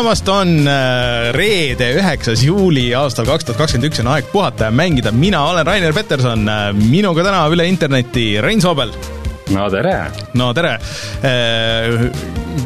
tulemast, 0.00 0.28
on 0.32 0.52
äh, 0.64 1.28
reede, 1.36 1.90
üheksas 1.98 2.40
juuli 2.40 2.86
aastal 2.96 3.26
kaks 3.28 3.44
tuhat 3.44 3.58
kakskümmend 3.58 3.90
üks 3.90 3.98
on 4.00 4.06
aeg 4.08 4.30
puhata 4.32 4.70
ja 4.70 4.72
mängida. 4.72 5.10
mina 5.12 5.42
olen 5.50 5.66
Rainer 5.66 5.92
Peterson, 5.92 6.46
minuga 6.78 7.20
täna 7.26 7.42
üle 7.52 7.66
interneti 7.68 8.40
Rein 8.40 8.62
Soobel. 8.64 8.94
no 9.52 9.66
tere! 9.68 9.92
no 10.40 10.46
tere! 10.56 10.70
Äh, 11.20 12.06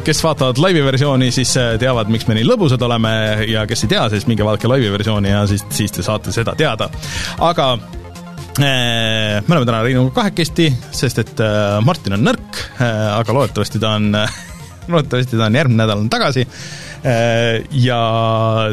kes 0.07 0.23
vaatavad 0.23 0.61
laivi 0.63 0.85
versiooni, 0.85 1.27
siis 1.35 1.51
äh, 1.59 1.73
teavad, 1.81 2.07
miks 2.13 2.23
me 2.29 2.37
nii 2.39 2.47
lõbusad 2.47 2.87
oleme 2.87 3.11
ja 3.51 3.65
kes 3.67 3.83
ei 3.83 3.91
tea, 3.97 4.07
siis 4.15 4.29
minge 4.31 4.47
vaadake 4.47 4.71
laivi 4.71 4.95
versiooni 4.95 5.35
ja 5.35 5.43
siis, 5.51 5.67
siis 5.75 5.91
te 5.91 6.07
saate 6.07 6.31
seda 6.31 6.55
teada. 6.55 6.87
aga 7.43 7.67
me 8.63 9.43
oleme 9.49 9.67
täna 9.67 9.83
Reinuga 9.83 10.21
kahekesti, 10.21 10.71
sest 10.95 11.19
et 11.25 11.45
Martin 11.83 12.15
on 12.15 12.23
nõrk, 12.31 12.63
aga 12.79 13.39
loodetavasti 13.41 13.83
ta 13.83 13.97
on 13.99 14.13
loodetavasti 14.93 15.35
ta 15.35 15.49
on 15.51 15.63
järgmine 15.63 15.83
nädal 15.83 15.99
on 15.99 16.11
tagasi 16.15 16.47
äh, 16.47 16.84
ja 17.05 18.03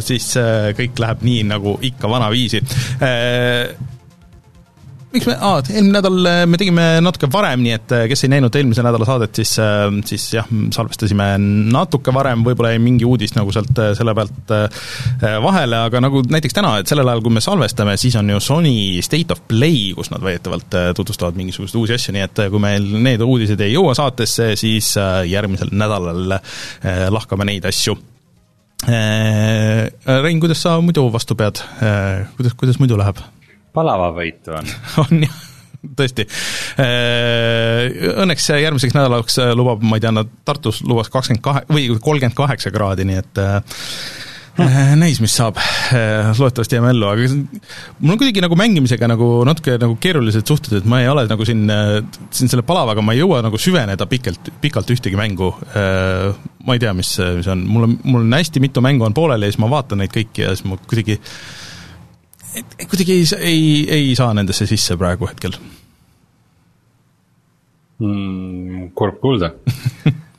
siis 0.01 0.33
äh, 0.41 0.73
kõik 0.79 1.01
läheb 1.03 1.25
nii, 1.27 1.49
nagu 1.53 1.79
ikka 1.85 2.09
vanaviisi. 2.09 2.63
Äh, 3.05 3.75
miks 5.13 5.27
me, 5.29 5.35
aa, 5.37 5.59
eelmine 5.69 5.99
nädal 5.99 6.29
me 6.49 6.57
tegime 6.57 6.85
natuke 7.05 7.29
varem, 7.29 7.61
nii 7.61 7.75
et 7.77 7.93
kes 8.09 8.25
ei 8.25 8.31
näinud 8.33 8.55
eelmise 8.57 8.81
nädala 8.85 9.05
saadet, 9.05 9.37
siis, 9.37 9.51
siis 10.09 10.23
jah, 10.39 10.47
salvestasime 10.73 11.27
natuke 11.75 12.15
varem, 12.17 12.41
võib-olla 12.47 12.71
jäi 12.73 12.81
mingi 12.81 13.05
uudis 13.05 13.35
nagu 13.37 13.53
sealt 13.53 13.77
selle 13.99 14.15
pealt 14.17 14.55
vahele, 15.45 15.83
aga 15.91 16.01
nagu 16.01 16.23
näiteks 16.33 16.57
täna, 16.57 16.79
et 16.80 16.89
sellel 16.89 17.11
ajal, 17.13 17.21
kui 17.27 17.37
me 17.37 17.43
salvestame, 17.45 17.99
siis 18.01 18.17
on 18.17 18.33
ju 18.33 18.41
Sony 18.41 19.02
State 19.05 19.37
of 19.37 19.43
Play, 19.51 19.91
kus 19.99 20.09
nad 20.15 20.24
väidetavalt 20.24 20.79
tutvustavad 20.96 21.37
mingisuguseid 21.37 21.83
uusi 21.83 21.99
asju, 21.99 22.15
nii 22.17 22.24
et 22.30 22.41
kui 22.55 22.63
meil 22.65 22.87
need 23.05 23.27
uudised 23.27 23.61
ei 23.61 23.74
jõua 23.74 23.93
saatesse, 23.99 24.55
siis 24.57 24.95
järgmisel 25.29 25.74
nädalal 25.77 26.39
lahkame 27.13 27.51
neid 27.52 27.69
asju 27.69 27.99
Rein, 28.87 30.41
kuidas 30.43 30.63
sa 30.65 30.75
muidu 30.83 31.07
vastu 31.15 31.37
pead, 31.38 31.63
kuidas, 32.37 32.57
kuidas 32.59 32.80
muidu 32.83 32.99
läheb? 32.99 33.21
palavavõitu 33.73 34.52
on 34.57 34.66
on 35.05 35.23
jah, 35.24 35.39
tõesti. 35.99 36.27
Õnneks 38.24 38.51
järgmiseks 38.52 38.97
nädalaks 38.97 39.39
lubab, 39.57 39.85
ma 39.87 39.99
ei 39.99 40.05
tea, 40.05 40.13
nad 40.15 40.30
Tartus 40.45 40.83
lubas 40.87 41.11
kakskümmend 41.13 41.45
kahe, 41.45 41.65
või 41.73 41.89
kolmkümmend 41.95 42.37
kaheksa 42.39 42.74
kraadi, 42.74 43.09
nii 43.09 43.23
et. 43.23 43.43
Näis, 45.01 45.21
mis 45.23 45.33
saab, 45.33 45.57
loodetavasti 46.37 46.77
jääme 46.77 46.91
ellu, 46.93 47.07
aga 47.09 47.29
mul 47.33 48.15
on 48.15 48.19
kuidagi 48.21 48.43
nagu 48.45 48.57
mängimisega 48.59 49.09
nagu 49.09 49.29
natuke 49.49 49.79
nagu 49.81 49.97
keerulised 50.03 50.49
suhted, 50.49 50.77
et 50.81 50.89
ma 50.89 51.01
ei 51.01 51.09
ole 51.09 51.25
nagu 51.31 51.47
siin, 51.49 51.65
siin 52.35 52.53
selle 52.53 52.65
palavaga, 52.67 53.05
ma 53.05 53.15
ei 53.17 53.23
jõua 53.23 53.41
nagu 53.47 53.61
süveneda 53.61 54.07
pikalt, 54.11 54.53
pikalt 54.61 54.93
ühtegi 54.93 55.17
mängu. 55.17 55.53
ma 56.67 56.77
ei 56.77 56.83
tea, 56.83 56.93
mis, 56.97 57.15
mis 57.39 57.49
on, 57.49 57.65
mul 57.69 57.89
on, 57.89 57.99
mul 58.05 58.25
on 58.27 58.39
hästi 58.39 58.61
mitu 58.63 58.85
mängu 58.85 59.09
on 59.09 59.17
pooleli 59.17 59.49
ja 59.49 59.55
siis 59.55 59.63
ma 59.63 59.71
vaatan 59.73 60.03
neid 60.05 60.13
kõiki 60.15 60.45
ja 60.45 60.53
siis 60.55 60.69
ma 60.69 60.77
kuidagi 60.80 61.19
kuidagi 62.91 63.17
ei, 63.17 63.29
ei, 63.41 63.63
ei 63.97 64.17
saa 64.19 64.34
nendesse 64.37 64.67
sisse 64.69 64.97
praegu 65.00 65.28
hetkel 65.31 65.56
mm,. 67.99 68.93
kurb 68.99 69.19
kuulda 69.23 69.55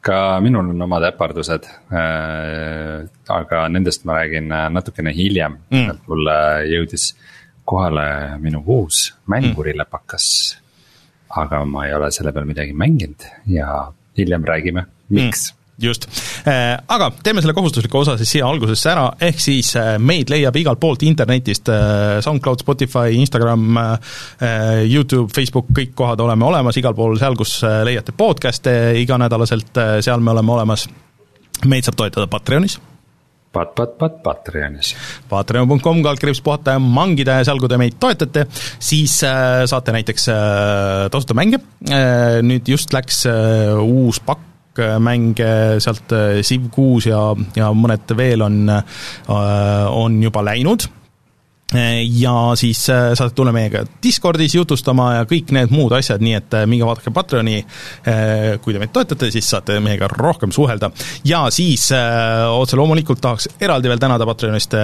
ka 0.00 0.40
minul 0.40 0.70
on 0.72 0.82
omad 0.86 1.04
äpardused 1.10 1.68
äh,. 1.92 3.04
aga 3.28 3.68
nendest 3.68 4.04
ma 4.04 4.16
räägin 4.20 4.52
äh, 4.52 4.68
natukene 4.72 5.12
hiljem 5.12 5.58
mm., 5.70 6.00
mulle 6.08 6.38
jõudis 6.70 7.12
kohale 7.64 8.38
minu 8.40 8.64
uus 8.66 9.10
mängurilepakas 9.30 10.26
mm.. 10.56 11.40
aga 11.42 11.64
ma 11.64 11.86
ei 11.86 11.94
ole 11.94 12.10
selle 12.10 12.32
peal 12.32 12.48
midagi 12.48 12.72
mänginud 12.72 13.28
ja 13.46 13.92
hiljem 14.18 14.44
räägime, 14.44 14.86
miks 15.08 15.52
mm 15.52 15.59
just, 15.82 16.06
äh, 16.48 16.76
aga 16.88 17.10
teeme 17.22 17.42
selle 17.42 17.54
kohustusliku 17.56 18.00
osa 18.02 18.16
siis 18.20 18.34
siia 18.36 18.48
algusesse 18.48 18.90
ära, 18.92 19.06
ehk 19.28 19.40
siis 19.42 19.72
äh, 19.78 19.94
meid 19.98 20.30
leiab 20.32 20.56
igalt 20.60 20.80
poolt 20.82 21.04
internetist, 21.06 21.70
äh, 21.72 22.18
SoundCloud, 22.24 22.64
Spotify, 22.64 23.16
Instagram, 23.20 23.68
Youtube, 24.88 25.30
Facebook, 25.34 25.70
kõik 25.76 25.92
kohad 25.96 26.20
oleme 26.24 26.44
olemas, 26.46 26.76
igal 26.80 26.94
pool 26.96 27.16
seal, 27.20 27.36
kus 27.38 27.60
leiate 27.86 28.14
podcast'e 28.16 28.74
iganädalaselt, 29.00 29.78
seal 30.04 30.22
me 30.24 30.34
oleme 30.34 30.56
olemas. 30.56 30.88
meid 31.68 31.84
saab 31.84 31.98
toetada 32.00 32.26
Patreonis. 32.30 32.78
Pat, 33.52 33.74
pat, 33.74 33.96
pat, 33.98 34.20
Patreonis. 34.22 34.94
Patreon.com, 35.28 36.02
kaldkriips 36.02 36.40
puhata 36.40 36.76
ja 36.76 36.82
mangida 36.82 37.40
ja 37.40 37.48
seal, 37.48 37.58
kui 37.60 37.68
te 37.68 37.78
meid 37.80 37.98
toetate, 38.00 38.46
siis 38.78 39.16
saate 39.20 39.94
näiteks 39.96 40.28
tasuta 41.10 41.36
mänge. 41.36 41.58
Nüüd 42.46 42.70
just 42.70 42.94
läks 42.94 43.24
uus 43.82 44.22
pakk 44.24 44.49
mänge 45.02 45.80
sealt 45.80 46.12
äh, 46.16 46.40
Civ 46.46 46.70
kuus 46.74 47.08
ja, 47.10 47.30
ja 47.56 47.72
mõned 47.76 48.16
veel 48.16 48.42
on, 48.46 48.62
äh, 48.68 48.82
on 49.28 50.22
juba 50.22 50.44
läinud 50.46 50.88
ja 52.20 52.52
siis 52.54 52.90
äh, 52.90 53.12
saate 53.14 53.34
tulla 53.34 53.52
meiega 53.52 53.84
Discordis 54.02 54.54
jutustama 54.54 55.12
ja 55.14 55.26
kõik 55.28 55.52
need 55.54 55.70
muud 55.70 55.92
asjad, 55.94 56.22
nii 56.22 56.34
et 56.34 56.54
äh, 56.58 56.64
minge 56.70 56.86
vaadake 56.86 57.12
Patreoni, 57.14 57.60
äh, 58.10 58.58
kui 58.62 58.74
te 58.74 58.82
meid 58.82 58.90
toetate, 58.94 59.30
siis 59.30 59.46
saate 59.50 59.78
meiega 59.82 60.08
rohkem 60.10 60.50
suhelda. 60.52 60.90
ja 61.24 61.44
siis 61.50 61.90
otse 62.50 62.76
loomulikult 62.76 63.20
tahaks 63.20 63.48
eraldi 63.60 63.88
veel 63.88 64.00
tänada 64.02 64.26
Patreonist 64.26 64.74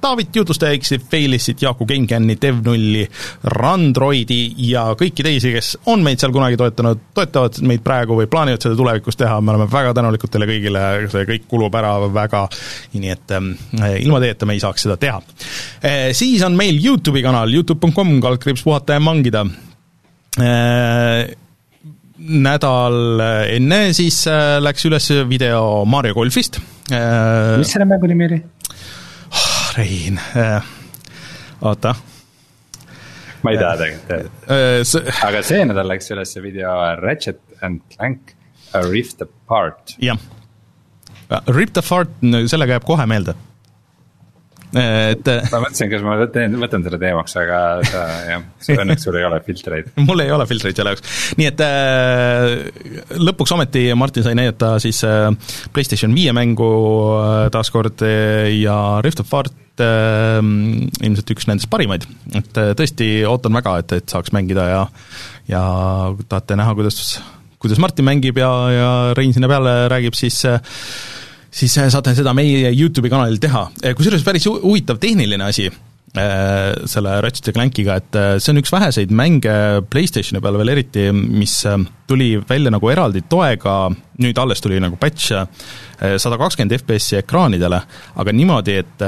Taavit, 0.00 0.36
jutustaja 0.36 0.78
X-i, 0.78 0.98
Failissit, 0.98 1.62
Jaaku 1.62 1.86
Gengenni, 1.86 2.36
Dev0-i, 2.40 3.06
Randroidi 3.54 4.54
ja 4.68 4.84
kõiki 4.98 5.26
teisi, 5.26 5.52
kes 5.54 5.74
on 5.86 6.02
meid 6.06 6.22
seal 6.22 6.32
kunagi 6.34 6.58
toetanud, 6.60 7.02
toetavad 7.14 7.58
meid 7.66 7.82
praegu 7.86 8.18
või 8.18 8.30
plaanivad 8.30 8.62
seda 8.62 8.78
tulevikus 8.78 9.18
teha, 9.18 9.40
me 9.40 9.54
oleme 9.54 9.68
väga 9.72 9.94
tänulikud 9.98 10.32
teile 10.32 10.48
kõigile, 10.50 10.84
see 11.12 11.26
kõik 11.32 11.48
kulub 11.50 11.74
ära 11.78 11.96
väga, 12.14 12.46
nii 12.94 13.14
et 13.14 13.36
ilma 14.04 14.22
teieta 14.22 14.46
me 14.46 14.58
ei 14.58 14.62
saaks 14.62 14.86
seda 14.86 14.98
teha. 15.00 15.22
Siis 16.12 16.27
siis 16.32 16.44
on 16.46 16.56
meil 16.58 16.78
Youtube'i 16.82 17.22
kanal, 17.24 17.52
Youtube.com, 17.54 18.16
kaldkriips 18.24 18.64
puhata 18.66 18.96
ja 18.96 19.02
mangida 19.02 19.44
äh, 20.40 21.30
nädal 22.18 23.22
enne 23.54 23.80
siis 23.96 24.20
äh, 24.30 24.58
läks 24.62 24.86
üles 24.88 25.08
video 25.30 25.84
Mario 25.88 26.16
golfist. 26.18 26.60
Äh, 26.92 27.56
mis 27.60 27.72
selle 27.74 27.88
mängu 27.88 28.10
nimi 28.10 28.28
oli? 28.28 28.40
Ah, 29.28 29.72
Rein, 29.76 30.20
oota. 31.62 31.94
ma 33.44 33.52
ei 33.54 33.58
tea 33.60 33.74
tegelikult, 33.78 34.48
aga 35.28 35.42
see 35.46 35.60
nädal 35.68 35.86
läks 35.92 36.10
üles 36.10 36.32
video 36.42 36.72
Ratchet 36.98 37.38
and 37.62 37.84
Clank 37.92 38.34
A 38.74 38.82
Rift 38.84 39.22
Apart. 39.22 39.94
jah, 40.02 40.18
Ripped 41.46 41.78
Apart, 41.78 42.16
sellega 42.50 42.78
jääb 42.78 42.88
kohe 42.88 43.06
meelde 43.06 43.36
et. 44.76 45.30
ma 45.52 45.60
mõtlesin, 45.62 45.90
kas 45.92 46.04
ma 46.04 46.16
teen, 46.32 46.56
võtan 46.60 46.84
selle 46.84 47.00
teemaks, 47.00 47.36
aga 47.40 47.60
sa 47.88 48.02
jah, 48.28 48.44
õnneks 48.76 49.06
sul 49.06 49.18
ei 49.20 49.26
ole 49.28 49.40
filtreid. 49.46 49.92
mul 50.08 50.24
ei 50.24 50.32
ole 50.34 50.46
filtreid 50.50 50.78
selle 50.78 50.94
jaoks, 50.94 51.14
nii 51.40 51.48
et 51.50 51.62
äh, 51.64 52.52
lõpuks 53.28 53.54
ometi 53.56 53.86
Martin 53.98 54.26
sai 54.26 54.36
näidata 54.38 54.74
siis 54.82 55.00
äh, 55.08 55.30
PlayStation 55.72 56.14
viie 56.16 56.34
mängu 56.36 56.68
äh, 57.20 57.48
taaskord 57.54 58.04
äh, 58.06 58.50
ja 58.58 58.76
Rift 59.04 59.24
of 59.24 59.34
Art 59.38 59.84
äh, 59.84 60.38
ilmselt 60.42 61.34
üks 61.36 61.48
nendest 61.50 61.70
parimaid, 61.72 62.06
et 62.34 62.60
äh, 62.60 62.74
tõesti 62.78 63.12
ootan 63.28 63.56
väga, 63.60 63.78
et, 63.82 63.98
et 64.02 64.16
saaks 64.16 64.34
mängida 64.36 64.68
ja 64.72 64.84
ja 65.48 65.62
tahate 66.28 66.56
näha, 66.60 66.74
kuidas, 66.76 67.18
kuidas 67.60 67.80
Martin 67.80 68.04
mängib 68.08 68.36
ja, 68.40 68.50
ja 68.72 68.90
Rein 69.16 69.32
sinna 69.32 69.48
peale 69.50 69.86
räägib, 69.88 70.16
siis 70.18 70.42
äh, 70.48 70.60
siis 71.58 71.74
äh, 71.80 71.90
saate 71.92 72.14
seda 72.16 72.34
meie 72.36 72.70
YouTube'i 72.72 73.10
kanalil 73.12 73.38
teha, 73.42 73.68
äh, 73.82 73.94
kusjuures 73.98 74.24
päris 74.26 74.46
huvitav 74.48 75.00
tehniline 75.02 75.48
asi 75.48 75.66
äh, 75.68 76.86
selle 76.90 77.16
Ratchet 77.24 77.50
ja 77.50 77.56
Clankiga, 77.56 77.98
et 77.98 78.20
see 78.42 78.52
on 78.54 78.62
üks 78.62 78.72
väheseid 78.74 79.14
mänge 79.14 79.56
PlayStationi 79.90 80.42
peal 80.44 80.60
veel 80.60 80.74
eriti, 80.76 81.08
mis 81.12 81.60
tuli 82.08 82.34
välja 82.48 82.72
nagu 82.74 82.92
eraldi 82.92 83.24
toega, 83.30 83.80
nüüd 84.22 84.40
alles 84.40 84.64
tuli 84.64 84.80
nagu 84.82 84.98
patch 85.00 85.34
sada 85.34 86.38
kakskümmend 86.38 86.76
FPS-i 86.78 87.18
ekraanidele, 87.18 87.82
aga 88.22 88.34
niimoodi, 88.34 88.78
et 88.84 89.06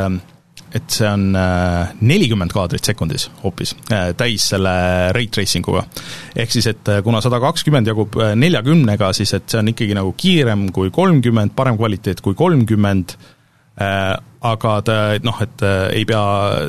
et 0.75 0.94
see 0.94 1.08
on 1.08 1.34
äh, 1.34 1.90
nelikümmend 2.06 2.52
kaadrit 2.55 2.87
sekundis 2.87 3.26
hoopis, 3.43 3.75
äh, 3.90 4.12
täis 4.19 4.46
selle 4.52 4.72
rate 5.17 5.34
tracing 5.34 5.67
uga. 5.70 5.82
ehk 6.37 6.55
siis, 6.55 6.70
et 6.70 6.90
äh, 6.93 7.02
kuna 7.06 7.22
sada 7.25 7.40
kakskümmend 7.43 7.90
jagub 7.90 8.19
neljakümnega, 8.38 9.12
siis 9.17 9.34
et 9.34 9.50
see 9.50 9.61
on 9.61 9.72
ikkagi 9.72 9.96
nagu 9.99 10.14
kiirem 10.19 10.69
kui 10.75 10.93
kolmkümmend, 10.94 11.56
parem 11.58 11.78
kvaliteet 11.81 12.22
kui 12.25 12.38
kolmkümmend, 12.38 13.17
aga 14.40 14.75
ta 14.87 14.96
noh, 15.25 15.40
et 15.44 15.64
ei 15.92 16.06
pea 16.08 16.22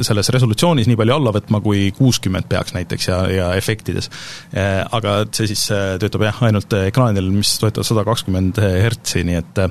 selles 0.04 0.32
resolutsioonis 0.36 0.90
nii 0.90 1.00
palju 1.00 1.16
alla 1.16 1.34
võtma, 1.36 1.62
kui 1.64 1.90
kuuskümmend 1.96 2.50
peaks 2.52 2.76
näiteks 2.76 3.08
ja, 3.08 3.20
ja 3.32 3.50
efektides. 3.60 4.10
Aga 4.52 5.22
et 5.26 5.38
see 5.38 5.52
siis 5.54 5.68
töötab 6.02 6.26
jah, 6.28 6.42
ainult 6.48 6.74
ekraanidel, 6.82 7.30
mis 7.32 7.54
toetavad 7.62 7.88
sada 7.88 8.04
kakskümmend 8.08 8.60
hertsi, 8.60 9.24
nii 9.28 9.40
et 9.40 9.64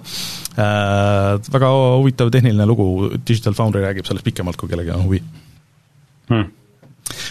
Äh, 0.61 1.39
väga 1.53 1.69
huvitav 2.01 2.31
tehniline 2.35 2.67
lugu, 2.67 3.11
Digital 3.29 3.55
Foundry 3.55 3.85
räägib 3.85 4.09
sellest 4.09 4.27
pikemalt, 4.27 4.59
kui 4.59 4.69
kellelgi 4.69 4.93
on 4.97 5.05
huvi. 5.07 5.21
Hmm.. 6.31 6.51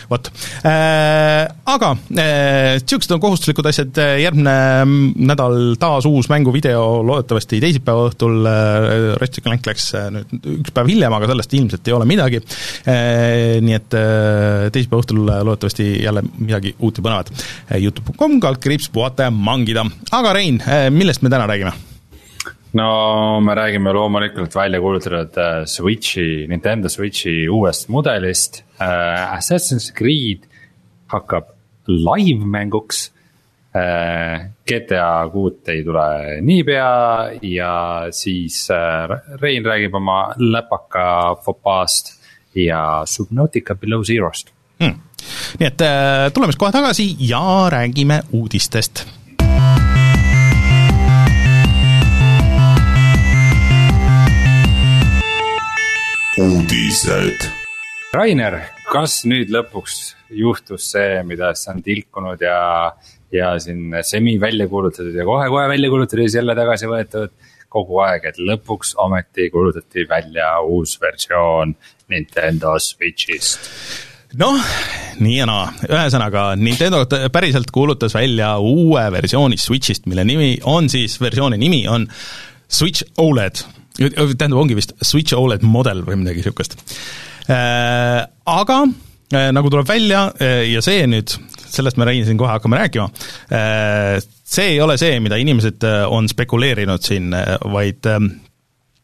Vot 0.10 0.30
äh,, 0.64 1.48
aga 1.70 1.94
niisugused 2.10 3.10
äh, 3.12 3.16
on 3.16 3.24
kohustuslikud 3.24 3.70
asjad, 3.70 4.00
järgmine 4.22 4.56
nädal 5.30 5.76
taas 5.82 6.08
uus 6.10 6.30
mänguvideo, 6.32 7.02
loodetavasti 7.08 7.62
teisipäeva 7.64 8.08
õhtul 8.10 8.50
äh,, 8.50 9.18
Ratchet 9.22 9.46
Clank 9.46 9.70
läks 9.70 9.90
äh, 9.98 10.10
nüüd 10.14 10.50
üks 10.60 10.76
päev 10.76 10.92
hiljem, 10.92 11.16
aga 11.16 11.32
sellest 11.32 11.58
ilmselt 11.60 11.90
ei 11.90 11.98
ole 11.98 12.10
midagi 12.10 12.42
äh,, 12.42 13.60
nii 13.64 13.78
et 13.78 14.00
äh, 14.00 14.70
teisipäeva 14.76 15.04
õhtul 15.04 15.24
loodetavasti 15.28 15.92
jälle 16.04 16.26
midagi 16.38 16.76
uut 16.80 17.00
ja 17.02 17.06
põnevat 17.06 17.34
äh,. 17.36 17.78
Youtube.com, 17.80 18.40
kaldkriips, 18.44 18.90
puhata 18.94 19.30
ja 19.30 19.36
mangida. 19.36 19.86
aga 20.12 20.34
Rein 20.38 20.62
äh,, 20.66 20.90
millest 20.94 21.26
me 21.26 21.32
täna 21.34 21.48
räägime? 21.50 21.89
No 22.74 23.42
me 23.42 23.56
räägime 23.56 23.94
loomulikult 23.94 24.56
välja 24.56 24.80
kuulutatud 24.80 25.38
äh, 25.38 25.64
Switch'i, 25.66 26.48
Nintendo 26.48 26.90
Switch'i 26.90 27.50
uuest 27.50 27.90
mudelist 27.90 28.64
äh,. 28.82 29.38
Assassin's 29.38 29.92
Creed 29.96 30.46
hakkab 31.08 31.50
live-mänguks 31.88 33.12
äh,. 33.76 34.50
GTA 34.70 35.30
kuut 35.34 35.70
ei 35.70 35.84
tule 35.84 36.42
niipea 36.42 36.90
ja 37.42 37.74
siis 38.12 38.68
äh, 38.72 39.10
Rein 39.42 39.66
räägib 39.66 39.96
oma 39.98 40.34
läpaka 40.38 41.36
fopaast 41.46 42.20
ja 42.56 43.02
Subnautica 43.06 43.76
Below 43.76 44.06
Zero'st 44.06 44.54
hmm.. 44.80 45.00
nii 45.60 45.68
et 45.68 45.82
äh, 45.82 46.30
tuleme 46.34 46.54
siis 46.54 46.62
kohe 46.62 46.72
tagasi 46.76 47.16
ja 47.20 47.42
räägime 47.74 48.22
uudistest 48.32 49.08
uudised. 56.40 57.48
Rainer, 58.16 58.56
kas 58.90 59.24
nüüd 59.28 59.52
lõpuks 59.52 59.96
juhtus 60.40 60.88
see, 60.94 61.20
mida 61.28 61.52
sa 61.58 61.74
on 61.74 61.82
tilkunud 61.84 62.42
ja, 62.42 62.60
ja 63.34 63.54
siin 63.62 63.94
semi 64.08 64.38
välja 64.42 64.70
kuulutatud 64.72 65.16
ja 65.16 65.26
kohe-kohe 65.28 65.68
välja 65.70 65.90
kuulutatud 65.92 66.24
ja 66.24 66.28
siis 66.30 66.38
jälle 66.40 66.56
tagasi 66.58 66.90
võetud 66.90 67.34
kogu 67.70 68.00
aeg, 68.06 68.30
et 68.32 68.40
lõpuks 68.42 68.96
ometi 69.04 69.50
kuulutati 69.54 70.06
välja 70.10 70.56
uus 70.66 70.96
versioon 71.02 71.76
Nintendo 72.10 72.78
Switch'ist. 72.82 73.68
Noh, 74.40 74.62
nii 75.20 75.40
ja 75.42 75.48
naa, 75.50 75.68
ühesõnaga 75.90 76.54
Nintendo 76.58 77.04
päriselt 77.34 77.74
kuulutas 77.74 78.16
välja 78.16 78.56
uue 78.64 79.04
versiooni 79.12 79.60
Switch'ist, 79.60 80.08
mille 80.10 80.26
nimi 80.26 80.56
on 80.70 80.90
siis, 80.90 81.20
versiooni 81.22 81.60
nimi 81.62 81.84
on 81.90 82.08
Switch 82.70 83.04
OLED 83.18 83.66
tähendab, 83.98 84.60
ongi 84.62 84.78
vist 84.78 84.94
Switch 85.02 85.36
OLED 85.38 85.66
model 85.68 86.04
või 86.08 86.20
midagi 86.22 86.44
niisugust. 86.44 86.78
Äh, 87.50 88.22
aga 88.46 88.84
äh, 89.34 89.50
nagu 89.56 89.72
tuleb 89.74 89.88
välja 89.90 90.28
äh, 90.38 90.68
ja 90.70 90.84
see 90.86 91.08
nüüd, 91.10 91.34
sellest 91.70 91.98
me 91.98 92.06
siin 92.14 92.38
kohe 92.38 92.52
hakkame 92.52 92.78
rääkima, 92.80 93.08
see 94.50 94.68
ei 94.74 94.80
ole 94.82 94.96
see, 94.98 95.20
mida 95.22 95.38
inimesed 95.38 95.84
on 96.10 96.26
spekuleerinud 96.30 97.04
siin, 97.06 97.30
vaid 97.70 98.08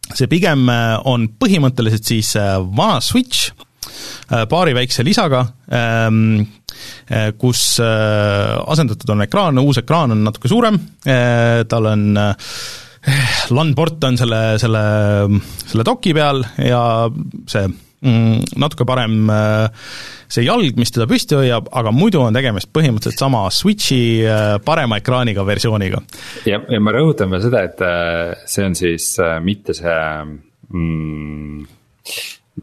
see 0.09 0.29
pigem 0.29 0.65
on 1.05 1.27
põhimõtteliselt 1.38 2.09
siis 2.09 2.31
vana 2.38 2.97
Switch, 3.05 3.51
paari 4.49 4.73
väikse 4.73 5.05
lisaga, 5.05 5.43
ähm, 5.69 6.41
kus 7.38 7.77
asendatud 7.77 9.13
on 9.13 9.27
ekraan, 9.27 9.61
uus 9.61 9.83
ekraan 9.83 10.17
on 10.17 10.25
natuke 10.25 10.49
suurem, 10.49 10.81
tal 11.69 11.91
on 11.93 12.17
LAN-port 13.55 14.03
on 14.07 14.17
selle, 14.19 14.41
selle, 14.61 14.83
selle 15.65 15.85
doki 15.85 16.13
peal 16.15 16.41
ja 16.61 16.81
see 17.49 17.65
mm, 17.67 18.57
natuke 18.61 18.87
parem 18.87 19.29
äh, 19.31 19.85
see 20.31 20.45
jalg, 20.47 20.77
mis 20.79 20.93
teda 20.93 21.07
püsti 21.09 21.37
hoiab, 21.37 21.69
aga 21.75 21.93
muidu 21.95 22.23
on 22.25 22.35
tegemist 22.35 22.71
põhimõtteliselt 22.75 23.21
sama 23.21 23.45
Switchi 23.53 23.99
äh, 24.25 24.55
parema 24.65 24.99
ekraaniga 25.01 25.45
versiooniga. 25.47 26.01
ja, 26.49 26.61
ja 26.61 26.81
ma 26.81 26.95
rõhutan 26.95 27.33
veel 27.33 27.45
seda, 27.45 27.65
et 27.69 27.85
äh, 27.85 28.47
see 28.49 28.65
on 28.65 28.77
siis 28.77 29.11
mitte 29.45 29.77
see 29.77 29.99
mm, 30.73 31.65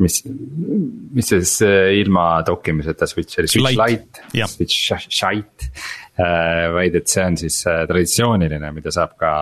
mis, 0.03 0.23
mis 0.27 1.35
siis 1.35 1.59
ilma 2.03 2.27
dokkimiseta 2.47 3.07
Switch 3.11 3.43
oli, 3.43 3.51
Switch 3.53 3.79
Lite, 3.79 4.27
Lite, 4.33 4.51
Switch 4.51 4.95
Shite 5.07 5.71
vaid 6.75 6.97
et 6.99 7.09
see 7.09 7.25
on 7.25 7.39
siis 7.41 7.59
äh, 7.71 7.83
traditsiooniline, 7.89 8.73
mida 8.77 8.93
saab 8.95 9.17
ka 9.21 9.33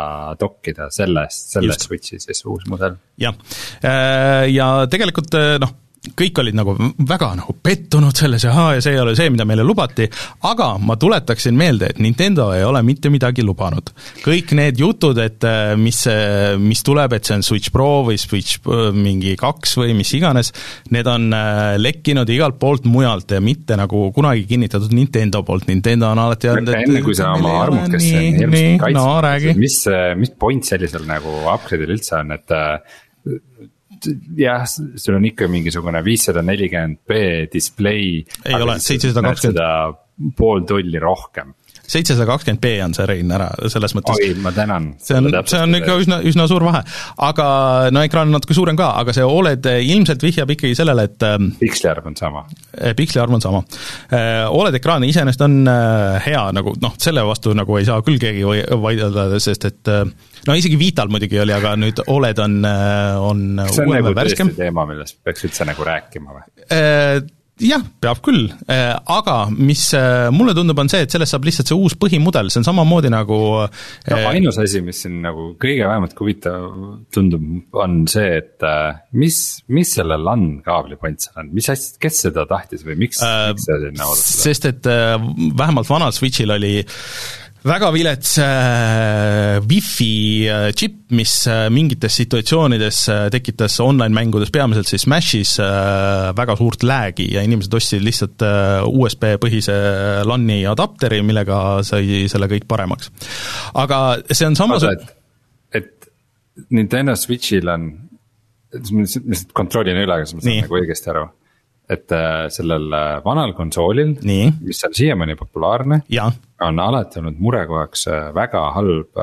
dokkida 0.40 0.90
sellest, 0.94 1.50
sellest 1.56 1.86
Switch'i 1.88 2.20
siis 2.22 2.44
uus 2.46 2.66
mudel. 2.70 2.98
jah, 3.20 3.34
äh, 3.82 4.46
ja 4.54 4.72
tegelikult 4.90 5.34
noh 5.62 5.76
kõik 6.00 6.38
olid 6.40 6.56
nagu 6.56 6.72
väga 7.08 7.28
nagu 7.36 7.54
pettunud 7.60 8.16
selles 8.16 8.46
ahaa, 8.48 8.76
ja 8.76 8.84
see 8.84 8.94
ei 8.94 9.00
ole 9.02 9.12
see, 9.18 9.28
mida 9.32 9.44
meile 9.48 9.64
lubati, 9.66 10.06
aga 10.48 10.70
ma 10.80 10.96
tuletaksin 11.00 11.56
meelde, 11.56 11.90
et 11.92 11.98
Nintendo 12.00 12.46
ei 12.56 12.64
ole 12.64 12.80
mitte 12.86 13.12
midagi 13.12 13.44
lubanud. 13.44 13.92
kõik 14.24 14.54
need 14.56 14.80
jutud, 14.80 15.18
et 15.20 15.44
äh, 15.44 15.74
mis, 15.76 16.00
mis 16.62 16.82
tuleb, 16.86 17.12
et 17.16 17.28
see 17.28 17.36
on 17.36 17.44
Switch 17.44 17.72
Pro 17.74 17.88
või 18.06 18.16
Switch 18.20 18.62
äh, 18.64 18.88
mingi 18.96 19.34
kaks 19.40 19.76
või 19.82 19.92
mis 19.98 20.12
iganes, 20.16 20.54
need 20.94 21.10
on 21.10 21.28
äh, 21.36 21.76
lekkinud 21.80 22.32
igalt 22.32 22.56
poolt 22.60 22.88
mujalt 22.88 23.36
ja 23.36 23.42
mitte 23.44 23.76
nagu 23.76 24.06
kunagi 24.16 24.46
kinnitatud 24.48 24.94
Nintendo 24.96 25.44
poolt, 25.44 25.68
Nintendo 25.68 26.08
on 26.14 26.22
alati 26.24 26.48
öelnud, 26.48 26.72
et 26.72 26.88
enne 26.88 27.04
kui 27.04 27.18
sa 27.18 27.34
oma 27.36 27.58
armukesse 27.66 28.24
hirmsasti 28.40 28.80
kaitsed 28.80 29.60
mis, 29.60 29.78
mis 30.16 30.32
point 30.40 30.64
sellisel 30.64 31.04
nagu 31.08 31.42
upgrade'il 31.44 31.92
üldse 31.98 32.16
on, 32.22 32.34
et 32.38 32.56
jah, 34.36 34.64
sul 34.66 35.18
on 35.18 35.26
ikka 35.30 35.48
mingisugune 35.50 36.02
viissada 36.04 36.42
nelikümmend 36.46 37.02
B 37.06 37.20
display. 37.52 38.20
ei 38.44 38.56
ole, 38.60 38.78
seitsesada 38.80 39.28
kakskümmend. 39.28 40.06
pool 40.36 40.66
tolli 40.68 41.00
rohkem 41.00 41.54
seitsesada 41.90 42.26
kakskümmend 42.28 42.62
B 42.62 42.72
on 42.84 42.94
see 42.96 43.06
Rein 43.08 43.32
ära, 43.34 43.48
selles 43.72 43.94
mõttes. 43.96 44.18
oi, 44.20 44.34
ma 44.42 44.52
tänan. 44.54 44.92
see 45.02 45.18
on, 45.18 45.30
see 45.48 45.60
on 45.60 45.78
ikka 45.80 45.96
üsna, 46.02 46.20
üsna 46.30 46.46
suur 46.50 46.64
vahe. 46.66 46.82
aga 47.26 47.46
no 47.94 48.04
ekraan 48.06 48.30
on 48.30 48.38
natuke 48.38 48.56
suurem 48.56 48.78
ka, 48.78 48.92
aga 49.00 49.14
see 49.16 49.26
Oled 49.30 49.66
ilmselt 49.66 50.22
vihjab 50.24 50.50
ikkagi 50.54 50.76
sellele, 50.78 51.06
et 51.10 51.26
ähm, 51.26 51.50
piksli 51.60 51.90
arv 51.90 52.06
on 52.10 52.16
sama. 52.18 52.44
Äh, 52.74 52.94
piksli 52.98 53.22
arv 53.22 53.36
on 53.38 53.42
sama. 53.44 53.62
Oled 54.50 54.76
ekraan 54.78 55.04
iseenesest 55.06 55.42
on 55.46 55.60
hea 56.24 56.44
nagu 56.56 56.74
noh, 56.82 56.94
selle 57.00 57.24
vastu 57.26 57.54
nagu 57.56 57.78
ei 57.78 57.88
saa 57.88 58.02
küll 58.06 58.20
keegi 58.22 58.44
vaidelda, 58.82 59.26
sest 59.42 59.66
et 59.70 59.90
no 59.90 60.56
isegi 60.58 60.78
Vital 60.80 61.10
muidugi 61.12 61.40
oli, 61.42 61.54
aga 61.56 61.74
nüüd 61.80 62.04
Oled 62.10 62.42
on, 62.42 62.60
on 62.64 63.44
see 63.70 63.84
on 63.86 63.94
nagu 63.96 64.14
tõesti 64.16 64.48
teema, 64.58 64.86
millest 64.88 65.20
peaks 65.24 65.46
üldse 65.48 65.68
nagu 65.68 65.86
rääkima 65.86 66.38
või? 66.38 67.30
Jah, 67.64 67.82
peab 68.02 68.20
küll, 68.24 68.48
äh, 68.70 68.94
aga 69.12 69.36
mis 69.52 69.88
äh, 69.96 70.28
mulle 70.34 70.54
tundub, 70.56 70.78
on 70.82 70.90
see, 70.90 71.04
et 71.04 71.12
sellest 71.12 71.34
saab 71.34 71.46
lihtsalt 71.48 71.70
see 71.70 71.78
uus 71.78 71.96
põhimudel, 72.00 72.50
see 72.52 72.60
on 72.62 72.68
samamoodi 72.68 73.12
nagu 73.12 73.38
no 73.60 73.66
äh, 74.16 74.28
ainus 74.30 74.60
asi, 74.62 74.82
mis 74.84 75.02
siin 75.04 75.20
nagu 75.24 75.50
kõige 75.60 75.88
vähemalt 75.88 76.16
huvitav 76.20 76.66
tundub, 77.14 77.44
on 77.76 78.00
see, 78.10 78.40
et 78.40 78.66
mis, 79.16 79.40
mis 79.72 79.94
selle 79.98 80.18
LAN 80.20 80.48
kaabli 80.66 80.98
point 81.00 81.20
seal 81.20 81.44
on, 81.44 81.52
mis 81.56 81.68
asja, 81.72 81.98
kes 82.02 82.24
seda 82.26 82.46
tahtis 82.50 82.86
või 82.86 82.98
miks 83.04 83.22
äh,, 83.24 83.50
miks 83.52 83.68
see 83.68 83.78
sinna 83.84 84.08
oodati? 84.08 84.40
sest 84.48 84.70
et 84.70 84.90
vähemalt 84.90 85.90
vanal 85.90 86.16
Switch'il 86.16 86.56
oli 86.56 86.74
väga 87.66 87.90
vilets 87.92 88.38
äh, 88.38 89.60
wifi 89.68 90.48
äh, 90.48 90.72
chip, 90.72 91.10
mis 91.12 91.46
äh, 91.46 91.68
mingites 91.70 92.16
situatsioonides 92.16 93.00
äh, 93.08 93.30
tekitas 93.32 93.78
online-mängudes, 93.84 94.52
peamiselt 94.54 94.88
siis 94.88 95.04
Smashis 95.04 95.58
äh,, 95.60 96.30
väga 96.36 96.56
suurt 96.56 96.84
lag'i 96.86 97.28
ja 97.34 97.44
inimesed 97.44 97.74
ostsid 97.76 98.04
lihtsalt 98.04 98.44
äh, 98.46 98.80
USB-põhise 98.88 99.76
LAN-i 100.28 100.62
adapteri, 100.70 101.20
millega 101.26 101.80
sai 101.86 102.24
selle 102.32 102.48
kõik 102.50 102.68
paremaks. 102.70 103.12
aga 103.74 104.00
see 104.30 104.48
on 104.48 104.56
samasugune 104.56 105.10
et, 105.74 105.82
et 105.82 106.70
Nintendo 106.70 107.16
Switch'il 107.16 107.68
on, 107.72 107.90
ma 108.72 109.04
lihtsalt 109.04 109.52
kontrollin 109.56 110.00
üle, 110.00 110.22
kas 110.24 110.34
ma 110.36 110.44
saan 110.46 110.64
nagu 110.64 110.80
õigesti 110.80 111.12
aru 111.12 111.28
et 111.90 112.12
äh, 112.14 112.46
sellel 112.54 112.92
äh, 112.94 113.20
vanal 113.24 113.52
konsoolil, 113.58 114.14
mis 114.62 114.82
on 114.86 114.94
siiamaani 114.94 115.34
populaarne, 115.38 116.02
on 116.62 116.82
alati 116.82 117.18
olnud 117.20 117.40
murekohaks 117.42 118.06
äh, 118.10 118.28
väga 118.34 118.62
halb 118.76 119.22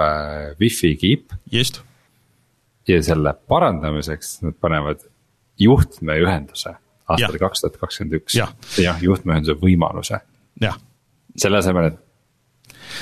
wifi 0.59 0.95
kiip. 0.99 1.35
just. 1.51 1.81
ja 2.87 2.99
selle 3.03 3.33
parandamiseks 3.47 4.41
nad 4.45 4.55
panevad 4.63 5.01
juhtmeühenduse 5.59 6.75
aastal 7.07 7.39
kaks 7.39 7.63
tuhat 7.63 7.79
kakskümmend 7.81 8.19
üks, 8.21 8.35
jah, 8.37 8.99
juhtmeühenduse 9.01 9.57
võimaluse. 9.61 10.19
selle 11.37 11.59
asemel, 11.61 11.91
et 11.91 12.03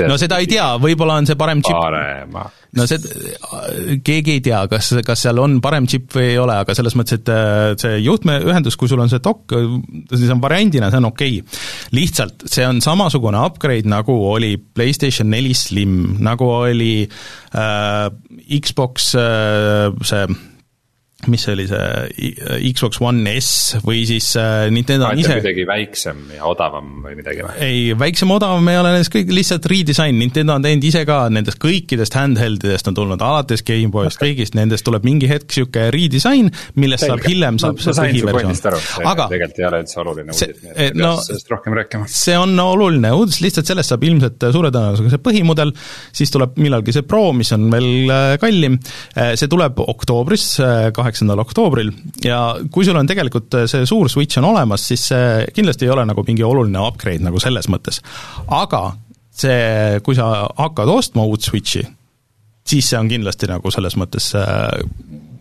no 0.09 0.17
seda 0.21 0.39
ei 0.43 0.49
tea, 0.49 0.67
võib-olla 0.81 1.19
on 1.21 1.27
see 1.29 1.37
parem 1.39 1.61
džipp. 1.63 1.79
parema. 1.79 2.45
no 2.75 2.87
see, 2.89 2.99
keegi 4.05 4.37
ei 4.37 4.43
tea, 4.45 4.63
kas, 4.71 4.91
kas 5.05 5.25
seal 5.27 5.39
on 5.43 5.59
parem 5.63 5.87
džipp 5.89 6.17
või 6.17 6.31
ei 6.33 6.39
ole, 6.41 6.57
aga 6.65 6.75
selles 6.77 6.97
mõttes, 6.99 7.21
et 7.21 7.31
äh, 7.33 7.75
see 7.81 7.99
juhtmeühendus, 8.05 8.77
kui 8.79 8.91
sul 8.91 9.03
on 9.03 9.11
see 9.11 9.23
dok, 9.23 9.55
siis 10.13 10.33
on 10.33 10.43
variandina, 10.43 10.91
see 10.93 11.01
on 11.03 11.11
okei 11.11 11.39
okay.. 11.41 11.61
lihtsalt 11.97 12.47
see 12.51 12.65
on 12.67 12.81
samasugune 12.83 13.39
upgrade, 13.45 13.89
nagu 13.89 14.17
oli 14.31 14.55
PlayStation 14.57 15.31
neli 15.31 15.53
Slim, 15.57 16.17
nagu 16.25 16.49
oli 16.57 17.05
äh, 17.05 18.09
Xbox 18.59 19.13
äh, 19.19 19.93
see 20.05 20.27
mis 21.31 21.41
see 21.45 21.53
oli, 21.55 21.63
see 21.69 22.71
Xbox 22.75 22.99
One 23.01 23.31
S 23.39 23.77
või 23.85 24.03
siis 24.05 24.27
äh, 24.37 24.67
Nintendo 24.73 25.07
on 25.07 25.19
ise 25.19 25.37
kuidagi 25.39 25.63
väiksem 25.65 26.19
ja 26.35 26.43
odavam 26.45 26.89
või 27.05 27.15
midagi 27.17 27.41
või? 27.41 27.53
ei, 27.63 27.79
väiksem, 27.97 28.33
odavam 28.35 28.67
ei 28.69 28.77
ole 28.77 28.91
nendest 28.93 29.13
kõik, 29.13 29.31
lihtsalt 29.33 29.65
redesign, 29.71 30.19
Nintendo 30.19 30.57
on 30.59 30.65
teinud 30.65 30.85
ise 30.85 31.05
ka, 31.07 31.21
nendest 31.33 31.57
kõikidest 31.63 32.17
handheldidest 32.19 32.91
on 32.91 32.97
tulnud, 32.99 33.23
alates 33.25 33.63
GameBoyst 33.65 34.21
kõigist 34.21 34.57
nendest 34.59 34.85
tuleb 34.85 35.07
mingi 35.07 35.29
hetk 35.31 35.47
niisugune 35.47 35.87
redesign, 35.95 36.51
millest 36.83 37.05
Selge. 37.05 37.15
saab 37.15 37.31
hiljem, 37.31 37.59
saab 37.63 37.79
no, 37.79 37.85
see 37.85 37.95
põhiversioon. 38.03 39.07
aga 39.13 39.29
tegelikult 39.31 39.63
ei 39.63 39.67
ole 39.69 39.81
üldse 39.85 39.99
oluline 40.03 40.35
uudis, 40.35 40.61
nii 40.61 40.73
et 40.75 40.83
ei 40.83 40.93
no, 40.99 41.13
peaks 41.15 41.31
sellest 41.31 41.55
rohkem 41.55 41.79
rääkima. 41.79 42.11
see 42.11 42.37
on 42.37 42.53
oluline 42.65 43.13
uudis, 43.15 43.39
lihtsalt 43.45 43.71
sellest 43.71 43.95
saab 43.95 44.05
ilmselt 44.11 44.47
suure 44.51 44.73
tõenäosusega 44.75 45.15
see 45.15 45.25
põhimudel, 45.31 45.73
siis 46.11 46.35
tuleb 46.35 46.59
millalgi 46.61 46.99
see 46.99 47.07
Pro, 47.07 47.23
mis 47.37 47.55
on 47.55 47.69
veel 47.71 47.89
äh, 48.11 48.35
kallim, 48.41 48.77
äh, 49.15 49.33
see 49.39 49.49
tuleb 49.51 49.79
oktoobris, 49.85 50.47
kaheksandal 51.05 51.41
oktoobril 51.45 51.91
ja 52.25 52.39
kui 52.73 52.85
sul 52.87 52.97
on 52.97 53.09
tegelikult 53.09 53.53
äh, 53.59 53.67
see 53.69 53.85
suur 53.89 54.09
Switch 54.11 54.41
on 54.41 54.49
olemas, 54.49 54.87
siis 54.89 55.07
see 55.11 55.45
kindlasti 55.55 55.87
ei 55.87 55.93
ole 55.93 56.05
nagu 56.09 56.25
mingi 56.27 56.45
oluline 56.45 56.81
upgrade 56.81 57.23
nagu 57.25 57.41
selles 57.41 57.69
mõttes. 57.71 58.01
aga 58.49 58.83
see, 59.35 60.01
kui 60.05 60.17
sa 60.17 60.47
hakkad 60.57 60.91
ostma 60.91 61.25
uut 61.27 61.45
Switchi, 61.45 61.83
siis 62.65 62.89
see 62.89 62.99
on 62.99 63.11
kindlasti 63.11 63.49
nagu 63.51 63.73
selles 63.73 63.97
mõttes 63.99 64.31
äh, 64.39 64.71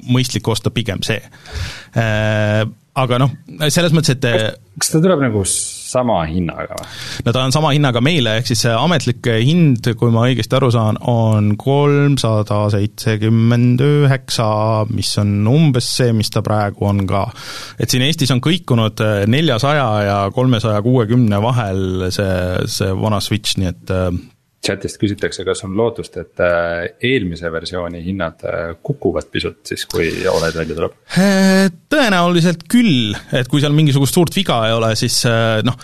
mõistlik 0.04 0.48
osta 0.52 0.72
pigem 0.74 1.00
see. 1.06 1.22
Äh, 1.96 2.64
aga 2.94 3.22
noh, 3.22 3.32
selles 3.72 3.94
mõttes, 3.96 4.18
et 4.18 4.60
kas 4.78 4.92
ta 4.92 5.00
tuleb 5.02 5.24
nagu 5.24 5.42
sama 5.94 6.20
hinnaga 6.28 6.78
või? 6.78 6.90
no 7.26 7.34
ta 7.34 7.44
on 7.46 7.54
sama 7.54 7.72
hinnaga 7.74 8.02
meile, 8.04 8.38
ehk 8.40 8.50
siis 8.50 8.64
see 8.66 8.74
ametlik 8.74 9.30
hind, 9.44 9.90
kui 9.98 10.12
ma 10.14 10.26
õigesti 10.28 10.58
aru 10.58 10.70
saan, 10.74 10.98
on 11.10 11.54
kolmsada 11.60 12.64
seitsekümmend 12.74 13.82
üheksa, 13.84 14.48
mis 14.90 15.14
on 15.22 15.34
umbes 15.50 15.88
see, 16.00 16.12
mis 16.16 16.32
ta 16.34 16.44
praegu 16.44 16.88
on 16.90 17.04
ka. 17.08 17.26
et 17.78 17.90
siin 17.90 18.04
Eestis 18.06 18.32
on 18.34 18.42
kõikunud 18.44 19.00
neljasaja 19.30 19.88
ja 20.08 20.20
kolmesaja 20.34 20.82
kuuekümne 20.84 21.40
vahel 21.44 22.08
see, 22.14 22.38
see 22.70 22.94
vana 23.00 23.20
Switch, 23.24 23.58
nii 23.60 23.72
et 23.72 23.98
chatist 24.64 24.98
küsitakse, 25.00 25.44
kas 25.46 25.64
on 25.66 25.76
lootust, 25.78 26.16
et 26.20 26.42
äh, 26.42 26.86
eelmise 27.04 27.50
versiooni 27.52 28.02
hinnad 28.04 28.44
äh, 28.48 28.64
kukuvad 28.84 29.28
pisut 29.32 29.62
siis, 29.68 29.84
kui 29.90 30.08
Oled 30.30 30.56
välja 30.56 30.78
tuleb? 30.78 30.96
Äh, 31.20 31.68
tõenäoliselt 31.92 32.66
küll, 32.70 33.14
et 33.36 33.50
kui 33.50 33.62
seal 33.62 33.76
mingisugust 33.76 34.16
suurt 34.16 34.36
viga 34.36 34.62
ei 34.68 34.76
ole, 34.76 34.94
siis 34.98 35.20
noh, 35.66 35.78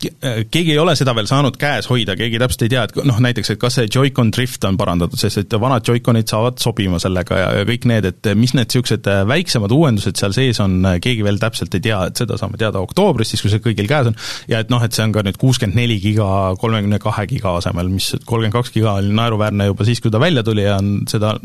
keegi 0.00 0.72
ei 0.72 0.78
ole 0.80 0.94
seda 0.96 1.12
veel 1.16 1.28
saanud 1.28 1.56
käes 1.60 1.86
hoida, 1.90 2.14
keegi 2.16 2.38
täpselt 2.40 2.64
ei 2.64 2.70
tea, 2.72 2.84
et 2.88 2.94
noh, 3.04 3.18
näiteks, 3.22 3.52
et 3.52 3.60
kas 3.60 3.76
see 3.76 3.90
Joy-Con 3.92 4.30
drift 4.32 4.64
on 4.64 4.78
parandatud, 4.80 5.20
sest 5.20 5.42
et 5.42 5.56
vanad 5.60 5.84
Joy-Conid 5.88 6.32
saavad 6.32 6.62
sobima 6.62 7.00
sellega 7.02 7.38
ja, 7.38 7.50
ja 7.58 7.66
kõik 7.68 7.84
need, 7.90 8.08
et 8.08 8.30
mis 8.38 8.54
need 8.56 8.70
niisugused 8.72 9.08
väiksemad 9.28 9.74
uuendused 9.76 10.16
seal 10.16 10.32
sees 10.36 10.62
on, 10.64 10.78
keegi 11.02 11.26
veel 11.26 11.40
täpselt 11.42 11.76
ei 11.76 11.84
tea, 11.84 12.00
et 12.08 12.22
seda 12.22 12.38
saame 12.40 12.60
teada 12.60 12.80
oktoobris, 12.80 13.34
siis 13.34 13.44
kui 13.44 13.52
see 13.52 13.64
kõigil 13.64 13.90
käes 13.90 14.08
on, 14.08 14.16
ja 14.48 14.62
et 14.64 14.72
noh, 14.72 14.80
et 14.84 14.96
see 14.96 15.04
on 15.04 15.12
ka 15.12 15.26
nüüd 15.26 15.40
kuuskümmend 15.40 15.76
neli 15.76 15.98
giga 16.00 16.54
kolmekümne 16.62 17.00
kahe 17.02 17.26
giga 17.28 17.58
asemel, 17.60 17.92
mis 17.92 18.14
kolmkümmend 18.24 18.56
kaks 18.56 18.72
giga 18.72 18.96
oli 19.02 19.12
naeruväärne 19.12 19.68
juba 19.68 19.88
siis, 19.88 20.00
kui 20.00 20.12
ta 20.14 20.22
välja 20.22 20.44
tuli 20.46 20.64
ja 20.64 20.80
on 20.80 21.02
seda 21.10 21.36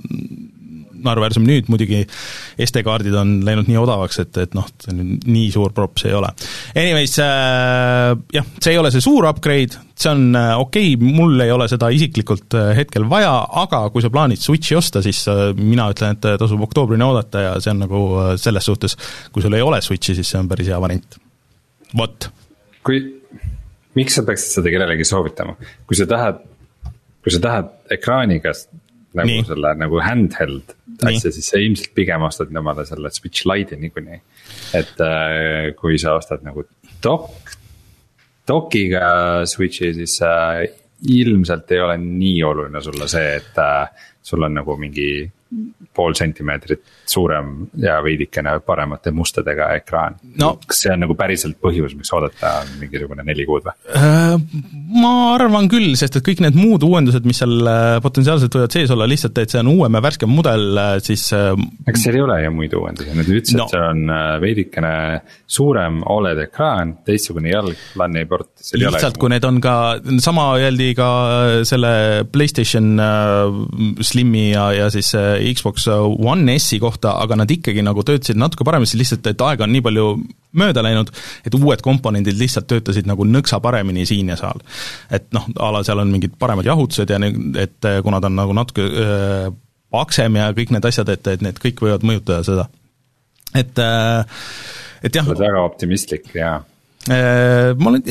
naeruväärsem 1.07 1.45
nüüd 1.47 1.71
muidugi, 1.71 2.03
SD-kaardid 2.67 3.15
on 3.17 3.37
läinud 3.47 3.69
nii 3.69 3.79
odavaks, 3.81 4.21
et, 4.23 4.37
et 4.43 4.55
noh, 4.57 4.67
nii 4.91 5.49
suur 5.53 5.73
props 5.75 6.07
ei 6.07 6.15
ole. 6.17 6.29
Anyways 6.75 7.17
äh,, 7.23 8.13
jah, 8.35 8.47
see 8.59 8.75
ei 8.75 8.81
ole 8.81 8.91
see 8.93 9.03
suur 9.03 9.27
upgrade, 9.29 9.79
see 9.97 10.11
on 10.11 10.37
äh, 10.37 10.53
okei 10.59 10.93
okay,, 10.95 11.13
mul 11.17 11.39
ei 11.43 11.51
ole 11.53 11.67
seda 11.71 11.89
isiklikult 11.93 12.57
äh, 12.57 12.71
hetkel 12.77 13.07
vaja, 13.09 13.33
aga 13.63 13.85
kui 13.93 14.03
sa 14.05 14.11
plaanid 14.13 14.41
Switchi 14.41 14.77
osta, 14.77 15.01
siis 15.05 15.23
äh, 15.31 15.49
mina 15.57 15.89
ütlen, 15.93 16.17
et 16.17 16.27
tasub 16.41 16.63
oktoobrini 16.67 17.05
oodata 17.07 17.43
ja 17.43 17.53
see 17.63 17.73
on 17.73 17.83
nagu 17.85 18.03
äh, 18.21 18.33
selles 18.41 18.67
suhtes, 18.67 18.97
kui 19.33 19.45
sul 19.45 19.57
ei 19.57 19.65
ole 19.65 19.81
Switchi, 19.85 20.17
siis 20.17 20.33
see 20.33 20.41
on 20.41 20.49
päris 20.51 20.69
hea 20.71 20.81
variant. 20.81 21.19
vot. 21.97 22.29
kui, 22.87 23.01
miks 23.97 24.17
sa 24.17 24.23
peaksid 24.27 24.59
seda 24.59 24.73
kellelegi 24.73 25.07
soovitama, 25.07 25.57
kui 25.87 25.99
sa 25.99 26.07
tahad, 26.09 26.43
kui 27.23 27.33
sa 27.33 27.41
tahad 27.43 27.71
ekraaniga 27.97 28.53
nagu 29.17 29.29
Nii. 29.31 29.45
selle 29.47 29.73
nagu 29.79 30.01
handheld 30.03 30.76
asja, 31.05 31.31
siis 31.31 31.51
sa 31.51 31.61
ilmselt 31.61 31.93
pigem 31.95 32.25
ostad 32.27 32.51
omale 32.57 32.85
selle 32.87 33.11
Switch 33.13 33.47
Lite'i 33.49 33.79
niikuinii. 33.81 34.19
et 34.79 35.01
äh, 35.03 35.75
kui 35.77 35.99
sa 36.01 36.17
ostad 36.17 36.43
nagu 36.45 36.65
dok, 37.03 37.53
dokiga 38.47 39.45
Switch'i, 39.45 39.93
siis 39.93 40.19
äh, 40.25 40.65
ilmselt 41.13 41.71
ei 41.71 41.81
ole 41.83 41.97
nii 42.01 42.43
oluline 42.43 42.81
sulle 42.81 43.07
see, 43.11 43.35
et 43.37 43.59
äh, 43.61 44.07
sul 44.23 44.43
on 44.43 44.57
nagu 44.59 44.77
mingi 44.77 45.09
pool 45.95 46.15
sentimeetrit 46.17 46.83
suurem 47.07 47.67
ja 47.81 47.97
veidikene 48.03 48.57
paremate 48.65 49.11
mustadega 49.15 49.69
ekraan 49.79 50.17
no.. 50.41 50.53
kas 50.67 50.83
see 50.83 50.91
on 50.93 51.03
nagu 51.05 51.15
päriselt 51.17 51.57
põhjus, 51.63 51.95
miks 51.97 52.11
oodata 52.15 52.53
mingisugune 52.81 53.25
neli 53.27 53.45
kuud 53.47 53.65
või? 53.65 53.75
Äh, 53.97 54.35
ma 55.01 55.13
arvan 55.35 55.69
küll, 55.71 55.93
sest 55.99 56.19
et 56.19 56.25
kõik 56.25 56.43
need 56.43 56.57
muud 56.59 56.83
uuendused, 56.87 57.25
mis 57.27 57.41
seal 57.41 57.71
äh, 57.71 57.97
potentsiaalselt 58.03 58.59
võivad 58.59 58.77
sees 58.77 58.93
olla, 58.93 59.07
lihtsalt 59.09 59.41
et 59.41 59.55
see 59.55 59.63
on 59.63 59.71
uuem 59.73 59.99
ja 59.99 60.03
värskem 60.03 60.31
mudel, 60.31 60.67
äh, 60.83 60.93
siis 61.03 61.29
eks 61.31 62.05
seal 62.05 62.19
ei 62.19 62.25
ole 62.25 62.39
ju 62.43 62.53
muid 62.57 62.77
uuendusi, 62.77 63.15
nad 63.17 63.31
ütlesid 63.31 63.61
no., 63.61 63.67
et 63.67 63.77
seal 63.77 63.87
on 63.87 64.15
veidikene 64.43 64.93
suurem 65.57 66.03
Oled 66.17 66.39
ekraan, 66.41 66.97
teistsugune 67.07 67.51
jalg, 67.51 67.79
LAN-i 67.99 68.25
port, 68.29 68.51
seal 68.67 68.81
ei 68.83 68.87
ole 68.89 68.97
lihtsalt, 68.97 69.19
kui 69.21 69.31
need 69.31 69.45
on 69.47 69.61
ka, 69.63 69.75
sama 70.23 70.47
öeldi 70.59 70.89
ka 70.97 71.09
selle 71.67 71.91
PlayStation 72.31 72.99
Slimi 74.03 74.49
ja, 74.49 74.67
ja 74.75 74.89
siis 74.93 75.13
Xbox 75.55 75.87
One 75.87 76.57
S-i 76.59 76.81
kohta, 76.83 77.15
aga 77.23 77.39
nad 77.39 77.51
ikkagi 77.53 77.85
nagu 77.85 78.03
töötasid 78.07 78.39
natuke 78.39 78.67
paremini, 78.67 78.99
lihtsalt 78.99 79.31
et 79.31 79.45
aega 79.47 79.67
on 79.67 79.73
nii 79.75 79.85
palju 79.85 80.09
mööda 80.57 80.83
läinud, 80.85 81.11
et 81.47 81.55
uued 81.57 81.83
komponendid 81.85 82.37
lihtsalt 82.39 82.67
töötasid 82.69 83.07
nagu 83.09 83.25
nõksa 83.27 83.59
paremini 83.63 84.05
siin 84.09 84.31
ja 84.33 84.37
seal. 84.39 84.61
et 85.13 85.29
noh, 85.35 85.47
a 85.59 85.71
la 85.75 85.83
seal 85.87 86.01
on 86.03 86.11
mingid 86.11 86.35
paremad 86.39 86.67
jahutused 86.67 87.11
ja 87.11 87.19
et 87.61 87.89
kuna 88.03 88.21
ta 88.21 88.31
on 88.31 88.37
nagu 88.39 88.55
natuke 88.57 88.87
äh, 88.87 89.49
paksem 89.93 90.39
ja 90.39 90.49
kõik 90.55 90.73
need 90.75 90.87
asjad, 90.89 91.11
et, 91.13 91.27
et 91.35 91.43
need 91.45 91.59
kõik 91.63 91.83
võivad 91.85 92.05
mõjutada 92.07 92.43
seda. 92.47 92.67
et 93.55 93.79
äh,, 93.81 94.41
et 95.03 95.15
jah. 95.15 95.27
väga 95.27 95.63
optimistlik, 95.63 96.31
äh, 96.35 96.59
ma 97.07 97.91
olen, 97.91 98.03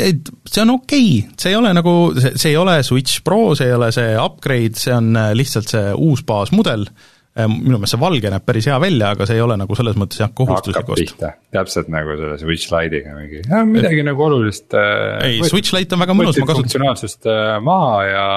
see 0.49 0.63
on 0.63 0.73
okei 0.77 1.09
okay., 1.19 1.35
see 1.41 1.53
ei 1.53 1.59
ole 1.59 1.73
nagu, 1.77 1.97
see, 2.17 2.53
ei 2.53 2.57
ole 2.61 2.79
Switch 2.87 3.21
Pro, 3.25 3.55
see 3.59 3.69
ei 3.71 3.77
ole 3.77 3.91
see 3.95 4.15
upgrade, 4.21 4.79
see 4.81 4.95
on 4.95 5.13
äh, 5.19 5.33
lihtsalt 5.37 5.73
see 5.73 5.93
uus 5.93 6.23
baasmudel 6.27 6.87
äh,, 6.87 7.49
minu 7.51 7.77
meelest 7.77 7.97
see 7.97 8.03
valge 8.03 8.33
näeb 8.33 8.47
päris 8.49 8.69
hea 8.71 8.79
välja, 8.83 9.13
aga 9.17 9.29
see 9.29 9.39
ei 9.39 9.45
ole 9.45 9.59
nagu 9.61 9.79
selles 9.79 9.99
mõttes 10.01 10.23
jah, 10.23 10.33
kohustuslik 10.37 10.93
ost. 10.95 11.27
täpselt 11.55 11.91
nagu 11.93 12.17
selle 12.17 12.39
Switch 12.41 12.73
Lite'iga 12.73 13.17
mingi, 13.19 13.43
midagi 13.73 14.01
et, 14.01 14.09
nagu 14.09 14.27
olulist 14.29 14.77
äh,. 14.79 15.27
ei, 15.29 15.43
Switch 15.45 15.77
Lite 15.77 15.99
on 15.99 16.05
väga 16.07 16.17
mõnus, 16.17 16.41
ma 16.41 16.49
kasutan. 16.49 16.65
funktsionaalsust 16.65 17.29
äh, 17.33 17.57
maha 17.65 17.99
ja, 18.09 18.29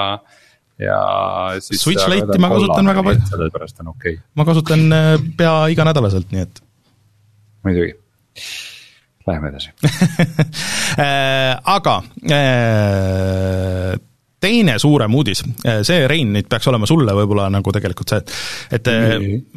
ja 0.88 0.98
siis. 1.64 1.80
Switch 1.84 2.10
Lite'i 2.10 2.42
ma 2.42 2.52
kasutan 2.52 2.92
väga 2.92 3.06
palju. 3.06 3.30
sellepärast 3.32 3.80
on 3.84 3.94
okei 3.94 4.18
okay.. 4.18 4.26
ma 4.36 4.48
kasutan 4.48 4.84
äh, 4.98 5.14
pea 5.40 5.54
iganädalaselt, 5.72 6.28
nii 6.34 6.44
et. 6.48 6.62
muidugi 7.64 7.94
Läheme 9.30 9.54
edasi. 9.54 9.74
Äh, 11.00 11.54
aga 11.70 12.00
äh, 12.34 13.94
teine 14.40 14.78
suurem 14.80 15.14
uudis, 15.14 15.42
see, 15.84 16.04
Rein, 16.08 16.32
nüüd 16.34 16.48
peaks 16.50 16.68
olema 16.70 16.88
sulle 16.88 17.12
võib-olla 17.16 17.46
nagu 17.52 17.72
tegelikult 17.74 18.12
see, 18.14 18.20
et 18.76 18.88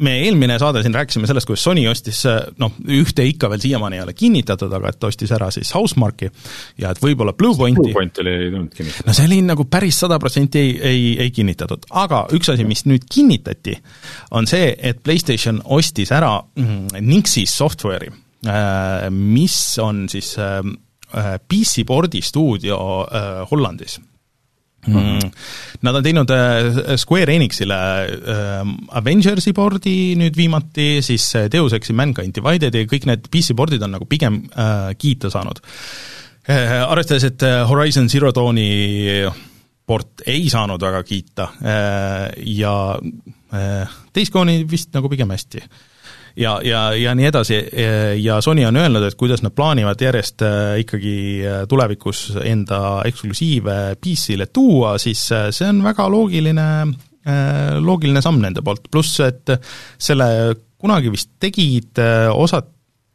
me 0.04 0.16
eelmine 0.26 0.58
saade 0.60 0.82
siin 0.84 0.94
rääkisime 0.96 1.28
sellest, 1.28 1.48
kuidas 1.48 1.64
Sony 1.64 1.86
ostis 1.88 2.20
noh, 2.60 2.74
ühte 2.92 3.24
ikka 3.26 3.48
veel 3.52 3.62
siiamaani 3.64 3.98
ei 3.98 4.04
ole 4.04 4.16
kinnitatud, 4.18 4.72
aga 4.76 4.92
et 4.92 5.06
ostis 5.08 5.32
ära 5.34 5.48
siis 5.54 5.72
Housemarque'i 5.76 6.28
ja 6.82 6.92
et 6.92 7.00
võib-olla 7.02 7.32
Bluepointi. 7.36 7.80
Bluepoint 7.80 8.20
oli 8.24 8.34
tulnud 8.50 8.74
kinnitada. 8.76 9.08
no 9.08 9.16
see 9.16 9.28
oli 9.30 9.40
nagu 9.46 9.68
päris 9.72 10.02
sada 10.04 10.18
protsenti 10.20 10.60
ei, 10.60 10.74
ei, 10.92 11.06
ei 11.26 11.32
kinnitatud, 11.34 11.88
aga 12.04 12.26
üks 12.36 12.52
asi, 12.52 12.68
mis 12.68 12.84
nüüd 12.90 13.08
kinnitati, 13.08 13.78
on 14.36 14.50
see, 14.50 14.74
et 14.76 15.00
PlayStation 15.04 15.62
ostis 15.64 16.12
ära 16.12 16.36
mm, 16.60 17.00
Nixis 17.08 17.56
software'i, 17.56 18.12
äh, 18.12 18.23
mis 19.10 19.54
on 19.80 20.04
siis 20.12 20.34
äh, 20.38 20.60
PC 21.48 21.86
board'i 21.88 22.20
stuudio 22.22 22.76
äh, 23.06 23.46
Hollandis 23.50 24.00
Mm. 24.86 25.30
Nad 25.80 25.96
on 25.96 26.04
teinud 26.04 26.30
äh, 26.30 26.96
Square 27.00 27.32
Enixile 27.32 27.76
äh, 28.04 28.72
Avengersi 28.98 29.54
board'i 29.56 29.94
nüüd 30.20 30.36
viimati, 30.36 30.98
siis 31.04 31.30
äh, 31.38 31.46
Deus 31.52 31.72
Exi 31.76 31.96
Mankind 31.96 32.36
Divided'i, 32.36 32.84
kõik 32.90 33.08
need 33.08 33.30
PC 33.32 33.56
board'id 33.56 33.84
on 33.86 33.96
nagu 33.96 34.08
pigem 34.10 34.42
äh, 34.52 34.92
kiita 35.00 35.32
saanud 35.32 35.62
äh,. 36.44 36.82
Arvestades, 36.84 37.24
et 37.30 37.46
äh, 37.48 37.62
Horizon 37.68 38.10
Zero 38.12 38.32
Dawni 38.36 39.24
port 39.88 40.24
ei 40.28 40.50
saanud 40.52 40.84
väga 40.84 41.02
kiita 41.08 41.48
äh, 41.64 42.28
ja 42.60 42.76
äh, 43.00 43.98
Days 44.12 44.32
Gone'i 44.32 44.66
vist 44.68 44.92
nagu 44.96 45.08
pigem 45.12 45.32
hästi 45.32 45.64
äh, 45.64 45.82
ja, 46.36 46.58
ja, 46.64 46.82
ja 46.98 47.14
nii 47.14 47.28
edasi. 47.28 47.58
Ja 48.22 48.40
Sony 48.42 48.64
on 48.66 48.76
öelnud, 48.76 49.06
et 49.06 49.16
kuidas 49.18 49.42
nad 49.44 49.54
plaanivad 49.54 50.00
järjest 50.00 50.42
äh, 50.42 50.74
ikkagi 50.82 51.16
äh, 51.46 51.62
tulevikus 51.70 52.26
enda 52.42 53.02
eksklusiive 53.08 53.96
PC-le 54.02 54.48
tuua, 54.52 54.96
siis 55.02 55.22
see 55.28 55.68
on 55.70 55.82
väga 55.84 56.08
loogiline, 56.10 56.68
loogiline 57.80 58.20
samm 58.20 58.42
nende 58.42 58.62
poolt, 58.64 58.90
pluss 58.92 59.20
et 59.24 59.54
selle 59.98 60.26
kunagi 60.80 61.12
vist 61.12 61.30
tegid 61.40 62.00
osad, 62.34 62.68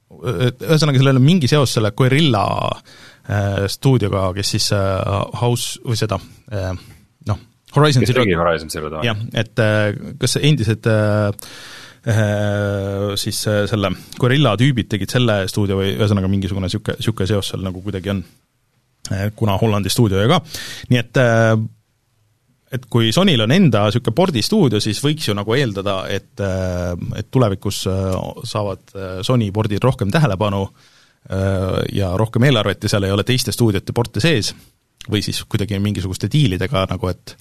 ühesõnaga 0.10 0.98
sellel 0.98 1.20
on 1.20 1.26
mingi 1.28 1.48
seos 1.48 1.76
selle 1.76 1.92
Guerilla 1.94 2.42
stuudioga, 3.70 4.32
kes 4.34 4.56
siis 4.56 4.72
House 4.74 5.78
või 5.86 6.00
seda 6.00 6.18
noh, 6.18 7.44
Horizon 7.76 8.08
tegi 8.10 8.34
Horizon 8.34 8.74
Zero 8.74 8.90
Dawn? 8.90 9.06
jah, 9.06 9.22
et 9.38 9.62
kas 10.18 10.40
endised 10.42 10.90
äh 10.90 11.30
siis 13.20 13.42
selle 13.44 13.90
Guerilla 14.20 14.54
tüübid 14.58 14.88
tegid 14.94 15.12
selle 15.12 15.42
stuudio 15.52 15.82
või 15.82 15.90
ühesõnaga 15.98 16.30
mingisugune 16.32 16.70
niisugune, 16.70 16.96
niisugune 17.02 17.28
seos 17.28 17.50
seal 17.52 17.66
nagu 17.66 17.82
kuidagi 17.84 18.14
on, 18.14 18.22
kuna 19.36 19.58
Hollandi 19.60 19.92
stuudio 19.92 20.24
ka, 20.32 20.40
nii 20.94 21.02
et 21.02 21.20
et 22.76 22.86
kui 22.92 23.10
Sonyl 23.16 23.44
on 23.46 23.54
enda 23.54 23.86
niisugune 23.88 24.16
pordistuudio, 24.16 24.82
siis 24.84 25.02
võiks 25.04 25.30
ju 25.30 25.36
nagu 25.38 25.56
eeldada, 25.58 26.04
et, 26.12 26.32
et 27.18 27.30
tulevikus 27.34 27.84
äh, 27.90 28.16
saavad 28.48 28.96
äh, 28.96 29.12
Sony 29.26 29.50
pordid 29.56 29.84
rohkem 29.84 30.12
tähelepanu 30.14 30.64
äh, 30.68 31.80
ja 31.98 32.14
rohkem 32.20 32.46
eelarvet 32.50 32.86
ja 32.86 32.94
seal 32.94 33.08
ei 33.08 33.16
ole 33.16 33.26
teiste 33.28 33.54
stuudiote 33.56 33.96
porte 33.96 34.22
sees, 34.24 34.54
või 35.10 35.24
siis 35.26 35.42
kuidagi 35.50 35.80
mingisuguste 35.82 36.30
diilidega 36.32 36.86
nagu, 36.92 37.14
et 37.14 37.38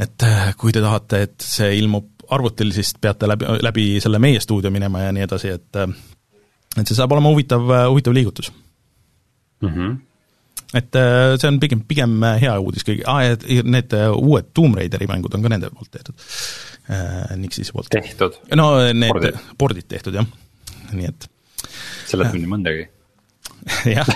et 0.00 0.24
kui 0.56 0.72
te 0.72 0.80
tahate, 0.80 1.18
et 1.26 1.44
see 1.44 1.74
ilmub 1.76 2.11
arvutil, 2.32 2.72
siis 2.74 2.94
peate 3.00 3.28
läbi, 3.30 3.48
läbi 3.62 3.86
selle 4.02 4.20
meie 4.22 4.40
stuudio 4.40 4.70
minema 4.74 5.06
ja 5.06 5.12
nii 5.12 5.26
edasi, 5.26 5.52
et 5.56 5.82
et 5.82 6.88
see 6.88 6.96
saab 6.96 7.12
olema 7.12 7.32
huvitav, 7.32 7.68
huvitav 7.90 8.16
liigutus 8.16 8.52
mm. 9.60 9.68
-hmm 9.68 10.00
et 10.72 10.96
äh, 10.96 11.34
see 11.40 11.48
on 11.48 11.60
pigem, 11.60 11.82
pigem 11.88 12.14
äh, 12.24 12.38
hea 12.40 12.54
uudis 12.60 12.86
kõigi 12.86 13.04
ah,, 13.08 13.20
ja 13.24 13.64
need 13.68 13.92
äh, 13.96 14.08
uued 14.08 14.52
Tomb 14.56 14.78
Raideri 14.78 15.08
mängud 15.10 15.34
on 15.36 15.44
ka 15.44 15.52
nende 15.52 15.68
poolt 15.72 15.90
tehtud, 15.92 16.16
Nixise 17.36 17.74
poolt. 17.76 17.90
tehtud? 17.92 18.38
no 18.56 18.70
need 18.92 19.12
pordid, 19.12 19.38
pordid 19.60 19.88
tehtud, 19.90 20.16
jah, 20.16 20.28
nii 20.96 21.10
et 21.10 21.28
sellest 22.08 22.32
on 22.32 22.40
nii 22.40 22.52
mõndagi 22.54 22.88
jah 23.96 24.08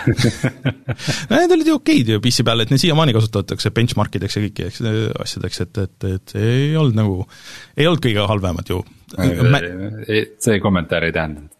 need 1.30 1.56
olid 1.56 1.70
ju 1.70 1.78
okeid 1.78 2.14
ju 2.14 2.22
PC 2.22 2.46
peal, 2.46 2.64
et 2.64 2.72
neid 2.72 2.82
siiamaani 2.82 3.14
kasutatakse 3.16 3.72
benchmarkideks 3.76 4.38
ja 4.38 4.44
kõiki 4.46 4.70
asjadeks, 5.22 5.60
et, 5.66 5.82
et, 5.86 6.08
et 6.16 6.38
ei 6.40 6.72
olnud 6.78 6.96
nagu, 6.98 7.20
ei 7.76 7.88
olnud 7.88 8.02
kõige 8.02 8.30
halvemad 8.30 8.72
ju. 8.72 8.80
see 10.42 10.58
kommentaar 10.62 11.06
ei 11.06 11.14
tähendanud 11.14 11.52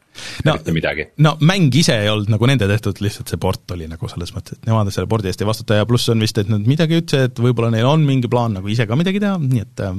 no, 0.47 0.57
mitte 0.57 0.75
midagi. 0.75 1.07
no 1.23 1.35
mäng 1.47 1.75
ise 1.77 1.97
ei 2.03 2.11
olnud 2.11 2.31
nagu 2.33 2.49
nende 2.49 2.69
tehtud, 2.71 3.01
lihtsalt 3.05 3.33
see 3.33 3.41
port 3.41 3.77
oli 3.77 3.89
nagu 3.91 4.11
selles 4.11 4.33
mõttes, 4.35 4.59
et 4.59 4.69
nemad 4.69 4.91
selle 4.95 5.11
pordi 5.11 5.31
eest 5.31 5.43
ei 5.43 5.49
vastuta 5.49 5.81
ja 5.81 5.89
pluss 5.89 6.11
on 6.13 6.23
vist, 6.23 6.39
et 6.41 6.51
nad 6.53 6.65
midagi 6.69 7.01
ütlesid, 7.03 7.31
et 7.31 7.43
võib-olla 7.43 7.71
neil 7.75 7.89
on 7.89 8.05
mingi 8.09 8.31
plaan 8.33 8.57
nagu 8.59 8.71
ise 8.73 8.89
ka 8.89 8.99
midagi 8.99 9.23
teha, 9.23 9.39
nii 9.43 9.65
et 9.65 9.85
äh, 9.87 9.97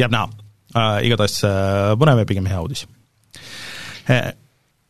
jääb 0.00 0.14
näha 0.14 0.30
äh,. 0.74 1.04
Igatahes 1.08 1.40
äh, 1.48 1.92
põnev 2.00 2.22
ja 2.22 2.28
pigem 2.28 2.48
hea 2.50 2.60
uudis 2.62 2.86
äh, 4.10 4.32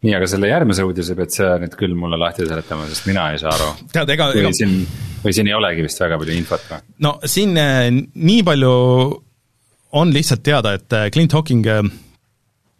nii, 0.04 0.14
aga 0.18 0.28
selle 0.30 0.52
järgmise 0.52 0.84
uudise 0.86 1.16
pead 1.18 1.32
sa 1.32 1.54
nüüd 1.62 1.74
küll 1.80 1.96
mulle 1.98 2.20
lahti 2.20 2.46
seletama, 2.46 2.86
sest 2.92 3.08
mina 3.08 3.30
ei 3.32 3.42
saa 3.42 3.54
aru. 3.56 3.72
tead, 3.92 4.14
ega, 4.16 4.30
ega 4.36 4.54
siin, 4.56 4.80
või 5.24 5.36
siin 5.36 5.48
ei 5.48 5.56
olegi 5.56 5.86
vist 5.86 6.00
väga 6.04 6.20
palju 6.20 6.38
infot 6.38 6.70
või? 6.70 6.86
no 7.06 7.18
siin 7.24 7.56
äh, 7.60 7.90
nii 8.14 8.40
palju 8.46 8.74
on 9.94 10.10
lihtsalt 10.12 10.42
teada, 10.44 10.74
et 10.76 10.92
äh, 10.92 11.08
Clint 11.14 11.32
Hawking 11.32 11.66
äh, 11.70 11.84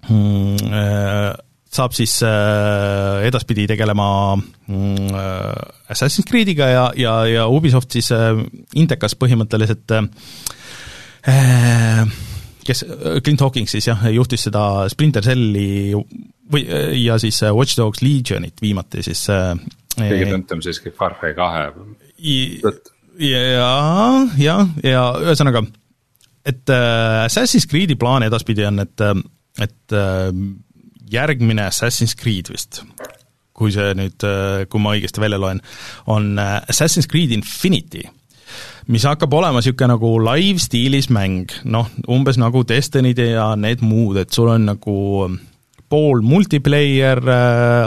Mm, 0.09 0.57
äh, 0.69 1.33
saab 1.75 1.95
siis 1.97 2.19
äh, 2.23 3.25
edaspidi 3.26 3.64
tegelema 3.66 4.37
mm, 4.37 5.14
äh, 5.16 5.90
Assassin's 5.90 6.28
Creed'iga 6.28 6.69
ja, 6.69 6.85
ja, 6.97 7.14
ja 7.26 7.47
Ubisoft 7.49 7.97
siis 7.97 8.11
Intekas 8.76 9.16
põhimõtteliselt 9.16 9.97
kes, 12.69 12.85
Clint 13.25 13.40
Hawking 13.40 13.71
siis 13.71 13.88
jah, 13.88 14.04
juhtis 14.12 14.45
seda 14.47 14.85
Splinter 14.93 15.25
Celli 15.25 15.95
või, 16.54 16.64
ja 17.02 17.18
siis 17.23 17.42
Watch 17.50 17.78
Dogs 17.80 18.02
Legionit 18.04 18.62
viimati 18.62 19.04
siis 19.06 19.26
kõige 19.28 20.30
tuntum 20.30 20.64
siiski 20.64 20.95
Far 20.95 21.19
Cry 21.21 21.36
kahe 21.36 21.69
jaa, 23.21 24.25
jah, 24.40 24.67
ja 24.82 25.04
ühesõnaga, 25.23 25.62
et 26.47 26.71
Assassin's 26.71 27.69
Creed'i 27.71 27.99
plaan 28.00 28.26
edaspidi 28.26 28.67
on, 28.67 28.82
et 28.82 29.02
et 29.60 29.93
äh, 29.93 30.32
järgmine 31.10 31.69
Assassin's 31.69 32.17
Creed 32.19 32.50
vist, 32.52 32.82
kui 33.54 33.73
see 33.75 33.95
nüüd, 33.99 34.26
äh, 34.26 34.64
kui 34.71 34.82
ma 34.82 34.95
õigesti 34.97 35.23
välja 35.23 35.38
loen, 35.40 35.62
on 36.10 36.34
äh, 36.40 36.58
Assassin's 36.71 37.08
Creed 37.10 37.34
Infinity, 37.36 38.04
mis 38.90 39.06
hakkab 39.08 39.32
olema 39.34 39.62
niisugune 39.62 39.95
nagu 39.95 40.12
live-stiilis 40.26 41.10
mäng, 41.14 41.54
noh, 41.64 41.90
umbes 42.10 42.38
nagu 42.40 42.64
Destiny'd 42.67 43.23
ja 43.23 43.52
need 43.58 43.84
muud, 43.84 44.19
et 44.21 44.34
sul 44.34 44.50
on 44.52 44.71
nagu 44.75 44.97
pool 45.95 46.26
multiplayer, 46.26 47.23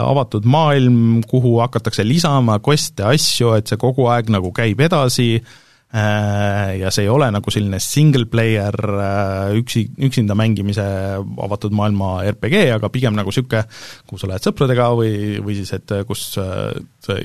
avatud 0.00 0.48
maailm, 0.48 1.20
kuhu 1.28 1.58
hakatakse 1.60 2.06
lisama 2.08 2.56
quest'e, 2.64 3.04
asju, 3.12 3.52
et 3.60 3.68
see 3.68 3.80
kogu 3.80 4.08
aeg 4.08 4.32
nagu 4.32 4.54
käib 4.56 4.80
edasi 4.88 5.34
äh,, 5.36 5.56
Äh, 5.88 6.74
ja 6.82 6.90
see 6.92 7.06
ei 7.06 7.08
ole 7.08 7.30
nagu 7.32 7.48
selline 7.48 7.78
single 7.80 8.26
player 8.28 8.76
äh, 8.76 9.54
üksi, 9.56 9.86
üksinda 10.04 10.34
mängimise 10.36 10.84
avatud 11.16 11.72
maailma 11.72 12.26
RPG, 12.34 12.66
aga 12.74 12.90
pigem 12.92 13.16
nagu 13.16 13.32
niisugune, 13.32 13.62
kuhu 14.04 14.20
sa 14.20 14.28
lähed 14.28 14.44
sõpradega 14.44 14.90
või, 14.98 15.14
või 15.40 15.56
siis 15.56 15.72
et 15.78 15.94
kus 16.04 16.26
äh, 16.42 16.76
sa 17.00 17.16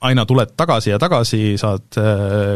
aina 0.00 0.26
tuled 0.28 0.52
tagasi 0.56 0.90
ja 0.90 0.98
tagasi, 1.00 1.56
saad 1.60 1.96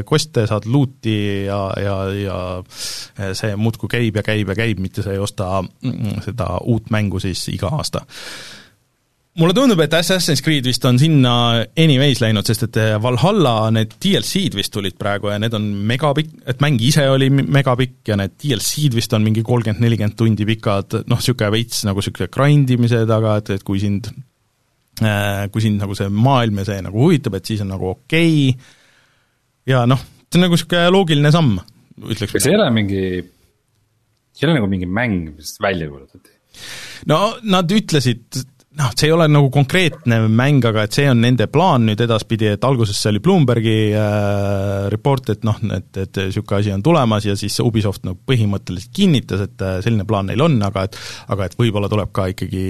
quest'e, 0.06 0.44
saad 0.46 0.68
loot'i 0.68 1.46
ja, 1.46 1.60
ja, 1.80 1.96
ja 2.14 3.32
see 3.34 3.56
muudkui 3.56 3.88
käib 3.90 4.20
ja 4.20 4.24
käib 4.26 4.52
ja 4.52 4.58
käib, 4.58 4.80
mitte 4.84 5.04
sa 5.04 5.14
ei 5.14 5.22
osta 5.22 5.62
mm, 5.62 6.20
seda 6.26 6.58
uut 6.68 6.90
mängu 6.92 7.20
siis 7.22 7.46
iga 7.54 7.72
aasta. 7.78 8.04
Mulle 9.38 9.54
tundub, 9.54 9.78
et 9.78 9.92
Assassin's 9.94 10.42
Creed 10.42 10.66
vist 10.66 10.82
on 10.88 10.96
sinna 10.98 11.32
anyways 11.78 12.18
läinud, 12.18 12.48
sest 12.50 12.64
et 12.66 12.78
eh, 12.82 12.96
Valhalla 13.00 13.68
need 13.72 13.92
DLC-d 14.02 14.58
vist 14.58 14.72
tulid 14.74 14.96
praegu 14.98 15.30
ja 15.30 15.36
need 15.38 15.54
on 15.54 15.68
megapikk, 15.86 16.32
et 16.50 16.58
mäng 16.60 16.82
ise 16.82 17.04
oli 17.08 17.28
megapikk 17.30 18.10
ja 18.10 18.18
need 18.18 18.34
DLC-d 18.42 18.98
vist 18.98 19.14
on 19.14 19.22
mingi 19.22 19.44
kolmkümmend, 19.46 19.84
nelikümmend 19.86 20.18
tundi 20.18 20.48
pikad, 20.48 20.98
noh, 21.06 21.22
niisugune 21.22 21.52
veits 21.54 21.86
nagu 21.86 22.02
niisugune 22.02 22.28
grind 22.34 22.74
imise 22.74 23.04
taga, 23.08 23.36
et, 23.38 23.54
et 23.54 23.64
kui 23.64 23.78
sind 23.80 24.10
äh, 24.10 24.18
kui 25.00 25.64
sind 25.64 25.80
nagu 25.80 25.96
see 25.96 26.10
maailm 26.12 26.60
ja 26.60 26.68
see 26.68 26.84
nagu 26.84 27.04
huvitab, 27.06 27.38
et 27.38 27.50
siis 27.50 27.62
on 27.64 27.70
nagu 27.72 27.92
okei 27.94 28.50
okay. 28.52 28.72
ja 29.72 29.84
noh, 29.88 30.00
see 30.28 30.38
on 30.38 30.46
nagu 30.46 30.58
niisugune 30.58 30.94
loogiline 30.94 31.32
samm, 31.34 31.56
ütleks. 32.04 32.34
kas 32.36 32.48
ei 32.50 32.56
ole 32.58 32.68
mingi, 32.74 33.02
ei 33.20 34.48
ole 34.48 34.58
nagu 34.58 34.70
mingi 34.70 34.88
mäng, 34.88 35.32
mis 35.36 35.56
välja 35.62 35.88
kuulutati? 35.90 36.36
no 37.10 37.20
nad 37.48 37.72
ütlesid 37.72 38.42
noh, 38.78 38.90
see 38.94 39.08
ei 39.08 39.14
ole 39.14 39.26
nagu 39.30 39.48
konkreetne 39.52 40.20
mäng, 40.30 40.62
aga 40.68 40.84
et 40.86 40.94
see 40.94 41.08
on 41.10 41.18
nende 41.24 41.48
plaan 41.50 41.88
nüüd 41.88 42.00
edaspidi, 42.04 42.52
et 42.54 42.64
alguses 42.66 42.98
see 43.00 43.10
oli 43.10 43.22
Bloombergi 43.24 43.76
äh, 43.98 44.86
report, 44.92 45.32
et 45.34 45.46
noh, 45.46 45.58
et, 45.74 45.88
et 45.98 46.20
niisugune 46.22 46.60
asi 46.60 46.74
on 46.74 46.84
tulemas 46.86 47.26
ja 47.26 47.34
siis 47.38 47.58
Ubisoft 47.64 48.06
no 48.06 48.14
põhimõtteliselt 48.14 48.92
kinnitas, 48.94 49.42
et 49.48 49.64
äh, 49.66 49.78
selline 49.84 50.06
plaan 50.08 50.30
neil 50.30 50.44
on, 50.46 50.58
aga 50.66 50.86
et 50.86 50.98
aga 51.34 51.48
et 51.48 51.56
võib-olla 51.58 51.90
tuleb 51.90 52.12
ka 52.14 52.28
ikkagi 52.30 52.66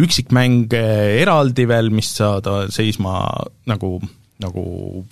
üksikmäng 0.00 0.72
eraldi 0.76 1.66
veel, 1.68 1.92
mis 1.92 2.14
saada 2.16 2.64
seisma 2.72 3.18
nagu 3.68 3.98
nagu 4.40 4.62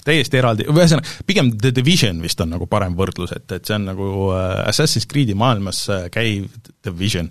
täiesti 0.05 0.37
eraldi, 0.37 0.67
ühesõnaga, 0.69 1.09
pigem 1.25 1.49
The 1.57 1.71
Division 1.73 2.19
vist 2.21 2.43
on 2.45 2.51
nagu 2.53 2.67
parem 2.69 2.93
võrdlus, 2.97 3.33
et, 3.33 3.47
et 3.57 3.65
see 3.65 3.77
on 3.77 3.87
nagu 3.89 4.09
äh, 4.37 4.65
Assassin's 4.69 5.09
Creed'i 5.09 5.37
maailmas 5.37 5.85
käiv 6.13 6.49
Division. 6.85 7.29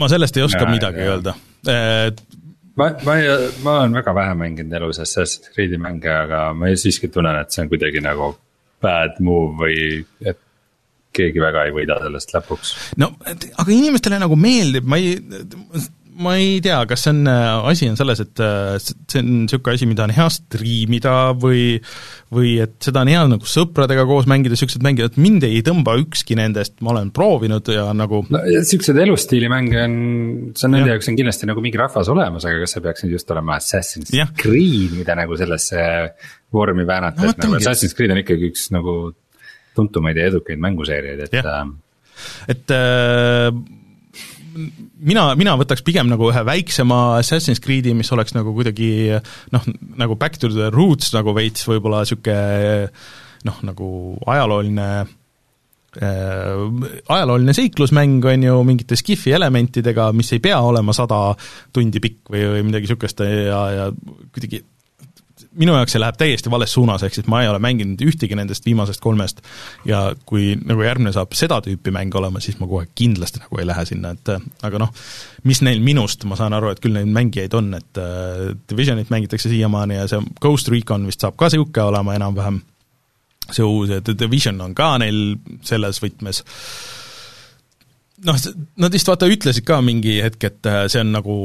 ma 0.00 0.08
sellest 0.08 0.36
ei 0.36 0.44
oska 0.44 0.64
ja, 0.64 0.72
midagi 0.72 1.04
ja. 1.04 1.12
öelda 1.12 1.36
ma, 1.66 2.90
ma 3.04 3.16
ei, 3.18 3.30
ma 3.64 3.78
olen 3.80 3.96
väga 3.98 4.14
vähe 4.14 4.34
mänginud 4.38 4.76
elus 4.80 5.00
Assassin's 5.02 5.52
Creed'i 5.54 5.80
mänge, 5.80 6.10
aga 6.12 6.52
ma 6.54 6.70
siiski 6.76 7.10
tunnen, 7.12 7.40
et 7.40 7.54
see 7.54 7.64
on 7.64 7.72
kuidagi 7.72 8.02
nagu 8.04 8.34
bad 8.82 9.18
move 9.24 9.56
või 9.58 9.78
et 10.22 10.38
keegi 11.18 11.42
väga 11.42 11.64
ei 11.66 11.74
võida 11.74 11.98
sellest 12.02 12.34
lõpuks. 12.36 12.74
no 13.02 13.10
aga 13.26 13.72
inimestele 13.74 14.20
nagu 14.22 14.36
meeldib, 14.38 14.86
ma 14.86 15.00
ei, 15.00 15.16
ma 16.18 16.34
ei 16.38 16.58
tea, 16.64 16.78
kas 16.90 17.04
see 17.06 17.12
on, 17.14 17.20
äh, 17.30 17.68
asi 17.70 17.88
on 17.90 17.98
selles, 17.98 18.20
et 18.24 18.40
äh, 18.42 18.76
see 18.82 19.20
on 19.20 19.28
niisugune 19.44 19.76
asi, 19.78 19.86
mida 19.90 20.06
on 20.06 20.12
hea 20.14 20.26
striimida 20.34 21.14
või 21.38 21.78
või 22.34 22.56
et 22.60 22.74
seda 22.84 23.04
on 23.04 23.10
hea 23.12 23.20
nagu 23.30 23.48
sõpradega 23.48 24.04
koos 24.08 24.26
mängida, 24.28 24.52
niisugused 24.52 24.84
mängid, 24.84 25.08
et 25.08 25.20
mind 25.20 25.46
ei 25.48 25.62
tõmba 25.64 25.94
ükski 26.02 26.36
nendest, 26.38 26.76
ma 26.84 26.92
olen 26.92 27.12
proovinud 27.14 27.70
ja 27.72 27.86
nagu 27.96 28.24
no 28.28 28.42
niisuguseid 28.44 29.00
elustiili 29.06 29.48
mänge 29.52 29.80
on, 29.84 29.96
see 30.58 30.68
on 30.68 30.76
nende 30.76 30.92
jaoks 30.92 31.08
on 31.12 31.18
kindlasti 31.20 31.48
nagu 31.48 31.64
mingi 31.64 31.80
rahvas 31.80 32.10
olemas, 32.12 32.48
aga 32.48 32.64
kas 32.64 32.76
see 32.76 32.84
peaks 32.84 33.06
nüüd 33.06 33.16
just 33.16 33.32
olema 33.34 33.56
Assassin's 33.60 34.12
ja. 34.14 34.28
Creed, 34.42 34.98
mida 34.98 35.16
nagu 35.18 35.38
sellesse 35.40 35.86
vormi 36.52 36.86
väänata 36.88 37.24
no,, 37.24 37.32
et 37.32 37.42
nagu 37.46 37.58
Assassin's 37.62 37.96
Creed 37.96 38.12
on 38.12 38.20
ikkagi 38.24 38.52
üks 38.52 38.68
nagu 38.74 38.98
tuntumaid 39.78 40.18
ja 40.18 40.28
edukaid 40.32 40.60
mänguseeriaid, 40.60 41.28
et 41.28 41.38
ja. 41.38 41.62
et 42.50 42.74
äh, 42.74 43.52
mina, 44.56 45.28
mina 45.38 45.54
võtaks 45.60 45.84
pigem 45.86 46.08
nagu 46.10 46.30
ühe 46.30 46.42
väiksema 46.46 47.18
Assassin's 47.18 47.62
Creed'i, 47.64 47.94
mis 47.96 48.10
oleks 48.14 48.34
nagu 48.36 48.54
kuidagi 48.56 48.90
noh, 49.54 49.68
nagu 50.00 50.18
back 50.18 50.40
to 50.40 50.50
the 50.52 50.70
roots 50.74 51.12
nagu 51.16 51.34
veits 51.36 51.66
võib-olla 51.68 52.04
niisugune 52.04 52.88
noh, 53.48 53.60
nagu 53.66 53.88
ajalooline 54.26 54.88
äh, 56.02 56.64
ajalooline 57.08 57.54
seiklusmäng, 57.56 58.24
on 58.26 58.48
ju, 58.48 58.56
mingite 58.66 58.98
skifi 58.98 59.34
elementidega, 59.36 60.10
mis 60.16 60.32
ei 60.34 60.42
pea 60.44 60.58
olema 60.64 60.94
sada 60.96 61.20
tundi 61.74 62.02
pikk 62.02 62.34
või, 62.34 62.48
või 62.54 62.66
midagi 62.70 62.88
niisugust 62.88 63.22
ja, 63.24 63.62
ja 63.76 63.88
kuidagi 64.34 64.64
minu 65.58 65.74
jaoks 65.74 65.94
see 65.94 66.02
läheb 66.02 66.18
täiesti 66.18 66.50
vales 66.52 66.72
suunas, 66.74 67.02
ehk 67.04 67.16
siis 67.16 67.26
ma 67.30 67.42
ei 67.42 67.50
ole 67.50 67.58
mänginud 67.62 68.00
ühtegi 68.06 68.36
nendest 68.38 68.66
viimasest 68.66 69.02
kolmest. 69.02 69.42
Ja 69.88 70.04
kui 70.28 70.52
nagu 70.58 70.84
järgmine 70.84 71.12
saab 71.14 71.34
seda 71.38 71.60
tüüpi 71.64 71.92
mäng 71.94 72.14
olema, 72.18 72.42
siis 72.44 72.60
ma 72.60 72.68
kohe 72.70 72.86
kindlasti 72.98 73.42
nagu 73.42 73.60
ei 73.60 73.66
lähe 73.68 73.84
sinna, 73.88 74.14
et 74.14 74.32
aga 74.66 74.82
noh, 74.82 74.92
mis 75.48 75.62
neil 75.66 75.82
minust, 75.84 76.24
ma 76.30 76.38
saan 76.38 76.56
aru, 76.56 76.72
et 76.72 76.82
küll 76.84 76.94
neid 76.96 77.10
mängijaid 77.14 77.56
on, 77.58 77.72
et 77.78 78.02
äh, 78.02 78.44
Divisionit 78.70 79.10
mängitakse 79.14 79.50
siiamaani 79.50 79.98
ja 79.98 80.06
see 80.10 80.22
Ghost 80.42 80.70
Recon 80.72 81.06
vist 81.08 81.24
saab 81.24 81.38
ka 81.38 81.50
niisugune 81.50 81.88
olema 81.90 82.14
enam-vähem, 82.18 82.62
see 83.50 83.66
uus 83.66 83.92
ja 83.94 84.00
The 84.04 84.14
Division 84.18 84.60
on 84.62 84.76
ka 84.78 84.94
neil 85.02 85.38
selles 85.66 86.02
võtmes. 86.04 86.44
Noh, 88.26 88.38
nad 88.82 88.94
vist 88.94 89.06
vaata 89.06 89.28
ütlesid 89.30 89.66
ka 89.66 89.78
mingi 89.82 90.18
hetk, 90.22 90.50
et 90.50 90.70
äh, 90.70 90.84
see 90.90 91.02
on 91.02 91.14
nagu 91.14 91.38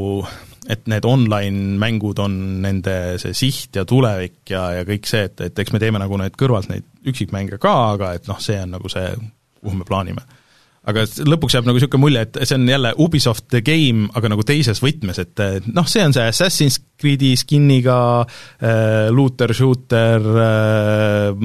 et 0.71 0.86
need 0.91 1.06
online-mängud 1.08 2.19
on 2.23 2.38
nende 2.63 2.95
see 3.21 3.36
siht 3.36 3.76
ja 3.80 3.84
tulevik 3.88 4.54
ja, 4.54 4.69
ja 4.80 4.86
kõik 4.88 5.10
see, 5.10 5.26
et, 5.28 5.41
et 5.49 5.60
eks 5.60 5.73
me 5.76 5.82
teeme 5.84 5.99
nagu 6.02 6.19
need 6.19 6.38
kõrvalt 6.39 6.71
neid 6.71 6.88
üksikmänge 7.10 7.60
ka, 7.62 7.73
aga 7.97 8.13
et 8.17 8.30
noh, 8.32 8.39
see 8.43 8.62
on 8.63 8.78
nagu 8.78 8.91
see, 8.91 9.12
kuhu 9.60 9.76
me 9.80 9.88
plaanime. 9.88 10.23
aga 10.88 11.04
lõpuks 11.04 11.56
jääb 11.56 11.67
nagu 11.67 11.80
niisugune 11.80 12.04
mulje, 12.04 12.26
et 12.26 12.39
see 12.43 12.58
on 12.60 12.67
jälle 12.67 12.93
Ubisoft 13.04 13.47
the 13.52 13.63
game, 13.63 14.10
aga 14.15 14.32
nagu 14.32 14.43
teises 14.47 14.80
võtmes, 14.84 15.19
et 15.19 15.43
noh, 15.71 15.88
see 15.88 16.04
on 16.04 16.15
see 16.15 16.28
Assassin's 16.32 16.80
Creed'i 16.99 17.34
skin'iga 17.39 17.97
äh, 18.23 19.10
looter-shooter 19.12 20.30
äh, 20.47 21.43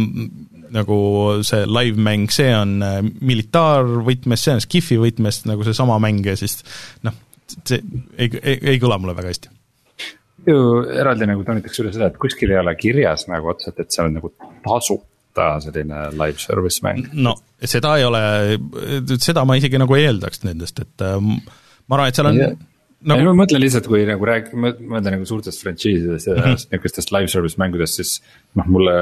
nagu 0.75 0.99
see 1.47 1.67
live-mäng, 1.67 2.29
see 2.35 2.51
on 2.55 2.79
äh, 2.85 2.99
militaarvõtmes, 3.03 4.45
see 4.45 4.59
on 4.59 4.63
Skifi 4.63 4.99
võtmes 5.01 5.43
nagu 5.49 5.67
seesama 5.67 5.99
mäng 6.03 6.27
ja 6.27 6.37
siis 6.39 6.61
noh, 7.07 7.17
see 7.65 7.83
ei, 8.19 8.31
ei, 8.43 8.57
ei 8.75 8.81
kõla 8.83 8.99
mulle 9.01 9.17
väga 9.19 9.33
hästi. 9.33 9.53
ju 10.49 10.63
eraldi 10.95 11.29
nagu 11.29 11.45
toonitaks 11.45 11.83
üle 11.83 11.93
seda, 11.93 12.11
et 12.13 12.19
kuskil 12.21 12.55
ei 12.55 12.61
ole 12.61 12.75
kirjas 12.79 13.29
nagu 13.29 13.53
otseselt, 13.53 13.81
et 13.83 13.95
see 13.95 14.05
on 14.05 14.19
nagu 14.21 14.33
tasuta 14.65 15.51
selline 15.65 16.09
live 16.17 16.41
service 16.43 16.85
mäng. 16.87 17.11
no 17.13 17.37
seda 17.65 17.97
ei 17.99 18.07
ole, 18.07 18.23
seda 19.19 19.45
ma 19.49 19.59
isegi 19.59 19.81
nagu 19.81 19.99
eeldaks 19.99 20.45
nendest, 20.47 20.83
et 20.85 21.07
äh, 21.07 21.19
ma 21.21 21.99
arvan, 21.99 22.11
et 22.11 22.19
seal 22.19 22.31
on 22.31 22.39
nagu... 22.39 23.23
ei, 23.23 23.27
ma 23.29 23.35
mõtlen 23.43 23.63
lihtsalt, 23.63 23.89
kui 23.91 24.05
nagu 24.09 24.29
rääk-, 24.29 24.53
ma 24.59 24.73
mõtlen 24.77 25.19
nagu 25.19 25.27
suurtest 25.29 25.63
frantsiisidest 25.65 26.31
ja 26.31 26.37
mm 26.37 26.45
-hmm. 26.45 26.69
nihukestest 26.73 27.13
live 27.15 27.33
service 27.33 27.61
mängudest, 27.61 28.01
siis 28.01 28.23
noh, 28.59 28.67
mulle 28.67 28.95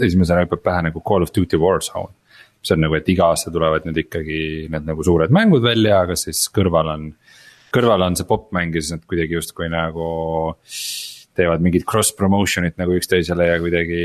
esimesena 0.00 0.44
hüppab 0.44 0.62
pähe 0.64 0.86
nagu 0.88 1.02
Call 1.08 1.22
of 1.22 1.32
Duty 1.36 1.60
Warzone. 1.60 2.12
see 2.64 2.74
on 2.74 2.80
nagu, 2.80 2.94
et 2.96 3.08
iga 3.12 3.26
aasta 3.28 3.50
tulevad 3.52 3.84
nüüd 3.84 3.98
ikkagi 4.00 4.68
need 4.72 4.86
nagu 4.88 5.02
suured 5.04 5.32
mängud 5.36 5.60
välja, 5.62 5.98
aga 6.00 6.14
siis 6.16 6.46
kõrval 6.48 6.94
on 6.94 7.02
kõrval 7.74 8.06
on 8.06 8.16
see 8.18 8.28
popmäng 8.28 8.74
ja 8.74 8.82
siis 8.82 8.96
nad 8.96 9.04
kuidagi 9.08 9.36
justkui 9.38 9.68
nagu 9.72 10.08
teevad 11.34 11.62
mingit 11.64 11.84
cross 11.88 12.14
promotion'it 12.14 12.76
nagu 12.78 12.94
üksteisele 12.94 13.48
ja 13.48 13.56
kuidagi 13.62 14.02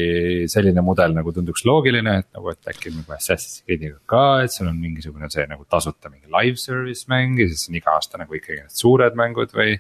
selline 0.50 0.82
mudel 0.86 1.14
nagu 1.14 1.34
tunduks 1.34 1.66
loogiline, 1.68 2.16
et 2.24 2.30
nagu, 2.36 2.50
et 2.54 2.72
äkki 2.72 2.94
nagu 2.96 3.14
Assassin's 3.14 3.62
Creed'iga 3.66 4.00
ka, 4.10 4.24
et 4.46 4.56
seal 4.56 4.72
on 4.72 4.80
mingisugune 4.82 5.30
see 5.34 5.46
nagu 5.50 5.66
tasuta 5.70 6.10
mingi 6.10 6.26
live 6.34 6.58
service 6.62 7.06
mäng 7.12 7.38
ja 7.42 7.50
siis 7.52 7.70
on 7.70 7.78
iga 7.78 7.94
aasta 7.98 8.22
nagu 8.22 8.38
ikkagi 8.38 8.64
need 8.64 8.74
suured 8.74 9.20
mängud 9.20 9.54
või. 9.54 9.78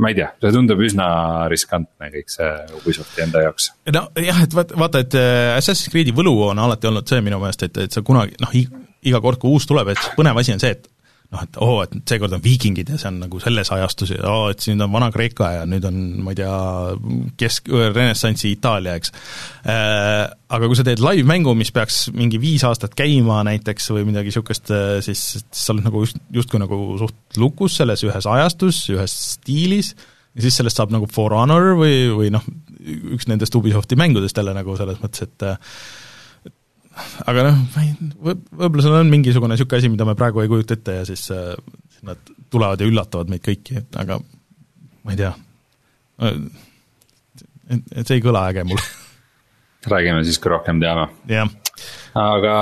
ma 0.00 0.12
ei 0.12 0.16
tea, 0.16 0.30
see 0.40 0.52
tundub 0.54 0.78
üsna 0.80 1.06
riskantne 1.52 2.06
kõik 2.14 2.30
see 2.32 2.52
Ubisofti 2.78 3.26
enda 3.26 3.42
jaoks. 3.48 3.72
nojah, 3.90 4.38
et 4.46 4.54
vaata, 4.56 4.78
vaata, 4.78 5.02
et 5.02 5.18
äh, 5.18 5.56
Assassin's 5.56 5.90
Creed'i 5.92 6.14
võlu 6.16 6.36
on 6.46 6.62
alati 6.62 6.88
olnud 6.88 7.10
see 7.10 7.20
minu 7.26 7.42
meelest, 7.42 7.66
et, 7.66 7.82
et 7.88 7.98
sa 7.98 8.04
kunagi 8.06 8.38
noh, 8.40 8.54
iga 8.54 9.20
kord, 9.20 9.42
kui 9.42 9.50
uus 9.50 9.66
tuleb, 9.68 9.90
et 9.92 10.10
põnev 10.16 10.38
asi 10.40 10.54
on 10.54 10.62
see, 10.62 10.72
et 10.78 10.88
noh, 11.30 11.44
et 11.44 11.58
oo 11.62 11.76
oh,, 11.76 11.80
et 11.84 11.94
seekord 12.10 12.34
on 12.34 12.42
viikingid 12.42 12.90
ja 12.90 12.98
see 12.98 13.08
on 13.10 13.20
nagu 13.22 13.40
selles 13.42 13.70
ajastus 13.74 14.12
ja 14.16 14.20
oo 14.26 14.46
oh,, 14.46 14.50
et 14.50 14.62
siin 14.64 14.82
on 14.82 14.90
Vana-Kreeka 14.92 15.50
ja 15.58 15.64
nüüd 15.68 15.86
on, 15.86 15.98
ma 16.24 16.34
ei 16.34 16.40
tea, 16.40 16.54
kesk, 17.40 17.70
renessansi 17.94 18.54
Itaalia, 18.56 18.98
eks 19.00 19.14
äh,. 19.64 20.28
Aga 20.50 20.66
kui 20.66 20.74
sa 20.74 20.82
teed 20.82 20.98
live-mängu, 20.98 21.52
mis 21.54 21.68
peaks 21.70 22.08
mingi 22.10 22.40
viis 22.42 22.64
aastat 22.66 22.96
käima 22.98 23.36
näiteks 23.46 23.84
või 23.94 24.02
midagi 24.08 24.32
niisugust, 24.32 24.72
äh, 24.74 24.96
siis, 25.06 25.44
sa 25.54 25.70
oled 25.70 25.86
nagu 25.86 26.02
just, 26.02 26.18
justkui 26.34 26.58
nagu 26.58 26.78
suht 26.98 27.38
lukus 27.38 27.76
selles 27.78 28.02
ühes 28.02 28.26
ajastus, 28.26 28.80
ühes 28.90 29.14
stiilis, 29.36 29.92
ja 30.34 30.42
siis 30.42 30.58
sellest 30.58 30.80
saab 30.80 30.90
nagu 30.90 31.06
For 31.10 31.36
Honor 31.38 31.76
või, 31.78 31.94
või 32.16 32.32
noh, 32.34 32.42
üks 33.14 33.30
nendest 33.30 33.54
Ubisofti 33.54 33.98
mängudest 34.00 34.42
jälle 34.42 34.56
nagu 34.56 34.74
selles 34.78 34.98
mõttes, 35.02 35.28
et 35.28 35.46
äh, 35.46 35.78
aga 37.30 37.44
noh, 37.46 37.60
ma 37.74 37.84
ei, 37.84 37.92
võib-olla 38.20 38.84
seal 38.84 38.96
on 39.00 39.12
mingisugune 39.12 39.54
niisugune 39.54 39.80
asi, 39.80 39.90
mida 39.92 40.06
me 40.08 40.16
praegu 40.18 40.42
ei 40.42 40.50
kujuta 40.50 40.76
ette 40.78 40.96
ja 41.00 41.04
siis 41.08 41.26
äh, 41.34 41.52
nad 42.06 42.32
tulevad 42.52 42.80
ja 42.80 42.88
üllatavad 42.88 43.30
meid 43.32 43.44
kõiki, 43.44 43.80
et 43.82 44.00
aga 44.00 44.18
ma 44.20 45.14
ei 45.14 45.20
tea, 45.20 45.30
et, 46.30 47.84
et 48.00 48.04
see 48.04 48.18
ei 48.18 48.24
kõla 48.24 48.46
äge 48.52 48.64
mulle. 48.68 48.86
räägime 49.90 50.24
siis, 50.26 50.40
kui 50.40 50.52
rohkem 50.52 50.80
teame. 50.82 51.08
jah. 51.30 51.52
aga 52.18 52.56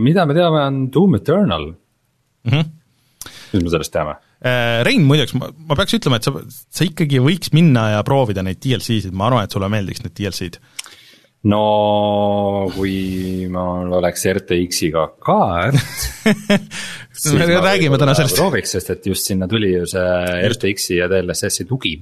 mida 0.00 0.26
me 0.28 0.36
teame, 0.36 0.64
on 0.64 0.82
Doom 0.92 1.20
Eternal 1.20 1.70
mm. 1.70 2.50
-hmm. 2.50 2.74
mis 3.52 3.62
me 3.62 3.70
sellest 3.76 3.94
teame? 3.94 4.18
Äh, 4.40 4.80
Rein, 4.84 5.04
muideks, 5.04 5.34
ma, 5.36 5.50
ma 5.68 5.76
peaks 5.76 5.98
ütlema, 5.98 6.16
et 6.16 6.24
sa, 6.24 6.32
sa 6.48 6.84
ikkagi 6.84 7.20
võiks 7.20 7.52
minna 7.52 7.90
ja 7.96 8.04
proovida 8.04 8.42
neid 8.42 8.62
DLC-sid, 8.64 9.12
ma 9.12 9.26
arvan, 9.28 9.44
et 9.44 9.52
sulle 9.52 9.68
meeldiks 9.68 10.00
need 10.00 10.16
DLC-d 10.16 10.56
no 11.48 12.68
kui 12.74 13.46
mul 13.48 13.92
oleks 13.96 14.26
RTX-iga 14.28 15.06
kaart 15.24 15.78
me 17.38 17.46
räägime 17.64 17.98
täna 17.98 18.14
sellest. 18.14 18.36
prooviks, 18.36 18.74
sest 18.76 18.90
et 18.92 19.06
just 19.08 19.24
sinna 19.30 19.48
tuli 19.48 19.70
ju 19.72 19.86
see 19.88 20.50
RTX-i 20.50 20.98
ja 20.98 21.08
DLSS-i 21.08 21.64
tugi. 21.68 21.94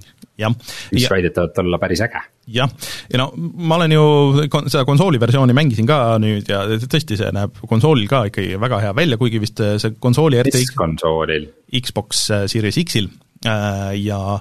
mis 0.92 1.04
ja. 1.04 1.10
väidetavalt 1.12 1.58
olla 1.62 1.78
päris 1.78 2.02
äge. 2.02 2.24
jah, 2.54 2.70
ja 3.12 3.20
no 3.22 3.28
ma 3.36 3.78
olen 3.78 3.94
ju 3.94 4.02
kon-, 4.50 4.66
seda 4.66 4.82
konsooli 4.88 5.20
versiooni 5.22 5.54
mängisin 5.54 5.86
ka 5.86 6.18
nüüd 6.22 6.50
ja 6.50 6.64
tõesti, 6.74 7.20
see 7.20 7.30
näeb 7.34 7.62
konsoolil 7.70 8.10
ka 8.10 8.24
ikkagi 8.32 8.58
väga 8.58 8.82
hea 8.88 8.96
välja, 8.96 9.20
kuigi 9.22 9.42
vist 9.42 9.62
see 9.62 9.94
konsooli 10.02 10.42
RTX 10.42 10.66
mis 10.66 10.76
konsoolil? 10.82 11.46
Xbox 11.78 12.26
Series 12.50 12.82
X-il 12.82 13.10
äh, 13.46 13.94
ja 14.02 14.40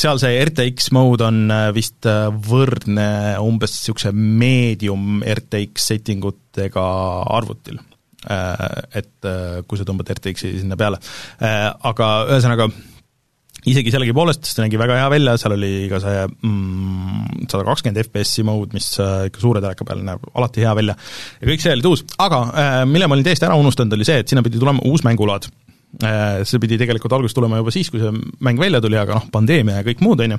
seal 0.00 0.20
see 0.20 0.40
RTX 0.46 0.90
mode 0.96 1.26
on 1.26 1.46
äh, 1.52 1.68
vist 1.76 2.08
äh, 2.08 2.28
võrdne 2.30 3.36
umbes 3.44 3.74
niisuguse 3.76 4.12
medium 4.16 5.20
RTX 5.20 5.90
setting 5.92 6.24
utega 6.24 6.84
arvutil. 7.36 7.80
Äh, 8.30 9.00
et 9.00 9.28
kui 9.66 9.80
sa 9.80 9.86
tõmbad 9.88 10.12
RTX-i 10.16 10.58
sinna 10.60 10.76
peale, 10.80 10.98
aga 11.40 12.08
ühesõnaga, 12.28 12.66
isegi 13.70 13.92
sellegipoolest 13.92 14.48
see 14.48 14.64
nägi 14.64 14.80
väga 14.80 14.98
hea 15.00 15.08
välja, 15.12 15.36
seal 15.40 15.56
oli 15.56 15.72
ka 15.92 16.00
see 16.04 16.26
mm, 16.28 17.46
sada 17.50 17.64
kakskümmend 17.68 18.00
FPS-i 18.04 18.44
mode, 18.48 18.76
mis 18.76 18.92
ikka 19.00 19.42
suure 19.42 19.64
teleka 19.64 19.88
peal 19.88 20.04
näeb 20.04 20.24
alati 20.32 20.64
hea 20.64 20.76
välja. 20.76 20.96
Ja 21.40 21.50
kõik 21.52 21.64
see 21.64 21.74
oli 21.76 21.88
uus, 21.92 22.04
aga 22.20 22.44
mille 22.88 23.08
ma 23.08 23.16
olin 23.16 23.28
täiesti 23.28 23.48
ära 23.48 23.58
unustanud, 23.60 23.96
oli 23.96 24.08
see, 24.08 24.20
et 24.20 24.32
sinna 24.32 24.44
pidi 24.44 24.60
tulema 24.60 24.84
uus 24.88 25.04
mängulaad 25.06 25.48
see 25.98 26.60
pidi 26.62 26.78
tegelikult 26.80 27.16
alguses 27.16 27.34
tulema 27.34 27.58
juba 27.60 27.72
siis, 27.74 27.90
kui 27.90 28.02
see 28.02 28.12
mäng 28.46 28.60
välja 28.60 28.80
tuli, 28.82 28.98
aga 29.00 29.18
noh, 29.18 29.26
pandeemia 29.32 29.80
ja 29.80 29.86
kõik 29.86 30.04
muud, 30.04 30.22
on 30.24 30.36
ju, 30.36 30.38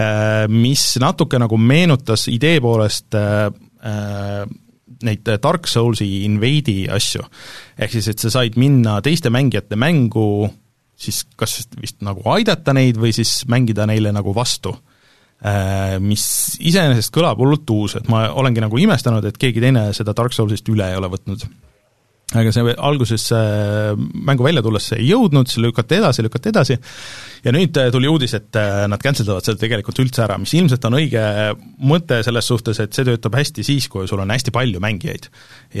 äh, 0.00 0.46
mis 0.52 0.84
natuke 1.02 1.40
nagu 1.40 1.58
meenutas 1.60 2.28
idee 2.32 2.62
poolest 2.64 3.18
äh, 3.18 3.50
neid 5.04 5.28
Dark 5.42 5.68
Soulsi 5.70 6.08
Invade'i 6.26 6.88
asju. 6.90 7.22
ehk 7.78 7.92
siis, 7.92 8.08
et 8.08 8.24
sa 8.24 8.32
said 8.38 8.56
minna 8.58 8.98
teiste 9.04 9.30
mängijate 9.30 9.76
mängu 9.78 10.48
siis 10.98 11.22
kas 11.38 11.60
vist 11.78 12.00
nagu 12.02 12.24
aidata 12.32 12.74
neid 12.74 12.98
või 12.98 13.12
siis 13.14 13.44
mängida 13.46 13.86
neile 13.86 14.10
nagu 14.14 14.34
vastu. 14.34 14.72
Mis 16.02 16.24
iseenesest 16.58 17.12
kõlab 17.14 17.38
hullult 17.38 17.70
uus, 17.70 17.94
et 18.00 18.08
ma 18.10 18.24
olengi 18.34 18.64
nagu 18.64 18.80
imestanud, 18.82 19.22
et 19.28 19.38
keegi 19.38 19.62
teine 19.62 19.92
seda 19.94 20.10
Dark 20.18 20.34
Soulsist 20.34 20.66
üle 20.72 20.88
ei 20.90 20.98
ole 20.98 21.12
võtnud 21.12 21.44
aga 22.36 22.50
see 22.52 22.72
alguses 22.76 23.22
äh, 23.32 23.94
mängu 23.96 24.44
välja 24.44 24.60
tulles 24.64 24.90
see 24.90 24.98
ei 25.00 25.06
jõudnud, 25.08 25.48
see 25.48 25.62
lükati 25.64 25.96
edasi, 25.96 26.24
lükati 26.26 26.50
edasi, 26.50 26.76
ja 27.44 27.54
nüüd 27.54 27.78
äh, 27.80 27.88
tuli 27.94 28.10
uudis, 28.10 28.34
et 28.36 28.58
äh, 28.60 28.82
nad 28.90 29.00
cancel 29.00 29.24
davad 29.30 29.46
selle 29.46 29.60
tegelikult 29.60 30.00
üldse 30.02 30.26
ära, 30.26 30.36
mis 30.40 30.52
ilmselt 30.58 30.84
on 30.84 30.98
õige 30.98 31.22
mõte 31.88 32.20
selles 32.26 32.50
suhtes, 32.52 32.82
et 32.84 32.92
see 32.92 33.06
töötab 33.08 33.38
hästi 33.38 33.64
siis, 33.64 33.86
kui 33.88 34.04
sul 34.10 34.20
on 34.20 34.34
hästi 34.34 34.52
palju 34.52 34.82
mängijaid. 34.84 35.30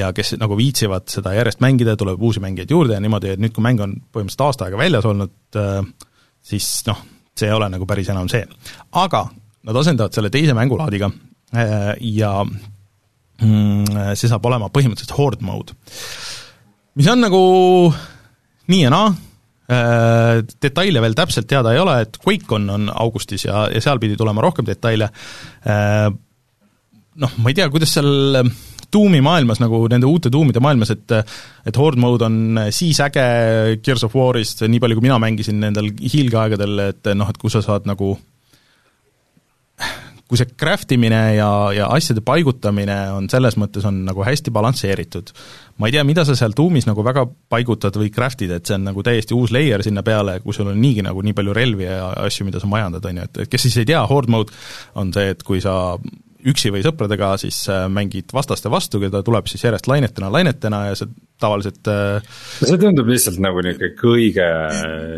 ja 0.00 0.08
kes 0.16 0.38
nagu 0.40 0.56
viitsivad 0.56 1.10
seda 1.12 1.34
järjest 1.36 1.60
mängida, 1.64 1.98
tuleb 2.00 2.22
uusi 2.22 2.40
mängijaid 2.40 2.72
juurde 2.72 2.96
ja 2.96 3.04
niimoodi, 3.04 3.34
et 3.36 3.44
nüüd, 3.44 3.52
kui 3.52 3.66
mäng 3.68 3.84
on 3.84 3.98
põhimõtteliselt 4.08 4.46
aasta 4.46 4.68
aega 4.68 4.80
väljas 4.80 5.08
olnud, 5.08 5.34
siis 6.48 6.70
noh, 6.88 7.04
see 7.36 7.50
ei 7.50 7.56
ole 7.58 7.68
nagu 7.68 7.86
päris 7.88 8.08
enam 8.08 8.30
see. 8.32 8.46
aga 8.96 9.26
nad 9.68 9.76
asendavad 9.76 10.16
selle 10.16 10.32
teise 10.32 10.56
mängulaadiga 10.56 11.12
ja 12.00 12.32
see 13.38 14.30
saab 14.30 14.46
olema 14.50 14.70
põhimõtteliselt 14.74 15.16
horde 15.16 15.46
mode. 15.46 15.76
Mis 16.98 17.08
on 17.10 17.20
nagu 17.22 17.40
nii 18.68 18.80
ja 18.82 18.92
naa, 18.92 19.12
äh, 19.70 20.40
detaile 20.62 21.02
veel 21.04 21.14
täpselt 21.18 21.48
teada 21.50 21.74
ei 21.74 21.82
ole, 21.82 22.00
et 22.04 22.18
QuakeCon 22.18 22.70
on 22.74 22.88
augustis 22.90 23.46
ja, 23.46 23.66
ja 23.72 23.82
seal 23.84 24.00
pidi 24.02 24.18
tulema 24.18 24.42
rohkem 24.44 24.66
detaile, 24.66 25.10
äh, 25.68 26.08
noh, 27.18 27.38
ma 27.38 27.52
ei 27.52 27.58
tea, 27.58 27.70
kuidas 27.72 27.94
seal 27.96 28.42
Doomi 28.88 29.18
maailmas 29.20 29.58
nagu 29.60 29.82
nende 29.92 30.08
uute 30.08 30.30
Doomide 30.32 30.62
maailmas, 30.64 30.94
et 30.94 31.12
et 31.68 31.76
Horde 31.76 32.00
mode 32.00 32.24
on 32.24 32.60
siis 32.72 32.96
äge 33.04 33.24
Gears 33.84 34.06
of 34.06 34.16
War'ist, 34.16 34.64
nii 34.64 34.80
palju, 34.80 34.96
kui 34.96 35.04
mina 35.04 35.18
mängisin 35.20 35.60
nendel 35.60 35.90
hiilgeaegadel, 36.00 36.80
et 36.86 37.10
noh, 37.18 37.28
et 37.28 37.40
kus 37.40 37.58
sa 37.58 37.62
saad 37.66 37.88
nagu 37.90 38.14
kui 40.28 40.36
see 40.36 40.50
craft 40.60 40.92
imine 40.92 41.18
ja, 41.38 41.48
ja 41.72 41.88
asjade 41.94 42.20
paigutamine 42.24 42.96
on 43.16 43.30
selles 43.32 43.56
mõttes, 43.60 43.86
on 43.88 44.02
nagu 44.04 44.24
hästi 44.26 44.52
balansseeritud. 44.52 45.32
ma 45.80 45.88
ei 45.88 45.94
tea, 45.94 46.04
mida 46.04 46.24
sa 46.28 46.36
seal 46.36 46.52
tuumis 46.58 46.88
nagu 46.88 47.04
väga 47.06 47.24
paigutad 47.48 47.96
või 47.96 48.10
craft'id, 48.12 48.52
et 48.52 48.68
see 48.68 48.76
on 48.76 48.84
nagu 48.90 49.02
täiesti 49.06 49.36
uus 49.36 49.54
layer 49.54 49.82
sinna 49.86 50.02
peale, 50.04 50.38
kui 50.44 50.52
sul 50.56 50.68
on 50.68 50.80
niigi 50.80 51.04
nagu 51.06 51.22
nii 51.24 51.36
palju 51.38 51.56
relvi 51.56 51.88
ja 51.88 52.12
asju, 52.26 52.48
mida 52.48 52.60
sa 52.60 52.68
majandad, 52.70 53.08
on 53.08 53.22
ju, 53.22 53.28
et 53.28 53.52
kes 53.52 53.68
siis 53.68 53.80
ei 53.80 53.88
tea, 53.88 54.04
horde 54.10 54.34
mode 54.34 54.56
on 54.98 55.14
see, 55.14 55.32
et 55.32 55.44
kui 55.46 55.62
sa 55.64 55.96
üksi 56.48 56.72
või 56.74 56.84
sõpradega 56.86 57.32
siis 57.40 57.62
äh, 57.72 57.86
mängid 57.92 58.34
vastaste 58.34 58.70
vastu, 58.72 59.00
keda 59.02 59.22
tuleb 59.26 59.50
siis 59.50 59.64
järjest 59.64 59.88
lainetena, 59.90 60.32
lainetena 60.32 60.86
ja 60.90 60.98
see 60.98 61.10
tavaliselt 61.38 61.86
äh, 61.88 62.22
see 62.66 62.78
tundub 62.80 63.08
lihtsalt 63.08 63.38
nagu 63.42 63.62
niisugune 63.62 63.92
kõige 63.98 64.46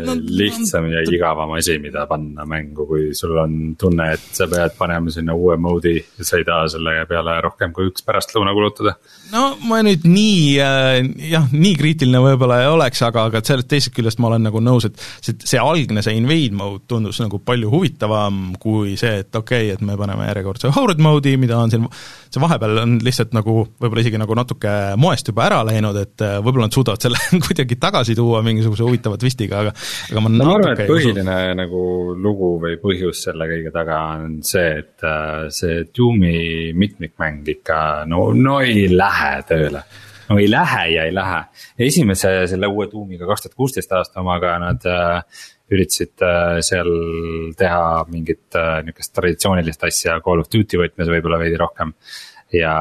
no, 0.05 0.15
lihtsam 0.29 0.87
ja 0.91 1.01
igavam 1.09 1.55
asi, 1.57 1.77
mida 1.81 2.05
panna 2.09 2.45
mängu, 2.49 2.85
kui 2.89 3.09
sul 3.17 3.33
on 3.41 3.55
tunne, 3.79 4.11
et 4.15 4.27
sa 4.37 4.47
pead 4.51 4.75
panema 4.77 5.13
sinna 5.13 5.35
uue 5.37 5.57
mode'i 5.61 5.97
ja 5.97 6.27
sa 6.27 6.37
ei 6.39 6.45
taha 6.47 6.67
selle 6.75 6.93
peale 7.09 7.37
rohkem 7.45 7.73
kui 7.75 7.89
üks 7.89 8.05
pärastlõuna 8.05 8.53
kulutada. 8.57 8.95
no 9.33 9.45
ma 9.69 9.81
nüüd 9.85 10.05
nii 10.05 10.43
äh, 10.61 10.99
jah, 11.31 11.49
nii 11.53 11.73
kriitiline 11.79 12.21
võib-olla 12.27 12.61
ei 12.65 12.69
oleks, 12.69 13.01
aga, 13.07 13.25
aga 13.31 13.41
sellest 13.45 13.71
teisest 13.71 13.95
küljest 13.97 14.21
ma 14.21 14.29
olen 14.29 14.45
nagu 14.49 14.61
nõus, 14.63 14.87
et 14.89 15.01
see, 15.23 15.37
see 15.41 15.61
algne, 15.61 16.05
see 16.05 16.17
invade 16.19 16.53
mode 16.57 16.85
tundus 16.91 17.21
nagu 17.23 17.41
palju 17.41 17.71
huvitavam 17.73 18.53
kui 18.61 18.93
see, 18.99 19.23
et 19.25 19.41
okei 19.41 19.71
okay,, 19.71 19.75
et 19.77 19.85
me 19.85 19.97
paneme 19.97 20.29
järjekordse 20.29 20.73
horde 20.77 21.01
mode'i, 21.01 21.20
mida 21.41 21.57
on 21.61 21.71
siin, 21.71 21.87
see 22.31 22.41
vahepeal 22.43 22.81
on 22.83 22.97
lihtsalt 23.03 23.35
nagu 23.35 23.55
võib-olla 23.69 24.03
isegi 24.03 24.21
nagu 24.21 24.37
natuke 24.37 24.73
moest 25.01 25.31
juba 25.31 25.45
ära 25.47 25.61
läinud, 25.67 25.97
et 26.01 26.25
äh, 26.25 26.37
võib-olla 26.43 26.69
nad 26.69 26.77
suudavad 26.77 27.05
selle 27.05 27.21
kuidagi 27.47 27.77
tagasi 27.81 28.15
tuua 28.17 28.43
mingisuguse 28.45 28.85
huvitava 28.87 29.19
twistiga, 29.21 29.63
aga 29.63 29.73
aga 30.11 30.25
ma 30.25 30.33
no, 30.33 30.43
ma 30.43 30.57
arvan, 30.59 30.75
et 30.75 30.91
põhiline 30.91 31.39
usu. 31.39 31.57
nagu 31.61 31.83
lugu 32.27 32.53
või 32.65 32.77
põhjus 32.83 33.25
selle 33.27 33.49
kõige 33.51 33.73
taga 33.75 34.03
on 34.17 34.39
see, 34.45 34.69
et 34.83 35.07
äh, 35.07 35.49
see 35.53 35.83
Doom'i 35.91 36.71
mitmikmäng 36.77 37.47
ikka 37.57 37.81
no, 38.09 38.29
no 38.37 38.61
ei 38.65 38.87
lähe 38.91 39.35
tööle 39.49 39.85
no 40.31 40.37
ei 40.39 40.49
lähe 40.51 40.87
ja 40.95 41.03
ei 41.03 41.13
lähe. 41.13 41.43
esimese 41.79 42.33
selle 42.47 42.69
uue 42.71 42.87
Doom'iga 42.91 43.27
kaks 43.29 43.45
tuhat 43.45 43.57
kuusteist 43.57 43.91
aasta 43.97 44.21
omaga 44.23 44.57
nad 44.61 44.85
äh, 44.87 45.41
üritasid 45.71 46.23
äh, 46.25 46.59
seal 46.65 46.89
teha 47.59 48.03
mingit 48.11 48.57
äh, 48.59 48.81
nihukest 48.85 49.13
traditsioonilist 49.15 49.87
asja 49.87 50.19
Call 50.23 50.43
of 50.43 50.51
Duty 50.51 50.79
võtmes 50.81 51.11
võib-olla 51.11 51.39
veidi 51.41 51.59
rohkem 51.59 51.93
ja 52.55 52.73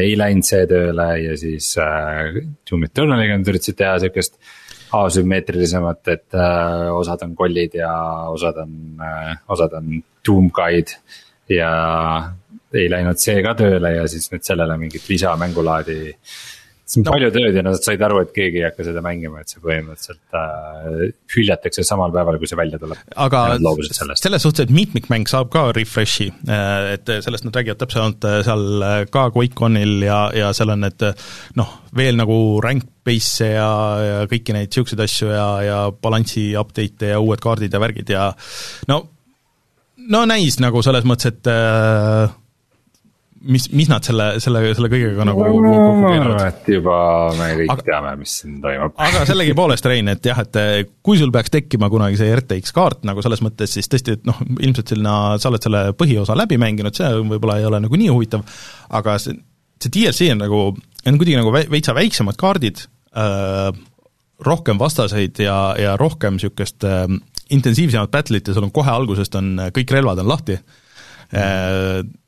ei 0.00 0.14
läinud 0.20 0.46
see 0.46 0.66
tööle 0.70 1.08
ja 1.22 1.36
siis 1.40 1.72
äh, 1.80 2.40
Doom 2.68 2.86
Eternaliga 2.88 3.38
nad 3.38 3.50
üritasid 3.52 3.78
teha 3.80 3.96
sihukest 4.02 4.38
asümmeetrilisemat, 4.94 6.02
et 6.12 6.38
äh, 6.38 6.88
osad 6.94 7.24
on 7.26 7.34
kollid 7.38 7.74
ja 7.80 7.92
osad 8.30 8.60
on 8.62 8.74
äh,, 9.02 9.34
osad 9.50 9.72
on 9.80 10.02
Doom 10.26 10.50
Guide. 10.54 11.00
ja 11.48 11.70
ei 12.74 12.88
läinud 12.90 13.20
see 13.20 13.42
ka 13.44 13.52
tööle 13.58 13.90
ja 13.96 14.04
siis 14.08 14.30
nüüd 14.32 14.44
sellele 14.46 14.76
mingit 14.80 15.08
lisamängulaadi 15.08 15.98
äh, 16.12 16.36
see 16.84 17.00
on 17.00 17.06
no. 17.08 17.14
palju 17.14 17.30
tööd 17.32 17.56
ja 17.56 17.62
nad 17.64 17.78
said 17.80 18.02
aru, 18.04 18.20
et 18.24 18.32
keegi 18.36 18.60
ei 18.60 18.66
hakka 18.66 18.84
seda 18.86 19.00
mängima, 19.04 19.40
et 19.40 19.52
see 19.52 19.62
põhimõtteliselt 19.64 20.36
äh, 20.36 21.14
hüljatakse 21.34 21.84
samal 21.86 22.12
päeval, 22.14 22.36
kui 22.40 22.50
see 22.50 22.58
välja 22.60 22.80
tuleb. 22.82 23.00
aga 23.26 23.44
selles 24.20 24.44
suhtes, 24.44 24.66
et 24.66 24.74
mitmikmäng 24.74 25.28
saab 25.30 25.48
ka 25.54 25.66
refresh'i, 25.76 26.28
äh, 26.44 26.90
et 26.98 27.14
sellest 27.24 27.48
nad 27.48 27.56
räägivad 27.56 27.80
täpsemalt 27.80 28.28
äh, 28.28 28.40
seal 28.46 28.84
äh, 28.84 28.98
ka 29.12 29.30
QuakeConil 29.34 30.04
ja, 30.04 30.20
ja 30.36 30.52
seal 30.56 30.74
on 30.76 30.84
need 30.84 31.08
noh, 31.60 31.72
veel 31.96 32.20
nagu 32.20 32.38
rank 32.64 32.86
base'e 33.04 33.50
ja, 33.56 33.72
ja 34.04 34.20
kõiki 34.28 34.56
neid 34.56 34.70
niisuguseid 34.70 35.02
asju 35.04 35.32
ja, 35.32 35.48
ja 35.64 35.80
balansi 35.92 36.50
update'e 36.58 37.14
ja 37.14 37.24
uued 37.24 37.42
kaardid 37.44 37.72
ja 37.72 37.80
värgid 37.80 38.12
ja 38.12 38.30
no, 38.90 39.02
no 40.10 40.24
näis 40.28 40.60
nagu 40.60 40.82
selles 40.84 41.06
mõttes, 41.08 41.32
et 41.32 41.52
äh, 41.52 42.28
mis, 43.44 43.66
mis 43.72 43.88
nad 43.90 44.04
selle, 44.06 44.26
selle, 44.42 44.62
selle 44.76 44.88
kõigega 44.92 45.26
nagu 45.28 45.44
no, 45.44 45.78
ma 46.00 46.10
arvan, 46.10 46.40
et 46.48 46.68
juba 46.74 46.96
me 47.38 47.48
kõik 47.60 47.72
aga, 47.74 47.84
teame, 47.86 48.12
mis 48.20 48.34
siin 48.40 48.56
toimub. 48.62 48.94
aga 49.06 49.24
sellegipoolest, 49.28 49.88
Rein, 49.90 50.10
et 50.12 50.28
jah, 50.28 50.40
et 50.44 50.58
eh, 50.60 50.72
kui 51.04 51.20
sul 51.20 51.32
peaks 51.34 51.52
tekkima 51.54 51.90
kunagi 51.92 52.18
see 52.20 52.30
RTX 52.34 52.74
kaart 52.76 53.04
nagu 53.08 53.24
selles 53.24 53.42
mõttes, 53.44 53.76
siis 53.76 53.90
tõesti, 53.90 54.16
et 54.18 54.28
noh, 54.28 54.40
ilmselt 54.56 54.94
sinna, 54.94 55.16
sa 55.40 55.50
oled 55.50 55.66
selle 55.66 55.84
põhiosa 55.98 56.36
läbi 56.38 56.58
mänginud, 56.60 56.96
see 56.96 57.10
võib-olla 57.20 57.58
ei 57.60 57.68
ole 57.68 57.82
nagu 57.84 58.00
nii 58.00 58.10
huvitav, 58.12 58.44
aga 58.96 59.18
see, 59.22 59.36
see 59.82 59.94
DLC 59.98 60.32
on 60.34 60.42
nagu, 60.44 60.64
on 61.04 61.20
kuidagi 61.20 61.40
nagu 61.40 61.54
veitsa 61.54 61.96
väiksemad 61.96 62.40
kaardid 62.40 62.86
äh,, 63.16 63.70
rohkem 64.44 64.80
vastaseid 64.80 65.38
ja, 65.44 65.58
ja 65.78 65.94
rohkem 66.00 66.38
niisugust 66.38 66.84
äh, 66.88 67.06
intensiivsemat 67.54 68.10
battle'it 68.12 68.48
ja 68.48 68.56
sul 68.56 68.66
on 68.66 68.74
kohe 68.74 68.90
algusest 68.90 69.36
on, 69.38 69.56
kõik 69.76 69.92
relvad 69.94 70.24
on 70.24 70.30
lahti 70.32 70.58
mm., 70.58 72.20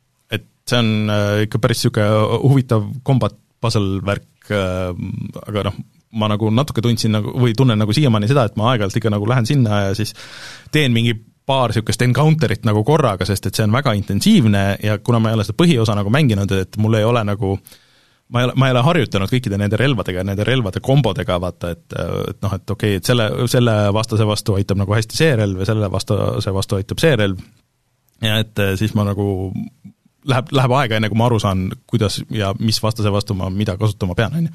see 0.71 0.79
on 0.83 1.13
äh, 1.13 1.43
ikka 1.47 1.61
päris 1.63 1.85
niisugune 1.85 2.41
huvitav 2.43 2.89
combat 3.07 3.37
puzzle 3.63 4.01
värk, 4.07 4.51
äh, 4.51 4.91
aga 5.47 5.69
noh, 5.71 5.79
ma 6.17 6.29
nagu 6.33 6.51
natuke 6.55 6.85
tundsin 6.85 7.17
nagu 7.17 7.33
või 7.37 7.55
tunnen 7.57 7.79
nagu 7.81 7.95
siiamaani 7.95 8.29
seda, 8.31 8.47
et 8.49 8.59
ma 8.59 8.73
aeg-ajalt 8.73 8.99
ikka 9.01 9.13
nagu 9.13 9.29
lähen 9.29 9.49
sinna 9.49 9.87
ja 9.89 9.97
siis 9.99 10.15
teen 10.73 10.95
mingi 10.95 11.17
paar 11.47 11.71
niisugust 11.71 12.03
encounter'it 12.03 12.67
nagu 12.67 12.83
korraga, 12.87 13.27
sest 13.29 13.47
et 13.47 13.59
see 13.59 13.67
on 13.67 13.75
väga 13.75 13.95
intensiivne 13.99 14.63
ja 14.83 14.99
kuna 14.99 15.21
ma 15.23 15.31
ei 15.31 15.39
ole 15.39 15.47
seda 15.47 15.59
põhiosa 15.61 15.95
nagu 15.99 16.11
mänginud, 16.11 16.53
et 16.57 16.79
mul 16.83 16.99
ei 16.99 17.07
ole 17.07 17.23
nagu 17.27 17.57
ma 18.35 18.43
ei 18.43 18.49
ole, 18.49 18.57
ma 18.59 18.67
ei 18.67 18.75
ole 18.75 18.83
harjutanud 18.83 19.31
kõikide 19.31 19.59
nende 19.61 19.79
relvadega 19.79 20.23
ja 20.23 20.27
nende 20.27 20.47
relvade 20.47 20.83
kombodega, 20.83 21.39
vaata, 21.43 21.71
et 21.77 21.95
et 21.97 22.41
noh, 22.43 22.57
et 22.57 22.75
okei 22.75 22.97
okay,, 22.97 23.03
et 23.03 23.13
selle, 23.13 23.29
selle 23.51 23.77
vastase 23.95 24.27
vastu 24.27 24.57
aitab 24.59 24.83
nagu 24.83 24.97
hästi 24.97 25.21
see 25.21 25.37
relv 25.39 25.63
ja 25.63 25.69
selle 25.71 25.91
vastase 25.93 26.55
vastu 26.55 26.81
aitab 26.81 27.03
see 27.03 27.15
relv, 27.21 27.45
ja 28.27 28.41
et 28.43 28.65
siis 28.81 28.97
ma 28.99 29.07
nagu 29.07 29.29
läheb, 30.31 30.53
läheb 30.57 30.75
aega, 30.79 30.99
enne 30.99 31.11
kui 31.13 31.19
ma 31.19 31.29
aru 31.29 31.39
saan, 31.43 31.67
kuidas 31.91 32.19
ja 32.35 32.53
mis 32.59 32.81
vastase 32.83 33.13
vastu 33.13 33.37
ma 33.39 33.51
mida 33.53 33.77
kasutama 33.81 34.17
pean, 34.19 34.37
on 34.39 34.49
ju. 34.49 34.55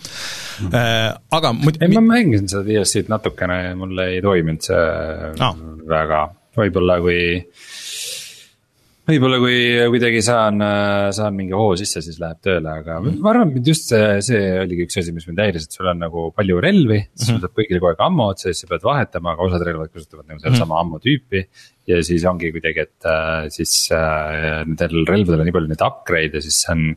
Mhm. 0.66 0.76
Äh, 0.76 1.08
aga 1.38 1.54
muid-. 1.58 1.82
ei, 1.82 1.94
ma 1.96 2.04
mängisin 2.14 2.52
seda 2.52 2.66
DLC-d 2.68 3.12
natukene 3.12 3.60
ja 3.64 3.76
mul 3.80 4.06
ei 4.06 4.22
toiminud 4.24 4.68
see 4.68 4.84
no. 5.40 5.54
väga, 5.90 6.26
võib-olla 6.58 7.00
kui 7.04 7.22
võib-olla 9.10 9.40
kui 9.42 9.58
kuidagi 9.94 10.22
saan, 10.26 10.62
saan 11.16 11.36
mingi 11.38 11.56
hoo 11.58 11.74
sisse, 11.80 12.04
siis 12.06 12.20
läheb 12.22 12.40
tööle, 12.46 12.70
aga 12.84 13.00
mm. 13.00 13.18
ma 13.24 13.34
arvan, 13.34 13.54
et 13.58 13.68
just 13.72 13.90
see, 13.90 14.06
see 14.26 14.42
oligi 14.62 14.86
üks 14.88 15.00
asi, 15.02 15.14
mis 15.16 15.28
mind 15.30 15.42
häiris, 15.42 15.68
et 15.68 15.78
sul 15.78 15.90
on 15.92 16.00
nagu 16.04 16.28
palju 16.38 16.62
relvi 16.64 17.00
mm. 17.00 17.10
-hmm. 17.10 17.26
sul 17.26 17.42
saab 17.42 17.58
kõigil 17.58 17.80
kogu 17.80 17.92
aeg 17.92 18.06
ammo 18.08 18.30
otsa 18.34 18.50
ja 18.50 18.54
siis 18.54 18.66
sa 18.66 18.72
pead 18.72 18.88
vahetama, 18.88 19.34
aga 19.34 19.48
osad 19.50 19.68
relvad 19.68 19.92
kasutavad 19.92 20.28
nagu 20.28 20.40
sedasama 20.40 20.66
mm 20.66 20.78
-hmm. 20.78 20.82
ammo 20.86 21.02
tüüpi. 21.02 21.46
ja 21.90 22.02
siis 22.06 22.26
ongi 22.30 22.54
kuidagi, 22.54 22.88
et 22.88 23.10
äh, 23.10 23.50
siis 23.50 23.76
äh, 23.92 24.64
nendel 24.66 25.06
relvadel 25.10 25.42
on 25.42 25.46
nii 25.50 25.58
palju 25.58 25.72
neid 25.74 25.86
upgrade'e 25.90 26.42
siis 26.42 26.62
see 26.62 26.74
on 26.76 26.96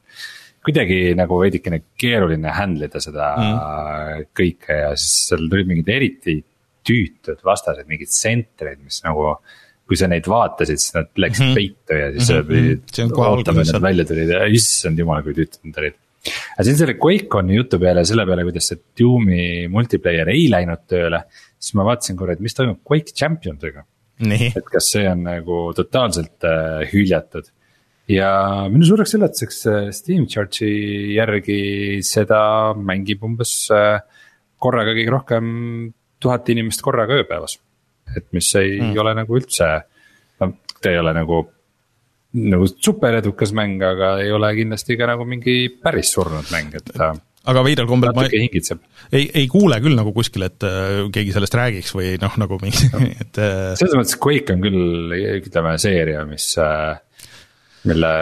kuidagi 0.65 0.99
nagu 1.17 1.39
veidikene 1.41 1.83
keeruline 2.01 2.51
handle 2.57 2.89
ida 2.89 3.01
seda 3.01 3.35
mm. 3.37 4.29
kõike 4.37 4.77
ja 4.81 4.91
siis 4.97 5.29
seal 5.29 5.49
tulid 5.51 5.69
mingid 5.69 5.89
eriti 5.89 6.39
tüütud 6.85 7.41
vastased, 7.45 7.87
mingid 7.89 8.13
sentrid, 8.13 8.81
mis 8.85 9.01
nagu 9.05 9.39
kui 9.85 9.99
sa 10.01 10.09
neid 10.09 10.29
vaatasid, 10.31 10.81
siis 10.81 10.95
nad 10.97 11.11
läksid 11.21 11.45
mm 11.45 11.51
-hmm. 11.51 11.59
peitu 11.59 11.99
ja 11.99 12.11
siis 12.13 12.31
mm 12.31 12.39
-hmm. 12.39 12.49
pidid 12.49 13.19
ootama, 13.19 13.61
et 13.61 13.73
nad 13.73 13.83
välja 13.83 14.05
tulid 14.09 14.29
ja 14.33 14.47
issand 14.47 14.99
jumal, 14.99 15.23
kui 15.23 15.35
tüütud 15.37 15.61
nad 15.69 15.81
olid. 15.83 15.97
aga 16.57 16.65
siin 16.65 16.77
selle 16.77 16.95
QuakeConi 16.95 17.57
jutu 17.57 17.79
peale, 17.79 18.05
selle 18.05 18.25
peale, 18.27 18.47
kuidas 18.49 18.69
see 18.69 18.79
Doom'i 19.01 19.69
multiplayer 19.69 20.29
ei 20.29 20.47
läinud 20.51 20.87
tööle. 20.89 21.25
siis 21.59 21.75
ma 21.75 21.85
vaatasin 21.85 22.17
korra, 22.17 22.33
et 22.33 22.41
mis 22.41 22.55
toimub 22.55 22.81
Quake 22.85 23.13
Champions'iga. 23.13 23.85
et 24.57 24.71
kas 24.73 24.91
see 24.95 25.11
on 25.11 25.23
nagu 25.23 25.59
totaalselt 25.77 26.45
äh, 26.45 26.89
hüljatud. 26.93 27.45
ja 28.09 28.31
minu 28.71 28.85
suureks 28.87 29.15
üllatuseks 29.15 29.67
äh, 29.67 29.91
Steam 29.93 30.27
Charge'i 30.27 31.13
järgi 31.15 32.01
seda 32.03 32.73
mängib 32.73 33.23
umbes 33.23 33.69
äh, 33.71 34.01
korraga 34.57 34.97
kõige 34.97 35.11
rohkem 35.11 35.45
tuhat 36.21 36.49
inimest 36.49 36.81
korraga 36.81 37.21
ööpäevas 37.21 37.59
et 38.17 38.27
mis 38.37 38.49
ei 38.61 38.79
mm. 38.81 38.97
ole 39.01 39.15
nagu 39.17 39.39
üldse, 39.39 39.69
no 40.41 40.51
ta 40.81 40.93
ei 40.93 41.01
ole 41.01 41.15
nagu 41.17 41.45
nagu 42.35 42.67
super 42.73 43.15
edukas 43.21 43.55
mäng, 43.55 43.83
aga 43.87 44.17
ei 44.25 44.33
ole 44.35 44.51
kindlasti 44.57 44.97
ka 44.99 45.07
nagu 45.13 45.27
mingi 45.29 45.69
päris 45.83 46.11
surnud 46.17 46.51
mäng, 46.51 46.75
et 46.75 46.91
aga 47.45 47.63
veidral 47.67 47.87
kombel 47.89 48.15
ma 48.17 48.25
hingitseb. 48.33 48.83
ei, 49.13 49.29
ei 49.43 49.47
kuule 49.53 49.79
küll 49.85 49.97
nagu 49.99 50.15
kuskil, 50.17 50.47
et 50.49 50.67
äh, 50.67 51.05
keegi 51.15 51.35
sellest 51.37 51.55
räägiks 51.61 51.95
või 51.97 52.15
noh, 52.23 52.35
nagu 52.41 52.59
mingi, 52.63 52.91
et 53.23 53.41
äh.... 53.41 53.71
selles 53.79 53.97
mõttes 54.01 54.19
Quake 54.19 54.57
on 54.57 54.65
küll, 54.65 55.15
ütleme, 55.39 55.77
seeria, 55.83 56.25
mis 56.29 56.49
äh,, 56.59 56.99
mille, 57.87 58.13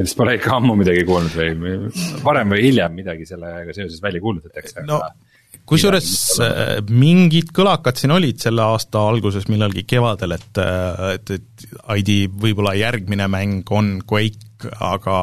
millest 0.00 0.18
pole 0.18 0.36
ikka 0.40 0.56
ammu 0.58 0.78
midagi 0.80 1.06
kuulnud 1.08 1.36
või 1.36 1.90
varem 2.24 2.56
või 2.56 2.64
hiljem 2.66 2.96
midagi 3.02 3.28
sellega 3.28 3.76
seoses 3.76 4.02
välja 4.02 4.22
kuulutatakse 4.24 4.86
no. 4.88 4.98
aga 4.98 5.29
kusjuures 5.70 6.10
äh, 6.42 6.78
mingid 6.90 7.52
kõlakad 7.54 7.98
siin 8.00 8.14
olid 8.14 8.40
selle 8.42 8.64
aasta 8.74 9.02
alguses 9.10 9.46
millalgi 9.50 9.84
kevadel, 9.88 10.34
et, 10.36 10.60
äh, 10.60 11.02
et, 11.16 11.34
et 11.38 11.66
ID 11.96 12.14
võib-olla 12.42 12.74
järgmine 12.78 13.28
mäng 13.30 13.70
on 13.76 13.92
Quake, 14.08 14.70
aga 14.84 15.20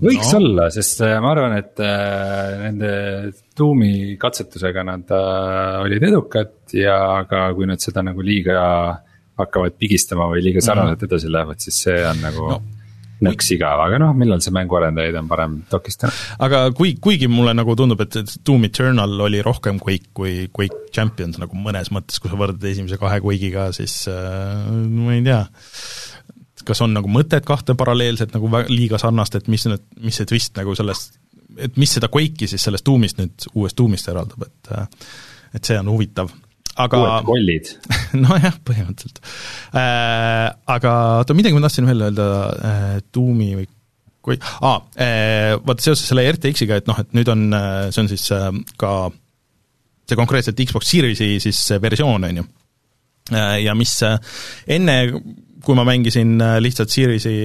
võiks 0.00 0.30
no. 0.32 0.40
olla, 0.40 0.68
sest 0.74 1.02
äh, 1.04 1.16
ma 1.22 1.32
arvan, 1.34 1.56
et 1.58 1.82
nende 2.62 2.92
tuumi 3.56 4.14
katsetusega 4.20 4.86
nad 4.86 5.10
olid 5.84 6.06
edukad 6.10 6.54
ja 6.74 6.98
ka 7.28 7.48
kui 7.56 7.68
nad 7.70 7.82
seda 7.82 8.02
nagu 8.06 8.24
liiga 8.24 8.62
hakkavad 9.38 9.74
pigistama 9.78 10.30
või 10.30 10.46
liiga 10.46 10.62
sarnaselt 10.62 11.02
mhm. 11.02 11.10
edasi 11.10 11.34
lähevad, 11.34 11.62
siis 11.62 11.82
see 11.88 12.00
on 12.06 12.22
nagu 12.22 12.48
no 12.54 12.62
nõks 13.22 13.50
igav, 13.54 13.80
aga 13.84 13.98
noh, 14.02 14.14
millal 14.18 14.40
see 14.42 14.54
mänguarendajaid 14.54 15.18
on 15.20 15.28
parem 15.30 15.56
dokistanud. 15.70 16.16
aga 16.46 16.64
kui, 16.76 16.94
kuigi 17.02 17.28
mulle 17.30 17.54
nagu 17.56 17.76
tundub, 17.78 18.00
et 18.04 18.18
Doom 18.46 18.66
Eternal 18.68 19.14
oli 19.26 19.42
rohkem 19.44 19.78
Quake 19.82 20.10
kui 20.16 20.48
Quake 20.54 20.90
Champions 20.94 21.38
nagu 21.42 21.58
mõnes 21.58 21.92
mõttes, 21.94 22.20
kui 22.22 22.32
sa 22.32 22.38
võrdled 22.40 22.64
esimese 22.70 22.98
kahe 23.00 23.20
Quake'iga, 23.24 23.68
siis 23.76 24.04
äh, 24.10 24.70
ma 24.70 25.14
ei 25.16 25.22
tea, 25.26 25.42
kas 26.64 26.82
on 26.84 26.96
nagu 26.96 27.10
mõtet 27.12 27.46
kahte 27.46 27.76
paralleelset 27.78 28.34
nagu 28.34 28.50
liiga 28.70 28.98
sarnast, 29.00 29.38
et 29.38 29.52
mis 29.52 29.68
need, 29.68 29.84
mis 30.02 30.18
see 30.20 30.28
twist 30.28 30.56
nagu 30.58 30.74
sellest, 30.78 31.20
et 31.60 31.78
mis 31.80 31.92
seda 31.98 32.10
Quake'i 32.12 32.50
siis 32.50 32.66
sellest 32.66 32.86
Doomist 32.86 33.20
nüüd, 33.22 33.50
uuest 33.54 33.78
Doomist 33.78 34.10
eraldab, 34.10 34.48
et 34.48 34.74
äh, 34.74 35.06
et 35.54 35.62
see 35.62 35.78
on 35.78 35.86
huvitav 35.92 36.32
aga 36.82 37.00
uued 37.00 37.28
kollid 37.28 37.70
nojah, 38.24 38.58
põhimõtteliselt 38.66 39.20
äh,. 39.74 40.50
Aga 40.74 40.92
oota, 41.20 41.36
midagi 41.36 41.56
ma 41.56 41.64
tahtsin 41.66 41.88
veel 41.88 42.06
öelda 42.08 42.28
äh, 42.54 42.96
Doomi 43.14 43.50
või 43.60 43.68
kui 44.24 44.38
ah,, 44.64 44.80
äh, 44.96 45.54
vaata 45.60 45.84
seoses 45.84 46.08
selle 46.08 46.24
RTX-iga, 46.32 46.80
et 46.80 46.88
noh, 46.88 46.98
et 47.00 47.12
nüüd 47.16 47.28
on, 47.32 47.46
äh, 47.56 47.86
see 47.94 48.04
on 48.04 48.10
siis 48.10 48.26
äh, 48.34 48.50
ka 48.80 48.94
see 50.08 50.18
konkreetselt 50.18 50.60
Xbox 50.60 50.90
Series'i 50.92 51.36
siis 51.42 51.60
versioon, 51.80 52.28
on 52.28 52.42
ju. 52.42 52.46
Äh, 53.32 53.58
ja 53.64 53.76
mis 53.76 53.94
äh, 54.04 54.16
enne, 54.76 54.96
kui 55.64 55.76
ma 55.76 55.84
mängisin 55.88 56.36
lihtsalt 56.60 56.92
Series'i 56.92 57.36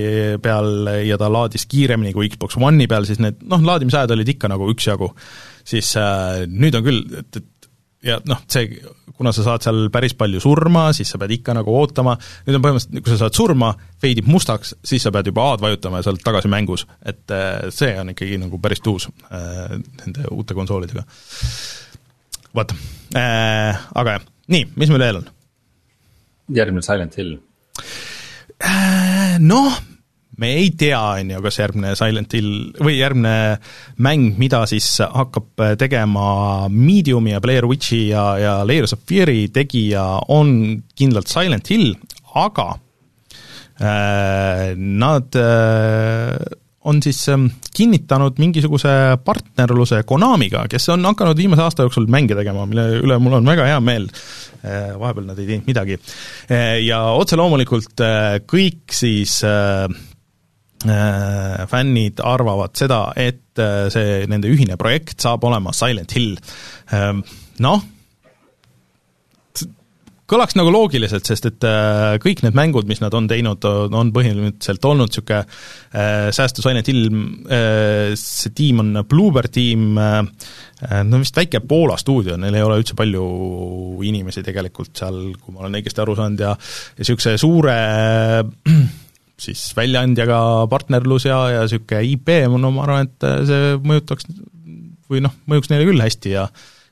peal 0.44 0.90
ja 1.08 1.20
ta 1.20 1.30
laadis 1.32 1.68
kiiremini 1.72 2.16
kui 2.16 2.32
Xbox 2.32 2.60
One'i 2.60 2.88
peal, 2.92 3.08
siis 3.08 3.22
need 3.24 3.44
noh, 3.48 3.64
laadimisajad 3.64 4.16
olid 4.16 4.34
ikka 4.36 4.52
nagu 4.52 4.68
üksjagu, 4.74 5.12
siis 5.68 5.94
äh, 6.00 6.44
nüüd 6.48 6.80
on 6.80 6.88
küll, 6.88 7.06
et, 7.22 7.42
et 7.42 7.49
ja 8.06 8.20
noh, 8.30 8.42
see, 8.52 8.80
kuna 9.18 9.32
sa 9.36 9.44
saad 9.46 9.66
seal 9.66 9.90
päris 9.94 10.16
palju 10.18 10.42
surma, 10.44 10.90
siis 10.96 11.12
sa 11.12 11.20
pead 11.22 11.34
ikka 11.40 11.56
nagu 11.58 11.74
ootama, 11.76 12.16
nüüd 12.48 12.60
on 12.60 12.64
põhimõtteliselt, 12.64 13.04
kui 13.04 13.14
sa 13.14 13.20
saad 13.26 13.40
surma, 13.40 13.74
feidib 14.02 14.30
mustaks, 14.32 14.76
siis 14.86 15.04
sa 15.04 15.12
pead 15.16 15.32
juba 15.32 15.50
A-d 15.52 15.66
vajutama 15.66 16.00
ja 16.00 16.08
sa 16.08 16.14
oled 16.14 16.24
tagasi 16.24 16.52
mängus. 16.52 16.86
et 17.04 17.36
äh, 17.36 17.68
see 17.76 17.92
on 18.00 18.14
ikkagi 18.14 18.40
nagu 18.40 18.62
päris 18.64 18.84
tuus 18.86 19.10
äh, 19.32 19.76
nende 20.04 20.30
uute 20.32 20.56
konsoolidega. 20.56 21.04
vot 22.56 22.74
äh,, 23.16 23.76
aga 23.96 24.18
jah, 24.18 24.32
nii, 24.48 24.72
mis 24.76 24.94
meil 24.94 25.04
veel 25.04 25.22
on? 25.24 25.30
järgmine 26.56 26.86
Silent 26.86 27.20
Hill 27.20 27.38
äh,. 28.64 29.38
Noh, 29.40 29.76
me 30.40 30.54
ei 30.56 30.70
tea, 30.78 31.00
on 31.00 31.34
ju, 31.34 31.42
kas 31.44 31.60
järgmine 31.60 31.94
Silent 32.00 32.34
Hill 32.38 32.70
või 32.80 32.98
järgmine 33.00 33.60
mäng, 34.06 34.38
mida 34.40 34.64
siis 34.70 34.88
hakkab 35.04 35.66
tegema 35.80 36.68
Mediumi 36.72 37.36
ja 37.36 37.42
Blair 37.44 37.68
Witchi 37.70 38.08
ja, 38.14 38.26
ja 38.40 38.54
Layers 38.68 38.96
of 38.96 39.04
Fear'i 39.10 39.50
tegija, 39.54 40.06
on 40.32 40.80
kindlalt 40.98 41.32
Silent 41.32 41.72
Hill, 41.74 41.94
aga 42.40 42.72
äh, 43.82 44.72
nad 44.78 45.36
äh, 45.40 46.40
on 46.90 47.02
siis 47.04 47.20
ähm, 47.30 47.50
kinnitanud 47.76 48.40
mingisuguse 48.40 48.92
partnerluse 49.26 50.04
Konamiga, 50.08 50.64
kes 50.72 50.88
on 50.94 51.04
hakanud 51.10 51.38
viimase 51.38 51.66
aasta 51.66 51.86
jooksul 51.86 52.08
mänge 52.12 52.38
tegema, 52.38 52.64
mille 52.70 53.02
üle 53.04 53.20
mul 53.20 53.40
on 53.42 53.52
väga 53.52 53.68
hea 53.68 53.82
meel. 53.84 54.08
Äh, 54.60 54.94
vahepeal 55.00 55.28
nad 55.28 55.40
ei 55.40 55.48
teinud 55.48 55.68
midagi. 55.68 56.00
Äh, 56.52 56.80
ja 56.84 57.04
otse 57.16 57.40
loomulikult 57.40 58.04
äh, 58.04 58.40
kõik 58.48 58.96
siis 58.96 59.42
äh, 59.48 59.88
Äh, 59.88 60.09
fännid 61.70 62.22
arvavad 62.24 62.76
seda, 62.80 63.10
et 63.20 63.60
äh, 63.60 63.88
see 63.92 64.26
nende 64.32 64.52
ühine 64.52 64.80
projekt 64.80 65.20
saab 65.20 65.44
olema 65.50 65.74
Silent 65.76 66.14
Hill. 66.16 66.38
Ähm, 66.96 67.24
noh, 67.60 67.82
kõlaks 70.30 70.56
nagu 70.56 70.72
loogiliselt, 70.72 71.26
sest 71.26 71.50
et 71.50 71.66
äh, 71.68 72.14
kõik 72.22 72.44
need 72.46 72.56
mängud, 72.56 72.88
mis 72.88 73.02
nad 73.02 73.16
on 73.18 73.28
teinud, 73.28 73.66
on 73.66 74.14
põhimõtteliselt 74.16 74.86
olnud 74.86 75.10
niisugune 75.10 75.42
säästu 76.38 76.64
Silent 76.64 76.88
Hill, 76.88 77.10
see 78.22 78.54
tiim 78.56 78.84
on 78.84 79.02
Bluebird 79.10 79.52
tiim, 79.58 79.98
no 79.98 81.20
vist 81.20 81.42
väike 81.42 81.64
Poola 81.66 81.98
stuudio, 82.00 82.38
neil 82.38 82.56
ei 82.56 82.64
ole 82.64 82.78
üldse 82.80 82.96
palju 82.96 83.26
inimesi 84.06 84.46
tegelikult 84.46 84.94
seal, 85.02 85.20
kui 85.42 85.58
ma 85.58 85.66
olen 85.66 85.82
õigesti 85.82 86.06
aru 86.06 86.16
saanud, 86.22 86.46
ja 86.46 86.54
ja 86.54 87.02
niisuguse 87.02 87.36
suure 87.42 87.78
siis 89.40 89.70
väljaandjaga 89.78 90.40
partnerlus 90.72 91.28
ja, 91.30 91.40
ja 91.54 91.64
niisugune 91.66 92.04
IP, 92.14 92.34
no 92.56 92.72
ma 92.76 92.86
arvan, 92.86 93.08
et 93.10 93.30
see 93.50 93.78
mõjutaks 93.86 94.28
või 95.10 95.24
noh, 95.26 95.34
mõjuks 95.50 95.72
neile 95.72 95.88
küll 95.90 96.04
hästi 96.04 96.36
ja 96.36 96.50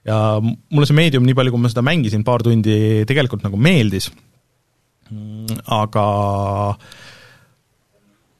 ja 0.07 0.17
mulle 0.39 0.87
see 0.87 0.95
Medium, 0.95 1.25
nii 1.27 1.35
palju 1.35 1.51
kui 1.53 1.61
ma 1.61 1.71
seda 1.71 1.83
mängisin, 1.83 2.23
paar 2.27 2.43
tundi, 2.45 3.03
tegelikult 3.09 3.43
nagu 3.43 3.59
meeldis, 3.59 4.07
aga 5.75 6.05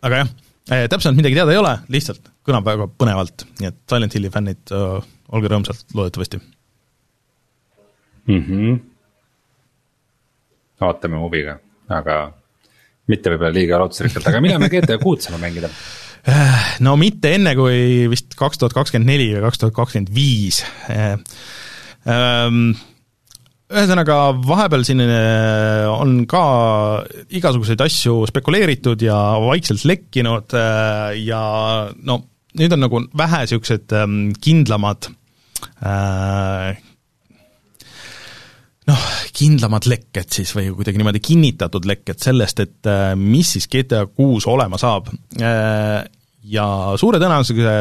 aga 0.08 0.22
jah, 0.22 0.32
eh, 0.72 0.86
täpsemalt 0.88 1.20
midagi 1.20 1.36
teada 1.40 1.52
ei 1.52 1.60
ole, 1.60 1.74
lihtsalt 1.92 2.32
kõlab 2.48 2.68
väga 2.68 2.88
põnevalt, 2.96 3.44
nii 3.60 3.68
et 3.68 3.80
Silent 3.92 4.16
Hilli 4.16 4.32
fännid, 4.32 4.72
olge 4.72 5.52
rõõmsad, 5.52 5.84
loodetavasti 5.98 6.40
mm. 8.28 8.42
-hmm. 8.48 8.80
ootame 10.88 11.20
huviga, 11.24 11.60
aga 11.92 12.20
mitte 13.12 13.32
võib-olla 13.34 13.54
liiga 13.56 13.80
lootusrikkalt, 13.82 14.28
aga 14.30 14.44
millal 14.44 14.62
me 14.64 14.70
GTA 14.72 15.00
kuut 15.02 15.26
saame 15.26 15.42
mängida? 15.46 15.72
no 16.84 16.98
mitte 17.00 17.32
enne, 17.38 17.54
kui 17.56 18.08
vist 18.12 18.36
kaks 18.36 18.60
tuhat 18.60 18.76
kakskümmend 18.76 19.08
neli 19.08 19.30
või 19.32 19.46
kaks 19.46 19.62
tuhat 19.62 19.76
kakskümmend 19.78 20.12
viis. 20.12 20.60
Ehm, 20.92 22.72
ühesõnaga, 23.68 24.18
vahepeal 24.48 24.84
siin 24.88 25.04
äh, 25.04 25.86
on 25.92 26.22
ka 26.30 26.42
igasuguseid 27.36 27.84
asju 27.84 28.22
spekuleeritud 28.30 29.04
ja 29.04 29.18
vaikselt 29.44 29.84
lekkinud 29.88 30.56
äh, 30.56 31.18
ja 31.20 31.42
no 32.08 32.22
nüüd 32.58 32.74
on 32.74 32.84
nagu 32.86 33.02
vähe 33.18 33.44
niisugused 33.44 33.94
ähm, 33.96 34.20
kindlamad 34.42 35.10
äh, 35.84 36.80
noh, 38.88 39.08
kindlamad 39.36 39.88
lekked 39.90 40.38
siis 40.40 40.54
või 40.56 40.70
kuidagi 40.76 41.02
niimoodi 41.02 41.22
kinnitatud 41.24 41.88
lekked 41.90 42.22
sellest, 42.24 42.62
et 42.64 42.90
äh, 42.90 43.12
mis 43.20 43.56
siis 43.58 43.68
GTA 43.72 44.06
kuus 44.08 44.48
olema 44.50 44.80
saab. 44.82 45.12
Äh, 45.40 46.06
ja 46.48 46.68
suure 47.00 47.20
tõenäosusega 47.20 47.76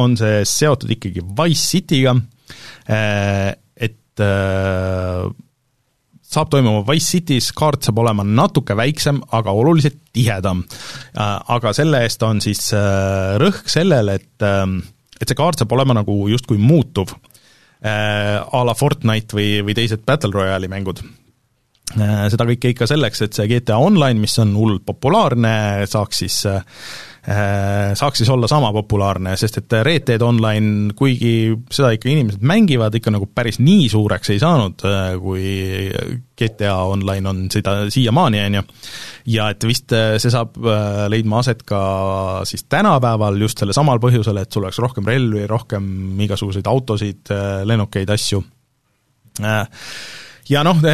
on 0.00 0.16
see 0.16 0.40
seotud 0.48 0.92
ikkagi 0.96 1.24
Wise 1.36 1.68
Cityga, 1.74 2.16
äh, 2.88 3.52
et 3.76 4.24
saab 6.26 6.48
toimuma 6.48 6.80
Wise 6.88 7.10
City's, 7.18 7.50
kaart 7.56 7.84
saab 7.84 8.00
olema 8.00 8.24
natuke 8.24 8.76
väiksem, 8.78 9.20
aga 9.36 9.52
oluliselt 9.52 9.98
tihedam. 10.16 10.62
Aga 11.20 11.74
selle 11.76 12.00
eest 12.06 12.24
on 12.24 12.40
siis 12.40 12.70
rõhk 13.42 13.68
sellel, 13.68 14.14
et 14.16 14.46
et 15.20 15.28
see 15.28 15.36
kaart 15.36 15.60
saab 15.60 15.76
olema 15.76 15.98
nagu 16.00 16.16
justkui 16.32 16.56
muutuv 16.60 17.12
a 17.86 18.64
la 18.66 18.74
Fortnite 18.76 19.36
või, 19.36 19.60
või 19.66 19.76
teised 19.78 20.04
Battle 20.06 20.34
Royale'i 20.34 20.70
mängud. 20.72 21.02
Äh, 21.94 22.26
seda 22.32 22.46
kõike 22.48 22.72
ikka 22.72 22.88
selleks, 22.90 23.22
et 23.22 23.36
see 23.36 23.46
GTA 23.50 23.78
Online, 23.78 24.18
mis 24.18 24.34
on 24.42 24.56
hullult 24.58 24.82
populaarne, 24.88 25.86
saaks 25.86 26.24
siis 26.24 26.40
äh, 26.50 26.64
saaks 27.26 28.20
siis 28.20 28.28
olla 28.30 28.46
sama 28.46 28.68
populaarne, 28.72 29.32
sest 29.38 29.58
et 29.58 29.74
Red 29.82 30.04
Dead 30.06 30.22
Online, 30.22 30.92
kuigi 30.94 31.56
seda 31.74 31.90
ikka 31.96 32.10
inimesed 32.12 32.44
mängivad, 32.46 32.94
ikka 32.94 33.10
nagu 33.10 33.26
päris 33.34 33.58
nii 33.58 33.88
suureks 33.90 34.30
ei 34.30 34.38
saanud, 34.42 34.84
kui 35.22 35.48
GTA 36.38 36.76
Online 36.86 37.28
on 37.28 37.40
seda 37.50 37.74
siiamaani, 37.90 38.44
on 38.46 38.58
ju. 38.60 38.62
ja 39.34 39.48
et 39.50 39.66
vist 39.66 39.90
see 39.92 40.30
saab 40.30 40.54
leidma 41.10 41.40
aset 41.42 41.64
ka 41.66 41.80
siis 42.46 42.66
tänapäeval 42.70 43.40
just 43.42 43.58
sellel 43.58 43.74
samal 43.74 43.98
põhjusel, 44.02 44.38
et 44.42 44.52
sul 44.52 44.68
oleks 44.68 44.78
rohkem 44.84 45.10
relvi, 45.10 45.48
rohkem 45.50 46.22
igasuguseid 46.28 46.70
autosid, 46.70 47.34
lennukeid, 47.66 48.14
asju. 48.14 48.44
ja 49.42 50.64
noh, 50.66 50.86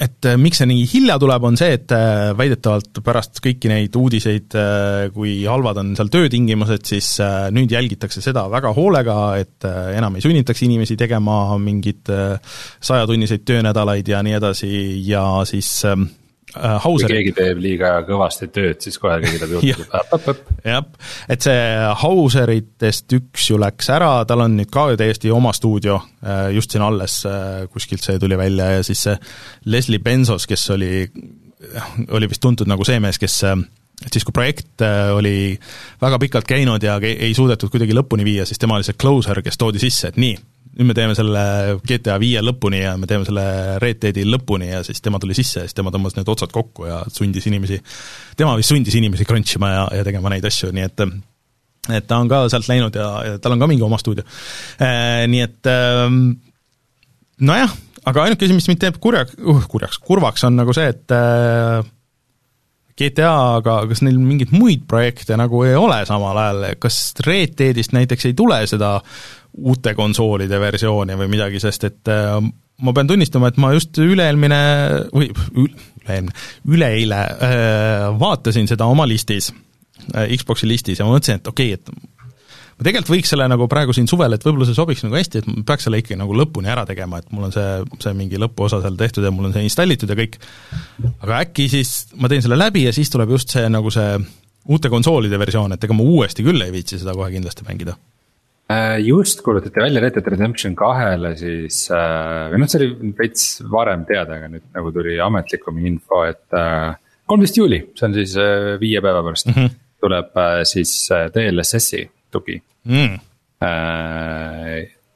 et 0.00 0.28
äh, 0.28 0.36
miks 0.40 0.60
see 0.60 0.68
nii 0.70 0.86
hilja 0.88 1.18
tuleb, 1.20 1.44
on 1.44 1.58
see, 1.60 1.74
et 1.76 1.92
äh, 1.92 2.30
väidetavalt 2.36 3.02
pärast 3.04 3.40
kõiki 3.44 3.70
neid 3.70 3.96
uudiseid, 4.00 4.56
äh, 4.56 5.08
kui 5.14 5.34
halvad 5.48 5.82
on 5.82 5.92
seal 5.98 6.12
töötingimused, 6.12 6.86
siis 6.88 7.12
nüüd 7.54 7.72
jälgitakse 7.74 8.22
seda 8.24 8.46
väga 8.52 8.72
hoolega, 8.76 9.18
et 9.40 9.66
enam 9.68 10.16
ei 10.16 10.24
sunnitaks 10.24 10.64
inimesi 10.66 10.96
tegema 11.00 11.58
mingeid 11.60 12.08
sajatunniseid 12.08 13.44
töönädalaid 13.48 14.08
ja 14.08 14.22
nii 14.24 14.38
edasi 14.38 14.72
ja 15.06 15.24
siis 15.48 15.70
äh, 16.56 16.76
Hauser. 16.84 17.08
kui 17.08 17.16
keegi 17.16 17.32
teeb 17.36 17.60
liiga 17.62 17.92
kõvasti 18.06 18.48
tööd, 18.52 18.80
siis 18.82 18.98
kohe 19.00 19.18
keegi 19.22 19.40
tuleb 19.40 19.54
juurde, 19.56 19.74
jah, 20.64 20.86
et 21.30 21.46
see 21.46 21.64
Hauseritest 22.02 23.16
üks 23.18 23.48
ju 23.52 23.58
läks 23.60 23.90
ära, 23.94 24.12
tal 24.28 24.44
on 24.46 24.56
nüüd 24.58 24.70
ka 24.72 24.88
täiesti 25.00 25.32
oma 25.34 25.52
stuudio, 25.56 26.00
äh, 26.24 26.48
just 26.56 26.74
siin 26.74 26.84
alles 26.86 27.20
äh, 27.28 27.66
kuskilt 27.72 28.06
see 28.06 28.20
tuli 28.22 28.38
välja 28.40 28.70
ja 28.78 28.86
siis 28.86 29.04
see 29.08 29.18
Leslie 29.70 30.02
Benzos, 30.02 30.48
kes 30.50 30.68
oli, 30.76 31.04
oli 32.10 32.30
vist 32.30 32.42
tuntud 32.42 32.70
nagu 32.70 32.86
see 32.86 33.00
mees, 33.02 33.20
kes 33.20 33.42
et 34.00 34.14
siis, 34.14 34.24
kui 34.24 34.32
projekt 34.32 34.80
oli 35.12 35.52
väga 36.00 36.16
pikalt 36.22 36.46
käinud 36.48 36.82
ja 36.82 36.94
ei 37.04 37.34
suudetud 37.36 37.68
kuidagi 37.68 37.92
lõpuni 37.92 38.24
viia, 38.24 38.46
siis 38.48 38.58
tema 38.58 38.78
oli 38.78 38.86
see 38.86 38.96
closer, 38.96 39.42
kes 39.44 39.60
toodi 39.60 39.82
sisse, 39.82 40.08
et 40.08 40.16
nii, 40.20 40.38
nüüd 40.78 40.86
me 40.86 40.94
teeme 40.94 41.16
selle 41.18 41.42
GTA 41.82 42.16
viie 42.22 42.42
lõpuni 42.44 42.82
ja 42.84 42.94
me 43.00 43.08
teeme 43.10 43.26
selle 43.26 43.44
Red 43.82 43.98
Deadi 44.04 44.22
lõpuni 44.28 44.70
ja 44.70 44.84
siis 44.86 45.02
tema 45.02 45.18
tuli 45.22 45.34
sisse 45.34 45.64
ja 45.64 45.66
siis 45.66 45.76
tema 45.76 45.90
tõmbas 45.94 46.14
need 46.16 46.30
otsad 46.30 46.52
kokku 46.54 46.86
ja 46.86 47.00
sundis 47.10 47.48
inimesi, 47.50 47.80
tema 48.38 48.54
vist 48.58 48.70
sundis 48.70 48.94
inimesi 48.98 49.26
crunch 49.26 49.58
ima 49.58 49.72
ja, 49.72 49.84
ja 49.98 50.06
tegema 50.06 50.32
neid 50.32 50.46
asju, 50.46 50.70
nii 50.76 50.86
et 50.86 51.04
et 51.90 52.06
ta 52.06 52.20
on 52.22 52.28
ka 52.30 52.44
sealt 52.52 52.68
läinud 52.70 52.94
ja, 52.94 53.10
ja 53.26 53.38
tal 53.42 53.56
on 53.56 53.62
ka 53.62 53.70
mingi 53.70 53.82
oma 53.82 53.98
stuudio 53.98 54.22
e,. 54.22 54.90
Nii 55.30 55.42
et 55.42 55.70
ehm, 55.70 56.18
nojah, 57.48 57.72
aga 58.10 58.26
ainuke 58.26 58.46
asi, 58.46 58.56
mis 58.56 58.68
mind 58.70 58.82
teeb 58.84 59.00
kurjaks 59.02 59.38
uh,, 59.40 59.64
kurjaks, 59.70 59.98
kurvaks, 60.04 60.44
on 60.46 60.60
nagu 60.60 60.76
see, 60.76 60.90
et 60.92 61.16
äh, 61.16 61.80
GTA-ga, 63.00 63.78
kas 63.88 64.02
neil 64.04 64.18
mingeid 64.20 64.52
muid 64.52 64.84
projekte 64.88 65.38
nagu 65.40 65.64
ei 65.64 65.76
ole 65.78 66.02
samal 66.08 66.36
ajal, 66.36 66.66
kas 66.82 67.00
Red 67.26 67.56
Deadist 67.58 67.96
näiteks 67.96 68.28
ei 68.28 68.36
tule 68.36 68.60
seda 68.68 68.98
uute 69.58 69.94
konsoolide 69.98 70.60
versiooni 70.60 71.16
või 71.18 71.30
midagi, 71.32 71.60
sest 71.62 71.86
et 71.88 72.10
äh, 72.12 72.36
ma 72.80 72.94
pean 72.96 73.10
tunnistama, 73.10 73.50
et 73.50 73.58
ma 73.60 73.72
just 73.74 73.98
üle-eelmine 74.00 74.60
või 75.12 75.28
üle-eelmine, 75.64 76.36
üleeile 76.70 77.18
äh, 77.18 78.06
vaatasin 78.20 78.70
seda 78.70 78.88
oma 78.90 79.06
listis, 79.08 79.50
äh, 80.14 80.30
Xbox'i 80.36 80.68
listis 80.70 81.00
ja 81.00 81.08
ma 81.08 81.16
mõtlesin, 81.16 81.42
et 81.42 81.50
okei 81.50 81.74
okay,, 81.74 81.80
et 81.80 82.20
ma 82.80 82.86
tegelikult 82.86 83.12
võiks 83.12 83.32
selle 83.34 83.48
nagu 83.50 83.68
praegu 83.70 83.94
siin 83.96 84.08
suvel, 84.10 84.36
et 84.36 84.44
võib-olla 84.46 84.68
see 84.68 84.78
sobiks 84.78 85.04
nagu 85.04 85.18
hästi, 85.18 85.42
et 85.42 85.50
ma 85.50 85.64
peaks 85.68 85.88
selle 85.88 86.00
ikkagi 86.00 86.20
nagu 86.20 86.36
lõpuni 86.36 86.70
ära 86.72 86.86
tegema, 86.88 87.20
et 87.20 87.32
mul 87.34 87.48
on 87.50 87.56
see, 87.56 87.80
see 88.00 88.14
mingi 88.16 88.40
lõpuosa 88.40 88.80
seal 88.84 88.96
tehtud 89.00 89.26
ja 89.26 89.32
mul 89.34 89.50
on 89.50 89.56
see 89.56 89.66
installitud 89.66 90.10
ja 90.10 90.18
kõik, 90.22 90.38
aga 91.20 91.42
äkki 91.42 91.68
siis 91.72 91.96
ma 92.16 92.30
teen 92.32 92.44
selle 92.44 92.58
läbi 92.60 92.86
ja 92.86 92.94
siis 92.96 93.12
tuleb 93.12 93.34
just 93.36 93.52
see 93.56 93.66
nagu 93.72 93.92
see 93.92 94.14
uute 94.70 94.92
konsoolide 94.92 95.38
versioon, 95.40 95.74
et 95.74 95.84
ega 95.84 95.96
ma 95.96 96.06
uuesti 96.06 96.44
küll 96.46 96.64
ei 96.64 96.72
viitsi 96.72 97.00
seda 97.00 97.16
kohe 97.16 97.28
kindlasti 97.34 97.66
mängida 97.68 97.96
just 99.02 99.40
kuulutati 99.42 99.80
välja 99.80 100.00
Red 100.00 100.14
Dead 100.14 100.28
Redemption 100.30 100.76
kahele 100.78 101.32
siis 101.38 101.82
äh, 101.94 102.50
või 102.52 102.60
noh, 102.62 102.70
see 102.70 102.80
oli 102.80 103.12
veits 103.18 103.46
varem 103.70 104.04
teada, 104.08 104.36
aga 104.38 104.50
nüüd 104.52 104.66
nagu 104.76 104.92
tuli 104.94 105.16
ametlikum 105.22 105.80
info, 105.90 106.22
et 106.28 106.58
äh, 106.58 106.94
kolmteist 107.30 107.58
juuli, 107.58 107.80
see 107.98 108.06
on 108.08 108.16
siis 108.18 108.36
viie 108.82 109.02
päeva 109.02 109.24
pärast 109.26 109.50
mm, 109.50 109.56
-hmm. 109.56 109.76
tuleb 110.04 110.40
siis 110.70 110.94
DLSS-i 111.34 112.04
tugi 112.30 112.56
mm.. 112.86 113.20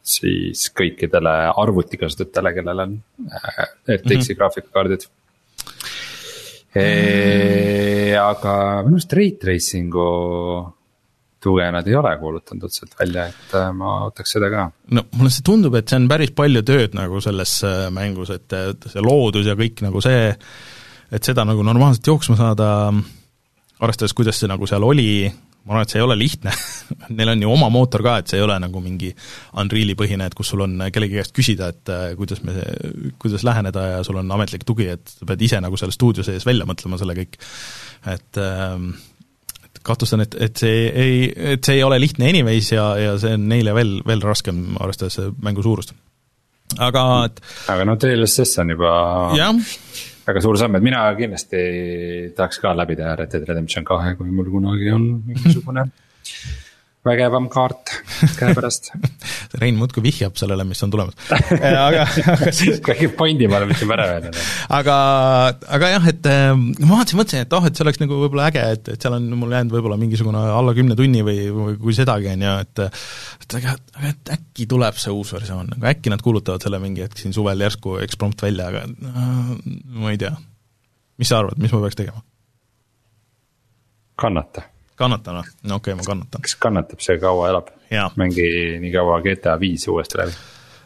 siis 0.03 0.69
kõikidele 0.75 1.35
arvutikasutajatele, 1.65 2.55
kellel 2.59 2.87
on 2.87 2.97
RTX-i 3.89 4.15
mm 4.15 4.23
-hmm. 4.23 4.39
graafikakaardid 4.39 5.07
e,. 6.75 8.17
aga 8.19 8.55
minu 8.83 8.99
arust 8.99 9.13
rate 9.13 9.39
tracing'u 9.47 10.09
tuge 11.45 11.67
nad 11.75 11.89
ei 11.89 11.97
ole 11.99 12.15
kuulutanud 12.21 12.69
otseselt 12.69 12.97
välja, 12.99 13.29
et 13.31 13.57
äh, 13.59 13.71
ma 13.77 13.99
ootaks 14.07 14.37
seda 14.37 14.51
ka. 14.53 14.67
no 14.97 15.07
mulle 15.15 15.33
see 15.35 15.47
tundub, 15.47 15.77
et 15.79 15.91
see 15.91 16.01
on 16.01 16.09
päris 16.11 16.35
palju 16.37 16.65
tööd 16.67 16.97
nagu 16.99 17.21
selles 17.25 17.59
äh, 17.67 17.87
mängus, 17.95 18.33
et, 18.35 18.59
see 18.91 19.05
loodus 19.05 19.49
ja 19.51 19.57
kõik 19.59 19.85
nagu 19.85 20.03
see, 20.05 20.31
et 21.15 21.33
seda 21.33 21.47
nagu 21.49 21.65
normaalselt 21.67 22.13
jooksma 22.13 22.39
saada, 22.41 22.69
arvestades, 23.81 24.17
kuidas 24.17 24.41
see 24.41 24.51
nagu 24.51 24.69
seal 24.71 24.87
oli, 24.87 25.29
ma 25.65 25.77
arvan, 25.77 25.87
et 25.87 25.95
see 25.95 26.01
ei 26.01 26.05
ole 26.07 26.17
lihtne 26.21 26.53
neil 27.17 27.33
on 27.35 27.47
ju 27.47 27.53
oma 27.53 27.71
mootor 27.73 28.05
ka, 28.05 28.19
et 28.21 28.31
see 28.31 28.41
ei 28.41 28.45
ole 28.45 28.59
nagu 28.61 28.83
mingi 28.85 29.11
Unreali 29.61 29.97
põhine, 29.99 30.29
et 30.29 30.37
kus 30.37 30.53
sul 30.53 30.65
on 30.65 30.77
kellegi 30.93 31.19
käest 31.21 31.35
küsida, 31.37 31.71
et 31.73 31.93
äh, 31.93 32.05
kuidas 32.19 32.45
me, 32.45 32.57
kuidas 33.21 33.47
läheneda 33.47 33.89
ja 33.97 34.05
sul 34.07 34.21
on 34.21 34.37
ametlik 34.37 34.67
tugi, 34.69 34.91
et 34.97 35.17
sa 35.19 35.29
pead 35.29 35.45
ise 35.49 35.61
nagu 35.65 35.81
seal 35.81 35.93
stuudio 35.95 36.27
sees 36.27 36.47
välja 36.49 36.69
mõtlema 36.69 37.01
selle 37.01 37.17
kõik. 37.19 37.41
et 38.13 38.41
ähm, 38.41 38.95
kahtlustan, 39.85 40.25
et, 40.25 40.37
et 40.41 40.65
see 40.65 40.89
ei, 40.89 41.19
et 41.55 41.65
see 41.65 41.79
ei 41.79 41.85
ole 41.87 42.01
lihtne 42.03 42.29
anyways 42.33 42.73
ja, 42.73 42.89
ja 43.01 43.15
see 43.21 43.37
on 43.39 43.49
neile 43.51 43.75
veel, 43.77 43.99
veel 44.07 44.25
raskem, 44.25 44.65
arvestades 44.81 45.21
mängu 45.45 45.65
suurust. 45.65 45.95
aga 46.79 47.05
et 47.29 47.43
aga 47.73 47.89
no 47.89 47.99
DLSS 48.01 48.63
on 48.63 48.75
juba 48.75 48.95
jah. 49.39 49.75
väga 50.27 50.45
suur 50.45 50.59
samm, 50.61 50.79
et 50.79 50.87
mina 50.87 51.05
kindlasti 51.19 51.67
tahaks 52.37 52.63
ka 52.63 52.73
läbi 52.77 52.97
teha 53.01 53.17
Red 53.21 53.35
Dead 53.35 53.47
Redemption 53.49 53.85
kahe, 53.85 54.17
kui 54.19 54.33
mul 54.33 54.51
kunagi 54.53 54.91
on 54.95 55.11
mingisugune 55.29 55.89
vägevam 57.05 57.49
kaart 57.53 57.93
käepärast 58.39 58.91
Rein 59.61 59.77
muudkui 59.79 60.03
vihjab 60.05 60.39
sellele, 60.41 60.65
mis 60.67 60.81
on 60.85 60.93
tulemas 60.93 61.17
aga, 61.31 62.07
aga 62.35 62.53
siis 62.55 62.81
kuidagi 62.85 63.11
pointi 63.17 63.49
ma 63.51 63.61
olen 63.61 63.71
mitte 63.71 63.89
pära 63.89 64.07
öelnud. 64.15 64.39
aga, 64.79 64.97
aga 65.79 65.91
jah, 65.95 66.09
et 66.11 66.29
äh, 66.31 66.51
ma 66.57 66.99
vaatasin, 66.99 67.21
mõtlesin, 67.21 67.45
et 67.45 67.57
oh, 67.57 67.69
et 67.69 67.77
see 67.77 67.87
oleks 67.87 68.03
nagu 68.03 68.19
võib-olla 68.25 68.49
äge, 68.51 68.65
et, 68.79 68.93
et 68.97 69.07
seal 69.07 69.19
on 69.19 69.29
mul 69.39 69.55
jäänud 69.55 69.77
võib-olla 69.77 70.01
mingisugune 70.01 70.43
alla 70.57 70.75
kümne 70.77 70.99
tunni 70.99 71.23
või, 71.27 71.47
või 71.55 71.79
kui 71.85 71.97
sedagi, 71.97 72.33
on 72.33 72.47
ju, 72.49 72.57
et 72.65 72.85
et 73.45 73.59
aga, 73.61 73.77
aga 73.99 74.13
et 74.15 74.35
äkki 74.39 74.69
tuleb 74.71 75.01
see 75.01 75.15
uus 75.15 75.33
versioon, 75.37 75.75
aga 75.79 75.93
äkki 75.93 76.13
nad 76.13 76.25
kuulutavad 76.25 76.65
selle 76.65 76.81
mingi 76.83 77.05
hetk 77.05 77.21
siin 77.21 77.37
suvel 77.37 77.65
järsku 77.67 77.99
eksprompt 78.05 78.47
välja, 78.47 78.71
aga 78.73 78.87
no, 78.91 79.59
ma 80.01 80.15
ei 80.15 80.21
tea. 80.21 80.35
mis 81.21 81.31
sa 81.31 81.43
arvad, 81.43 81.61
mis 81.61 81.75
ma 81.75 81.85
peaks 81.85 82.01
tegema? 82.01 82.25
kannata 84.15 84.74
kannatan 84.99 85.41
või? 85.41 85.53
no 85.69 85.79
okei 85.81 85.95
okay,, 85.95 86.01
ma 86.01 86.07
kannatan. 86.07 86.45
kes 86.45 86.57
kannatab, 86.63 87.05
see 87.05 87.19
kaua 87.23 87.51
elab. 87.53 87.71
mängi 88.21 88.49
nii 88.83 88.93
kaua 88.95 89.21
GTA 89.25 89.57
viis 89.61 89.87
uuesti 89.91 90.21
läbi. 90.21 90.35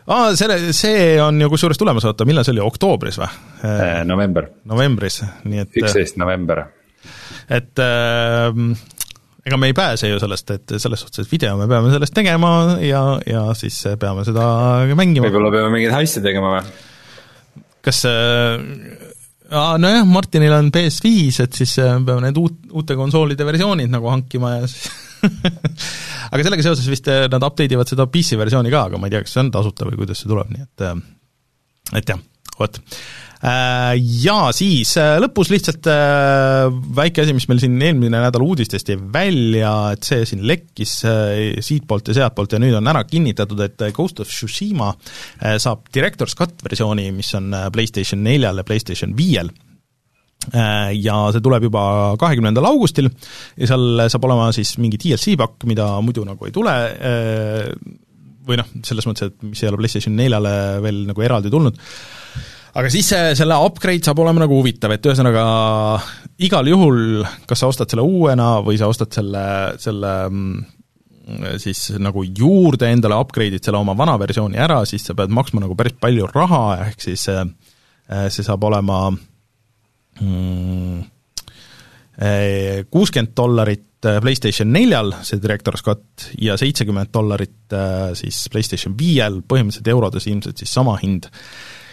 aa, 0.06 0.34
selle, 0.38 0.58
see 0.76 1.16
on 1.22 1.40
ju 1.42 1.50
kusjuures 1.52 1.80
tulemas, 1.80 2.06
oota, 2.08 2.26
millal 2.28 2.46
see 2.46 2.56
oli, 2.56 2.64
oktoobris 2.64 3.20
või? 3.20 3.30
Äh, 3.68 4.02
november. 4.08 4.50
novembris, 4.68 5.22
nii 5.44 5.64
et 5.64 5.82
üksteist 5.82 6.20
november. 6.20 6.64
et 7.48 7.84
äh, 7.84 8.62
ega 9.48 9.60
me 9.60 9.72
ei 9.72 9.76
pääse 9.76 10.10
ju 10.10 10.20
sellest, 10.20 10.50
et 10.56 10.76
selles 10.76 11.04
suhtes, 11.04 11.26
et 11.26 11.32
video 11.32 11.56
me 11.60 11.68
peame 11.70 11.92
sellest 11.94 12.16
tegema 12.16 12.52
ja, 12.84 13.02
ja 13.26 13.48
siis 13.58 13.80
peame 14.00 14.24
seda 14.28 14.46
mängima. 14.94 15.28
võib-olla 15.28 15.52
peame 15.54 15.74
mingeid 15.76 15.96
heiste 15.96 16.24
tegema 16.24 16.58
või? 16.58 16.78
kas 17.88 18.02
äh, 18.08 19.07
nojah, 19.50 20.06
Martinil 20.08 20.52
on 20.52 20.70
PS5, 20.74 21.42
et 21.44 21.60
siis 21.60 21.74
äh, 21.82 21.94
peame 22.04 22.26
need 22.26 22.40
uut, 22.40 22.58
uute 22.76 22.96
konsoolide 22.98 23.46
versioonid 23.48 23.92
nagu 23.92 24.10
hankima 24.12 24.58
ja 24.58 24.66
siis 24.68 24.88
aga 26.32 26.44
sellega 26.44 26.64
seoses 26.66 26.88
vist 26.90 27.08
äh, 27.10 27.26
nad 27.32 27.42
update 27.42 27.74
ivad 27.74 27.90
seda 27.90 28.06
PC 28.12 28.38
versiooni 28.38 28.72
ka, 28.72 28.84
aga 28.90 29.00
ma 29.00 29.08
ei 29.08 29.16
tea, 29.16 29.24
kas 29.24 29.34
see 29.34 29.44
on 29.44 29.52
tasuta 29.54 29.88
või 29.88 30.00
kuidas 30.02 30.20
see 30.22 30.30
tuleb, 30.30 30.52
nii 30.52 30.66
et 30.66 30.84
äh, 30.86 31.00
et 31.98 32.12
jah, 32.12 32.20
vot. 32.60 32.78
Ja 33.38 34.36
siis 34.50 34.96
lõpus 35.22 35.46
lihtsalt 35.52 35.86
väike 36.98 37.22
asi, 37.22 37.36
mis 37.36 37.46
meil 37.46 37.60
siin 37.62 37.76
eelmine 37.78 38.18
nädal 38.18 38.42
uudistest 38.42 38.90
jäi 38.90 38.98
välja, 39.14 39.92
et 39.94 40.02
see 40.08 40.26
siin 40.26 40.42
lekkis 40.42 40.96
siitpoolt 41.62 42.10
ja 42.10 42.16
sealtpoolt 42.18 42.56
ja 42.56 42.58
nüüd 42.58 42.74
on 42.80 42.90
ära 42.90 43.04
kinnitatud, 43.06 43.62
et 43.62 43.86
Ghost 43.94 44.24
of 44.24 44.32
Tsushima 44.32 44.90
saab 45.62 45.86
Director's 45.94 46.34
Cut 46.34 46.66
versiooni, 46.66 47.12
mis 47.14 47.30
on 47.38 47.54
PlayStation 47.70 48.26
neljal 48.26 48.58
ja 48.58 48.66
PlayStation 48.66 49.14
viiel 49.14 49.54
ja 50.98 51.14
see 51.34 51.42
tuleb 51.44 51.68
juba 51.68 51.80
kahekümnendal 52.18 52.66
augustil 52.72 53.06
ja 53.06 53.70
seal 53.70 54.04
saab 54.10 54.26
olema 54.26 54.50
siis 54.56 54.74
mingi 54.82 54.98
DLC 54.98 55.38
pakk, 55.38 55.62
mida 55.70 55.92
muidu 56.02 56.26
nagu 56.26 56.46
ei 56.46 56.54
tule, 56.54 56.74
või 58.48 58.58
noh, 58.58 58.70
selles 58.86 59.06
mõttes, 59.06 59.30
et 59.30 59.42
mis 59.46 59.62
ei 59.62 59.70
ole 59.70 59.78
PlayStation 59.82 60.14
neljale 60.16 60.52
veel 60.82 61.04
nagu 61.10 61.22
eraldi 61.26 61.52
tulnud, 61.52 61.78
aga 62.78 62.90
siis 62.92 63.08
see, 63.10 63.30
selle 63.38 63.58
upgrade 63.66 64.06
saab 64.06 64.20
olema 64.22 64.44
nagu 64.44 64.58
huvitav, 64.60 64.92
et 64.94 65.06
ühesõnaga 65.06 65.44
igal 66.46 66.68
juhul, 66.70 67.24
kas 67.48 67.62
sa 67.62 67.70
ostad 67.70 67.90
selle 67.90 68.04
uuena 68.06 68.58
või 68.64 68.78
sa 68.78 68.90
ostad 68.90 69.14
selle, 69.14 69.44
selle 69.82 70.12
mm, 70.28 71.56
siis 71.62 71.88
nagu 71.98 72.22
juurde 72.26 72.90
endale 72.92 73.18
upgrade'id 73.18 73.64
selle 73.64 73.80
oma 73.82 73.96
vana 73.98 74.14
versiooni 74.20 74.60
ära, 74.62 74.84
siis 74.88 75.08
sa 75.08 75.16
pead 75.18 75.34
maksma 75.34 75.64
nagu 75.64 75.76
päris 75.78 75.98
palju 75.98 76.30
raha, 76.30 76.62
ehk 76.86 77.02
siis 77.08 77.26
see, 77.26 77.42
see 78.30 78.46
saab 78.46 78.68
olema 78.68 79.00
mm, 80.22 81.02
kuuskümmend 82.90 83.34
dollarit 83.38 83.84
PlayStation 83.98 84.70
neljal, 84.70 85.10
see 85.26 85.40
Director's 85.42 85.82
Cut, 85.82 86.28
ja 86.38 86.54
seitsekümmend 86.58 87.10
dollarit 87.14 87.74
siis 88.18 88.44
PlayStation 88.52 88.94
viiel, 88.98 89.40
põhimõtteliselt 89.42 89.90
eurodes 89.90 90.30
ilmselt 90.30 90.62
siis 90.62 90.70
sama 90.78 90.94
hind 91.02 91.26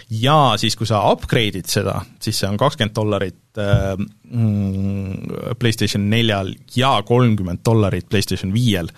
ja 0.10 0.54
siis, 0.62 0.76
kui 0.78 0.88
sa 0.90 1.02
upgrade'id 1.12 1.70
seda, 1.70 2.00
siis 2.22 2.38
see 2.42 2.50
on 2.50 2.60
kakskümmend 2.62 2.96
dollarit 2.96 3.62
äh, 3.62 3.96
mm, 3.98 5.56
PlayStation 5.60 6.06
neljal 6.12 6.54
ja 6.76 6.98
kolmkümmend 7.08 7.64
dollarit 7.66 8.10
PlayStation 8.10 8.54
viiel 8.56 8.92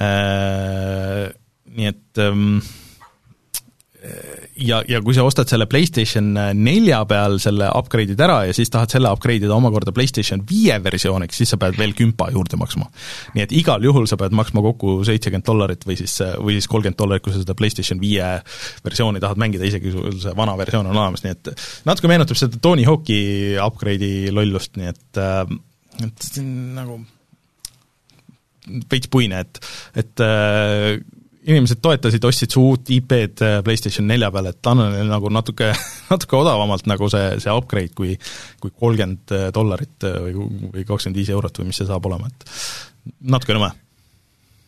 äh,. 0.00 1.28
Nii 1.68 1.84
et 1.84 2.18
ähm, 2.24 2.62
ja, 4.62 4.78
ja 4.86 5.00
kui 5.02 5.14
sa 5.16 5.24
ostad 5.26 5.50
selle 5.50 5.66
PlayStation 5.70 6.30
nelja 6.54 7.00
peal 7.10 7.38
selle 7.42 7.66
upgrade'id 7.74 8.20
ära 8.22 8.36
ja 8.46 8.54
siis 8.54 8.70
tahad 8.70 8.92
selle 8.94 9.10
upgrade 9.10 9.46
ida 9.46 9.56
omakorda 9.56 9.90
PlayStation 9.94 10.44
viie 10.46 10.76
versiooniks, 10.84 11.40
siis 11.40 11.50
sa 11.50 11.58
pead 11.60 11.78
veel 11.78 11.94
kümpa 11.98 12.28
juurde 12.34 12.60
maksma. 12.60 12.86
nii 13.34 13.44
et 13.46 13.54
igal 13.58 13.82
juhul 13.82 14.06
sa 14.10 14.18
pead 14.20 14.36
maksma 14.38 14.62
kokku 14.62 15.00
seitsekümmend 15.08 15.46
dollarit 15.48 15.82
või 15.88 15.98
siis, 15.98 16.14
või 16.38 16.58
siis 16.58 16.70
kolmkümmend 16.70 17.00
dollarit, 17.00 17.26
kui 17.26 17.34
sa 17.34 17.42
seda 17.42 17.58
PlayStation 17.58 18.00
viie 18.02 18.30
versiooni 18.86 19.22
tahad 19.24 19.42
mängida, 19.42 19.66
isegi 19.66 19.90
kui 19.90 20.14
see 20.22 20.36
vana 20.38 20.54
versioon 20.60 20.86
on 20.86 20.96
olemas, 20.96 21.26
nii 21.26 21.34
et 21.34 21.52
natuke 21.88 22.10
meenutab 22.10 22.38
seda 22.38 22.62
Tony 22.62 22.86
Hawk'i 22.86 23.20
upgrade'i 23.64 24.32
lollust, 24.34 24.78
nii 24.78 24.94
et 24.94 25.22
et 26.06 26.28
see 26.30 26.44
on 26.44 26.74
nagu 26.78 27.00
veits 28.90 29.08
puine, 29.10 29.42
et, 29.42 29.60
et 29.98 30.22
äh, 30.22 30.98
inimesed 31.48 31.80
toetasid, 31.82 32.24
ostsid 32.28 32.52
su 32.52 32.62
uut 32.72 32.90
IP-d 32.92 33.44
äh, 33.44 33.58
PlayStation 33.64 34.06
nelja 34.08 34.30
peale, 34.34 34.52
et 34.54 34.70
anna 34.70 34.88
neile 34.92 35.08
nagu 35.08 35.30
natuke, 35.32 35.70
natuke 36.12 36.38
odavamalt 36.38 36.88
nagu 36.90 37.10
see, 37.12 37.36
see 37.42 37.52
upgrade 37.52 37.94
kui 37.98 38.16
kui 38.62 38.72
kolmkümmend 38.72 39.36
äh, 39.36 39.46
dollarit 39.54 40.08
äh, 40.08 40.18
või, 40.26 40.48
või 40.74 40.88
kakskümmend 40.88 41.20
viis 41.20 41.30
eurot 41.34 41.60
või 41.60 41.70
mis 41.70 41.80
see 41.80 41.88
saab 41.88 42.08
olema, 42.10 42.30
et 42.30 42.50
natuke 43.34 43.56
nõme. 43.56 43.70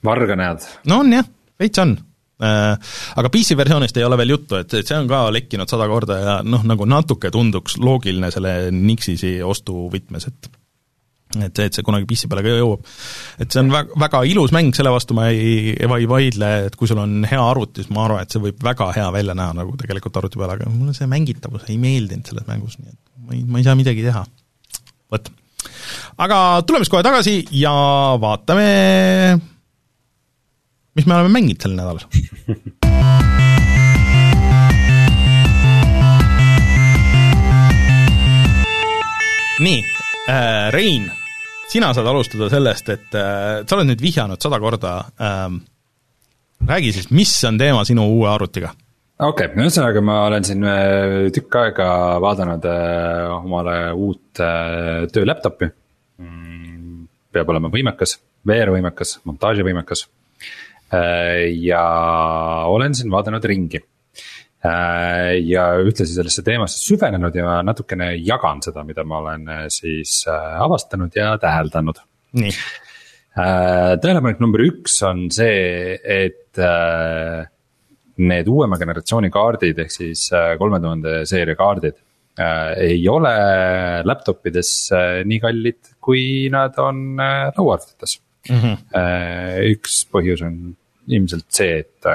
varga 0.06 0.38
näod. 0.40 0.70
no 0.90 1.02
on 1.04 1.18
jah, 1.18 1.28
veits 1.60 1.82
on 1.82 1.98
aga 2.40 3.28
PC 3.28 3.52
versioonist 3.52 3.98
ei 4.00 4.04
ole 4.06 4.16
veel 4.16 4.30
juttu, 4.32 4.56
et, 4.56 4.72
et 4.72 4.88
see 4.88 4.96
on 4.96 5.04
ka 5.10 5.26
lekkinud 5.28 5.68
sada 5.68 5.84
korda 5.90 6.16
ja 6.16 6.36
noh, 6.40 6.62
nagu 6.64 6.86
natuke 6.88 7.28
tunduks 7.34 7.76
loogiline 7.76 8.30
selle 8.32 8.54
Nixisi 8.72 9.34
ostuvõtmes, 9.44 10.24
et 10.30 10.48
et 11.38 11.54
see, 11.54 11.68
et 11.68 11.76
see 11.76 11.84
kunagi 11.86 12.08
PC 12.10 12.26
peale 12.30 12.42
ka 12.42 12.54
jõuab. 12.58 12.86
et 13.42 13.52
see 13.52 13.62
on 13.62 13.70
väga, 13.70 13.98
väga 14.02 14.22
ilus 14.26 14.54
mäng, 14.54 14.72
selle 14.74 14.90
vastu 14.94 15.14
ma 15.14 15.28
ei, 15.30 15.74
ei 15.78 16.08
vaidle, 16.10 16.48
et 16.66 16.78
kui 16.78 16.90
sul 16.90 16.98
on 17.02 17.20
hea 17.28 17.42
arvuti, 17.42 17.84
siis 17.84 17.92
ma 17.94 18.06
arvan, 18.08 18.24
et 18.24 18.34
see 18.34 18.42
võib 18.42 18.58
väga 18.66 18.90
hea 18.96 19.06
välja 19.14 19.36
näha 19.38 19.54
nagu 19.60 19.76
tegelikult 19.78 20.18
arvuti 20.18 20.40
peal, 20.40 20.56
aga 20.56 20.72
mulle 20.72 20.94
see 20.96 21.10
mängitavus 21.10 21.68
ei 21.70 21.78
meeldinud 21.82 22.26
selles 22.26 22.48
mängus, 22.50 22.80
nii 22.80 22.90
et 22.90 22.98
ma 23.28 23.36
ei, 23.36 23.44
ma 23.46 23.62
ei 23.62 23.68
saa 23.68 23.78
midagi 23.78 24.02
teha. 24.08 24.24
vot. 25.14 25.30
aga 26.26 26.40
tuleme 26.66 26.84
siis 26.86 26.94
kohe 26.96 27.06
tagasi 27.06 27.36
ja 27.60 27.74
vaatame, 28.22 28.66
mis 30.98 31.06
me 31.06 31.14
oleme 31.20 31.34
mänginud 31.38 31.62
sel 31.62 31.78
nädalal 31.78 32.06
nii 39.60 39.84
äh,, 40.26 40.72
Rein 40.72 41.19
sina 41.70 41.92
saad 41.94 42.08
alustada 42.10 42.48
sellest, 42.50 42.88
et 42.92 43.18
äh, 43.18 43.62
sa 43.62 43.76
oled 43.76 43.90
nüüd 43.92 44.02
vihjanud 44.02 44.42
sada 44.42 44.58
korda 44.62 44.94
ähm,, 45.22 45.60
räägi 46.66 46.94
siis, 46.96 47.10
mis 47.14 47.32
on 47.48 47.58
teema 47.60 47.84
sinu 47.88 48.06
uue 48.16 48.28
arvutiga? 48.30 48.72
okei 49.20 49.50
okay,, 49.50 49.60
ühesõnaga 49.62 50.02
ma 50.04 50.22
olen 50.28 50.46
siin 50.46 50.66
äh, 50.66 51.28
tükk 51.34 51.60
aega 51.62 51.90
vaadanud 52.24 52.66
äh, 52.70 53.26
omale 53.36 53.76
uut 53.92 54.42
äh, 54.42 55.06
töö 55.12 55.28
laptop'i 55.28 55.68
mm,. 55.70 57.06
peab 57.34 57.52
olema 57.54 57.70
võimekas, 57.72 58.16
VR-võimekas, 58.48 59.20
montaaživõimekas 59.28 60.06
äh,. 60.96 61.46
ja 61.60 61.84
olen 62.72 62.98
siin 62.98 63.12
vaadanud 63.14 63.46
ringi 63.46 63.84
ja 64.60 65.64
ühtlasi 65.80 66.12
sellesse 66.12 66.44
teemasse 66.44 66.80
süvenenud 66.82 67.36
ja 67.36 67.60
natukene 67.64 68.12
jagan 68.20 68.60
seda, 68.64 68.84
mida 68.84 69.04
ma 69.08 69.22
olen 69.22 69.48
äh, 69.48 69.64
siis 69.72 70.20
äh, 70.28 70.60
avastanud 70.60 71.16
ja 71.16 71.32
täheldanud. 71.40 72.02
nii. 72.36 72.52
tähelepanek 73.34 74.40
number 74.42 74.60
üks 74.62 74.98
on 75.06 75.28
see, 75.32 75.96
et 75.96 76.58
need 78.20 78.50
uuema 78.50 78.76
generatsiooni 78.78 79.30
kaardid 79.32 79.78
ehk 79.80 79.94
siis 79.94 80.26
kolme 80.58 80.80
tuhande 80.82 81.14
seeria 81.30 81.56
kaardid 81.58 81.96
ei 82.76 83.00
ole 83.08 83.32
laptop 84.04 84.46
ides 84.50 84.72
nii 85.26 85.40
kallid, 85.42 85.94
kui 86.02 86.50
nad 86.52 86.76
on 86.82 87.16
lauaarvutites 87.18 88.18
mm. 88.50 88.60
-hmm. 88.60 89.72
üks 89.72 90.02
põhjus 90.10 90.44
on 90.46 90.60
ilmselt 91.08 91.48
see, 91.54 91.80
et 91.80 92.10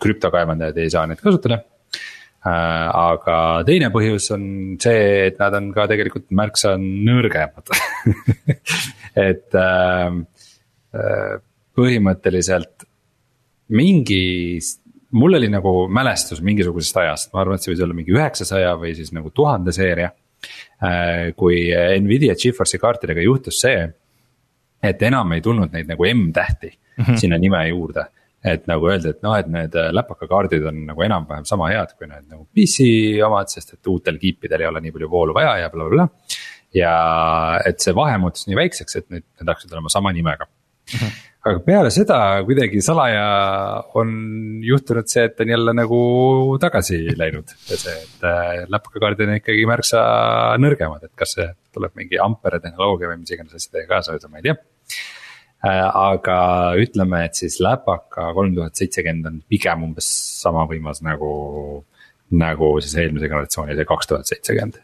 krüptokaevandajad 0.00 0.80
ei 0.80 0.90
saa 0.92 1.06
neid 1.08 1.20
kasutada. 1.22 1.62
Äh, 2.42 2.86
aga 2.90 3.36
teine 3.62 3.92
põhjus 3.94 4.24
on 4.34 4.44
see, 4.82 5.28
et 5.28 5.36
nad 5.38 5.54
on 5.54 5.68
ka 5.74 5.84
tegelikult 5.86 6.24
märksa 6.34 6.72
nõrgemad 6.74 7.70
et 9.28 9.58
äh, 9.60 10.16
äh, 10.98 11.36
põhimõtteliselt 11.78 12.82
mingi, 13.78 14.24
mul 15.14 15.38
oli 15.38 15.52
nagu 15.52 15.84
mälestus 15.86 16.42
mingisugusest 16.42 16.98
ajast, 17.04 17.30
ma 17.30 17.44
arvan, 17.44 17.60
et 17.60 17.62
see 17.62 17.70
võis 17.76 17.84
olla 17.86 17.94
mingi 17.94 18.16
üheksasaja 18.16 18.74
või 18.80 18.90
siis 18.98 19.14
nagu 19.14 19.30
tuhande 19.30 19.72
seeria. 19.72 20.10
kui 21.38 21.68
Nvidia 22.02 22.34
Geforce'i 22.34 22.80
kaartidega 22.82 23.22
juhtus 23.22 23.60
see, 23.62 23.84
et 24.82 25.02
enam 25.06 25.30
ei 25.36 25.40
tulnud 25.40 25.70
neid 25.70 25.86
nagu 25.86 26.08
M-tähti 26.10 26.72
mm 26.72 27.04
-hmm. 27.04 27.20
sinna 27.22 27.38
nime 27.38 27.60
juurde 27.68 28.08
et 28.42 28.64
nagu 28.70 28.88
öeldi, 28.90 29.12
et 29.14 29.20
noh, 29.22 29.34
et 29.38 29.50
need 29.50 29.76
äh, 29.78 29.90
läpaka 29.94 30.26
kaardid 30.30 30.64
on 30.66 30.80
nagu 30.88 31.04
enam-vähem 31.06 31.46
sama 31.48 31.70
head 31.70 31.94
kui 31.94 32.08
need 32.10 32.26
nagu 32.26 32.44
PC 32.50 32.86
omad, 33.26 33.50
sest 33.52 33.76
et 33.76 33.92
uutel 33.92 34.18
kiipidel 34.22 34.64
ei 34.64 34.70
ole 34.70 34.82
nii 34.82 34.94
palju 34.96 35.10
voolu 35.10 35.36
vaja 35.36 35.60
ja 35.62 35.70
blablabla 35.72 36.08
bla, 36.08 36.30
bla. 36.30 36.40
ja 36.74 36.94
et 37.68 37.82
see 37.84 37.94
vahe 37.94 38.16
muutus 38.22 38.48
nii 38.48 38.58
väikseks, 38.58 38.98
et 38.98 39.06
need, 39.14 39.28
need 39.38 39.52
hakkasid 39.52 39.76
olema 39.76 39.92
sama 39.94 40.12
nimega 40.16 40.48
mm. 40.48 40.98
-hmm. 40.98 41.22
aga 41.52 41.64
peale 41.68 41.94
seda 41.94 42.18
kuidagi 42.48 42.82
salaja 42.82 43.24
on 44.02 44.12
juhtunud 44.66 45.06
see, 45.14 45.24
et 45.30 45.40
on 45.40 45.54
jälle 45.54 45.78
nagu 45.78 46.02
tagasi 46.66 47.00
läinud 47.18 47.56
ja 47.70 47.78
see, 47.78 47.94
et 47.94 48.26
äh, 48.26 48.66
läpakakaardid 48.66 49.28
on 49.28 49.38
ikkagi 49.38 49.66
märksa 49.70 50.02
nõrgemad, 50.58 51.06
et 51.06 51.14
kas 51.14 51.38
see 51.38 51.50
tuleb 51.72 51.94
mingi 51.94 52.18
ampere 52.18 52.58
tehnoloogia 52.60 53.14
või 53.14 53.22
mis 53.22 53.30
iganes 53.30 53.54
asjadega 53.54 53.94
kaasa, 53.94 54.18
ma 54.28 54.42
ei 54.42 54.50
tea 54.50 54.58
aga 55.62 56.36
ütleme, 56.82 57.24
et 57.28 57.38
siis 57.38 57.60
läpaka 57.62 58.32
kolm 58.34 58.54
tuhat 58.56 58.78
seitsekümmend 58.78 59.28
on 59.30 59.42
pigem 59.48 59.84
umbes 59.86 60.08
sama 60.42 60.64
võimas 60.70 61.02
nagu, 61.06 61.32
nagu 62.34 62.70
siis 62.82 62.96
eelmise 62.98 63.30
generatsiooni 63.30 63.76
see 63.78 63.86
kaks 63.88 64.10
tuhat 64.10 64.32
seitsekümmend. 64.32 64.80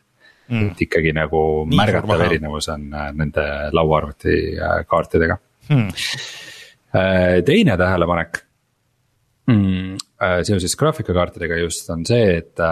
Mm. 0.48 0.70
et 0.70 0.78
ikkagi 0.80 1.10
nagu 1.12 1.40
Nii 1.68 1.76
märgatav 1.76 2.22
erinevus 2.24 2.70
on 2.72 2.86
äh, 2.96 3.10
nende 3.12 3.42
lauaarvuti 3.76 4.36
äh, 4.56 4.78
hmm.. 5.68 5.90
teine 7.44 7.74
tähelepanek 7.76 8.38
mm, 9.52 9.98
seoses 10.48 10.72
graafikakaartidega 10.80 11.58
just 11.60 11.90
on 11.92 12.06
see, 12.08 12.38
et 12.38 12.64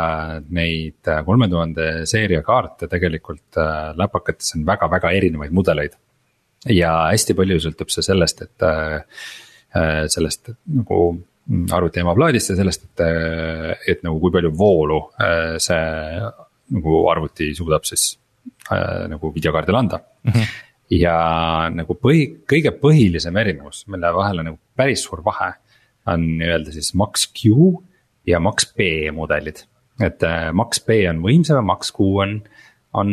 neid 0.57 1.13
kolme 1.29 1.51
tuhande 1.53 2.07
seeria 2.09 2.41
kaarte 2.47 2.89
tegelikult 2.89 3.61
läpakates 4.01 4.57
on 4.57 4.65
väga-väga 4.73 5.13
erinevaid 5.19 5.53
mudeleid 5.53 6.01
ja 6.73 6.93
hästi 7.11 7.37
palju 7.37 7.59
sõltub 7.63 7.93
see 7.93 8.05
sellest, 8.07 8.43
et 8.47 8.67
äh, 8.67 9.01
äh, 9.77 10.05
sellest 10.13 10.53
nagu 10.75 11.01
arvuti 11.77 12.03
emaplaadist 12.03 12.53
ja 12.53 12.59
sellest, 12.59 12.89
et, 12.89 13.03
äh, 13.07 13.73
et 13.93 14.03
nagu 14.07 14.19
kui 14.23 14.35
palju 14.35 14.53
voolu 14.59 15.01
see 15.63 15.83
nagu 16.77 17.03
arvuti 17.13 17.53
suudab 17.55 17.87
siis 17.87 18.17
nagu 18.67 19.31
videokaardile 19.35 19.79
anda 19.79 20.01
mm. 20.01 20.33
-hmm. 20.33 20.57
ja 20.99 21.17
nagu 21.71 21.95
põhi, 21.95 22.25
kõige 22.51 22.73
põhilisem 22.81 23.39
erinevus, 23.39 23.85
mille 23.87 24.11
vahel 24.15 24.43
on 24.43 24.51
nagu 24.51 24.59
päris 24.77 25.05
suur 25.07 25.23
vahe, 25.25 25.53
on 26.07 26.27
nii-öelda 26.41 26.75
siis 26.75 26.93
Max 26.95 27.29
Q 27.31 27.55
ja 28.27 28.41
Max 28.41 28.73
B 28.75 29.11
mudelid. 29.13 29.63
et 30.03 30.23
Max 30.53 30.83
B 30.85 31.07
on 31.11 31.23
võimsam 31.23 31.57
ja 31.57 31.63
Max 31.63 31.93
Q 31.95 32.11
on, 32.23 32.41
on 33.01 33.11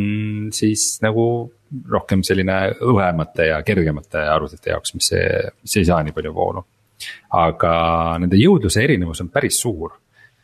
siis 0.54 0.98
nagu 1.04 1.26
rohkem 1.90 2.22
selline 2.26 2.58
õhemate 2.86 3.50
ja 3.50 3.60
kergemate 3.66 4.22
arvutite 4.30 4.74
jaoks, 4.74 4.94
mis 4.98 5.10
mis 5.62 5.76
ei 5.80 5.88
saa 5.88 6.04
nii 6.06 6.16
palju 6.16 6.34
voolu. 6.36 6.64
aga 7.36 7.74
nende 8.22 8.40
jõudluse 8.40 8.84
erinevus 8.84 9.22
on 9.22 9.30
päris 9.34 9.60
suur. 9.60 9.98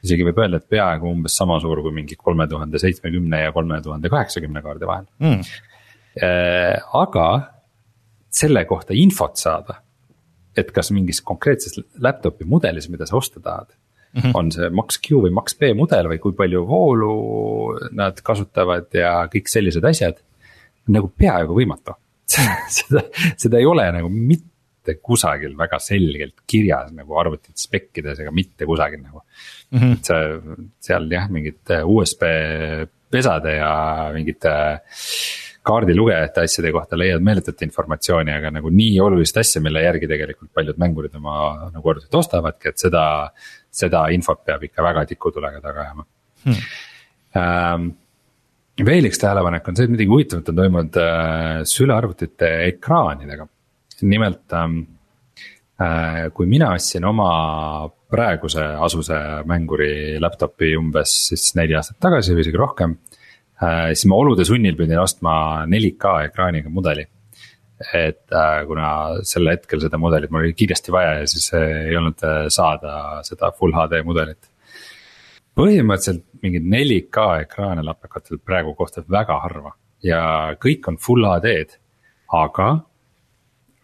isegi 0.03 0.25
võib 0.27 0.39
öelda, 0.39 0.57
et 0.57 0.69
peaaegu 0.69 1.09
umbes 1.11 1.35
sama 1.35 1.59
suur 1.59 1.81
kui 1.83 1.91
mingi 1.95 2.15
kolme 2.15 2.47
tuhande 2.47 2.79
seitsmekümne 2.79 3.43
ja 3.43 3.51
kolme 3.51 3.81
tuhande 3.81 4.09
kaheksakümne 4.09 4.61
kaardi 4.61 4.87
vahel 4.87 5.05
mm.. 5.19 5.41
aga 6.93 7.27
selle 8.29 8.65
kohta 8.65 8.93
infot 8.93 9.37
saada, 9.37 9.81
et 10.57 10.71
kas 10.71 10.91
mingis 10.91 11.21
konkreetses 11.25 11.79
laptop'i 11.99 12.45
mudelis, 12.45 12.89
mida 12.89 13.07
sa 13.09 13.17
osta 13.17 13.41
tahad 13.43 13.75
Mm 14.09 14.21
-hmm. 14.21 14.31
on 14.33 14.51
see 14.51 14.69
Max 14.73 14.97
Q 14.97 15.19
või 15.21 15.31
Max 15.31 15.53
B 15.53 15.73
mudel 15.77 16.07
või 16.09 16.17
kui 16.19 16.33
palju 16.33 16.63
voolu 16.65 17.09
nad 17.93 18.21
kasutavad 18.25 18.87
ja 18.93 19.27
kõik 19.29 19.51
sellised 19.51 19.85
asjad 19.85 20.17
nagu 20.87 21.11
peaaegu 21.17 21.53
võimatu 21.53 21.93
seda, 22.77 23.03
seda 23.37 23.59
ei 23.59 23.65
ole 23.69 23.85
nagu 23.91 24.09
mitte 24.09 24.95
kusagil 25.01 25.53
väga 25.57 25.77
selgelt 25.79 26.41
kirjas 26.47 26.89
nagu 26.91 27.19
arvutit 27.21 27.57
spekkides 27.57 28.19
ega 28.19 28.31
mitte 28.31 28.65
kusagil 28.65 29.01
nagu 29.03 29.21
mm. 29.21 29.79
-hmm. 29.79 29.93
et 29.93 30.05
sa 30.05 30.15
seal 30.79 31.11
jah, 31.11 31.29
mingite 31.29 31.83
USB 31.83 32.25
pesade 33.11 33.55
ja 33.57 34.09
mingite 34.13 34.55
kaardilugejate 35.69 36.45
asjade 36.47 36.71
kohta 36.73 36.97
leiad 36.97 37.23
meeletut 37.23 37.61
informatsiooni, 37.65 38.33
aga 38.33 38.51
nagu 38.55 38.71
nii 38.73 38.99
olulist 39.03 39.37
asja, 39.41 39.61
mille 39.61 39.83
järgi 39.83 40.07
tegelikult 40.09 40.51
paljud 40.55 40.79
mängurid 40.81 41.15
oma 41.19 41.35
nagu 41.73 41.93
arvutit 41.93 42.21
ostavadki, 42.21 42.73
et 42.73 42.85
seda. 42.87 43.05
Seda 43.71 44.05
infot 44.13 44.43
peab 44.45 44.63
ikka 44.65 44.83
väga 44.85 45.05
tikutulega 45.09 45.61
taga 45.63 45.87
ajama 45.87 46.05
hmm.. 46.45 46.69
Ähm, 47.37 47.89
veel 48.81 49.05
üks 49.05 49.19
tähelepanek 49.21 49.67
on 49.69 49.75
see, 49.77 49.85
et 49.85 49.93
midagi 49.93 50.09
huvitavat 50.09 50.47
on 50.49 50.57
toimunud 50.57 50.95
äh, 50.97 51.59
sülearvutite 51.69 52.49
ekraanidega. 52.71 53.45
nimelt 54.01 54.55
ähm, 54.55 54.79
äh, 55.81 56.29
kui 56.33 56.47
mina 56.47 56.71
ostsin 56.73 57.05
oma 57.05 57.89
praeguse 58.09 58.63
Asuse 58.81 59.19
mänguri 59.45 60.17
laptop'i 60.19 60.73
umbes 60.79 61.13
siis 61.29 61.51
neli 61.59 61.75
aastat 61.77 61.99
tagasi 62.01 62.33
või 62.33 62.45
isegi 62.47 62.57
rohkem 62.57 62.97
äh,. 63.61 63.91
siis 63.93 64.07
ma 64.09 64.17
olude 64.23 64.45
sunnil 64.47 64.77
pidin 64.79 65.03
ostma 65.03 65.65
4K 65.69 66.15
ekraaniga 66.31 66.73
mudeli 66.73 67.05
et 67.79 68.35
äh, 68.35 68.61
kuna 68.67 68.89
sel 69.27 69.47
hetkel 69.51 69.81
seda 69.83 69.99
mudelit 70.01 70.31
mul 70.33 70.43
oli 70.43 70.55
kiiresti 70.57 70.91
vaja 70.91 71.19
ja 71.21 71.27
siis 71.31 71.47
äh, 71.55 71.85
ei 71.89 71.97
olnud 71.97 72.23
äh, 72.27 72.45
saada 72.51 72.93
seda 73.27 73.53
full 73.55 73.75
HD 73.75 74.01
mudelit. 74.05 74.49
põhimõtteliselt 75.59 76.25
mingeid 76.43 76.67
4K 76.71 77.25
ekraane 77.45 77.83
lapakatel 77.83 78.39
praegu 78.43 78.75
kohtab 78.75 79.07
väga 79.11 79.39
harva 79.45 79.73
ja 80.03 80.21
kõik 80.59 80.87
on 80.91 80.99
full 81.01 81.25
HD-d, 81.27 81.79
aga 82.35 82.69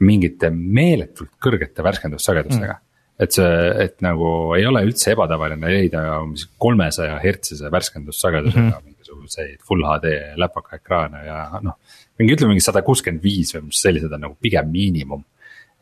mingite 0.05 0.51
meeletult 0.51 1.31
kõrgete 1.41 1.83
värskendussagedustega 1.83 2.73
mm 2.73 2.85
et 3.15 3.31
see, 3.31 3.51
et 3.79 4.01
nagu 4.03 4.29
ei 4.57 4.65
ole 4.67 4.81
üldse 4.89 5.13
ebatavaline 5.13 5.69
leida 5.71 6.01
umbes 6.19 6.49
kolmesaja 6.59 7.15
hertsise 7.23 7.71
värskendussagedusega 7.71 8.63
mm 8.65 8.71
-hmm. 8.73 8.89
mingisuguseid 8.89 9.61
full 9.67 9.85
HD 9.87 10.11
läpaka 10.35 10.75
ekraane 10.81 11.25
ja 11.25 11.37
noh 11.63 11.77
mingi 12.19 12.35
ütleme 12.35 12.53
mingi 12.53 12.63
sada 12.63 12.83
kuuskümmend 12.85 13.23
viis 13.23 13.53
või 13.55 13.67
mis 13.69 13.81
sellised 13.85 14.13
on 14.15 14.23
nagu 14.27 14.37
pigem 14.41 14.69
miinimum. 14.71 15.23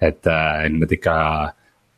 et 0.02 0.28
äh, 0.28 0.66
need 0.74 0.92
ikka, 0.98 1.16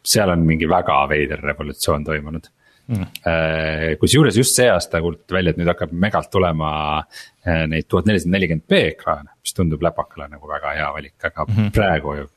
seal 0.06 0.30
on 0.30 0.44
mingi 0.46 0.68
väga 0.70 1.00
veider 1.10 1.42
revolutsioon 1.42 2.04
toimunud 2.06 2.50
mm.. 2.92 3.06
Äh, 3.26 3.98
kusjuures 4.02 4.38
just 4.38 4.58
see 4.60 4.70
aasta 4.70 5.02
kuulutati 5.02 5.38
välja, 5.38 5.54
et 5.56 5.62
nüüd 5.62 5.72
hakkab 5.72 5.94
Megalt 6.06 6.32
tulema 6.32 6.72
äh, 7.00 7.66
neid 7.72 7.88
tuhat 7.90 8.10
nelisada 8.10 8.36
nelikümmend 8.36 8.68
B 8.70 8.82
ekraane, 8.94 9.38
mis 9.42 9.56
tundub 9.58 9.84
läpakale 9.86 10.30
nagu 10.32 10.50
väga 10.50 10.76
hea 10.80 10.90
valik, 10.98 11.18
aga 11.24 11.46
mm 11.48 11.54
-hmm. 11.56 11.72
praegu 11.76 12.18
ju 12.20 12.28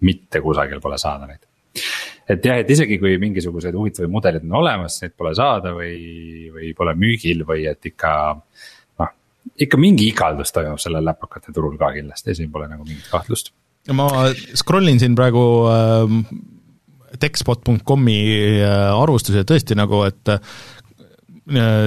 mitte 0.00 0.40
kusagil 0.40 0.80
pole 0.80 0.98
saada 0.98 1.26
neid 1.26 1.46
et 2.30 2.44
jah, 2.44 2.60
et 2.62 2.70
isegi 2.70 2.98
kui 3.00 3.16
mingisugused 3.18 3.74
huvitavaid 3.74 4.12
mudelid 4.12 4.44
on 4.46 4.58
olemas, 4.60 5.00
neid 5.02 5.14
pole 5.18 5.32
saada 5.34 5.72
või, 5.74 6.50
või 6.54 6.72
pole 6.78 6.94
müügil 6.98 7.44
või 7.48 7.66
et 7.70 7.90
ikka 7.90 8.12
ikka 9.60 9.80
mingi 9.80 10.08
igaldus 10.10 10.52
toimub 10.54 10.80
sellel 10.82 11.04
läpakate 11.06 11.54
turul 11.56 11.76
ka 11.80 11.92
kindlasti, 11.96 12.36
siin 12.38 12.52
pole 12.52 12.68
nagu 12.70 12.86
mingit 12.86 13.08
kahtlust. 13.12 13.52
ma 13.96 14.08
scroll 14.54 14.88
in 14.92 15.00
siin 15.02 15.16
praegu 15.18 15.44
äh, 15.70 16.16
techspot.com'i 17.20 18.18
äh, 18.60 18.90
arvustusi 18.94 19.40
ja 19.40 19.48
tõesti 19.48 19.76
nagu, 19.78 20.02
et 20.08 20.34
äh, 20.34 20.40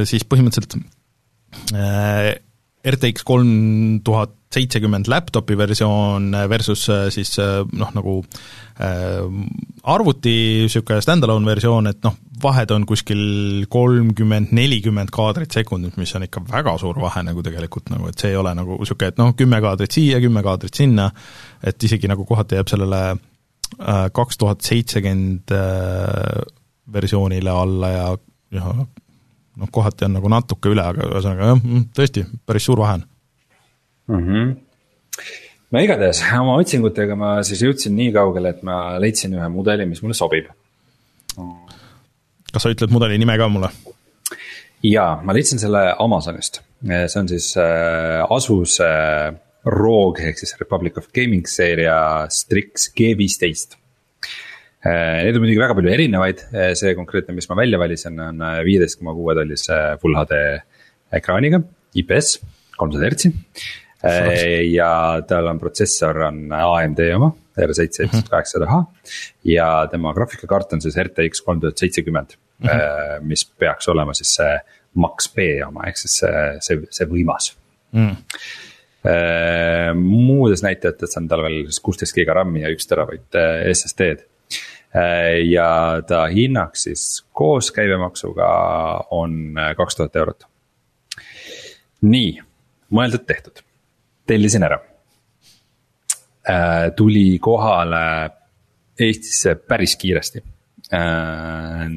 siis 0.10 0.26
põhimõtteliselt 0.28 0.80
äh, 1.78 2.34
RTX 2.84 3.24
kolm 3.28 4.02
tuhat 4.04 4.36
seitsekümmend 4.54 5.10
laptopi 5.12 5.58
versioon 5.58 6.32
versus 6.50 6.86
äh, 6.90 7.08
siis 7.14 7.36
äh, 7.42 7.62
noh, 7.72 7.92
nagu 7.96 8.16
äh, 8.82 9.24
arvuti 9.84 10.36
niisugune 10.64 11.02
stand-alone 11.04 11.50
versioon, 11.50 11.90
et 11.92 12.02
noh, 12.06 12.16
vahed 12.44 12.72
on 12.76 12.86
kuskil 12.90 13.66
kolmkümmend, 13.72 14.54
nelikümmend 14.56 15.14
kaadrit 15.14 15.56
sekundis, 15.56 15.98
mis 16.00 16.16
on 16.18 16.28
ikka 16.28 16.44
väga 16.52 16.76
suur 16.82 17.00
vahe 17.02 17.24
nagu 17.26 17.44
tegelikult 17.46 17.92
nagu, 17.94 18.10
et 18.12 18.20
see 18.20 18.34
ei 18.34 18.40
ole 18.40 18.54
nagu 18.58 18.80
niisugune, 18.80 19.14
et 19.14 19.22
noh, 19.22 19.36
kümme 19.40 19.62
kaadrit 19.64 20.00
siia, 20.00 20.22
kümme 20.24 20.44
kaadrit 20.46 20.82
sinna, 20.84 21.10
et 21.64 21.88
isegi 21.90 22.12
nagu 22.12 22.26
kohati 22.30 22.60
jääb 22.60 22.74
sellele 22.74 23.06
kaks 24.14 24.38
tuhat 24.38 24.62
seitsekümmend 24.62 25.50
versioonile 26.94 27.50
alla 27.50 27.90
ja, 27.90 28.04
ja 28.54 28.74
noh, 28.76 29.72
kohati 29.72 30.06
on 30.06 30.20
nagu 30.20 30.30
natuke 30.30 30.70
üle, 30.74 30.84
aga 30.84 31.08
ühesõnaga 31.10 31.50
jah, 31.54 31.58
mm, 31.64 31.90
tõesti, 31.98 32.26
päris 32.46 32.68
suur 32.70 32.84
vahe 32.84 33.00
on 33.00 33.08
mm. 34.08 34.26
-hmm. 34.26 34.52
no 35.72 35.84
igatahes 35.84 36.24
oma 36.40 36.58
otsingutega 36.62 37.16
ma 37.20 37.36
siis 37.48 37.64
jõudsin 37.66 37.96
nii 37.98 38.12
kaugele, 38.16 38.54
et 38.56 38.64
ma 38.64 39.00
leidsin 39.00 39.36
ühe 39.38 39.50
mudeli, 39.50 39.88
mis 39.90 40.04
mulle 40.04 40.18
sobib. 40.18 40.50
kas 42.54 42.66
sa 42.66 42.74
ütled 42.74 42.94
mudeli 42.94 43.18
nime 43.18 43.38
ka 43.38 43.50
mulle? 43.50 43.72
jaa, 44.84 45.22
ma 45.24 45.34
leidsin 45.34 45.62
selle 45.62 45.86
Amazonist, 46.00 46.62
see 46.84 47.20
on 47.20 47.32
siis 47.32 47.54
äh, 47.58 48.26
Asus 48.30 48.80
äh, 48.84 49.32
ROG 49.66 50.20
ehk 50.20 50.38
siis 50.42 50.58
Republic 50.60 50.98
of 50.98 51.08
Gaming 51.16 51.48
seeria 51.48 52.28
Strix 52.30 52.90
G15 52.98 53.78
äh, 54.86 55.24
Neid 55.24 55.38
on 55.38 55.46
muidugi 55.46 55.62
väga 55.62 55.78
palju 55.78 55.94
erinevaid, 55.94 56.44
see 56.76 56.92
konkreetne, 56.98 57.36
mis 57.38 57.48
ma 57.48 57.56
välja 57.56 57.80
valisin, 57.80 58.20
on 58.20 58.44
viieteist 58.68 59.00
koma 59.00 59.16
kuue 59.16 59.36
tollise 59.38 59.78
full 60.02 60.18
HD 60.20 60.42
ekraaniga, 61.14 61.62
IPS, 61.96 62.40
kolmsada 62.78 63.08
hertsi. 63.08 63.32
Äh, 63.32 63.83
ja 64.72 65.22
tal 65.28 65.48
on 65.48 65.60
protsessor 65.60 66.18
on 66.28 66.52
AMD 66.52 67.00
oma, 67.16 67.32
R7 67.60 67.74
seitsesada 67.96 68.30
kaheksasada 68.30 68.68
H. 68.68 68.80
ja 69.48 69.88
tema 69.92 70.14
graafikakaart 70.14 70.74
on 70.74 70.82
siis 70.84 70.98
RTX 71.00 71.44
kolm 71.46 71.62
tuhat 71.62 71.78
seitsekümmend, 71.78 72.36
äh, 72.68 73.22
mis 73.22 73.46
peaks 73.46 73.88
olema 73.94 74.16
siis 74.18 74.36
see 74.40 74.58
Max 75.00 75.30
B 75.34 75.48
oma, 75.68 75.88
ehk 75.90 75.98
siis 75.98 76.20
see, 76.22 76.44
see, 76.66 76.84
see 76.92 77.10
võimas 77.10 77.54
mm 77.96 78.50
muudes 80.00 80.62
näitajates 80.64 81.18
on 81.20 81.26
tal 81.28 81.42
veel 81.44 81.66
siis 81.68 81.82
kuusteist 81.84 82.16
giga 82.16 82.38
RAM-i 82.38 82.62
ja 82.62 82.70
üks 82.72 82.88
teravott 82.88 83.36
SSD-d. 83.74 84.24
ja 85.50 85.66
ta 86.08 86.22
hinnaks 86.32 86.86
siis 86.88 87.04
koos 87.36 87.74
käibemaksuga 87.76 88.48
on 89.12 89.60
kaks 89.76 90.00
tuhat 90.00 90.16
eurot. 90.16 90.48
nii, 92.08 92.32
mõeldud-tehtud 92.96 93.60
tellisin 94.28 94.64
ära 94.64 94.80
äh,. 96.50 96.92
tuli 96.96 97.40
kohale 97.40 98.32
Eestisse 99.00 99.56
päris 99.56 99.96
kiiresti 100.00 100.44
äh,. 100.94 101.88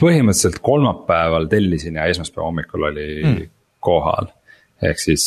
põhimõtteliselt 0.00 0.60
kolmapäeval 0.64 1.48
tellisin 1.52 1.98
ja 2.00 2.06
esmaspäeva 2.08 2.46
hommikul 2.46 2.86
oli 2.92 3.08
mm. 3.24 3.50
kohal. 3.80 4.30
ehk 4.82 5.02
siis 5.02 5.24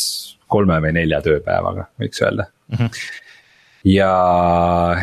kolme 0.50 0.80
või 0.82 0.92
nelja 0.96 1.20
tööpäevaga, 1.22 1.88
võiks 2.00 2.22
öelda 2.22 2.48
mm. 2.68 2.76
-hmm. 2.76 2.90
ja 3.94 4.10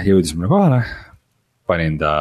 jõudis 0.06 0.36
mulle 0.36 0.52
kohale, 0.52 0.84
panin 1.68 1.98
ta 2.02 2.14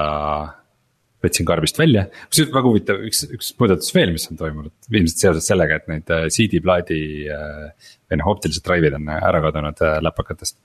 võtsin 1.25 1.47
karbist 1.49 1.79
välja, 1.81 2.07
kusjuures 2.31 2.55
väga 2.55 2.71
huvitav, 2.71 3.03
üks, 3.09 3.23
üks 3.37 3.53
muudatus 3.61 3.93
veel, 3.95 4.15
mis 4.15 4.27
on 4.31 4.39
toimunud, 4.41 4.73
ilmselt 4.89 5.25
seoses 5.25 5.49
sellega, 5.51 5.81
et 5.81 5.91
need 5.93 6.13
äh, 6.15 6.27
CD-plaadi 6.33 7.01
äh, 7.35 7.93
või 8.09 8.21
noh, 8.21 8.31
optilised 8.33 8.65
drive'id 8.67 8.97
on 8.97 9.11
ära 9.19 9.43
kadunud 9.45 9.85
äh, 9.85 9.99
läpakatest. 10.07 10.59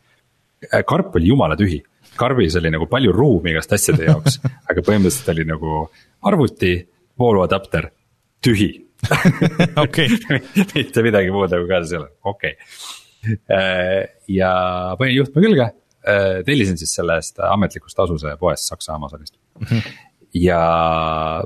karp 0.87 1.15
oli 1.19 1.29
jumala 1.33 1.57
tühi, 1.59 1.81
karbis 2.15 2.55
oli 2.55 2.71
nagu 2.73 2.87
palju 2.91 3.11
ruumi 3.13 3.51
igast 3.51 3.75
asjade 3.75 4.07
jaoks 4.07 4.39
aga 4.71 4.81
põhimõtteliselt 4.81 5.31
oli 5.35 5.47
nagu 5.51 5.85
arvuti, 6.25 6.73
vooluadapter, 7.19 7.91
tühi. 8.43 8.71
Okei. 9.83 10.07
Mitte 10.75 11.03
midagi 11.05 11.33
muud 11.35 11.51
nagu 11.51 11.67
kaasas 11.69 11.91
ei 11.93 11.99
ole, 11.99 12.13
okei. 12.23 12.55
Okay. 13.25 14.05
ja 14.29 14.49
panin 14.99 15.15
juhtme 15.15 15.41
külge, 15.41 15.65
tellisin 16.45 16.77
siis 16.77 16.91
sellest 16.93 17.39
ametlikust 17.41 17.99
Asuse 18.03 18.35
poest 18.37 18.69
Saksa 18.69 18.93
Amazonist 18.93 19.33
mm. 19.33 19.65
-hmm 19.65 20.04
ja 20.35 20.61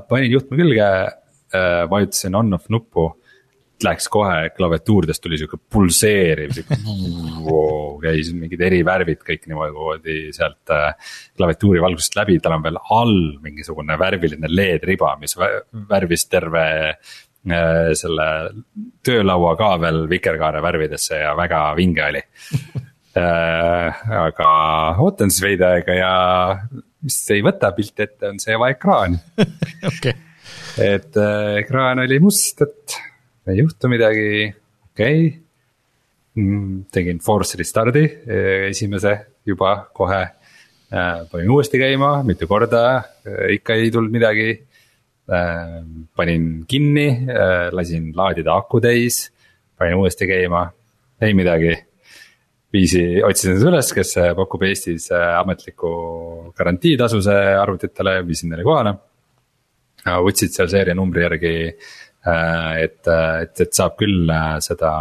panin 0.08 0.34
juhtme 0.34 0.58
külge, 0.58 0.90
äh, 1.54 1.86
vajutasin 1.90 2.38
on-off 2.42 2.70
nuppu. 2.72 3.10
Läks 3.80 4.10
kohe 4.12 4.50
klaviatuuridest 4.52 5.22
tuli 5.24 5.38
sihuke 5.40 5.56
pulseeriv, 5.72 6.50
sihuke 6.52 6.76
wow, 7.46 7.94
käis 8.02 8.28
mingid 8.36 8.60
eri 8.66 8.82
värvid 8.84 9.22
kõik 9.24 9.46
niimoodi 9.48 10.18
sealt 10.36 10.72
äh, 10.74 10.90
klaviatuuri 11.40 11.80
valgusest 11.80 12.18
läbi, 12.18 12.36
tal 12.44 12.58
on 12.58 12.66
veel 12.66 12.76
all 12.92 13.16
mingisugune 13.40 13.96
värviline 14.00 14.52
LED-riba, 14.52 15.14
mis 15.22 15.32
värvis 15.88 16.26
terve 16.28 16.66
äh, 16.90 17.88
selle 17.96 18.28
töölaua 19.06 19.54
ka 19.56 19.70
veel 19.80 20.04
vikerkaare 20.12 20.60
värvidesse 20.60 21.22
ja 21.22 21.32
väga 21.38 21.62
vinge 21.80 22.04
oli 22.10 22.20
äh,. 23.16 24.04
aga 24.26 24.52
ootan 25.00 25.32
siis 25.32 25.46
veidi 25.46 25.64
aega 25.70 25.96
ja 25.96 26.12
mis 27.06 27.18
ei 27.34 27.44
võta 27.44 27.72
pilti 27.76 28.04
ette, 28.04 28.30
on 28.30 28.40
see 28.42 28.56
ekraan 28.70 29.16
okay.. 29.90 30.14
et 30.80 31.16
äh, 31.20 31.60
ekraan 31.62 32.02
oli 32.04 32.20
must, 32.22 32.60
et 32.66 32.98
ei 33.50 33.60
juhtu 33.62 33.90
midagi, 33.92 34.50
okei 34.90 35.22
okay. 35.26 35.30
mm,. 36.40 36.90
tegin 36.92 37.22
force 37.24 37.58
restart'i 37.60 38.04
äh, 38.04 38.68
esimese 38.70 39.16
juba 39.46 39.76
kohe 39.96 40.22
äh,. 40.22 41.26
panin 41.30 41.50
uuesti 41.50 41.80
käima 41.80 42.20
mitu 42.26 42.48
korda 42.50 42.84
äh,, 42.96 43.54
ikka 43.56 43.78
ei 43.78 43.90
tulnud 43.90 44.12
midagi 44.12 44.50
äh,. 45.30 45.78
panin 46.16 46.50
kinni 46.68 47.08
äh,, 47.28 47.68
lasin 47.72 48.12
laadida 48.16 48.56
aku 48.60 48.82
täis, 48.84 49.28
panin 49.78 50.00
uuesti 50.00 50.28
käima, 50.28 50.66
ei 51.20 51.34
midagi 51.34 51.76
viisi, 52.72 53.04
otsisin 53.26 53.58
seda 53.58 53.72
üles, 53.72 53.92
kes 53.94 54.14
pakub 54.38 54.62
Eestis 54.68 55.08
ametlikku 55.14 55.90
garantiitasuse 56.58 57.38
arvutitele, 57.60 58.20
viisin 58.26 58.52
neile 58.52 58.66
kohale. 58.66 58.94
võtsid 60.26 60.54
seal 60.54 60.70
seeria 60.72 60.94
numbri 60.94 61.26
järgi, 61.26 61.56
et, 62.84 63.00
et, 63.10 63.64
et 63.66 63.74
saab 63.74 63.98
küll 64.00 64.30
seda 64.64 64.94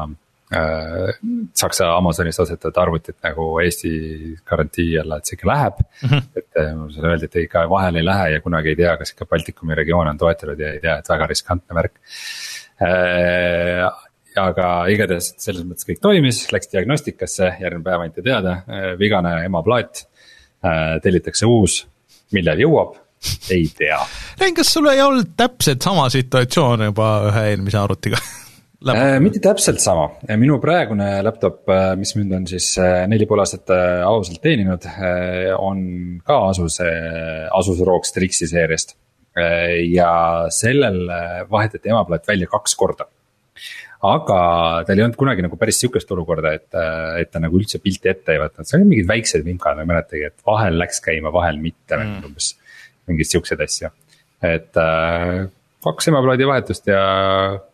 Äh, 0.50 1.14
Saksa 1.54 1.92
Amazonis 1.94 2.40
ostetud 2.42 2.78
arvutit 2.82 3.20
nagu 3.22 3.44
Eesti 3.62 3.92
garantii 4.50 4.96
alla, 4.98 5.20
et 5.20 5.30
see 5.30 5.36
ikka 5.38 5.46
läheb 5.46 5.76
mm. 5.84 6.08
-hmm. 6.10 6.24
et 6.42 6.58
äh, 6.58 6.72
mulle 6.74 7.04
öeldi, 7.12 7.28
et 7.30 7.36
ikka 7.44 7.68
vahele 7.70 8.02
ei 8.02 8.06
lähe 8.06 8.32
ja 8.32 8.40
kunagi 8.42 8.72
ei 8.72 8.80
tea, 8.80 8.96
kas 8.98 9.14
ikka 9.14 9.28
Baltikumi 9.30 9.78
regioon 9.78 10.10
on 10.10 10.18
toetatud 10.18 10.60
ja 10.60 10.72
ei 10.74 10.80
tea, 10.82 10.98
et 10.98 11.10
väga 11.10 11.28
riskantne 11.30 11.76
värk 11.78 12.02
äh,. 12.82 13.92
Aga 14.40 14.72
igatahes 14.94 15.34
selles 15.42 15.68
mõttes 15.68 15.88
kõik 15.88 16.02
toimis, 16.04 16.46
läks 16.54 16.72
diagnostikasse, 16.72 17.54
järgmine 17.62 17.86
päev 17.86 18.08
anti 18.08 18.26
teada, 18.26 18.62
äh, 18.66 18.90
vigane 19.00 19.36
emaplaat 19.46 20.04
äh,, 20.06 20.98
tellitakse 21.04 21.50
uus, 21.50 21.84
millal 22.36 22.60
jõuab 22.62 22.98
ei 23.52 23.66
tea. 23.76 24.00
Rein, 24.40 24.56
kas 24.56 24.72
sul 24.72 24.88
ei 24.88 25.02
olnud 25.04 25.34
täpselt 25.38 25.84
sama 25.84 26.08
situatsioon 26.14 26.88
juba 26.88 27.10
ühe 27.28 27.50
eelmise 27.52 27.82
arvutiga 27.82 28.22
Äh, 28.88 29.18
mitte 29.20 29.42
täpselt 29.44 29.82
sama, 29.84 30.06
minu 30.40 30.56
praegune 30.64 31.18
laptop, 31.26 31.66
äh, 31.68 31.98
mis 32.00 32.14
mind 32.16 32.32
on 32.38 32.46
siis 32.48 32.70
äh, 32.80 33.02
neli 33.12 33.26
pool 33.28 33.42
aastat 33.44 33.68
äh, 33.76 34.06
ausalt 34.08 34.40
teeninud, 34.40 34.88
on 35.60 35.82
ka 36.24 36.38
Asuse, 36.48 36.88
Asus 37.52 37.82
ROG 37.84 38.08
Strixi 38.08 38.48
seeriast. 38.48 38.96
ja 39.94 40.48
sellel 40.52 40.98
vahetati 41.52 41.92
emaplaat 41.92 42.26
välja 42.28 42.48
kaks 42.50 42.74
korda. 42.76 43.06
Aga 44.00 44.40
tal 44.88 44.96
ei 45.00 45.04
olnud 45.04 45.18
kunagi 45.20 45.44
nagu 45.44 45.58
päris 45.60 45.82
sihukest 45.82 46.12
olukorda, 46.16 46.54
et, 46.56 46.68
et 47.20 47.32
ta 47.32 47.42
nagu 47.44 47.60
üldse 47.60 47.82
pilti 47.84 48.12
ette 48.12 48.36
ei 48.36 48.40
võtnud, 48.40 48.68
seal 48.68 48.80
olid 48.80 48.92
mingid 48.94 49.10
väiksed 49.10 49.44
vimkad, 49.44 49.76
ma 49.76 49.84
ei 49.84 49.90
mäletagi, 49.92 50.30
et 50.30 50.46
vahel 50.48 50.80
läks 50.80 51.02
käima, 51.04 51.34
vahel 51.36 51.60
mitte 51.60 51.98
mm., 51.98 52.30
umbes 52.30 52.54
mingeid 53.10 53.28
siukseid 53.28 53.64
asju. 53.66 53.92
et 54.46 54.80
äh, 54.80 55.50
kaks 55.84 56.12
emaplaadi 56.12 56.48
vahetust 56.48 56.88
ja 56.88 57.02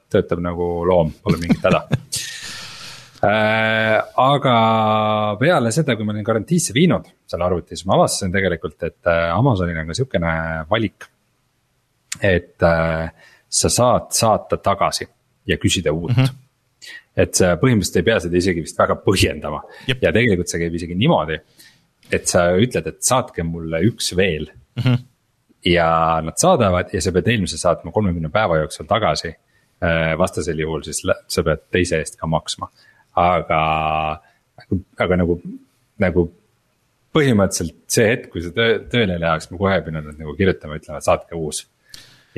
töötab 0.09 0.41
nagu 0.41 0.69
loom, 0.87 1.13
pole 1.21 1.37
mingit 1.41 1.61
häda 1.65 1.83
äh, 3.29 4.01
aga 4.25 4.55
peale 5.41 5.73
seda, 5.75 5.93
kui 5.93 6.07
ma 6.07 6.15
olin 6.15 6.25
garantiisse 6.25 6.73
viinud 6.73 7.05
selle 7.29 7.45
arvuti, 7.45 7.77
siis 7.77 7.85
ma 7.85 7.99
avastasin 7.99 8.33
tegelikult, 8.33 8.79
et 8.81 9.11
äh, 9.11 9.27
Amazonil 9.35 9.77
on 9.83 9.93
ka 9.93 9.99
sihukene 9.99 10.33
valik. 10.71 11.05
et 12.17 12.65
äh, 12.65 13.11
sa 13.45 13.69
saad 13.69 14.09
saata 14.15 14.57
tagasi 14.57 15.05
ja 15.47 15.57
küsida 15.61 15.93
uut 15.95 16.15
mm. 16.15 16.23
-hmm 16.23 16.41
et 17.17 17.33
sa 17.33 17.53
põhimõtteliselt 17.57 17.95
ei 17.97 18.03
pea 18.05 18.17
seda 18.19 18.35
isegi 18.37 18.61
vist 18.61 18.77
väga 18.77 18.97
põhjendama 19.01 19.61
Jep. 19.87 20.01
ja 20.03 20.11
tegelikult 20.13 20.51
see 20.51 20.59
käib 20.59 20.73
isegi 20.75 20.95
niimoodi. 20.99 21.37
et 22.11 22.27
sa 22.27 22.51
ütled, 22.51 22.87
et 22.87 22.99
saatke 23.01 23.43
mulle 23.43 23.79
üks 23.87 24.11
veel 24.15 24.51
mm. 24.51 24.81
-hmm. 24.83 24.97
ja 25.71 25.87
nad 26.21 26.37
saadavad 26.37 26.91
ja 26.93 27.01
sa 27.01 27.11
pead 27.15 27.27
eelmise 27.27 27.57
saatma 27.57 27.91
kolmekümne 27.91 28.29
päeva 28.29 28.57
jooksul 28.57 28.85
tagasi 28.85 29.33
Äh, 29.83 30.17
vastasel 30.17 30.59
juhul 30.59 30.83
siis 30.87 31.01
sa 31.03 31.43
pead 31.43 31.65
teise 31.73 31.97
eest 31.99 32.15
ka 32.15 32.27
maksma, 32.31 32.69
aga, 33.19 33.57
aga 35.03 35.17
nagu, 35.19 35.35
nagu 35.99 36.23
põhimõtteliselt 37.15 37.81
see 37.91 38.05
hetk, 38.07 38.29
kui 38.31 38.43
see 38.45 38.55
töö, 38.55 38.77
tööle 38.91 39.17
läheks, 39.19 39.49
ma 39.51 39.59
kohe 39.59 39.81
pidin 39.83 39.99
nad 39.99 40.21
nagu 40.21 40.31
kirjutama, 40.39 40.79
ütlema, 40.79 41.01
et 41.01 41.09
saatke 41.09 41.35
uus. 41.35 41.65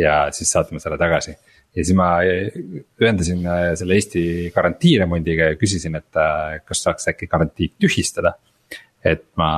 ja 0.02 0.16
siis 0.34 0.50
saatma 0.50 0.82
selle 0.82 0.98
tagasi 0.98 1.36
ja 1.76 1.84
siis 1.84 1.96
ma 1.98 2.10
ühendasin 2.24 3.44
äh, 3.46 3.72
selle 3.80 3.98
Eesti 3.98 4.24
garantiiremondiga 4.56 5.52
ja 5.52 5.60
küsisin, 5.60 5.98
et 6.00 6.20
äh, 6.22 6.60
kas 6.66 6.84
saaks 6.86 7.12
äkki 7.14 7.30
garantii 7.32 7.74
tühistada. 7.82 8.38
et 9.08 9.24
ma 9.40 9.50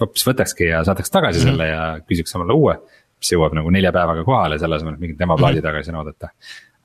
hoopis 0.00 0.22
võtakski 0.24 0.70
ja 0.70 0.84
saadaks 0.86 1.10
tagasi 1.10 1.40
-hmm. 1.40 1.50
selle 1.50 1.66
ja 1.68 1.80
küsiks 2.06 2.36
omale 2.36 2.54
uue, 2.54 2.76
mis 3.18 3.32
jõuab 3.32 3.56
nagu 3.58 3.70
nelja 3.70 3.92
päevaga 3.92 4.24
kohale, 4.24 4.58
selle 4.58 4.76
asemel, 4.76 4.94
et 4.94 5.00
mingit 5.00 5.18
tema 5.18 5.36
plaadi 5.36 5.58
mm 5.58 5.64
-hmm. 5.64 5.68
tagasi 5.68 5.92
oodata 5.92 6.30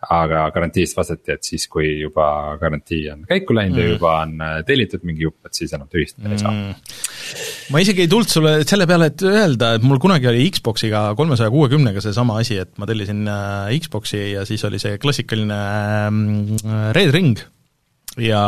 aga 0.10 0.48
garantiist 0.54 0.98
vastati, 0.98 1.36
et 1.36 1.46
siis, 1.46 1.68
kui 1.70 1.86
juba 2.02 2.26
garantii 2.62 3.04
on 3.14 3.22
käiku 3.30 3.54
läinud 3.54 3.78
mm. 3.78 3.84
ja 3.84 3.94
juba 3.94 4.14
on 4.24 4.34
äh, 4.42 4.56
tellitud 4.66 5.06
mingi 5.06 5.28
jupp, 5.28 5.46
et 5.46 5.58
siis 5.58 5.74
enam 5.78 5.90
tühistada 5.92 6.26
mm. 6.26 6.34
ei 6.34 6.42
saa. 6.42 6.54
Mm. 6.56 7.74
ma 7.74 7.84
isegi 7.84 8.06
ei 8.06 8.10
tulnud 8.10 8.34
sulle 8.34 8.54
selle 8.66 8.88
peale, 8.90 9.12
et 9.12 9.26
öelda, 9.30 9.76
et 9.78 9.86
mul 9.86 10.02
kunagi 10.02 10.30
oli 10.32 10.48
Xboxiga 10.56 11.04
kolmesaja 11.20 11.54
kuuekümnega 11.54 12.02
seesama 12.02 12.40
asi, 12.42 12.58
et 12.64 12.74
ma 12.82 12.90
tellisin 12.90 13.22
äh, 13.30 13.74
Xboxi 13.84 14.24
ja 14.34 14.46
siis 14.50 14.66
oli 14.66 14.82
see 14.82 14.98
klassikaline 15.02 15.60
äh, 15.62 16.88
Red 16.98 17.14
Ring 17.14 17.44
ja 18.22 18.42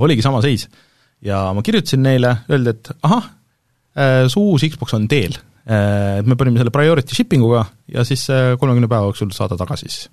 oligi 0.00 0.24
sama 0.24 0.40
seis. 0.44 0.64
ja 1.24 1.50
ma 1.52 1.62
kirjutasin 1.66 2.02
neile, 2.02 2.38
öeldi, 2.48 2.72
et 2.72 2.90
ahah, 3.02 3.34
su 4.30 4.40
uus 4.52 4.64
Xbox 4.70 4.94
on 4.94 5.08
teel 5.10 5.34
et 5.68 6.26
me 6.26 6.36
panime 6.38 6.60
selle 6.60 6.72
priority 6.72 7.16
shipping 7.16 7.42
uga 7.44 7.64
ja 7.90 8.04
siis 8.06 8.22
kolmekümne 8.30 8.88
päeva 8.88 9.10
jooksul 9.10 9.34
saada 9.34 9.58
tagasi 9.58 9.90
siis 9.90 10.06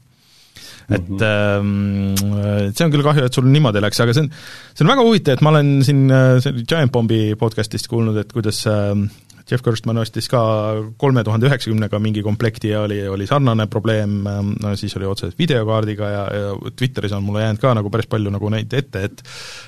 et 0.90 1.10
mm 1.10 2.14
-hmm. 2.16 2.74
see 2.76 2.86
on 2.86 2.94
küll 2.94 3.06
kahju, 3.06 3.26
et 3.26 3.34
sul 3.34 3.48
niimoodi 3.50 3.82
läks, 3.82 4.00
aga 4.00 4.14
see 4.14 4.26
on, 4.26 4.32
see 4.74 4.86
on 4.86 4.92
väga 4.94 5.06
huvitav, 5.08 5.34
et 5.34 5.42
ma 5.42 5.54
olen 5.54 5.72
siin 5.84 6.10
äh, 6.12 6.52
Giant 6.68 6.92
Bombi 6.92 7.36
podcast'ist 7.40 7.90
kuulnud, 7.90 8.18
et 8.22 8.34
kuidas 8.34 8.66
äh, 8.68 8.94
Jeff 9.52 9.64
Gerstmann 9.64 10.02
ostis 10.02 10.28
ka 10.30 10.42
kolme 10.98 11.24
tuhande 11.24 11.46
üheksakümnega 11.50 12.00
mingi 12.02 12.24
komplekti 12.26 12.72
ja 12.72 12.82
oli, 12.82 13.04
oli 13.08 13.28
sarnane 13.30 13.68
probleem, 13.68 14.24
no 14.62 14.76
siis 14.76 14.96
oli 14.98 15.06
otseselt 15.06 15.38
videokaardiga 15.38 16.10
ja, 16.10 16.24
ja 16.34 16.72
Twitteris 16.76 17.14
on 17.14 17.24
mulle 17.24 17.46
jäänud 17.46 17.62
ka 17.62 17.76
nagu 17.78 17.92
päris 17.94 18.10
palju 18.10 18.34
nagu 18.34 18.50
neid 18.50 18.74
ette, 18.74 19.04
et 19.06 19.22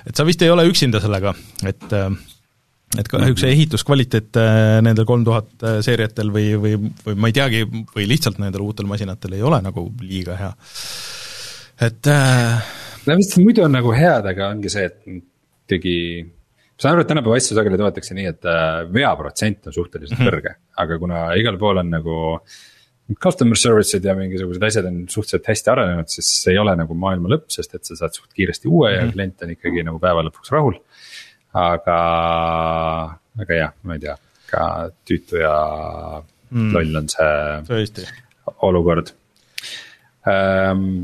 et 0.07 0.15
sa 0.15 0.25
vist 0.25 0.41
ei 0.41 0.49
ole 0.49 0.65
üksinda 0.69 1.01
sellega, 1.03 1.35
et 1.63 1.93
et 2.95 3.07
kahjuks 3.11 3.43
see 3.43 3.51
ehituskvaliteet 3.51 4.37
nendel 4.85 5.05
kolm 5.05 5.25
tuhat 5.27 5.65
seeriatel 5.83 6.31
või, 6.31 6.53
või, 6.55 6.77
või 7.03 7.17
ma 7.19 7.27
ei 7.27 7.35
teagi, 7.35 7.65
või 7.67 8.05
lihtsalt 8.07 8.39
nendel 8.39 8.63
uutel 8.63 8.87
masinatel 8.87 9.35
ei 9.35 9.43
ole 9.43 9.59
nagu 9.65 9.89
liiga 9.99 10.37
hea 10.39 10.53
et 11.83 12.09
äh.... 12.09 12.71
no 13.07 13.17
vist 13.19 13.37
muidu 13.41 13.65
on 13.65 13.75
nagu 13.77 13.93
head, 13.95 14.29
aga 14.31 14.49
ongi 14.53 14.71
see, 14.73 14.87
et 14.87 15.03
ikkagi. 15.67 15.97
ma 16.23 16.83
saan 16.83 16.95
aru, 16.95 17.03
et 17.03 17.11
tänapäeva 17.11 17.41
asju 17.41 17.57
sageli 17.57 17.79
toodetakse 17.79 18.17
nii, 18.17 18.31
et 18.33 18.49
äh, 18.49 18.79
veaprotsent 18.93 19.69
on 19.69 19.75
suhteliselt 19.75 20.17
mm 20.17 20.23
-hmm. 20.23 20.33
kõrge, 20.33 20.55
aga 20.83 20.97
kuna 21.03 21.27
igal 21.41 21.61
pool 21.61 21.83
on 21.83 21.93
nagu. 21.97 22.17
Customer 23.23 23.55
service'id 23.55 24.03
ja 24.03 24.13
mingisugused 24.19 24.63
asjad 24.67 24.85
on 24.89 24.95
suhteliselt 25.07 25.45
hästi 25.47 25.69
arenenud, 25.71 26.09
siis 26.11 26.27
see 26.41 26.51
ei 26.51 26.57
ole 26.59 26.73
nagu 26.75 26.93
maailma 26.93 27.29
lõpp, 27.31 27.45
sest 27.47 27.77
et 27.77 27.87
sa 27.87 27.95
saad 27.95 28.17
suht 28.17 28.33
kiiresti 28.35 28.67
uue 28.67 28.89
mm 28.89 28.91
-hmm. 28.91 28.97
ja 28.97 29.05
mhm. 29.05 29.13
klient 29.13 29.43
on 29.43 29.53
ikkagi 29.53 29.83
nagu 29.87 29.99
päeva 29.99 30.25
lõpuks 30.27 30.51
rahul. 30.51 30.75
Aga, 31.53 31.99
aga 33.39 33.59
jah, 33.61 33.73
ma 33.83 33.97
ei 33.97 34.03
tea, 34.03 34.17
ka 34.51 34.63
tüütu 35.07 35.41
ja 35.41 35.55
mm. 36.51 36.71
loll 36.75 37.01
on 37.01 37.11
see 37.11 37.33
Tõesti. 37.67 38.07
olukord 38.67 39.13
ähm, 40.27 40.97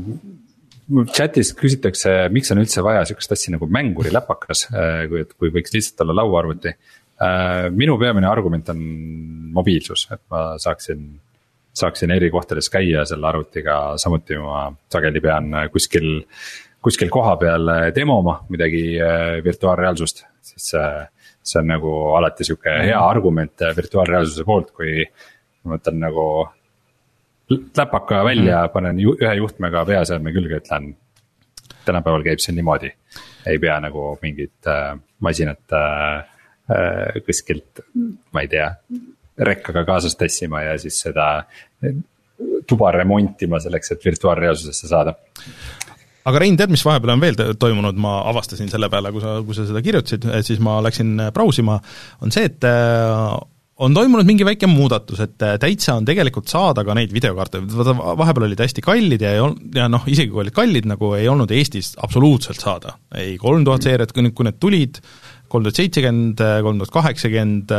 chat'is 1.14 1.52
küsitakse, 1.56 2.12
miks 2.34 2.52
on 2.52 2.60
üldse 2.62 2.84
vaja 2.84 3.04
sihukest 3.08 3.32
asja 3.36 3.54
nagu 3.54 3.68
mänguriläpakas, 3.72 4.66
äh, 4.72 5.04
kui, 5.10 5.22
et 5.24 5.32
kui 5.38 5.52
võiks 5.54 5.72
lihtsalt 5.74 6.04
olla 6.04 6.18
lauaarvuti. 6.20 6.74
Äh, 7.24 7.68
minu 7.72 7.96
peamine 8.00 8.28
argument 8.28 8.68
on 8.72 8.82
mobiilsus, 9.54 10.08
et 10.12 10.20
ma 10.32 10.58
saaksin, 10.60 11.06
saaksin 11.74 12.12
eri 12.14 12.30
kohtades 12.34 12.68
käia 12.72 13.06
selle 13.08 13.30
arvutiga, 13.30 13.78
samuti 14.00 14.38
ma 14.42 14.68
sageli 14.92 15.24
pean 15.24 15.50
kuskil. 15.72 16.12
kuskil 16.84 17.08
kohapeal 17.08 17.70
demoma 17.96 18.42
midagi 18.52 18.98
äh, 19.00 19.38
virtuaalreaalsust, 19.44 20.26
siis 20.54 20.70
see, 20.74 20.90
see 21.42 21.60
on 21.60 21.72
nagu 21.74 21.94
alati 22.18 22.46
sihuke 22.46 22.74
hea 22.86 23.00
argument 23.00 23.66
virtuaalreaalsuse 23.76 24.46
poolt, 24.46 24.70
kui 24.76 25.02
ma 25.64 25.76
mõtlen 25.76 26.00
nagu 26.00 26.26
läpaka 27.50 28.24
välja 28.24 28.62
mm., 28.62 28.72
panen 28.72 29.00
ju, 29.00 29.16
ühe 29.20 29.34
juhtmega 29.40 29.84
peaseadme 29.88 30.32
külge, 30.32 30.60
ütlen. 30.62 30.94
tänapäeval 31.84 32.22
käib 32.24 32.40
see 32.40 32.54
niimoodi, 32.56 32.88
ei 33.46 33.58
pea 33.60 33.76
nagu 33.84 34.14
mingit 34.22 34.68
äh, 34.72 34.94
masinat 35.20 35.74
äh, 35.76 36.24
äh, 36.72 37.20
kuskilt, 37.26 37.82
ma 38.32 38.40
ei 38.40 38.48
tea, 38.48 38.70
rekkaga 39.38 39.84
kaasas 39.84 40.16
tassima 40.16 40.62
ja 40.64 40.78
siis 40.80 41.00
seda 41.04 41.44
tuba 42.66 42.90
remontima 42.94 43.60
selleks, 43.60 43.92
et 43.92 44.04
virtuaalreaalsusesse 44.04 44.88
saada 44.88 45.14
aga 46.24 46.40
Rein, 46.40 46.58
tead, 46.58 46.72
mis 46.72 46.84
vahepeal 46.86 47.14
on 47.14 47.24
veel 47.24 47.40
toimunud, 47.60 47.98
ma 48.00 48.18
avastasin 48.30 48.70
selle 48.72 48.88
peale, 48.92 49.12
kui 49.14 49.24
sa, 49.24 49.38
kui 49.44 49.56
sa 49.56 49.66
seda 49.68 49.82
kirjutasid, 49.84 50.28
siis 50.46 50.62
ma 50.64 50.78
läksin 50.84 51.18
brausima, 51.34 51.76
on 52.24 52.32
see, 52.34 52.48
et 52.48 52.64
äh, 52.68 53.34
on 53.84 53.96
toimunud 53.96 54.28
mingi 54.28 54.46
väike 54.46 54.68
muudatus, 54.70 55.20
et 55.24 55.44
äh, 55.44 55.56
täitsa 55.60 55.98
on 55.98 56.08
tegelikult 56.08 56.48
saada 56.50 56.84
ka 56.86 56.96
neid 56.96 57.12
videokaarte, 57.14 57.60
vaata 57.74 57.96
vahepeal 58.20 58.48
olid 58.48 58.64
hästi 58.64 58.84
kallid 58.86 59.24
ja 59.24 59.34
ei 59.34 59.44
olnud, 59.44 59.68
ja 59.76 59.90
noh, 59.92 60.08
isegi 60.10 60.32
kui 60.32 60.44
olid 60.46 60.56
kallid, 60.56 60.88
nagu 60.88 61.12
ei 61.18 61.28
olnud 61.30 61.52
Eestis 61.54 61.92
absoluutselt 62.06 62.62
saada. 62.62 62.96
ei 63.20 63.36
kolm 63.40 63.66
tuhat 63.66 63.84
seeriat, 63.84 64.14
kui 64.14 64.24
need, 64.24 64.36
kui 64.38 64.48
need 64.48 64.60
tulid, 64.62 65.02
kolm 65.52 65.66
tuhat 65.66 65.82
seitsekümmend, 65.82 66.40
kolm 66.64 66.80
tuhat 66.80 66.94
kaheksakümmend, 66.94 67.74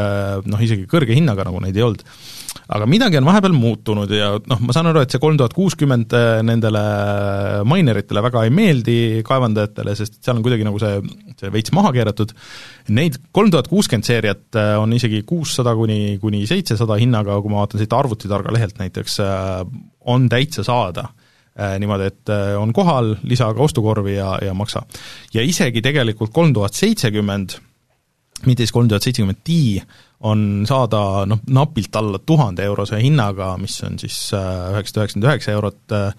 noh 0.52 0.66
isegi 0.68 0.86
kõrge 0.92 1.18
hinnaga 1.18 1.48
nagu 1.48 1.64
neid 1.64 1.80
ei 1.80 1.88
olnud. 1.88 2.06
Aga 2.66 2.86
midagi 2.90 3.20
on 3.20 3.28
vahepeal 3.28 3.54
muutunud 3.54 4.12
ja 4.14 4.32
noh, 4.50 4.62
ma 4.66 4.74
saan 4.74 4.90
aru, 4.90 5.04
et 5.06 5.14
see 5.14 5.22
kolm 5.22 5.38
tuhat 5.38 5.54
kuuskümmend 5.54 6.16
nendele 6.48 6.84
mineritele 7.70 8.24
väga 8.26 8.46
ei 8.48 8.54
meeldi, 8.54 8.98
kaevandajatele, 9.28 9.94
sest 9.98 10.18
seal 10.26 10.40
on 10.40 10.46
kuidagi 10.46 10.66
nagu 10.66 10.82
see, 10.82 11.02
see 11.38 11.52
veits 11.54 11.74
maha 11.76 11.92
keeratud, 11.96 12.34
neid 12.98 13.20
kolm 13.36 13.52
tuhat 13.54 13.70
kuuskümmend 13.72 14.10
seeriat 14.10 14.60
on 14.82 14.96
isegi 14.98 15.22
kuussada 15.30 15.76
kuni, 15.78 16.18
kuni 16.22 16.46
seitsesada 16.50 16.98
hinnaga, 17.02 17.38
kui 17.44 17.54
ma 17.54 17.62
vaatan 17.62 17.84
siit 17.84 17.94
arvutitarga 17.94 18.56
lehelt 18.56 18.82
näiteks, 18.82 19.20
on 20.16 20.28
täitsa 20.32 20.66
saada 20.66 21.10
niimoodi, 21.56 22.10
et 22.10 22.32
on 22.60 22.74
kohal, 22.76 23.14
lisa 23.30 23.48
ka 23.56 23.64
ostukorvi 23.64 24.18
ja, 24.18 24.34
ja 24.44 24.54
maksa. 24.58 24.82
ja 25.34 25.44
isegi 25.46 25.82
tegelikult 25.86 26.34
kolm 26.36 26.52
tuhat 26.54 26.76
seitsekümmend, 26.76 27.56
mitte 28.50 28.66
siis 28.66 28.74
kolm 28.76 28.90
tuhat 28.92 29.06
seitsekümmend 29.06 29.40
Ti, 29.46 29.62
on 30.26 30.66
saada 30.68 31.26
noh, 31.30 31.44
napilt 31.54 31.96
alla 32.00 32.20
tuhande 32.20 32.66
eurose 32.66 33.00
hinnaga, 33.02 33.54
mis 33.62 33.78
on 33.86 34.00
siis 34.02 34.18
äh, 34.34 34.74
üheksasada 34.74 35.06
üheksakümmend 35.06 35.30
üheksa 35.30 35.56
eurot, 35.56 35.96
äh, 35.96 36.12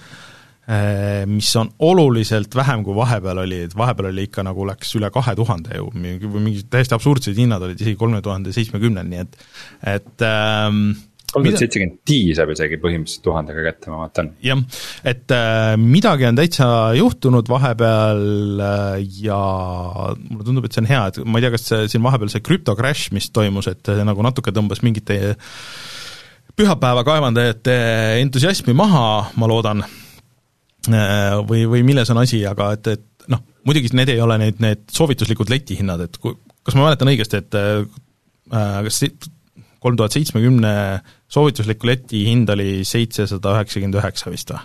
mis 1.30 1.52
on 1.60 1.68
oluliselt 1.86 2.54
vähem, 2.58 2.82
kui 2.86 2.94
vahepeal 2.96 3.38
oli, 3.44 3.60
et 3.68 3.76
vahepeal 3.78 4.10
oli 4.10 4.26
ikka 4.26 4.42
nagu 4.46 4.66
läks 4.66 4.96
üle 4.98 5.10
kahe 5.14 5.36
tuhande 5.38 5.78
ju, 5.78 5.90
või 5.94 6.42
mingid 6.48 6.66
täiesti 6.72 6.96
absurdsed 6.96 7.38
hinnad 7.38 7.62
olid 7.62 7.82
isegi 7.82 7.98
kolme 8.00 8.18
tuhande 8.22 8.54
seitsmekümnel, 8.54 9.06
nii 9.10 9.22
et 9.22 9.38
et 9.94 10.26
ähm, 10.26 10.88
kolm 11.32 11.46
tuhat 11.46 11.62
seitsekümmend 11.62 11.98
Ti 12.06 12.18
saab 12.38 12.52
isegi 12.54 12.78
põhimõtteliselt 12.82 13.24
tuhandega 13.24 13.64
kätte, 13.66 13.90
ma 13.92 14.00
vaatan. 14.04 14.30
jah, 14.44 14.62
et 15.06 15.34
äh, 15.34 15.74
midagi 15.80 16.28
on 16.28 16.38
täitsa 16.38 16.68
juhtunud 16.98 17.50
vahepeal 17.50 18.22
äh, 18.62 19.02
ja 19.24 19.40
mulle 20.30 20.46
tundub, 20.46 20.68
et 20.68 20.76
see 20.76 20.84
on 20.84 20.90
hea, 20.90 21.02
et 21.10 21.20
ma 21.24 21.40
ei 21.40 21.46
tea, 21.46 21.52
kas 21.56 21.68
see, 21.70 21.90
siin 21.92 22.04
vahepeal 22.06 22.32
see 22.32 22.44
krüpto 22.46 22.76
crash, 22.78 23.12
mis 23.16 23.28
toimus, 23.34 23.70
et 23.72 23.82
see 23.90 24.06
nagu 24.06 24.26
natuke 24.26 24.54
tõmbas 24.54 24.82
mingite 24.86 25.18
pühapäeva 26.56 27.04
kaevandajate 27.06 27.76
entusiasmi 28.22 28.74
maha, 28.76 29.06
ma 29.36 29.50
loodan 29.50 29.84
äh,, 29.84 31.36
või, 31.48 31.66
või 31.68 31.84
milles 31.86 32.10
on 32.14 32.22
asi, 32.22 32.40
aga 32.48 32.72
et, 32.78 32.92
et 32.96 33.30
noh, 33.32 33.42
muidugi 33.68 33.92
need 33.98 34.14
ei 34.14 34.22
ole 34.24 34.38
need, 34.40 34.62
need 34.64 34.86
soovituslikud 34.94 35.50
letihinnad, 35.52 36.06
et 36.06 36.20
kui, 36.22 36.38
kas 36.66 36.78
ma 36.78 36.86
mäletan 36.86 37.10
õigesti, 37.12 37.42
et 37.42 37.58
äh, 37.60 37.82
kas 38.86 39.02
kolm 39.86 39.98
tuhat 39.98 40.16
seitsmekümne 40.16 40.72
soovitusliku 41.30 41.86
leti 41.90 42.24
hind 42.26 42.50
oli 42.54 42.80
seitsesada 42.86 43.54
üheksakümmend 43.58 44.00
üheksa 44.00 44.32
vist 44.34 44.50
või? 44.50 44.64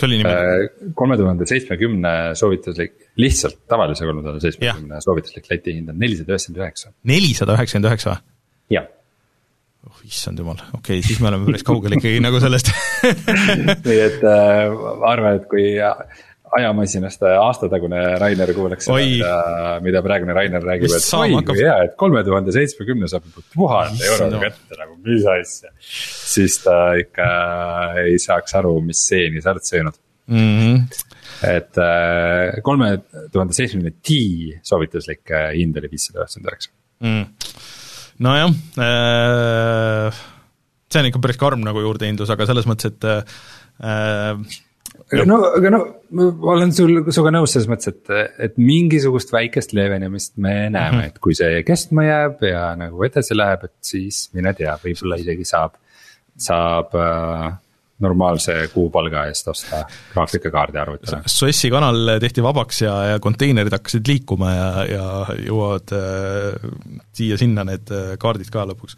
kas 0.00 0.06
oli 0.08 0.20
niimoodi? 0.20 0.36
Äh, 0.40 0.92
kolme 0.96 1.18
tuhande 1.20 1.48
seitsmekümne 1.50 2.12
soovituslik, 2.40 2.94
lihtsalt 3.20 3.58
tavalise 3.68 4.06
kolme 4.08 4.24
tuhande 4.24 4.40
seitsmekümne 4.46 5.02
soovituslik 5.04 5.50
leti 5.52 5.76
hind 5.76 5.92
on 5.92 6.00
nelisada 6.00 6.32
üheksakümmend 6.32 6.64
üheksa. 6.64 6.94
nelisada 7.12 7.58
üheksakümmend 7.58 7.90
üheksa 7.90 8.14
või? 8.14 8.24
jah 8.78 8.88
oh 9.88 10.00
issand 10.04 10.40
jumal, 10.40 10.58
okei 10.76 11.00
okay,, 11.00 11.04
siis 11.04 11.20
me 11.20 11.30
oleme 11.30 11.48
päris 11.48 11.64
kaugel 11.68 11.96
ikkagi 11.96 12.20
nagu 12.24 12.40
sellest 12.40 12.72
nii 13.90 14.00
et 14.06 14.24
äh, 14.24 14.80
arva, 15.08 15.36
et 15.36 15.46
kui 15.52 15.66
ajamasinast 16.58 17.22
aastatagune 17.30 18.00
Rainer 18.20 18.52
kuuleks 18.54 18.88
seda, 18.88 19.34
mida 19.84 20.02
praegune 20.04 20.34
Rainer 20.36 20.64
räägib, 20.64 20.90
et 20.96 21.08
oi 21.18 21.34
hakkab... 21.36 21.54
kui 21.54 21.62
hea, 21.62 21.76
et 21.86 21.96
kolme 22.00 22.22
tuhande 22.26 22.54
seitsmekümne 22.54 23.10
saab 23.10 23.26
juba 23.28 23.44
tuhande 23.54 24.08
eurot 24.12 24.34
no. 24.34 24.40
kätte 24.42 24.78
nagu, 24.80 24.96
mis 25.06 25.26
asja. 25.30 25.72
siis 25.80 26.58
ta 26.64 26.78
ikka 27.00 27.28
ei 28.02 28.18
saaks 28.22 28.56
aru, 28.60 28.76
mis 28.86 29.02
seeni 29.10 29.42
sa 29.44 29.54
oled 29.54 29.66
söönud 29.66 30.00
mm. 30.30 30.58
-hmm. 30.58 31.04
et 31.52 31.78
äh, 31.84 32.62
kolme 32.66 32.90
tuhande 33.32 33.54
seitsmekümne 33.56 33.94
Ti 34.02 34.22
soovituslik 34.62 35.30
äh, 35.30 35.52
hind 35.58 35.78
oli 35.78 35.90
viissada 35.92 36.24
üheksakümmend 36.24 36.50
üheksa. 36.52 36.70
Mm. 37.00 37.24
nojah 38.18 38.50
äh,, 38.78 40.24
see 40.90 41.00
on 41.00 41.08
ikka 41.08 41.22
päris 41.22 41.38
karm 41.40 41.62
nagu 41.64 41.80
juurdehindlus, 41.80 42.32
aga 42.34 42.48
selles 42.50 42.66
mõttes, 42.68 42.90
et 42.90 43.06
äh, 43.06 43.22
no 45.28 45.38
aga 45.56 45.72
no 45.74 45.80
ma 46.16 46.28
olen 46.54 46.72
sul, 46.74 47.02
sinuga 47.08 47.32
nõus 47.34 47.54
selles 47.54 47.68
mõttes, 47.70 47.94
et, 47.94 48.34
et 48.48 48.58
mingisugust 48.60 49.32
väikest 49.34 49.74
leevenemist 49.76 50.36
me 50.36 50.54
näeme 50.68 50.96
mm, 50.96 51.00
-hmm. 51.00 51.08
et 51.12 51.18
kui 51.22 51.36
see 51.38 51.62
kestma 51.66 52.06
jääb 52.06 52.44
ja 52.48 52.70
nagu 52.78 53.04
edasi 53.06 53.36
läheb, 53.36 53.66
et 53.68 53.92
siis 53.92 54.28
mine 54.34 54.54
tea, 54.58 54.76
võib-olla 54.84 55.20
isegi 55.22 55.46
saab, 55.48 55.76
saab 56.36 56.96
äh, 56.98 57.50
normaalse 58.00 58.54
kuupalga 58.72 59.26
eest 59.28 59.48
osta 59.52 59.82
graafikakaardi 60.14 60.78
arvutile. 60.80 61.20
Suessi 61.28 61.70
kanal 61.70 62.16
tehti 62.22 62.42
vabaks 62.42 62.82
ja, 62.82 62.94
ja 63.12 63.18
konteinerid 63.20 63.76
hakkasid 63.76 64.08
liikuma 64.08 64.54
ja, 64.54 64.70
ja 64.88 65.36
jõuavad 65.46 65.94
äh, 65.96 66.70
siia-sinna 67.16 67.66
need 67.68 67.92
äh, 67.94 68.16
kaardid 68.20 68.50
ka 68.52 68.64
lõpuks 68.72 68.96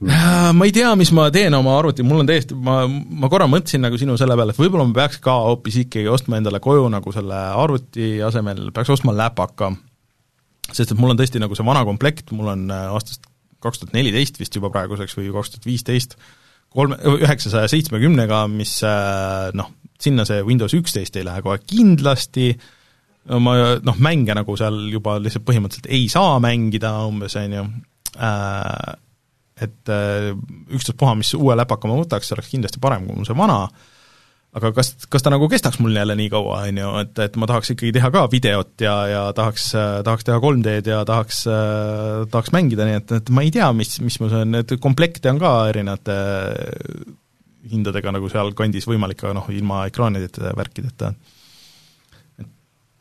ma 0.00 0.66
ei 0.66 0.72
tea, 0.74 0.90
mis 0.98 1.10
ma 1.16 1.28
teen 1.32 1.54
oma 1.56 1.76
arvuti, 1.78 2.04
mul 2.06 2.22
on 2.22 2.28
täiesti, 2.28 2.56
ma, 2.58 2.82
ma 2.86 3.30
korra 3.32 3.48
mõtlesin 3.50 3.84
nagu 3.84 3.98
sinu 4.00 4.16
selle 4.20 4.36
peale, 4.38 4.52
et 4.52 4.60
võib-olla 4.60 4.86
ma 4.88 4.96
peaks 4.98 5.20
ka 5.24 5.36
hoopis 5.46 5.80
ikkagi 5.84 6.10
ostma 6.12 6.40
endale 6.40 6.60
koju 6.64 6.88
nagu 6.92 7.12
selle 7.14 7.38
arvuti 7.56 8.16
asemel, 8.26 8.68
peaks 8.76 8.92
ostma 8.96 9.14
läpaka, 9.16 9.70
sest 10.68 10.92
et 10.92 11.00
mul 11.00 11.14
on 11.14 11.20
tõesti 11.20 11.40
nagu 11.42 11.56
see 11.56 11.66
vana 11.66 11.84
komplekt, 11.88 12.34
mul 12.36 12.52
on 12.52 12.66
äh, 12.72 12.88
aastast 12.92 13.24
kaks 13.64 13.80
tuhat 13.80 13.96
neliteist 13.96 14.36
vist 14.40 14.58
juba 14.58 14.70
praeguseks 14.74 15.16
või 15.16 15.30
kaks 15.34 15.54
tuhat 15.54 15.68
viisteist, 15.68 16.18
kolme, 16.76 16.98
üheksasaja 17.16 17.70
seitsmekümnega, 17.72 18.44
mis 18.52 18.76
äh, 18.84 19.48
noh, 19.56 19.72
sinna 20.02 20.26
see 20.28 20.44
Windows 20.44 20.76
üksteist 20.76 21.16
ei 21.16 21.24
lähe 21.24 21.40
kohe 21.44 21.56
kindlasti, 21.64 22.50
ma 23.42 23.56
noh, 23.82 23.96
mänge 24.04 24.36
nagu 24.36 24.54
seal 24.60 24.76
juba 24.92 25.16
lihtsalt 25.18 25.46
põhimõtteliselt 25.48 25.88
ei 25.90 26.04
saa 26.12 26.36
mängida 26.42 26.92
umbes, 27.08 27.34
on 27.40 27.56
ju, 27.56 27.64
et 29.56 29.92
äh, 29.92 30.32
ükstaspuha, 30.76 31.16
mis 31.18 31.32
uue 31.38 31.56
läpaka 31.56 31.88
ma 31.88 31.98
võtaks, 32.00 32.28
see 32.28 32.36
oleks 32.36 32.50
kindlasti 32.52 32.82
parem 32.82 33.06
kui 33.06 33.16
mul 33.16 33.28
see 33.28 33.36
vana, 33.36 33.62
aga 34.56 34.70
kas, 34.76 34.92
kas 35.12 35.24
ta 35.24 35.32
nagu 35.32 35.48
kestaks 35.52 35.80
mul 35.84 35.96
jälle 35.96 36.16
nii 36.18 36.30
kaua, 36.32 36.62
on 36.68 36.80
ju, 36.82 36.90
et, 37.02 37.22
et 37.24 37.38
ma 37.40 37.48
tahaks 37.48 37.72
ikkagi 37.74 37.94
teha 37.96 38.10
ka 38.12 38.24
videot 38.32 38.84
ja, 38.84 38.96
ja 39.10 39.22
tahaks, 39.36 39.70
tahaks 40.06 40.28
teha 40.28 40.40
3D-d 40.44 40.92
ja 40.92 41.02
tahaks, 41.08 41.44
tahaks 42.32 42.52
mängida, 42.56 42.88
nii 42.88 43.00
et, 43.00 43.16
et 43.20 43.32
ma 43.32 43.44
ei 43.46 43.52
tea, 43.54 43.68
mis, 43.76 43.96
mis 44.04 44.20
see 44.20 44.42
on, 44.42 44.60
et 44.60 44.76
komplekte 44.82 45.32
on 45.32 45.40
ka 45.40 45.54
erinevate 45.72 46.18
hindadega 47.66 48.12
nagu 48.14 48.28
sealkandis 48.30 48.86
võimalik, 48.88 49.24
aga 49.24 49.34
noh, 49.40 49.48
ilma 49.52 49.86
ekraanideta 49.90 50.50
ja 50.50 50.54
värkideta 50.56 51.14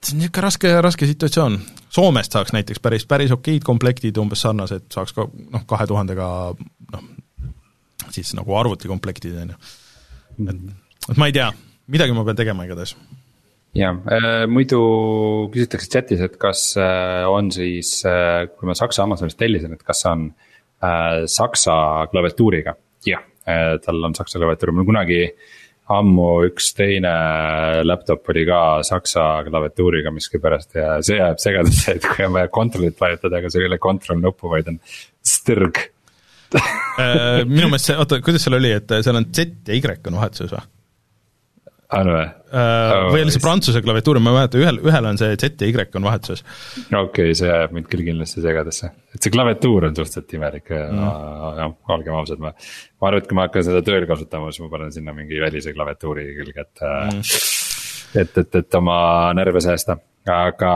see 0.06 0.16
on 0.16 0.22
niisugune 0.22 0.46
raske, 0.46 0.72
raske 0.84 1.10
situatsioon. 1.10 1.58
Soomest 1.96 2.36
saaks 2.36 2.54
näiteks 2.56 2.82
päris, 2.84 3.06
päris 3.10 3.34
okeid 3.34 3.64
komplektid, 3.66 4.18
umbes 4.22 4.44
sarnased, 4.46 4.88
saaks 4.94 5.16
ka 5.16 5.28
noh, 5.28 5.66
kahe 5.70 5.88
tuhandega 5.90 6.30
noh, 6.94 7.06
siis 8.14 8.34
nagu 8.38 8.56
arvutikomplektid, 8.60 9.36
on 9.42 9.54
ju. 9.54 9.60
et, 10.46 10.66
et 11.10 11.22
ma 11.22 11.30
ei 11.30 11.36
tea, 11.36 11.50
midagi 11.92 12.16
ma 12.16 12.26
pean 12.28 12.40
tegema 12.40 12.68
igatahes. 12.68 12.96
jah 13.76 13.98
äh,, 14.12 14.46
muidu 14.48 14.80
küsitakse 15.54 15.92
chatis, 15.92 16.24
et 16.24 16.38
kas 16.40 16.68
äh, 16.80 17.26
on 17.28 17.52
siis 17.52 17.98
äh,, 18.08 18.48
kui 18.56 18.70
ma 18.70 18.76
Saksa 18.78 19.04
Amazonist 19.04 19.40
tellisin, 19.40 19.76
et 19.76 19.84
kas 19.84 20.06
on 20.12 20.30
äh, 20.84 21.26
Saksa 21.28 22.08
klaviatuuriga. 22.12 22.76
jah 23.08 23.24
äh,, 23.48 23.76
tal 23.84 24.04
on 24.04 24.16
Saksa 24.16 24.40
klaviatuur, 24.40 24.76
mul 24.76 24.88
kunagi 24.88 25.24
äh, 25.28 25.54
ammu 25.94 26.30
üks 26.48 26.72
teine 26.78 27.14
laptop 27.86 28.30
oli 28.34 28.46
ka 28.48 28.60
saksa 28.88 29.26
klaviatuuriga 29.46 30.14
miskipärast 30.14 30.78
ja 30.80 30.96
see 31.06 31.20
jääb 31.20 31.42
segadusse, 31.42 31.98
et 31.98 32.08
kui 32.10 32.26
on 32.26 32.34
vaja 32.38 32.50
control'it 32.54 32.98
vajutada, 33.02 33.42
aga 33.42 33.52
see 33.54 33.62
ei 33.62 33.70
ole 33.70 33.82
control 33.82 34.22
nuppu, 34.24 34.50
vaid 34.50 34.72
on 34.74 34.80
strg 35.26 35.84
äh, 36.56 37.44
minu 37.46 37.70
meelest 37.70 37.92
see, 37.92 38.00
oota, 38.02 38.22
kuidas 38.26 38.48
seal 38.48 38.58
oli, 38.58 38.74
et 38.80 38.98
seal 38.98 39.22
on 39.22 39.30
Z 39.30 39.70
ja 39.70 39.78
Y 39.78 40.10
on 40.10 40.18
vahetuses 40.22 40.56
või? 40.56 40.66
On 41.96 42.10
või? 42.12 42.26
Äh, 42.56 43.12
või 43.12 43.24
oli 43.26 43.34
see 43.34 43.42
prantsuse 43.44 43.82
klaviatuur, 43.84 44.20
ma 44.24 44.32
ei 44.32 44.38
mäleta, 44.40 44.60
ühel, 44.62 44.78
ühel 44.86 45.08
on 45.10 45.18
see 45.20 45.36
Z 45.36 45.62
ja 45.62 45.68
Y 45.68 45.98
on 46.00 46.06
vahetuses. 46.08 46.44
okei 46.88 47.02
okay,, 47.02 47.38
see 47.38 47.50
jääb 47.50 47.74
mind 47.76 47.88
küll 47.92 48.06
kindlasti 48.08 48.44
segadusse, 48.44 48.92
et 49.16 49.26
see 49.26 49.34
klaviatuur 49.34 49.88
on 49.90 49.98
suhteliselt 49.98 50.36
imelik 50.38 50.72
mm., 50.72 51.02
jah, 51.60 51.74
olgem 51.96 52.18
ausad, 52.20 52.40
ma. 52.44 52.54
ma 53.02 53.10
arvan, 53.10 53.24
et 53.24 53.30
kui 53.30 53.40
ma 53.40 53.48
hakkan 53.48 53.68
seda 53.68 53.82
tööl 53.86 54.06
kasutama, 54.10 54.52
siis 54.54 54.64
ma 54.66 54.72
panen 54.72 54.96
sinna 54.96 55.12
mingi 55.18 55.42
välise 55.44 55.76
klaviatuuri 55.76 56.24
külge, 56.40 56.68
et 56.68 56.86
mm., 56.86 57.20
et, 58.22 58.34
et, 58.46 58.54
et 58.62 58.80
oma 58.80 58.98
närve 59.36 59.60
säästa. 59.64 59.94
aga 60.32 60.74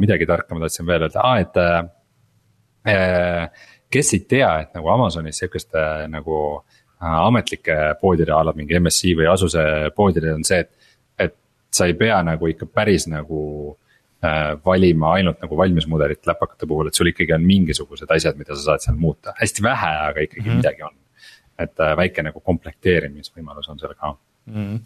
midagi 0.00 0.24
tarka 0.26 0.56
ma 0.56 0.64
tahtsin 0.64 0.88
veel 0.88 1.02
öelda 1.06 1.20
ah,, 1.22 1.36
et 1.42 1.54
äh, 1.60 3.66
kes 3.92 4.08
ei 4.16 4.22
tea, 4.28 4.50
et 4.64 4.70
nagu 4.74 4.86
Amazonis 4.94 5.36
sihukeste 5.42 5.80
nagu 6.10 6.36
Äh, 6.56 6.75
ametlike 7.00 7.76
poodide 8.00 8.32
a 8.32 8.42
la 8.44 8.54
mingi 8.56 8.78
MSI 8.80 9.14
või 9.18 9.26
Asuse 9.30 9.62
poodidel 9.96 10.38
on 10.38 10.44
see, 10.48 10.62
et, 10.64 10.70
et 11.18 11.34
sa 11.74 11.88
ei 11.88 11.96
pea 11.98 12.22
nagu 12.24 12.48
ikka 12.48 12.68
päris 12.72 13.06
nagu 13.12 13.40
äh, 14.24 14.54
valima 14.64 15.12
ainult 15.18 15.42
nagu 15.44 15.58
valmismudelit 15.58 16.26
läpakate 16.26 16.68
puhul, 16.68 16.88
et 16.88 16.98
sul 16.98 17.12
ikkagi 17.12 17.36
on 17.36 17.44
mingisugused 17.44 18.10
asjad, 18.16 18.38
mida 18.40 18.56
sa 18.56 18.72
saad 18.72 18.86
seal 18.86 19.00
muuta, 19.00 19.34
hästi 19.40 19.66
vähe, 19.66 19.92
aga 20.10 20.24
ikkagi 20.24 20.46
mm 20.46 20.52
-hmm. 20.52 20.62
midagi 20.64 20.82
on. 20.82 20.96
et 21.58 21.80
äh, 21.80 21.96
väike 21.96 22.22
nagu 22.22 22.40
komplekteerimisvõimalus 22.40 23.68
on 23.68 23.78
seal 23.78 23.94
ka 23.94 24.16
mm. 24.46 24.54
-hmm 24.54 24.80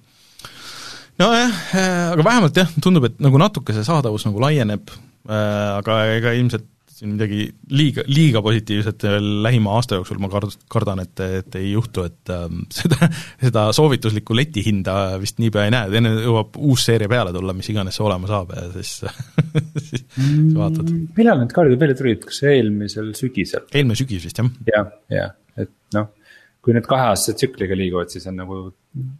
nojah, 1.20 1.52
äh, 1.74 2.12
aga 2.12 2.24
vähemalt 2.24 2.56
jah, 2.56 2.68
tundub, 2.82 3.04
et 3.04 3.18
nagu 3.20 3.38
natuke 3.38 3.74
see 3.76 3.84
saadavus 3.84 4.24
nagu 4.24 4.40
laieneb 4.40 4.90
äh,, 4.90 5.76
aga 5.76 6.04
ega 6.16 6.32
ilmselt 6.32 6.64
siin 7.00 7.14
midagi 7.14 7.46
liiga, 7.72 8.02
liiga 8.12 8.42
positiivset 8.44 9.06
lähima 9.44 9.72
aasta 9.78 9.96
jooksul 9.96 10.18
ma 10.20 10.28
kard-, 10.32 10.58
kardan, 10.70 11.00
et, 11.04 11.22
et 11.40 11.56
ei 11.56 11.70
juhtu, 11.72 12.04
et 12.04 12.32
ähm, 12.34 12.60
seda, 12.80 13.08
seda 13.40 13.64
soovituslikku 13.76 14.36
letihinda 14.36 14.96
vist 15.22 15.40
niipea 15.40 15.64
ei 15.68 15.74
näe, 15.74 15.88
et 15.88 15.98
enne 16.00 16.12
jõuab 16.26 16.60
uus 16.60 16.84
seeria 16.90 17.08
peale 17.10 17.32
tulla, 17.36 17.54
mis 17.56 17.70
iganes 17.72 17.96
see 17.96 18.04
olema 18.04 18.28
saab 18.30 18.52
ja 18.56 18.66
siis 18.76 18.92
siis, 19.88 20.04
siis 20.04 20.54
vaatad. 20.56 20.84
Mm, 20.84 21.08
millal 21.16 21.40
need 21.40 21.56
kaardid 21.56 21.80
välja 21.80 21.98
tulid, 22.02 22.22
kas 22.28 22.44
eelmisel 22.52 23.12
sügisel? 23.18 23.66
eelmine 23.72 23.98
sügis 23.98 24.28
vist, 24.28 24.44
jah. 24.44 24.52
jah, 24.68 24.94
jah, 25.16 25.34
et 25.64 25.72
noh, 25.96 26.12
kui 26.60 26.76
need 26.76 26.88
kaheaastase 26.90 27.38
tsükliga 27.40 27.78
liiguvad, 27.80 28.12
siis 28.12 28.28
on 28.28 28.40
nagu, 28.44 28.62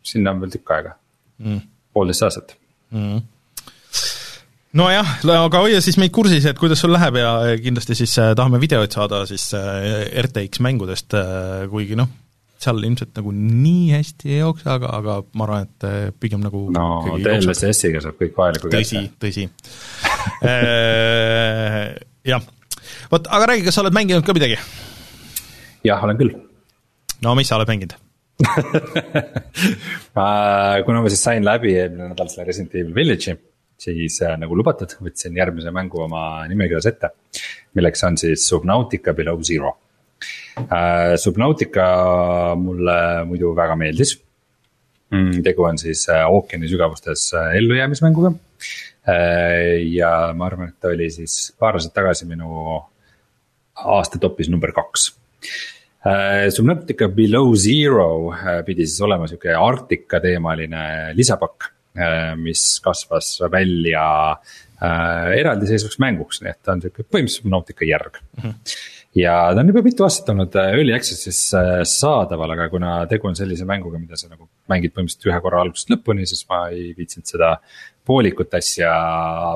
sinna 0.05 0.37
on 0.37 0.45
veel 0.45 0.57
tükk 0.59 0.77
aega 0.77 0.97
mm., 1.41 1.69
poolteist 1.97 2.29
aastat 2.29 2.59
mm 2.93 3.29
nojah, 4.79 5.09
aga 5.35 5.63
hoia 5.65 5.81
siis 5.83 5.99
meid 6.01 6.13
kursis, 6.15 6.47
et 6.47 6.59
kuidas 6.59 6.81
sul 6.83 6.93
läheb 6.95 7.19
ja 7.19 7.31
kindlasti 7.63 7.97
siis 7.99 8.15
äh, 8.23 8.33
tahame 8.39 8.61
videoid 8.63 8.93
saada 8.95 9.25
siis 9.27 9.49
äh, 9.59 10.07
RTX 10.23 10.63
mängudest, 10.63 11.17
kuigi 11.73 11.99
noh, 11.99 12.11
seal 12.61 12.79
ilmselt 12.85 13.17
nagu 13.17 13.33
nii 13.35 13.89
hästi 13.97 14.35
ei 14.35 14.43
jookse, 14.43 14.69
aga, 14.71 14.93
aga 15.01 15.17
ma 15.35 15.49
arvan, 15.49 15.67
et 15.67 16.19
pigem 16.23 16.45
nagu 16.45 16.67
no 16.75 17.17
DLSS-iga 17.17 18.05
saab 18.05 18.21
kõik 18.21 18.37
vajaliku 18.37 18.71
tõsi, 18.75 19.03
tõsi. 19.23 19.49
Jah, 22.31 22.47
vot 23.11 23.33
aga 23.33 23.51
räägi, 23.53 23.67
kas 23.67 23.79
sa 23.79 23.85
oled 23.85 23.97
mänginud 23.97 24.27
ka 24.27 24.37
midagi? 24.37 24.61
jah, 25.89 26.05
olen 26.05 26.21
küll. 26.21 26.37
no 27.25 27.35
mis 27.39 27.49
sa 27.51 27.59
oled 27.59 27.71
mänginud? 27.73 27.97
Kuna 30.87 31.01
ma 31.05 31.11
siis 31.13 31.21
sain 31.27 31.45
läbi 31.45 31.75
eelmine 31.77 32.13
nädal 32.13 32.29
selle 32.33 32.47
Resident 32.49 32.77
Evil 32.77 32.95
Village'i 32.97 33.35
siis 33.81 34.21
äh, 34.25 34.37
nagu 34.41 34.57
lubatud, 34.59 34.97
võtsin 35.05 35.37
järgmise 35.39 35.73
mängu 35.75 36.05
oma 36.05 36.47
nimekirjas 36.51 36.91
ette. 36.91 37.13
milleks 37.75 38.05
on 38.05 38.19
siis 38.21 38.47
Subnautica 38.49 39.15
Below 39.15 39.41
Zero 39.47 39.77
äh,. 40.59 41.17
Subnautica 41.17 41.87
mulle 42.59 42.99
muidu 43.29 43.55
väga 43.57 43.77
meeldis 43.79 44.17
mm,. 45.11 45.43
tegu 45.47 45.67
on 45.69 45.79
siis 45.79 46.07
äh, 46.09 46.27
ookeani 46.29 46.69
sügavustes 46.69 47.31
äh, 47.35 47.57
ellujäämismänguga 47.61 48.33
äh,. 49.09 49.81
ja 49.95 50.33
ma 50.35 50.51
arvan, 50.51 50.73
et 50.75 50.81
ta 50.81 50.93
oli 50.95 51.11
siis 51.11 51.55
paar 51.59 51.79
aastat 51.79 51.97
tagasi 51.97 52.29
minu 52.29 52.81
aasta 53.81 54.21
topis 54.21 54.51
number 54.53 54.75
kaks 54.77 55.11
äh,. 56.05 56.49
Subnautica 56.53 57.09
Below 57.09 57.55
Zero 57.57 58.11
äh, 58.35 58.65
pidi 58.67 58.87
siis 58.87 59.01
olema 59.07 59.31
sihuke 59.31 59.55
Arktika 59.57 60.21
teemaline 60.21 61.15
lisapakk 61.17 61.71
mis 62.39 62.63
kasvas 62.85 63.33
välja 63.51 64.05
äh, 64.31 65.33
eraldiseisvaks 65.41 65.99
mänguks, 66.03 66.41
nii 66.45 66.53
et 66.53 66.61
ta 66.63 66.77
on 66.77 66.83
sihuke 66.85 67.03
põhimõtteliselt 67.03 67.51
Nautica 67.51 67.87
järg 67.89 68.21
mm. 68.21 68.43
-hmm. 68.45 68.75
ja 69.19 69.35
ta 69.55 69.65
on 69.65 69.73
juba 69.73 69.83
mitu 69.83 70.07
aastat 70.07 70.31
olnud 70.35 70.55
äh, 70.55 70.73
early 70.79 70.95
access'is 70.95 71.41
saadaval, 71.91 72.55
aga 72.55 72.69
kuna 72.71 72.95
tegu 73.11 73.27
on 73.29 73.39
sellise 73.39 73.67
mänguga, 73.67 73.99
mida 73.99 74.17
sa 74.17 74.31
nagu 74.31 74.49
mängid 74.71 74.95
põhimõtteliselt 74.95 75.31
ühe 75.33 75.41
korra 75.43 75.65
algusest 75.65 75.91
lõpuni, 75.91 76.27
siis 76.31 76.47
ma 76.49 76.69
ei 76.71 76.93
viitsinud 76.97 77.27
seda 77.27 77.57
poolikut 78.07 78.55
asja 78.55 78.93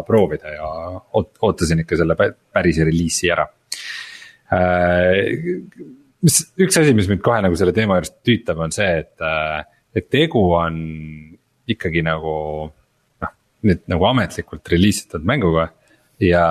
proovida 0.06 0.56
ja 0.56 0.72
ootasin 1.14 1.86
ikka 1.86 1.96
selle 2.02 2.18
päris 2.18 2.82
reliisi 2.82 3.30
ära 3.30 3.46
mis, 6.24 6.40
üks 6.60 6.80
asi, 6.80 6.94
mis 6.96 7.08
mind 7.10 7.22
kohe 7.24 7.40
nagu 7.44 7.56
selle 7.58 7.74
teema 7.76 7.98
juures 7.98 8.12
tüütab, 8.26 8.60
on 8.64 8.74
see, 8.74 8.90
et, 9.04 9.24
et 9.96 10.10
tegu 10.12 10.42
on 10.56 10.78
ikkagi 11.70 12.02
nagu 12.04 12.34
noh, 13.22 13.34
nüüd 13.66 13.84
nagu 13.90 14.08
ametlikult 14.10 14.68
reliisitud 14.72 15.24
mänguga. 15.26 15.70
ja 16.22 16.44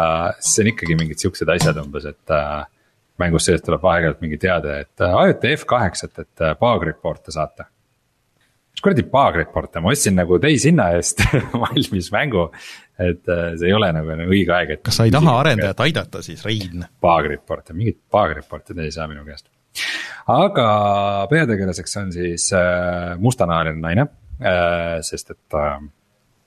see 0.43 0.65
on 0.65 0.73
ikkagi 0.73 0.95
mingid 0.99 1.21
siuksed 1.21 1.49
asjad 1.49 1.77
umbes, 1.79 2.05
et 2.09 2.33
äh, 2.35 2.65
mängus 3.21 3.47
sees 3.47 3.61
tuleb 3.63 3.85
aeg-ajalt 3.87 4.19
mingi 4.23 4.37
teade, 4.41 4.81
et 4.83 5.03
äh, 5.03 5.13
vajuta 5.15 5.53
F8-et, 5.55 6.19
et 6.25 6.43
äh, 6.43 6.57
bug 6.59 6.83
report'e 6.89 7.31
saata. 7.33 7.69
mis 8.73 8.83
kuradi 8.83 9.05
bug 9.07 9.39
report'e, 9.39 9.79
ma 9.81 9.93
ostsin 9.93 10.17
nagu 10.19 10.39
täishinna 10.43 10.89
eest 10.97 11.23
valmis 11.63 12.11
mängu. 12.11 12.49
et 12.99 13.23
äh, 13.31 13.53
see 13.55 13.71
ei 13.71 13.77
ole 13.77 13.91
nagu, 13.95 14.17
õige 14.27 14.53
aeg, 14.57 14.75
et. 14.77 14.83
kas 14.83 14.99
sa 14.99 15.07
ei 15.07 15.15
taha 15.15 15.37
arendajat 15.39 15.85
aidata 15.87 16.21
siis, 16.25 16.43
Rein? 16.45 16.83
Bug 17.01 17.31
report'e, 17.31 17.77
mingit 17.77 18.01
bug 18.11 18.35
report'e 18.41 18.75
te 18.75 18.89
ei 18.89 18.91
saa 18.91 19.07
minu 19.07 19.23
käest 19.27 19.47
aga 20.29 20.67
peategelaseks 21.31 21.97
on 22.03 22.11
siis 22.13 22.51
äh, 22.55 23.15
mustanahaline 23.19 23.81
naine 23.81 24.05
Äh, 24.05 24.22
sest 25.01 25.31
et 25.31 25.57
äh, 25.57 25.77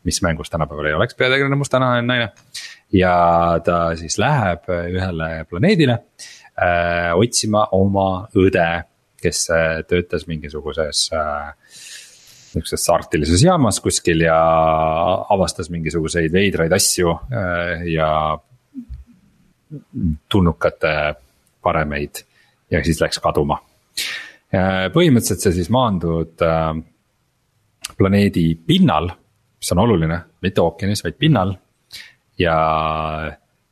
mis 0.06 0.22
mängus 0.22 0.50
tänapäeval 0.50 0.90
ei 0.90 0.94
oleks 0.94 1.14
peategelane 1.18 1.56
mustanahaline 1.56 2.06
naine. 2.06 2.28
ja 2.92 3.14
ta 3.64 3.96
siis 3.96 4.18
läheb 4.18 4.68
ühele 4.70 5.30
planeedile 5.50 5.98
äh, 5.98 7.12
otsima 7.16 7.66
oma 7.72 8.28
õde, 8.36 8.68
kes 9.22 9.48
töötas 9.88 10.26
mingisuguses 10.30 11.08
niisuguses 12.56 12.88
arktilises 12.92 13.42
jaamas 13.42 13.80
kuskil 13.84 14.22
ja 14.24 14.36
avastas 15.34 15.68
mingisuguseid 15.72 16.32
veidraid 16.32 16.72
asju 16.72 17.12
ja 17.90 18.10
tulnukate 20.32 20.92
paremeid 21.62 22.22
ja 22.70 22.82
siis 22.84 23.00
läks 23.02 23.18
kaduma. 23.22 23.58
põhimõtteliselt 24.94 25.42
sa 25.42 25.52
siis 25.52 25.68
maandud 25.74 26.40
planeedi 27.96 28.54
pinnal, 28.66 29.10
mis 29.56 29.72
on 29.72 29.82
oluline, 29.84 30.20
mitte 30.42 30.62
ookeanis, 30.62 31.04
vaid 31.04 31.16
pinnal. 31.18 31.54
ja 32.38 32.56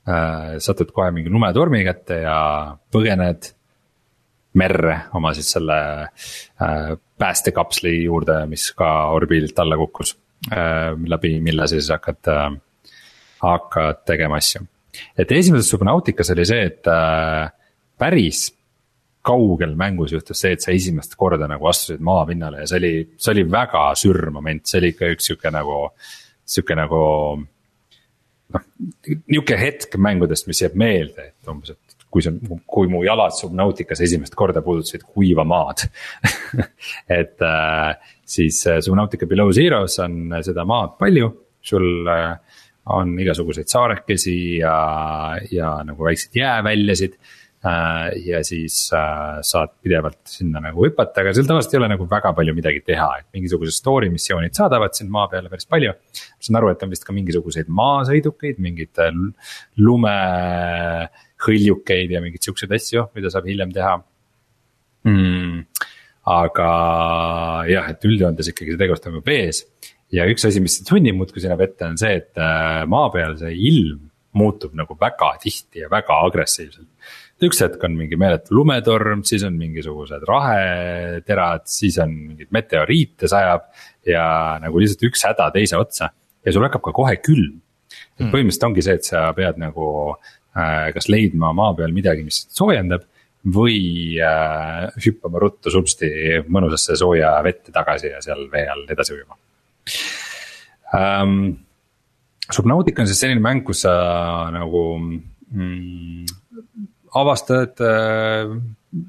äh, 0.08 0.54
satud 0.58 0.92
kohe 0.96 1.10
mingi 1.12 1.30
lumetormi 1.30 1.82
kätte 1.84 2.22
ja 2.22 2.38
põgened 2.92 3.50
merre 4.54 4.98
oma 5.18 5.34
siis 5.36 5.50
selle 5.52 5.78
äh, 6.04 6.94
päästekapsli 7.18 7.96
juurde, 8.04 8.44
mis 8.50 8.70
ka 8.76 8.90
orbiidilt 9.12 9.58
alla 9.58 9.76
kukkus 9.76 10.16
äh,. 10.52 10.94
läbi 11.06 11.40
mille 11.40 11.68
siis 11.68 11.90
hakkad 11.92 12.30
äh,, 12.32 12.48
hakkad 13.42 14.04
tegema 14.06 14.40
asju. 14.40 14.64
et 15.18 15.32
esimeses 15.32 15.70
Subnautikas 15.70 16.30
oli 16.30 16.46
see, 16.46 16.66
et 16.70 16.88
äh, 16.88 17.50
päris 17.98 18.46
kaugel 19.24 19.72
mängus 19.78 20.12
juhtus 20.12 20.42
see, 20.44 20.52
et 20.56 20.64
sa 20.64 20.72
esimest 20.74 21.16
korda 21.20 21.48
nagu 21.50 21.66
astusid 21.70 22.02
maapinnale 22.04 22.62
ja 22.62 22.68
see 22.68 22.80
oli, 22.82 22.92
see 23.16 23.32
oli 23.32 23.44
väga 23.50 23.86
sürr 23.98 24.30
moment, 24.34 24.64
see 24.68 24.82
oli 24.82 24.92
ikka 24.92 25.10
üks 25.14 25.30
sihuke 25.30 25.52
nagu, 25.54 25.80
sihuke 26.56 26.76
nagu. 26.78 27.00
noh, 28.54 28.66
nihuke 29.32 29.56
hetk 29.58 29.96
mängudest, 29.96 30.46
mis 30.50 30.60
jääb 30.62 30.76
meelde, 30.78 31.30
et 31.32 31.50
umbes, 31.50 31.72
et 31.72 31.84
kui 32.14 32.22
see, 32.22 32.58
kui 32.70 32.90
mu 32.90 33.00
jalad 33.02 33.34
Subnautikas 33.34 34.04
esimest 34.04 34.36
korda 34.38 34.62
puudutasid 34.62 35.02
kuiva 35.02 35.42
maad 35.48 35.86
et 37.20 37.42
äh, 37.42 38.12
siis 38.36 38.60
äh, 38.70 38.78
Subnautica 38.84 39.26
Below 39.26 39.50
Zero's 39.56 39.98
on 40.04 40.36
seda 40.46 40.66
maad 40.68 40.94
palju, 41.00 41.32
sul 41.64 42.12
äh, 42.12 42.36
on 42.94 43.16
igasuguseid 43.24 43.70
saarekesi 43.72 44.36
ja, 44.60 44.76
ja 45.50 45.78
nagu 45.88 46.04
väikseid 46.04 46.36
jääväljasid 46.38 47.16
ja 47.64 48.42
siis 48.44 48.90
äh, 48.92 49.40
saad 49.40 49.70
pidevalt 49.82 50.18
sinna 50.28 50.60
nagu 50.60 50.84
hüpata, 50.84 51.22
aga 51.22 51.32
seal 51.32 51.46
tavaliselt 51.48 51.74
ei 51.74 51.78
ole 51.80 51.88
nagu 51.94 52.04
väga 52.10 52.32
palju 52.36 52.54
midagi 52.56 52.80
teha, 52.84 53.06
et 53.22 53.26
mingisugused 53.36 53.76
story 53.78 54.08
missioonid 54.12 54.54
saadavad 54.56 54.94
sind 54.96 55.10
maa 55.12 55.28
peale 55.32 55.48
päris 55.52 55.66
palju. 55.70 55.92
ma 55.96 56.42
saan 56.44 56.56
aru, 56.60 56.68
et 56.74 56.82
on 56.84 56.90
vist 56.92 57.06
ka 57.08 57.12
mingisuguseid 57.16 57.68
maasõidukeid, 57.80 58.56
mingeid 58.66 58.94
äh, 59.00 59.12
lumehõljukeid 59.80 62.08
ja 62.12 62.20
mingeid 62.24 62.44
siukseid 62.44 62.72
asju, 62.76 63.00
mida 63.16 63.28
saab 63.32 63.44
hiljem 63.48 63.70
teha 63.72 63.94
mm,. 65.08 65.56
aga 66.36 66.68
jah, 67.72 67.86
et 67.96 68.00
üldjoontes 68.04 68.52
ikkagi 68.52 68.70
see 68.74 68.80
tegevus 68.84 69.02
toimub 69.04 69.24
vees 69.24 69.64
ja 70.12 70.28
üks 70.28 70.44
asi, 70.44 70.60
mis 70.60 70.84
sunnib 70.84 71.16
muudkui 71.16 71.40
sinna 71.40 71.56
vette, 71.56 71.88
on 71.88 71.96
see, 71.96 72.20
et 72.20 72.36
maa 72.92 73.08
peal 73.14 73.32
see 73.40 73.56
ilm 73.72 74.10
muutub 74.34 74.74
nagu 74.76 74.96
väga 75.00 75.38
tihti 75.40 75.80
ja 75.84 75.88
väga 75.88 76.14
agressiivselt 76.26 76.88
üks 77.42 77.60
hetk 77.64 77.82
on 77.86 77.96
mingi 77.98 78.16
meeletu 78.20 78.54
lumetorm, 78.54 79.24
siis 79.26 79.42
on 79.46 79.56
mingisugused 79.58 80.22
raheterad, 80.28 81.66
siis 81.70 81.98
on 82.02 82.12
mingeid 82.14 82.52
meteoriite 82.54 83.30
sajab. 83.30 83.66
ja 84.06 84.24
nagu 84.60 84.80
lihtsalt 84.80 85.06
üks 85.08 85.24
häda 85.24 85.48
teise 85.54 85.78
otsa 85.80 86.10
ja 86.44 86.52
sul 86.52 86.66
hakkab 86.66 86.82
ka 86.84 86.92
kohe 86.94 87.16
külm. 87.24 87.60
et 88.14 88.22
hmm. 88.22 88.30
põhimõtteliselt 88.34 88.68
ongi 88.68 88.84
see, 88.84 88.98
et 89.00 89.08
sa 89.08 89.26
pead 89.36 89.58
nagu 89.60 89.88
äh, 90.12 90.92
kas 90.94 91.08
leidma 91.10 91.52
maa 91.56 91.74
peal 91.78 91.94
midagi, 91.96 92.24
mis 92.26 92.44
soojendab. 92.54 93.08
või 93.44 94.16
äh, 94.24 94.86
hüppama 95.04 95.42
ruttu 95.42 95.68
supsti 95.68 96.08
mõnusasse 96.48 96.96
sooja 96.96 97.34
vette 97.44 97.72
tagasi 97.72 98.08
ja 98.14 98.22
seal 98.24 98.46
vee 98.52 98.64
all 98.68 98.86
edasi 98.88 99.18
ujuma 99.18 99.36
ähm,. 100.94 101.60
Subnautica 102.44 103.00
on 103.00 103.08
siis 103.08 103.22
selline 103.22 103.40
mäng, 103.40 103.62
kus 103.64 103.86
sa 103.86 103.92
nagu 104.52 104.80
mm, 105.00 106.26
avastad, 107.20 107.80
äh, 107.80 108.52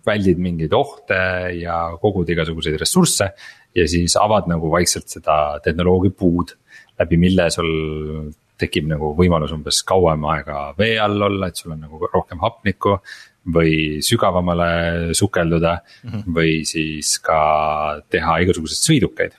väldid 0.06 0.42
mingeid 0.42 0.74
ohte 0.74 1.20
ja 1.60 1.78
kogud 2.02 2.30
igasuguseid 2.30 2.80
ressursse. 2.82 3.30
ja 3.76 3.88
siis 3.92 4.16
avad 4.16 4.48
nagu 4.48 4.70
vaikselt 4.72 5.12
seda 5.12 5.60
tehnoloogia 5.64 6.14
puud, 6.16 6.54
läbi 7.00 7.18
mille 7.20 7.50
sul 7.52 8.32
tekib 8.58 8.88
nagu 8.88 9.10
võimalus 9.18 9.52
umbes 9.52 9.82
kauem 9.84 10.24
aega 10.32 10.74
vee 10.78 10.96
all 11.00 11.22
olla, 11.28 11.48
et 11.48 11.60
sul 11.60 11.74
on 11.76 11.82
nagu 11.88 12.10
rohkem 12.14 12.40
hapnikku. 12.40 13.00
või 13.46 14.02
sügavamale 14.02 15.14
sukelduda 15.14 15.76
mm 16.04 16.10
-hmm. 16.10 16.34
või 16.34 16.66
siis 16.66 17.20
ka 17.22 18.02
teha 18.10 18.40
igasuguseid 18.42 18.88
sõidukeid 18.88 19.36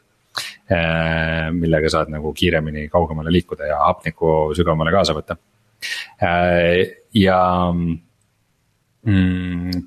Äh, 0.66 1.48
millega 1.54 1.88
saad 1.92 2.10
nagu 2.10 2.32
kiiremini 2.34 2.88
kaugemale 2.90 3.30
liikuda 3.30 3.68
ja 3.70 3.78
hapnikku 3.86 4.52
sügavamale 4.58 4.92
kaasa 4.94 5.14
võtta. 5.14 5.36
Äh, 6.18 6.82
ja 7.14 7.38
mm, 9.06 9.84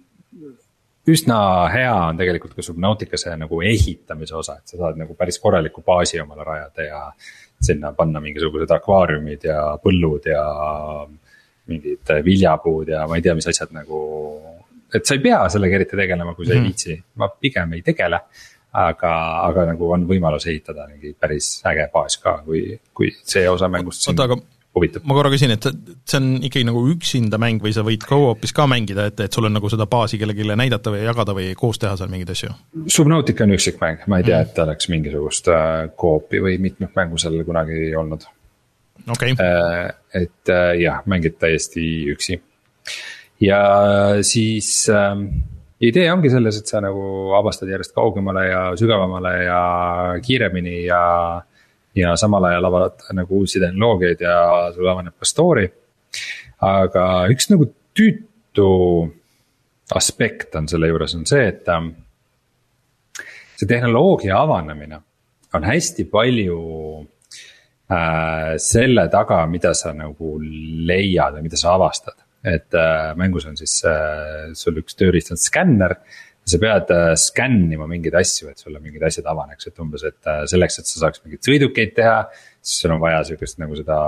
üsna 1.09 1.39
hea 1.73 1.93
on 2.09 2.19
tegelikult 2.19 2.55
ka 2.57 2.65
Subnauticase 2.65 3.35
nagu 3.39 3.61
ehitamise 3.65 4.35
osa, 4.37 4.59
et 4.59 4.71
sa 4.71 4.81
saad 4.81 4.99
nagu 4.99 5.15
päris 5.19 5.39
korraliku 5.41 5.83
baasi 5.85 6.21
omale 6.21 6.45
rajada 6.47 6.85
ja. 6.85 7.01
sinna 7.61 7.91
panna 7.93 8.21
mingisugused 8.23 8.71
akvaariumid 8.71 9.43
ja 9.49 9.63
põllud 9.83 10.29
ja 10.31 10.43
mingid 11.69 12.13
viljapuud 12.25 12.93
ja 12.93 13.03
ma 13.07 13.17
ei 13.17 13.25
tea, 13.25 13.35
mis 13.37 13.49
asjad 13.51 13.73
nagu. 13.75 13.99
et 14.93 15.05
sa 15.05 15.17
ei 15.17 15.23
pea 15.23 15.41
sellega 15.49 15.75
eriti 15.75 15.97
tegelema, 15.97 16.33
kui 16.35 16.45
sa 16.45 16.53
mm 16.53 16.55
ei 16.55 16.61
mhm. 16.61 16.69
viitsi, 16.71 17.03
ma 17.15 17.29
pigem 17.29 17.75
ei 17.77 17.83
tegele 17.85 18.21
aga, 18.71 19.11
aga 19.49 19.65
nagu 19.71 19.91
on 19.93 20.05
võimalus 20.09 20.47
ehitada 20.49 20.87
mingi 20.89 21.13
päris 21.19 21.59
äge 21.69 21.89
baas 21.93 22.17
ka, 22.21 22.39
kui, 22.45 22.79
kui 22.93 23.11
see 23.23 23.47
osa 23.49 23.69
mängust 23.71 24.05
sind 24.05 24.19
aga 24.19 24.37
huvitab. 24.75 25.05
ma 25.07 25.17
korra 25.17 25.31
küsin, 25.33 25.53
et 25.55 25.65
see 25.65 26.19
on 26.19 26.29
ikkagi 26.39 26.65
nagu 26.67 26.81
üksinda 26.93 27.39
mäng 27.41 27.61
või 27.63 27.73
sa 27.75 27.83
võid 27.85 28.05
go-op'is 28.07 28.53
ka 28.55 28.67
mängida, 28.69 29.09
et, 29.09 29.21
et 29.25 29.35
sul 29.35 29.47
on 29.49 29.55
nagu 29.57 29.71
seda 29.71 29.87
baasi 29.89 30.19
kellelegi 30.21 30.47
näidata 30.49 30.93
või 30.93 31.03
jagada 31.05 31.35
või 31.37 31.51
koos 31.59 31.81
teha 31.81 31.95
seal 31.99 32.11
mingeid 32.11 32.33
asju? 32.35 32.51
Subnautica 32.87 33.47
on 33.47 33.55
üksikmäng, 33.57 34.05
ma 34.07 34.21
ei 34.21 34.27
tea 34.27 34.39
mm., 34.39 34.49
et 34.49 34.63
oleks 34.65 34.91
mingisugust 34.93 35.51
äh, 35.53 35.85
go-op'i 35.99 36.43
või 36.43 36.57
mitmikmängu 36.61 37.21
seal 37.21 37.39
kunagi 37.47 37.93
olnud. 37.99 38.27
okei 39.07 39.35
okay.. 39.35 39.45
Äh, 39.45 40.23
et 40.23 40.53
äh, 40.53 40.73
jah, 40.83 41.03
mängid 41.09 41.39
täiesti 41.41 41.85
üksi. 42.13 42.41
ja 43.41 43.61
siis 44.21 44.71
äh, 44.93 45.15
idee 45.79 46.09
ongi 46.11 46.31
selles, 46.31 46.59
et 46.59 46.69
sa 46.69 46.81
nagu 46.83 47.33
avastad 47.37 47.71
järjest 47.71 47.95
kaugemale 47.95 48.47
ja 48.49 48.63
sügavamale 48.79 49.35
ja 49.45 49.61
kiiremini 50.25 50.83
ja. 50.85 51.03
Ja 51.95 52.15
samal 52.17 52.43
ajal 52.49 52.69
avad 52.69 53.05
nagu 53.17 53.41
uusi 53.41 53.59
tehnoloogiaid 53.59 54.21
ja 54.21 54.35
sul 54.75 54.87
avaneb 54.87 55.15
ka 55.19 55.25
story. 55.25 55.67
aga 56.61 57.05
üks 57.31 57.49
nagu 57.49 57.69
tüütu 57.95 58.69
aspekt 59.95 60.55
on 60.55 60.67
selle 60.67 60.89
juures 60.91 61.15
on 61.15 61.25
see, 61.25 61.47
et 61.47 61.69
ähm, 61.69 61.93
see 63.57 63.67
tehnoloogia 63.67 64.37
avanemine 64.37 65.01
on 65.53 65.65
hästi 65.65 66.05
palju 66.11 66.59
äh, 67.89 68.55
selle 68.57 69.07
taga, 69.09 69.45
mida 69.47 69.73
sa 69.73 69.93
nagu 69.93 70.37
leiad 70.39 71.37
või 71.37 71.47
mida 71.49 71.57
sa 71.57 71.73
avastad 71.73 72.19
et 72.43 72.73
äh, 72.73 73.15
mängus 73.15 73.45
on 73.45 73.57
siis 73.59 73.81
äh, 73.87 74.51
sul 74.55 74.79
üks 74.79 74.95
tööriist 74.95 75.33
on 75.33 75.39
skänner. 75.39 75.99
ja 75.99 76.28
sa 76.49 76.59
pead 76.61 76.91
äh, 76.93 77.11
skännima 77.19 77.87
mingeid 77.89 78.15
asju, 78.19 78.49
et 78.51 78.61
sulle 78.61 78.81
mingid 78.81 79.03
asjad 79.05 79.27
avaneks, 79.29 79.69
et 79.69 79.81
umbes, 79.83 80.03
et 80.07 80.29
äh, 80.29 80.43
selleks, 80.49 80.79
et 80.81 80.89
sa 80.89 81.03
saaks 81.03 81.23
mingeid 81.23 81.45
sõidukeid 81.45 81.95
teha. 81.97 82.23
siis 82.61 82.83
sul 82.83 82.95
on 82.95 83.01
vaja 83.03 83.21
sihukest 83.27 83.59
nagu 83.61 83.77
seda 83.77 83.99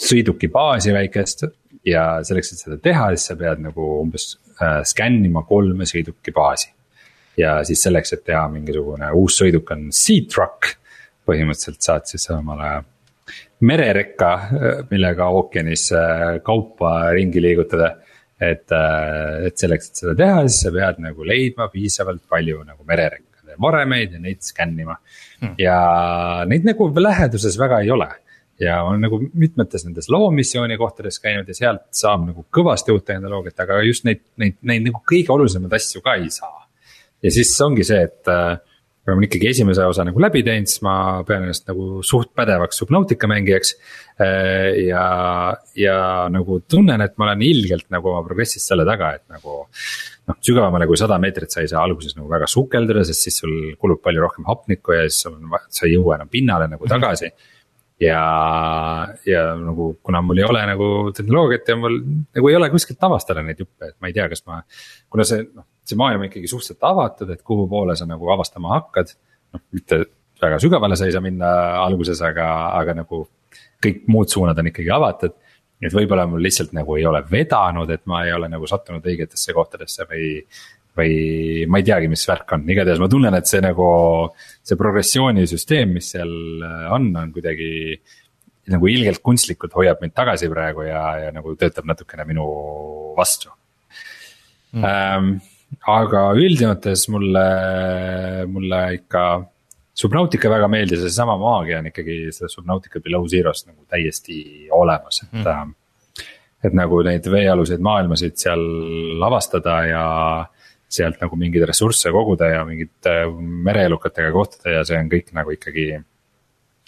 sõidukibaasi 0.00 0.94
väikest 0.96 1.46
ja 1.86 2.04
selleks, 2.26 2.52
et 2.52 2.64
seda 2.64 2.78
teha, 2.82 3.10
siis 3.14 3.30
sa 3.30 3.38
pead 3.38 3.62
nagu 3.64 3.88
umbes 4.00 4.32
äh, 4.60 4.80
skännima 4.88 5.44
kolme 5.48 5.88
sõidukibaasi. 5.88 6.72
ja 7.40 7.60
siis 7.64 7.82
selleks, 7.86 8.12
et 8.16 8.24
teha 8.26 8.46
mingisugune 8.52 9.12
uus 9.16 9.38
sõiduk 9.40 9.70
on 9.72 9.88
Sea-Truck, 9.94 10.74
põhimõtteliselt 11.28 11.84
saad 11.84 12.08
siis 12.10 12.26
omale 12.34 12.80
mererekka, 13.60 14.30
millega 14.90 15.28
ookeanis 15.36 15.90
kaupa 16.42 17.12
ringi 17.12 17.42
liigutada. 17.44 17.90
Et, 18.40 18.72
äh, 18.72 19.46
et 19.48 19.60
selleks, 19.60 19.90
et 19.90 20.02
seda 20.02 20.14
teha, 20.16 20.46
siis 20.48 20.64
sa 20.64 20.72
pead 20.74 21.02
nagu 21.04 21.26
leidma 21.26 21.68
piisavalt 21.72 22.22
palju 22.30 22.62
nagu 22.64 22.86
mererekkade 22.88 23.58
varemeid 23.60 24.16
ja 24.16 24.22
neid 24.22 24.40
skännima. 24.46 24.96
Hmm.. 25.40 25.54
ja 25.60 25.76
neid 26.48 26.66
nagu 26.68 26.90
läheduses 26.96 27.58
väga 27.60 27.82
ei 27.84 27.92
ole. 27.94 28.08
Ja 28.60 28.82
olen 28.84 29.00
nagu 29.00 29.16
mitmetes 29.40 29.86
nendes 29.86 30.10
loomissiooni 30.12 30.76
kohtades 30.76 31.16
käinud 31.22 31.48
ja 31.48 31.54
sealt 31.56 31.86
saab 31.96 32.26
nagu 32.26 32.44
kõvasti 32.52 32.92
uut 32.92 33.06
tehnoloogiat, 33.08 33.62
aga 33.64 33.78
just 33.86 34.04
neid, 34.04 34.20
neid, 34.36 34.58
neid 34.68 34.84
nagu 34.90 35.00
kõige 35.08 35.32
olulisemaid 35.32 35.78
asju 35.78 36.02
ka 36.04 36.18
ei 36.20 36.28
saa. 36.34 36.66
ja 37.22 37.32
siis 37.32 37.54
ongi 37.64 37.84
see, 37.88 38.02
et 38.04 38.28
ma 39.06 39.14
olen 39.14 39.26
ikkagi 39.26 39.48
esimese 39.50 39.84
osa 39.88 40.04
nagu 40.06 40.20
läbi 40.22 40.42
teinud, 40.46 40.68
siis 40.70 40.82
ma 40.84 40.94
pean 41.26 41.46
ennast 41.46 41.66
nagu 41.70 42.02
suht 42.06 42.32
pädevaks 42.36 42.82
Subnautica 42.82 43.28
mängijaks. 43.30 43.74
Äh, 44.20 44.82
ja, 44.86 45.04
ja 45.78 45.96
nagu 46.32 46.60
tunnen, 46.68 47.00
et 47.04 47.16
ma 47.18 47.30
olen 47.30 47.44
ilgelt 47.46 47.88
nagu 47.94 48.12
oma 48.12 48.20
progressis 48.26 48.66
selle 48.68 48.84
taga, 48.88 49.14
et 49.18 49.26
nagu. 49.32 49.62
noh, 50.30 50.36
sügavamale 50.46 50.86
kui 50.86 50.98
sada 51.00 51.16
meetrit 51.18 51.50
sa 51.50 51.62
ei 51.64 51.70
saa 51.70 51.80
alguses 51.82 52.12
nagu 52.14 52.28
väga 52.30 52.46
sukelduda, 52.46 53.02
sest 53.08 53.24
siis 53.26 53.40
sul 53.42 53.54
kulub 53.80 53.98
palju 54.04 54.20
rohkem 54.22 54.44
hapnikku 54.46 54.94
ja 54.94 55.08
siis 55.08 55.26
on, 55.26 55.48
sa 55.72 55.88
ei 55.88 55.96
jõua 55.96 56.20
enam 56.20 56.30
pinnale 56.30 56.68
nagu 56.70 56.84
mhm. 56.84 56.92
tagasi 56.92 57.32
ja, 58.00 58.20
ja 59.26 59.42
nagu 59.60 59.94
kuna 60.02 60.22
mul 60.24 60.40
ei 60.40 60.46
ole 60.48 60.62
nagu 60.70 60.86
tehnoloogiat 61.16 61.68
ja 61.68 61.76
mul 61.76 61.98
nagu 62.36 62.50
ei 62.50 62.56
ole 62.56 62.70
kuskilt 62.72 63.02
avastada 63.04 63.44
neid 63.44 63.60
juppe, 63.60 63.90
et 63.90 63.96
ma 64.00 64.08
ei 64.08 64.16
tea, 64.16 64.28
kas 64.32 64.44
ma. 64.48 64.62
kuna 65.12 65.26
see 65.28 65.44
noh, 65.48 65.66
see 65.90 65.98
maailm 66.00 66.24
on 66.24 66.30
ikkagi 66.30 66.50
suhteliselt 66.50 66.86
avatud, 66.86 67.30
et 67.34 67.44
kuhu 67.46 67.66
poole 67.70 67.96
sa 67.98 68.08
nagu 68.08 68.32
avastama 68.32 68.74
hakkad. 68.76 69.14
noh, 69.54 69.62
mitte 69.74 70.04
väga 70.40 70.58
sügavale 70.62 70.96
sa 70.96 71.08
ei 71.08 71.14
saa 71.14 71.24
minna 71.24 71.50
alguses, 71.82 72.20
aga, 72.24 72.48
aga 72.78 72.96
nagu 73.02 73.24
kõik 73.84 74.04
muud 74.12 74.30
suunad 74.32 74.58
on 74.60 74.70
ikkagi 74.70 74.92
avatud. 74.94 75.36
et 75.80 75.94
võib-olla 75.96 76.26
mul 76.28 76.42
lihtsalt 76.44 76.74
nagu 76.76 76.96
ei 76.98 77.06
ole 77.08 77.22
vedanud, 77.30 77.88
et 77.90 78.02
ma 78.10 78.24
ei 78.26 78.34
ole 78.36 78.50
nagu 78.52 78.66
sattunud 78.68 79.06
õigetesse 79.06 79.56
kohtadesse 79.56 80.06
või. 80.10 80.28
või 80.96 81.66
ma 81.70 81.78
ei 81.78 81.84
teagi, 81.86 82.08
mis 82.10 82.26
värk 82.28 82.50
on, 82.52 82.64
igatahes 82.68 82.98
ma 83.00 83.06
tunnen, 83.08 83.34
et 83.38 83.46
see 83.46 83.60
nagu, 83.62 83.86
see 84.66 84.76
progressioonisüsteem, 84.76 85.92
mis 85.94 86.10
seal 86.16 86.32
on, 86.92 87.06
on 87.16 87.30
kuidagi 87.32 87.70
nagu 88.70 88.90
ilgelt 88.90 89.22
kunstlikult 89.24 89.72
hoiab 89.78 90.02
mind 90.02 90.14
tagasi 90.16 90.50
praegu 90.50 90.84
ja, 90.86 91.04
ja 91.24 91.30
nagu 91.34 91.54
töötab 91.58 91.88
natukene 91.88 92.26
minu 92.28 92.44
vastu 93.16 93.50
mm.. 94.74 95.40
Ähm, 95.70 95.80
aga 95.90 96.26
üldjoontes 96.38 97.06
mulle, 97.12 97.46
mulle 98.50 98.82
ikka 98.98 99.24
Subnautica 100.00 100.48
väga 100.48 100.68
meeldis 100.70 101.02
ja 101.02 101.10
seesama 101.10 101.34
maagia 101.36 101.80
on 101.80 101.90
ikkagi 101.90 102.30
selles 102.32 102.54
Subnautica 102.56 103.02
Below 103.04 103.26
Zero's 103.28 103.66
nagu 103.66 103.84
täiesti 103.90 104.68
olemas, 104.72 105.22
et 105.26 105.34
mm.. 105.42 105.74
et 106.64 106.76
nagu 106.76 107.02
neid 107.04 107.26
veealuseid 107.26 107.82
maailmasid 107.84 108.38
seal 108.40 108.62
avastada 109.26 109.74
ja 109.88 110.04
sealt 110.90 111.20
nagu 111.22 111.36
mingeid 111.38 111.66
ressursse 111.68 112.10
koguda 112.14 112.48
ja 112.54 112.62
mingite 112.66 113.12
mereelukatega 113.66 114.32
kohtuda 114.34 114.78
ja 114.78 114.86
see 114.86 114.98
on 114.98 115.10
kõik 115.12 115.34
nagu 115.36 115.52
ikkagi. 115.54 115.90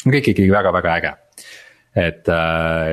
kõik 0.07 0.33
ikkagi 0.33 0.49
väga-väga 0.51 0.97
äge. 0.97 1.12
et, 1.95 2.33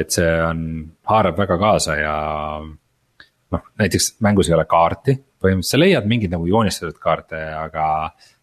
et 0.02 0.12
see 0.12 0.36
on, 0.44 0.68
haarab 1.08 1.40
väga 1.40 1.58
kaasa 1.58 1.96
ja 1.96 2.14
noh, 2.60 3.66
näiteks 3.80 4.18
mängus 4.26 4.50
ei 4.50 4.58
ole 4.58 4.68
kaarti 4.70 5.16
põhimõtteliselt 5.40 5.78
sa 5.78 5.80
leiad 5.80 6.10
mingeid 6.10 6.36
nagu 6.36 6.50
joonistatud 6.50 7.00
kaarte, 7.02 7.40
aga. 7.60 7.86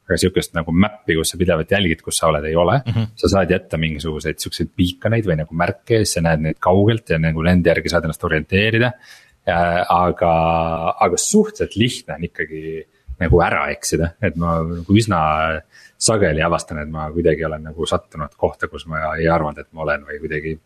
aga 0.06 0.16
sihukest 0.22 0.52
nagu 0.54 0.70
map'i, 0.70 1.16
kus 1.18 1.32
sa 1.32 1.38
pidevalt 1.40 1.72
jälgid, 1.74 2.02
kus 2.06 2.20
sa 2.20 2.28
oled, 2.28 2.44
ei 2.46 2.54
ole 2.54 2.76
mm. 2.78 2.92
-hmm. 2.92 3.06
sa 3.18 3.28
saad 3.32 3.50
jätta 3.50 3.78
mingisuguseid 3.82 4.38
siukseid 4.38 4.68
beacon'eid 4.78 5.26
või 5.26 5.36
nagu 5.40 5.56
märke 5.58 5.98
ja 5.98 6.04
siis 6.04 6.12
sa 6.14 6.22
näed 6.22 6.44
neid 6.44 6.60
kaugelt 6.62 7.10
ja 7.10 7.18
nagu 7.18 7.42
nende 7.42 7.72
järgi 7.72 7.90
saad 7.90 8.06
ennast 8.06 8.24
orienteerida. 8.24 8.92
aga, 9.46 10.30
aga 11.00 11.16
suhteliselt 11.16 11.76
lihtne 11.76 12.14
on 12.14 12.24
ikkagi 12.26 12.62
nagu 13.20 13.40
ära 13.42 13.66
eksida, 13.72 14.12
et 14.22 14.36
ma 14.36 14.58
nagu 14.62 14.96
üsna 15.00 15.20
sageli 15.98 16.42
avastan, 16.44 16.82
et 16.82 16.90
ma 16.92 17.06
kuidagi 17.14 17.44
olen 17.46 17.62
nagu 17.70 17.86
sattunud 17.88 18.34
kohta, 18.36 18.68
kus 18.68 18.86
ma 18.90 19.14
ei 19.16 19.28
arvanud, 19.32 19.58
et 19.62 19.70
ma 19.72 19.86
olen 19.86 20.04
või 20.08 20.18
kuidagi 20.24 20.56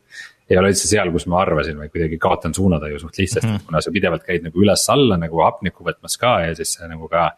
ei 0.50 0.58
ole 0.58 0.72
üldse 0.72 0.90
seal, 0.90 1.12
kus 1.14 1.26
ma 1.30 1.40
arvasin, 1.44 1.78
vaid 1.78 1.92
kuidagi 1.94 2.18
kaotan 2.20 2.54
suunataju 2.56 2.98
suht 2.98 3.18
lihtsasti 3.20 3.46
mm, 3.46 3.56
-hmm. 3.56 3.66
kuna 3.68 3.82
sa 3.84 3.94
pidevalt 3.94 4.26
käid 4.26 4.46
nagu 4.46 4.62
üles-alla 4.64 5.18
nagu 5.20 5.42
hapnikku 5.44 5.86
võtmas 5.86 6.18
ka 6.20 6.40
ja 6.46 6.54
siis 6.58 6.74
see 6.78 6.90
nagu 6.90 7.08
ka 7.10 7.30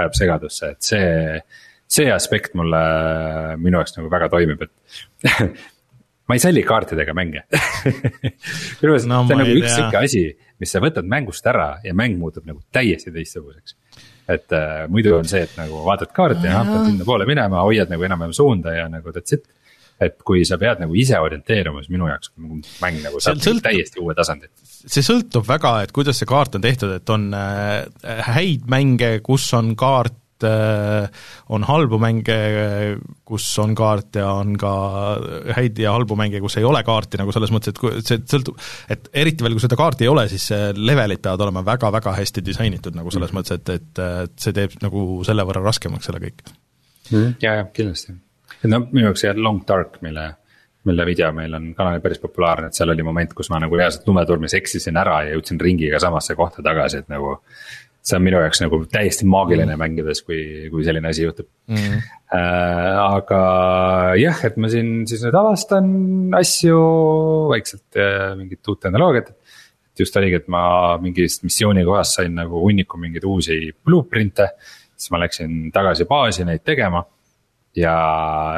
ajab 0.00 0.16
segadusse, 0.16 0.70
et 0.74 0.92
see. 0.92 1.42
see 1.90 2.06
aspekt 2.14 2.54
mulle, 2.54 2.80
minu 3.58 3.80
jaoks 3.80 3.96
nagu 3.96 4.10
väga 4.12 4.28
toimib, 4.30 4.60
et 4.62 5.40
ma 6.30 6.36
ei 6.38 6.42
salli 6.42 6.62
kaartidega 6.62 7.14
mänge 7.16 7.42
minu 8.80 8.92
meelest 8.92 9.08
no, 9.10 9.24
see 9.26 9.34
on 9.34 9.42
nagu 9.42 9.56
üks 9.58 9.74
sihuke 9.74 9.98
asi, 9.98 10.22
mis 10.62 10.70
sa 10.70 10.82
võtad 10.84 11.08
mängust 11.10 11.46
ära 11.50 11.72
ja 11.82 11.96
mäng 11.96 12.20
muutub 12.20 12.46
nagu 12.46 12.62
täiesti 12.72 13.10
teistsuguseks. 13.14 13.74
et 14.30 14.54
äh, 14.54 14.84
muidu 14.92 15.16
on 15.16 15.26
see, 15.26 15.42
et 15.48 15.56
nagu 15.58 15.82
vaatad 15.88 16.12
kaarti 16.14 16.46
ja 16.46 16.60
hakkad 16.60 16.86
sinnapoole 16.92 17.26
minema, 17.26 17.64
hoiad 17.66 17.90
nagu 17.90 18.06
enam-vähem 18.06 18.36
suunda 18.36 18.76
ja 18.76 18.86
nagu 18.92 19.10
that's 19.16 19.34
it 19.34 19.50
et 20.00 20.16
kui 20.26 20.44
sa 20.48 20.58
pead 20.60 20.80
nagu 20.82 20.96
ise 20.98 21.18
orienteeruma, 21.20 21.82
siis 21.84 21.92
minu 21.92 22.08
jaoks 22.10 22.32
nagu 22.36 22.60
mäng 22.82 23.02
nagu 23.04 23.20
saab 23.22 23.42
sõlt... 23.44 23.64
täiesti 23.66 24.00
uue 24.02 24.16
tasandi. 24.16 24.48
see 24.64 25.04
sõltub 25.04 25.46
väga, 25.48 25.76
et 25.84 25.92
kuidas 25.96 26.20
see 26.20 26.28
kaart 26.28 26.56
on 26.56 26.64
tehtud, 26.64 26.94
et 26.96 27.12
on 27.12 27.28
äh, 27.36 27.84
häid 28.30 28.66
mänge, 28.70 29.18
kus 29.26 29.44
on 29.56 29.74
kaart 29.78 30.46
äh, 30.46 31.26
on 31.52 31.66
halbu 31.68 31.98
mänge, 32.00 32.38
kus 33.28 33.50
on 33.60 33.74
kaart 33.78 34.16
ja 34.22 34.30
on 34.38 34.56
ka 34.60 34.72
häid 35.58 35.82
ja 35.84 35.92
halbu 35.98 36.16
mänge, 36.18 36.40
kus 36.40 36.56
ei 36.60 36.64
ole 36.68 36.80
kaarti, 36.86 37.20
nagu 37.20 37.36
selles 37.36 37.52
mõttes, 37.52 37.74
et 37.74 37.82
kui 37.82 38.00
see 38.00 38.22
sõltub, 38.24 38.56
et 38.92 39.12
eriti 39.24 39.44
veel, 39.44 39.58
kui 39.58 39.66
seda 39.66 39.78
kaarti 39.80 40.08
ei 40.08 40.12
ole, 40.14 40.26
siis 40.32 40.48
levelid 40.80 41.20
peavad 41.20 41.44
olema 41.48 41.64
väga-väga 41.66 42.16
hästi 42.22 42.46
disainitud 42.46 42.96
nagu 42.96 43.12
selles 43.12 43.34
mm. 43.34 43.42
mõttes, 43.42 43.60
et, 43.60 43.76
et, 43.76 44.02
et 44.24 44.48
see 44.48 44.56
teeb 44.56 44.80
nagu 44.80 45.20
selle 45.28 45.44
võrra 45.48 45.64
raskemaks 45.68 46.08
selle 46.08 46.24
kõik 46.24 46.42
mm,. 47.12 47.38
jaa, 47.44 47.60
jaa, 47.60 47.70
kindlasti. 47.76 48.16
Et 48.60 48.70
noh, 48.70 48.86
minu 48.90 49.08
jaoks 49.08 49.26
see 49.26 49.34
Long 49.38 49.64
Dark, 49.66 50.00
mille 50.04 50.28
mille 50.88 51.04
video 51.04 51.28
meil 51.36 51.52
on 51.54 51.74
kanalil 51.76 52.00
päris 52.00 52.20
populaarne, 52.22 52.70
et 52.70 52.76
seal 52.78 52.88
oli 52.88 53.04
moment, 53.04 53.34
kus 53.36 53.50
ma 53.52 53.58
nagu 53.60 53.76
reaalselt 53.76 54.06
lumetormis 54.08 54.54
eksisin 54.56 54.96
ära 54.96 55.18
ja 55.26 55.34
jõudsin 55.34 55.60
ringiga 55.60 56.00
samasse 56.00 56.36
kohta 56.38 56.64
tagasi, 56.64 57.02
et 57.02 57.10
nagu 57.12 57.34
see 58.00 58.16
on 58.16 58.24
minu 58.24 58.40
jaoks 58.40 58.62
nagu 58.62 58.78
täiesti 58.88 59.26
maagiline 59.28 59.74
mm. 59.74 59.80
mängides, 59.82 60.22
kui, 60.24 60.40
kui 60.72 60.84
selline 60.86 61.10
asi 61.10 61.26
juhtub 61.26 61.48
mm.. 61.70 62.00
Äh, 62.30 62.96
aga 63.02 63.40
jah, 64.20 64.40
et 64.46 64.56
ma 64.60 64.70
siin 64.72 65.02
siis 65.10 65.24
nüüd 65.26 65.36
avastan 65.36 65.88
asju 66.38 66.76
vaikselt 67.50 67.98
mingit 68.38 68.70
uut 68.70 68.80
tehnoloogiat. 68.86 69.32
just 70.00 70.16
oligi, 70.16 70.38
et 70.40 70.46
ma 70.48 70.96
mingist 71.02 71.42
missioonikohast 71.44 72.20
sain 72.20 72.38
nagu 72.38 72.62
hunniku 72.62 72.96
mingeid 72.96 73.26
uusi 73.28 73.58
blueprint'e. 73.84 74.46
siis 74.96 75.12
ma 75.12 75.20
läksin 75.20 75.68
tagasi 75.74 76.06
baasi 76.08 76.46
neid 76.48 76.64
tegema. 76.64 77.02
Ja, 77.76 77.94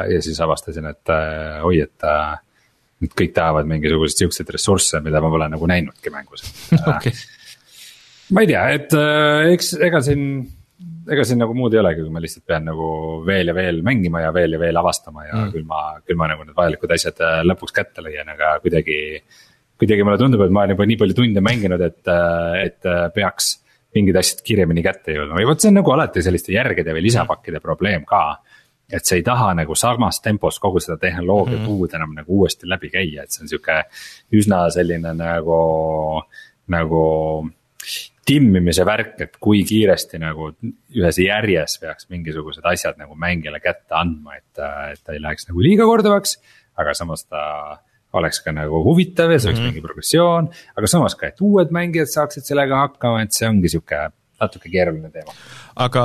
ja 0.09 0.23
siis 0.25 0.39
avastasin, 0.41 0.89
et 0.93 1.13
äh, 1.13 1.61
oi, 1.65 1.83
et 1.85 2.07
äh, 2.07 2.33
nüüd 3.03 3.13
kõik 3.19 3.35
tahavad 3.35 3.67
mingisuguseid 3.69 4.25
siukseid 4.25 4.51
ressursse, 4.55 5.01
mida 5.03 5.21
ma 5.21 5.31
pole 5.33 5.51
nagu 5.51 5.69
näinudki 5.69 6.13
mängus 6.13 6.45
okay 6.95 7.13
ma 8.33 8.43
ei 8.43 8.49
tea, 8.49 8.65
et 8.77 8.93
äh, 8.97 9.51
eks 9.53 9.73
ega 9.83 10.01
siin, 10.05 10.27
ega 11.11 11.25
siin 11.27 11.41
nagu 11.41 11.55
muud 11.57 11.73
ei 11.75 11.81
olegi, 11.81 12.03
kui 12.05 12.13
ma 12.13 12.21
lihtsalt 12.23 12.45
pean 12.49 12.67
nagu 12.69 12.91
veel 13.27 13.51
ja 13.51 13.57
veel 13.57 13.81
mängima 13.85 14.23
ja 14.23 14.31
veel 14.35 14.55
ja 14.55 14.61
veel 14.61 14.79
avastama 14.79 15.27
ja 15.27 15.39
mm. 15.39 15.51
küll 15.55 15.67
ma, 15.69 15.81
küll 16.03 16.19
ma 16.19 16.29
nagu 16.31 16.45
need 16.45 16.57
vajalikud 16.57 16.95
asjad 16.95 17.19
äh, 17.25 17.41
lõpuks 17.47 17.75
kätte 17.75 18.05
leian, 18.05 18.31
aga 18.33 18.55
kuidagi. 18.63 18.99
kuidagi 19.83 20.05
mulle 20.05 20.21
tundub, 20.21 20.45
et 20.45 20.53
ma 20.53 20.63
olen 20.63 20.75
juba 20.75 20.85
nii 20.87 20.99
palju 21.01 21.15
tunde 21.17 21.41
mänginud, 21.43 21.81
et, 21.81 22.01
äh, 22.07 22.57
et 22.69 22.89
peaks 23.15 23.57
mingid 23.93 24.17
asjad 24.17 24.41
kiiremini 24.45 24.81
kätte 24.85 25.13
jõudma 25.13 25.37
või 25.37 25.47
vot 25.49 25.61
see 25.61 25.69
on 25.69 25.77
nagu 25.81 25.91
alati 25.93 26.23
selliste 26.25 26.53
järgede 26.55 26.95
või 26.95 27.03
lisapakkide 27.05 27.59
probleem 27.61 28.07
ka 28.09 28.23
et 28.93 29.05
sa 29.05 29.17
ei 29.17 29.23
taha 29.25 29.53
nagu 29.57 29.75
samas 29.75 30.21
tempos 30.21 30.59
kogu 30.61 30.79
seda 30.83 30.97
tehnoloogia 31.01 31.57
mm 31.57 31.63
-hmm. 31.63 31.67
puud 31.67 31.93
enam 31.93 32.13
nagu 32.15 32.39
uuesti 32.39 32.69
läbi 32.69 32.89
käia, 32.89 33.23
et 33.23 33.31
see 33.31 33.43
on 33.43 33.49
sihuke 33.49 33.83
üsna 34.33 34.69
selline 34.71 35.13
nagu, 35.13 35.59
nagu 36.67 37.03
timmimise 38.25 38.85
värk, 38.85 39.15
et 39.21 39.37
kui 39.39 39.63
kiiresti 39.67 40.19
nagu 40.19 40.51
ühes 40.95 41.17
järjes 41.19 41.77
peaks 41.81 42.09
mingisugused 42.09 42.63
asjad 42.63 42.97
nagu 42.97 43.15
mängijale 43.15 43.59
kätte 43.59 43.97
andma, 43.99 44.37
et, 44.37 44.59
et 44.93 45.01
ta 45.03 45.13
ei 45.13 45.21
läheks 45.21 45.49
nagu 45.49 45.63
liiga 45.63 45.85
korduvaks. 45.85 46.37
aga 46.77 46.93
samas 46.93 47.25
ta 47.25 47.41
oleks 48.17 48.39
ka 48.41 48.51
nagu 48.51 48.79
huvitav 48.85 49.31
ja 49.31 49.39
see 49.39 49.49
oleks 49.49 49.59
mm 49.59 49.65
-hmm. 49.65 49.73
mingi 49.73 49.81
progressioon, 49.81 50.49
aga 50.77 50.87
samas 50.87 51.15
ka, 51.15 51.27
et 51.27 51.41
uued 51.41 51.69
mängijad 51.69 52.09
saaksid 52.09 52.43
sellega 52.43 52.77
hakkama, 52.77 53.21
et 53.21 53.31
see 53.31 53.49
ongi 53.49 53.69
sihuke 53.69 54.09
natuke 54.41 54.69
keeruline 54.69 55.09
teema. 55.09 55.31
aga 55.75 56.03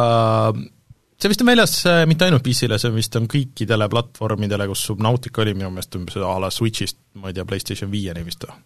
see 1.18 1.30
vist 1.32 1.42
on 1.42 1.50
väljas 1.50 1.74
äh, 1.90 2.04
mitte 2.06 2.28
ainult 2.28 2.44
PC-le, 2.46 2.78
see 2.78 2.94
vist 2.94 3.16
on 3.18 3.26
kõikidele 3.30 3.88
platvormidele, 3.90 4.68
kus 4.70 4.84
Subnautica 4.86 5.42
oli 5.42 5.56
minu 5.56 5.72
meelest 5.74 5.98
umbes 5.98 6.18
a 6.22 6.34
la 6.42 6.50
Switch'ist, 6.54 7.00
ma 7.18 7.32
ei 7.32 7.38
tea, 7.38 7.46
PlayStation 7.48 7.90
viieni 7.90 8.22
vist 8.26 8.46
või? 8.46 8.58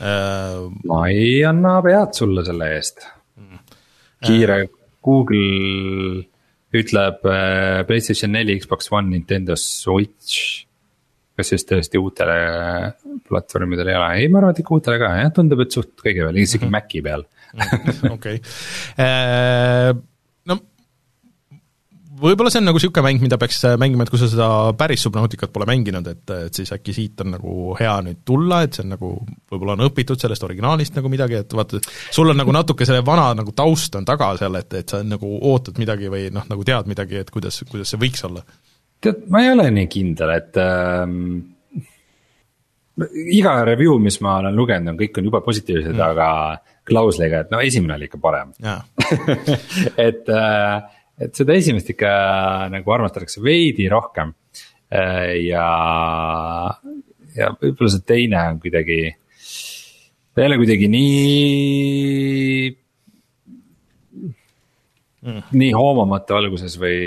Äh, 0.00 0.66
ma 0.88 1.00
ei 1.12 1.40
anna 1.48 1.78
pead 1.84 2.16
sulle 2.16 2.44
selle 2.44 2.68
eest. 2.76 3.06
kiire 4.20 4.66
Google 5.00 6.26
ütleb 6.76 7.24
äh, 7.26 7.80
PlayStation 7.88 8.34
neli, 8.36 8.58
Xbox 8.60 8.92
One, 8.92 9.08
Nintendo 9.10 9.56
Switch. 9.56 10.66
kas 11.40 11.48
siis 11.54 11.64
tõesti 11.64 11.96
uutele 11.96 12.34
platvormidele 13.24 13.94
ei 13.94 13.96
ole, 13.96 14.08
ei, 14.20 14.28
ma 14.28 14.42
arvan, 14.42 14.52
et 14.52 14.60
ikka 14.60 14.74
uutele 14.76 14.98
ka 15.00 15.14
jah, 15.16 15.30
tundub, 15.32 15.62
et 15.64 15.72
suht 15.72 15.94
kõige 15.96 16.26
peal, 16.26 16.36
isegi 16.36 16.66
mm 16.66 16.68
-hmm. 16.68 16.74
Maci 16.76 17.00
peal. 17.00 17.24
okei, 18.16 18.42
äh, 19.00 19.94
võib-olla 22.20 22.50
see 22.52 22.60
on 22.60 22.68
nagu 22.68 22.78
niisugune 22.80 23.04
mäng, 23.06 23.22
mida 23.24 23.38
peaks 23.40 23.60
äh, 23.68 23.76
mängima, 23.80 24.04
et 24.04 24.12
kui 24.12 24.20
sa 24.20 24.28
seda 24.30 24.48
päris 24.78 25.04
Subnauticat 25.06 25.52
pole 25.54 25.66
mänginud, 25.68 26.06
et, 26.10 26.24
et 26.46 26.60
siis 26.60 26.72
äkki 26.76 26.94
siit 26.96 27.22
on 27.24 27.34
nagu 27.36 27.74
hea 27.78 27.94
nüüd 28.06 28.22
tulla, 28.28 28.62
et 28.66 28.76
see 28.76 28.84
on 28.86 28.94
nagu, 28.94 29.12
võib-olla 29.52 29.76
on 29.78 29.86
õpitud 29.88 30.20
sellest 30.20 30.46
originaalist 30.46 30.98
nagu 30.98 31.12
midagi, 31.12 31.40
et 31.42 31.56
vaata, 31.56 31.80
sul 32.14 32.32
on 32.32 32.40
nagu 32.40 32.54
natuke 32.54 32.88
selle 32.88 33.04
vana 33.06 33.30
nagu 33.38 33.54
taust 33.56 33.96
on 33.98 34.08
taga 34.08 34.32
seal, 34.40 34.58
et, 34.60 34.80
et 34.82 34.96
sa 34.96 35.02
nagu 35.06 35.36
ootad 35.52 35.80
midagi 35.80 36.10
või 36.12 36.28
noh, 36.34 36.46
nagu 36.50 36.66
tead 36.66 36.90
midagi, 36.90 37.22
et 37.24 37.32
kuidas, 37.34 37.62
kuidas 37.70 37.94
see 37.94 38.02
võiks 38.02 38.26
olla? 38.28 38.44
tead, 39.00 39.24
ma 39.32 39.40
ei 39.44 39.54
ole 39.54 39.70
nii 39.72 39.88
kindel, 39.90 40.34
et 40.36 40.60
ähm, 40.60 41.16
iga 43.32 43.54
review, 43.64 43.96
mis 44.02 44.20
ma 44.24 44.38
olen 44.42 44.56
lugenud, 44.56 44.92
on 44.92 45.00
kõik 45.00 45.18
on 45.20 45.30
jube 45.30 45.40
positiivsed 45.44 45.94
mm., 45.94 46.06
aga 46.10 46.28
klausliga, 46.90 47.44
et 47.44 47.52
no 47.52 47.60
esimene 47.64 47.96
oli 47.96 48.08
ikka 48.08 48.20
parem 48.20 48.52
et 50.08 50.28
äh, 50.34 50.99
et 51.20 51.36
seda 51.36 51.56
esimest 51.58 51.90
ikka 51.92 52.10
nagu 52.72 52.94
armastatakse 52.94 53.42
veidi 53.44 53.88
rohkem. 53.92 54.32
Äh, 54.90 55.36
ja, 55.46 55.66
ja 57.36 57.52
võib-olla 57.60 57.92
see 57.92 58.06
teine 58.08 58.40
on 58.50 58.58
kuidagi, 58.62 59.02
ta 60.34 60.42
ei 60.42 60.48
ole 60.48 60.58
kuidagi 60.62 60.88
nii 60.90 62.70
mm., 65.22 65.44
nii 65.60 65.70
hoomamatu 65.76 66.40
alguses 66.40 66.74
või. 66.80 66.98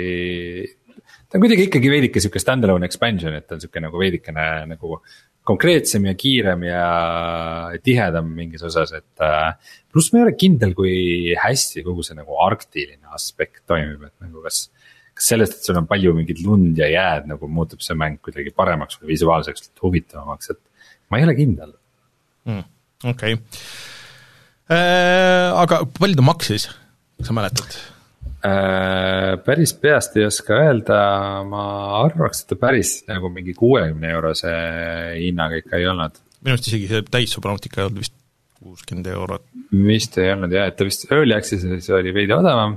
Ta 1.34 1.40
on 1.40 1.42
kuidagi 1.42 1.64
ikkagi 1.66 1.90
veidike 1.90 2.20
sihuke 2.22 2.38
stand-alone 2.38 2.86
expansion, 2.86 3.34
et 3.34 3.48
ta 3.50 3.56
on 3.56 3.62
sihuke 3.64 3.80
nagu 3.82 3.98
veidikene 3.98 4.42
nagu 4.70 5.00
konkreetsem 5.44 6.04
ja 6.06 6.12
kiirem 6.14 6.62
ja 6.68 6.82
tihedam 7.82 8.28
mingis 8.36 8.62
osas, 8.62 8.92
et. 8.94 9.10
Äh, 9.18 9.80
pluss 9.90 10.12
ma 10.12 10.20
ei 10.20 10.28
ole 10.28 10.34
kindel, 10.38 10.76
kui 10.78 11.34
hästi 11.38 11.82
kogu 11.82 12.04
see 12.06 12.14
nagu 12.14 12.38
arktiline 12.44 13.10
aspekt 13.18 13.64
toimib, 13.66 14.06
et 14.06 14.14
nagu 14.22 14.44
kas. 14.46 14.68
kas 15.14 15.32
sellest, 15.32 15.58
et 15.58 15.66
sul 15.66 15.78
on 15.78 15.88
palju 15.90 16.14
mingit 16.14 16.40
lund 16.42 16.78
ja 16.78 16.86
jääd 16.90 17.26
nagu 17.30 17.50
muutub 17.50 17.82
see 17.82 17.94
mäng 17.98 18.18
kuidagi 18.22 18.50
paremaks 18.54 18.98
või 18.98 19.12
visuaalselt 19.12 19.82
huvitavamaks, 19.82 20.54
et 20.54 20.62
ma 21.10 21.20
ei 21.20 21.26
ole 21.26 21.36
kindel 21.38 21.70
mm,. 22.50 22.64
okei 23.12 23.36
okay. 23.38 23.60
äh,, 24.74 25.50
aga 25.54 25.84
palju 25.98 26.18
ta 26.18 26.26
maksis, 26.26 26.66
kas 27.14 27.30
sa 27.30 27.38
mäletad? 27.38 27.78
Äh, 28.44 29.38
päris 29.40 29.72
peast 29.80 30.18
ei 30.20 30.26
oska 30.26 30.58
öelda, 30.66 30.96
ma 31.48 31.62
arvaks, 32.02 32.42
et 32.42 32.50
ta 32.52 32.58
päris 32.60 32.90
nagu 33.08 33.30
mingi 33.32 33.54
kuuekümne 33.56 34.10
eurose 34.12 34.50
hinnaga 35.16 35.62
ikka 35.62 35.78
ei 35.80 35.86
olnud. 35.88 36.18
minu 36.44 36.52
arust 36.52 36.68
isegi 36.68 36.90
see 36.90 37.06
täissubnautika 37.08 37.80
ei 37.80 37.86
olnud 37.86 38.02
vist 38.02 38.12
kuuskümmend 38.58 39.08
eurot. 39.14 39.46
vist 39.86 40.18
ei 40.20 40.28
olnud 40.34 40.52
jah, 40.52 40.68
et 40.68 40.76
ta 40.76 40.84
vist 40.84 41.08
early 41.08 41.32
access'is 41.38 41.88
oli 41.96 42.12
veidi 42.12 42.36
odavam, 42.36 42.76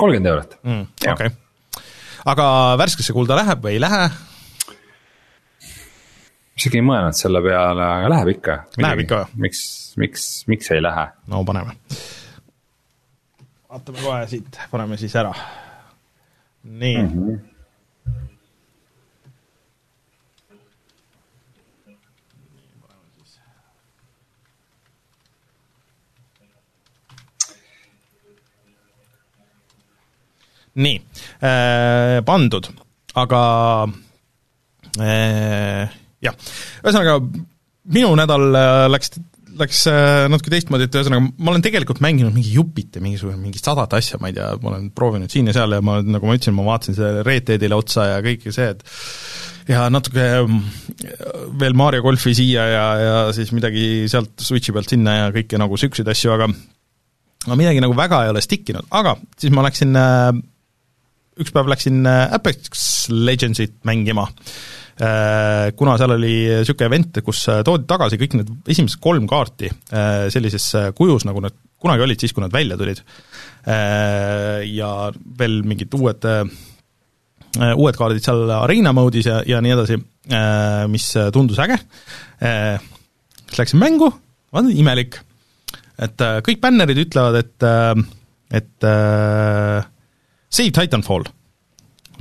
kolmkümmend 0.00 0.30
eurot 0.32 0.56
mm,. 0.62 0.88
okei 1.02 1.28
okay., 1.28 1.84
aga 2.32 2.48
värskesse 2.80 3.12
kulda 3.12 3.36
läheb 3.42 3.68
või 3.68 3.76
ei 3.76 3.84
lähe? 3.84 4.08
isegi 6.56 6.80
ei 6.80 6.88
mõelnud 6.88 7.20
selle 7.20 7.44
peale, 7.44 7.84
aga 7.98 8.08
läheb 8.16 8.32
ikka. 8.38 8.58
Läheb 8.80 9.04
ikka 9.04 9.20
või? 9.26 9.44
miks, 9.44 9.62
miks, 10.00 10.26
miks 10.48 10.72
ei 10.72 10.80
lähe? 10.80 11.10
no 11.28 11.44
paneme 11.44 11.76
vaatame 13.72 14.02
kohe 14.04 14.26
siit, 14.28 14.58
paneme 14.70 14.98
siis 15.00 15.14
ära. 15.16 15.32
nii 16.62 16.96
mm. 16.96 17.08
-hmm. 17.08 17.40
nii 30.74 31.00
äh,, 31.44 32.24
pandud, 32.24 32.68
aga 33.14 33.40
äh, 35.00 35.90
jah, 36.22 36.36
ühesõnaga 36.84 37.18
minu 37.84 38.14
nädal 38.16 38.46
äh, 38.56 38.86
läks 38.88 39.12
läks 39.62 39.84
äh, 39.90 40.26
natuke 40.30 40.52
teistmoodi, 40.52 40.88
et 40.88 40.98
ühesõnaga 40.98 41.24
ma 41.30 41.52
olen 41.52 41.64
tegelikult 41.64 42.02
mänginud 42.04 42.34
mingi 42.34 42.52
jupite 42.56 43.02
mingisugune, 43.02 43.38
mingit 43.40 43.64
sadat 43.64 43.94
asja, 43.98 44.20
ma 44.22 44.30
ei 44.30 44.36
tea, 44.36 44.50
ma 44.62 44.72
olen 44.74 44.90
proovinud 44.96 45.32
siin 45.32 45.48
ja 45.50 45.56
seal 45.56 45.76
ja 45.76 45.80
ma, 45.84 46.00
nagu 46.04 46.28
ma 46.28 46.36
ütlesin, 46.36 46.56
ma 46.56 46.66
vaatasin 46.66 46.98
selle 46.98 47.24
Red 47.26 47.48
Deadile 47.50 47.78
otsa 47.78 48.08
ja 48.10 48.20
kõike 48.24 48.54
see, 48.54 48.68
et 48.74 48.84
ja 49.70 49.86
natuke 49.92 50.26
mm, 50.42 50.60
veel 51.60 51.76
Mario 51.78 52.02
golfi 52.04 52.34
siia 52.36 52.66
ja, 52.70 52.84
ja 52.98 53.16
siis 53.36 53.52
midagi 53.54 54.08
sealt 54.10 54.42
Switchi 54.42 54.74
pealt 54.74 54.90
sinna 54.90 55.18
ja 55.20 55.32
kõike 55.34 55.60
nagu 55.60 55.78
niisuguseid 55.78 56.10
asju, 56.12 56.34
aga 56.34 56.50
aga 57.46 57.58
midagi 57.58 57.82
nagu 57.82 57.96
väga 57.98 58.24
ei 58.26 58.34
ole 58.34 58.42
stick 58.44 58.68
inud, 58.70 58.86
aga 58.94 59.16
siis 59.38 59.54
ma 59.54 59.64
läksin, 59.66 59.96
äh, 59.98 60.30
üks 61.42 61.54
päev 61.54 61.70
läksin 61.70 62.04
äh, 62.06 62.28
Apex 62.38 63.08
Legendsit 63.10 63.80
mängima 63.88 64.28
kuna 65.76 65.94
seal 65.98 66.14
oli 66.18 66.32
niisugune 66.60 66.88
event, 66.90 67.20
kus 67.24 67.46
äh, 67.50 67.62
toodi 67.66 67.86
tagasi 67.88 68.18
kõik 68.20 68.36
need 68.38 68.50
esimesed 68.74 69.00
kolm 69.02 69.24
kaarti 69.30 69.70
äh, 69.70 70.26
sellises 70.32 70.66
kujus, 70.98 71.24
nagu 71.28 71.40
need 71.44 71.56
kunagi 71.82 72.04
olid 72.04 72.22
siis, 72.22 72.34
kui 72.34 72.44
nad 72.44 72.52
välja 72.54 72.76
tulid. 72.78 73.00
Ja 73.66 74.90
veel 75.38 75.56
mingid 75.66 75.90
uued, 75.98 76.26
uued 77.58 77.98
kaardid 77.98 78.22
seal 78.22 78.52
Arena 78.54 78.92
mode'is 78.94 79.26
ja, 79.26 79.40
ja 79.46 79.58
nii 79.62 79.74
edasi, 79.74 79.98
mis 80.90 81.08
tundus 81.34 81.58
äge. 81.62 81.80
siis 82.38 83.58
läksin 83.58 83.82
mängu, 83.82 84.12
vaatan, 84.54 84.70
imelik, 84.78 85.18
et 86.06 86.22
kõik 86.46 86.62
bännerid 86.62 87.02
ütlevad, 87.02 87.40
et, 87.42 87.66
et 88.62 88.88
Save 90.54 90.74
Titanfall 90.78 91.26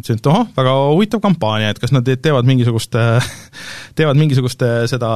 mõtlesin, 0.02 0.20
et 0.20 0.30
ohoh, 0.32 0.48
väga 0.56 0.74
huvitav 0.92 1.22
kampaania, 1.24 1.72
et 1.72 1.80
kas 1.82 1.94
nad 1.94 2.08
teevad 2.08 2.48
mingisugust, 2.50 2.98
teevad 3.98 4.20
mingisugust 4.20 4.64
äh, 4.66 4.84
seda 4.90 5.12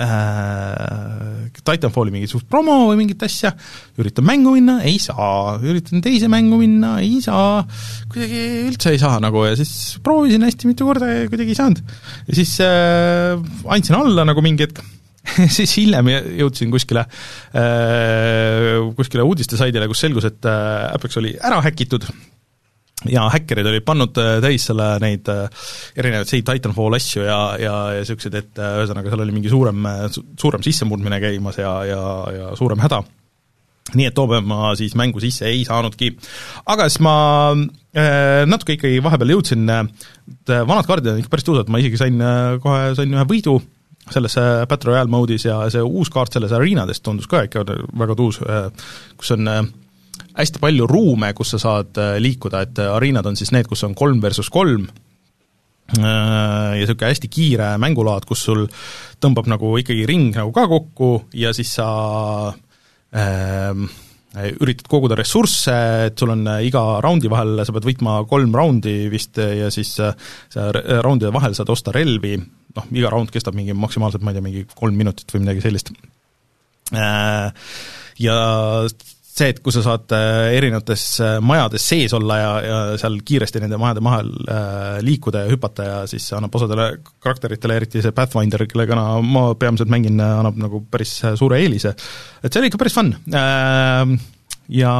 äh, 0.00 1.60
Titanfalli 1.60 2.14
mingisugust 2.14 2.48
promo 2.50 2.88
või 2.88 3.02
mingit 3.02 3.22
asja, 3.26 3.52
üritan 4.00 4.26
mängu 4.26 4.54
minna, 4.56 4.80
ei 4.88 4.98
saa, 5.02 5.58
üritan 5.60 6.02
teise 6.04 6.30
mängu 6.32 6.58
minna, 6.60 6.96
ei 7.04 7.20
saa, 7.24 7.60
kuidagi 8.10 8.46
üldse 8.70 8.94
ei 8.94 9.02
saa 9.02 9.20
nagu 9.22 9.44
ja 9.46 9.58
siis 9.58 9.98
proovisin 10.04 10.46
hästi 10.46 10.70
mitu 10.70 10.88
korda 10.88 11.10
ja 11.10 11.28
kuidagi 11.30 11.54
ei 11.54 11.60
saanud. 11.60 11.84
ja 12.30 12.40
siis 12.40 12.56
äh, 12.64 13.36
andsin 13.68 14.00
alla 14.00 14.26
nagu 14.28 14.42
mingi 14.44 14.66
hetk. 14.68 14.82
Siis 15.52 15.74
hiljem 15.76 16.08
jõudsin 16.40 16.70
kuskile 16.72 17.02
äh,, 17.04 18.78
kuskile 18.96 19.26
uudistesaidile, 19.28 19.84
kus 19.90 20.00
selgus, 20.00 20.24
et 20.30 20.48
äh, 20.48 20.86
Apex 20.96 21.18
oli 21.20 21.34
ära 21.36 21.58
häkitud 21.60 22.06
ja 23.08 23.24
häkkerid 23.32 23.68
olid 23.70 23.84
pannud 23.86 24.18
äh, 24.20 24.34
täis 24.44 24.66
selle, 24.68 24.90
neid 25.02 25.28
äh, 25.32 25.46
erinevaid 25.96 26.28
Save 26.28 26.44
Titanfall 26.44 26.98
asju 26.98 27.24
ja, 27.24 27.38
ja, 27.60 27.76
ja 27.94 28.02
niisugused, 28.02 28.36
et 28.36 28.60
äh, 28.60 28.76
ühesõnaga, 28.82 29.12
seal 29.12 29.24
oli 29.24 29.36
mingi 29.36 29.52
suurem, 29.52 29.88
suurem 30.40 30.64
sissemurdmine 30.66 31.20
käimas 31.22 31.60
ja, 31.62 31.72
ja, 31.88 32.04
ja 32.36 32.52
suurem 32.58 32.82
häda. 32.82 33.02
nii 33.90 34.06
et 34.06 34.14
too 34.14 34.28
päev 34.30 34.44
ma 34.46 34.70
siis 34.78 34.92
mängu 34.94 35.20
sisse 35.22 35.48
ei 35.48 35.64
saanudki. 35.66 36.12
aga 36.70 36.88
siis 36.88 37.00
ma 37.02 37.16
äh, 37.56 38.44
natuke 38.46 38.76
ikkagi 38.76 39.02
vahepeal 39.02 39.36
jõudsin, 39.36 39.66
vanad 40.46 40.86
kaardid 40.86 41.14
on 41.14 41.24
ikka 41.24 41.32
päris 41.32 41.48
tuusad, 41.48 41.72
ma 41.72 41.80
isegi 41.80 41.98
sain 42.00 42.20
kohe, 42.62 42.94
sain 42.98 43.16
ühe 43.16 43.28
võidu 43.32 43.60
selles 44.10 44.34
Battle 44.68 44.90
Royale 44.90 45.10
mode'is 45.12 45.44
ja 45.46 45.60
see 45.70 45.82
uus 45.84 46.10
kaart 46.10 46.34
selles 46.34 46.52
Arenadest 46.56 47.04
tundus 47.06 47.28
ka 47.30 47.44
ikka 47.46 47.62
väga 48.00 48.16
tuus, 48.18 48.40
kus 49.16 49.36
on 49.36 49.48
äh, 49.48 49.62
hästi 50.36 50.60
palju 50.62 50.86
ruume, 50.90 51.32
kus 51.36 51.54
sa 51.54 51.60
saad 51.62 51.98
äh, 52.00 52.16
liikuda, 52.22 52.64
et 52.66 52.82
äh, 52.82 52.90
arenad 52.94 53.26
on 53.30 53.38
siis 53.38 53.52
need, 53.54 53.68
kus 53.70 53.84
on 53.86 53.96
kolm 53.98 54.20
versus 54.22 54.50
kolm, 54.52 54.86
äh, 55.96 56.02
ja 56.02 56.76
niisugune 56.78 57.10
hästi 57.10 57.30
kiire 57.32 57.72
mängulaad, 57.82 58.26
kus 58.28 58.44
sul 58.48 58.66
tõmbab 59.22 59.50
nagu 59.50 59.72
ikkagi 59.80 60.06
ring 60.08 60.36
nagu 60.36 60.54
ka 60.56 60.66
kokku 60.70 61.10
ja 61.36 61.54
siis 61.56 61.74
sa 61.78 61.88
äh, 63.10 63.82
üritad 64.62 64.86
koguda 64.86 65.18
ressursse, 65.18 65.74
et 66.06 66.20
sul 66.20 66.30
on 66.36 66.46
iga 66.62 66.84
raundi 67.02 67.30
vahel, 67.32 67.64
sa 67.66 67.74
pead 67.74 67.88
võitma 67.88 68.20
kolm 68.30 68.54
raundi 68.54 69.08
vist 69.10 69.40
ja 69.42 69.72
siis 69.74 69.96
sa 69.98 70.12
raundide 71.02 71.32
vahel 71.34 71.56
saad 71.58 71.72
osta 71.74 71.90
relvi, 71.96 72.36
noh, 72.76 72.86
iga 72.94 73.10
raund 73.10 73.34
kestab 73.34 73.58
mingi 73.58 73.74
maksimaalselt, 73.74 74.22
ma 74.22 74.30
ei 74.30 74.38
tea, 74.38 74.46
mingi 74.46 74.62
kolm 74.70 74.94
minutit 74.94 75.34
või 75.34 75.42
midagi 75.42 75.66
sellist. 75.66 75.90
Ja 78.20 78.38
see, 79.40 79.52
et 79.54 79.60
kui 79.64 79.74
sa 79.74 79.82
saad 79.84 80.12
äh, 80.16 80.54
erinevates 80.58 81.04
äh, 81.24 81.36
majades 81.44 81.86
sees 81.92 82.14
olla 82.16 82.38
ja, 82.40 82.50
ja 82.64 82.80
seal 83.00 83.20
kiiresti 83.26 83.62
nende 83.62 83.78
majade 83.80 84.02
vahel 84.04 84.32
äh, 84.44 84.98
liikuda 85.06 85.44
ja 85.44 85.52
hüpata 85.52 85.86
ja 85.86 86.00
siis 86.10 86.26
annab 86.36 86.56
osadele 86.58 86.90
karakteritele, 87.22 87.78
eriti 87.80 88.04
see 88.04 88.16
Pathfinder, 88.16 88.66
kellega 88.70 88.98
ma 89.24 89.46
peamiselt 89.58 89.92
mängin, 89.92 90.20
annab 90.24 90.60
nagu 90.60 90.82
päris 90.90 91.16
suure 91.38 91.60
eelise. 91.62 91.94
et 92.42 92.50
see 92.50 92.62
oli 92.62 92.70
ikka 92.70 92.80
päris 92.80 92.96
fun 92.96 93.14
äh, 93.14 94.16
ja 94.70 94.92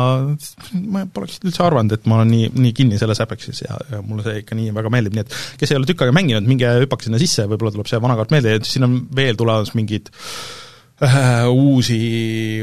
ma 0.91 1.05
poleks 1.15 1.39
üldse 1.45 1.63
arvanud, 1.67 1.95
et 1.95 2.09
ma 2.11 2.21
olen 2.21 2.33
nii, 2.35 2.49
nii 2.65 2.73
kinni 2.77 2.99
selles 3.01 3.21
Apexis 3.23 3.63
ja, 3.67 3.77
ja 3.93 4.01
mulle 4.03 4.27
see 4.27 4.41
ikka 4.43 4.59
nii 4.59 4.73
väga 4.77 4.93
meeldib, 4.93 5.19
nii 5.19 5.27
et 5.27 5.37
kes 5.61 5.71
ei 5.71 5.79
ole 5.79 5.89
tükk 5.91 6.07
aega 6.07 6.17
mänginud, 6.17 6.49
minge 6.51 6.73
hüppake 6.83 7.07
sinna 7.07 7.21
sisse, 7.23 7.47
võib-olla 7.51 7.77
tuleb 7.77 7.91
see 7.91 8.03
vana 8.03 8.19
kaart 8.19 8.35
meelde 8.35 8.57
ja 8.57 8.65
siin 8.67 8.89
on 8.89 8.99
veel 9.17 9.39
tulemas 9.39 9.77
mingid 9.79 10.11
Äh, 10.11 10.70
uusi 11.67 11.99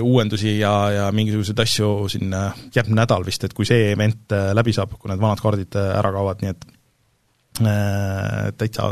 uuendusi 0.01 0.59
ja, 0.59 0.73
ja 0.93 1.05
mingisuguseid 1.11 1.59
asju 1.63 1.91
siin 2.11 2.33
järgmine 2.75 3.01
nädal 3.01 3.25
vist, 3.25 3.43
et 3.47 3.55
kui 3.57 3.65
see 3.65 3.91
event 3.91 4.33
äh, 4.35 4.51
läbi 4.57 4.75
saab, 4.75 4.93
kui 4.97 5.11
need 5.11 5.21
vanad 5.21 5.41
kaardid 5.41 5.77
äh, 5.79 5.93
ära 5.97 6.11
kaovad, 6.13 6.43
nii 6.43 6.53
et 6.53 6.67
äh, 7.65 8.51
täitsa 8.57 8.91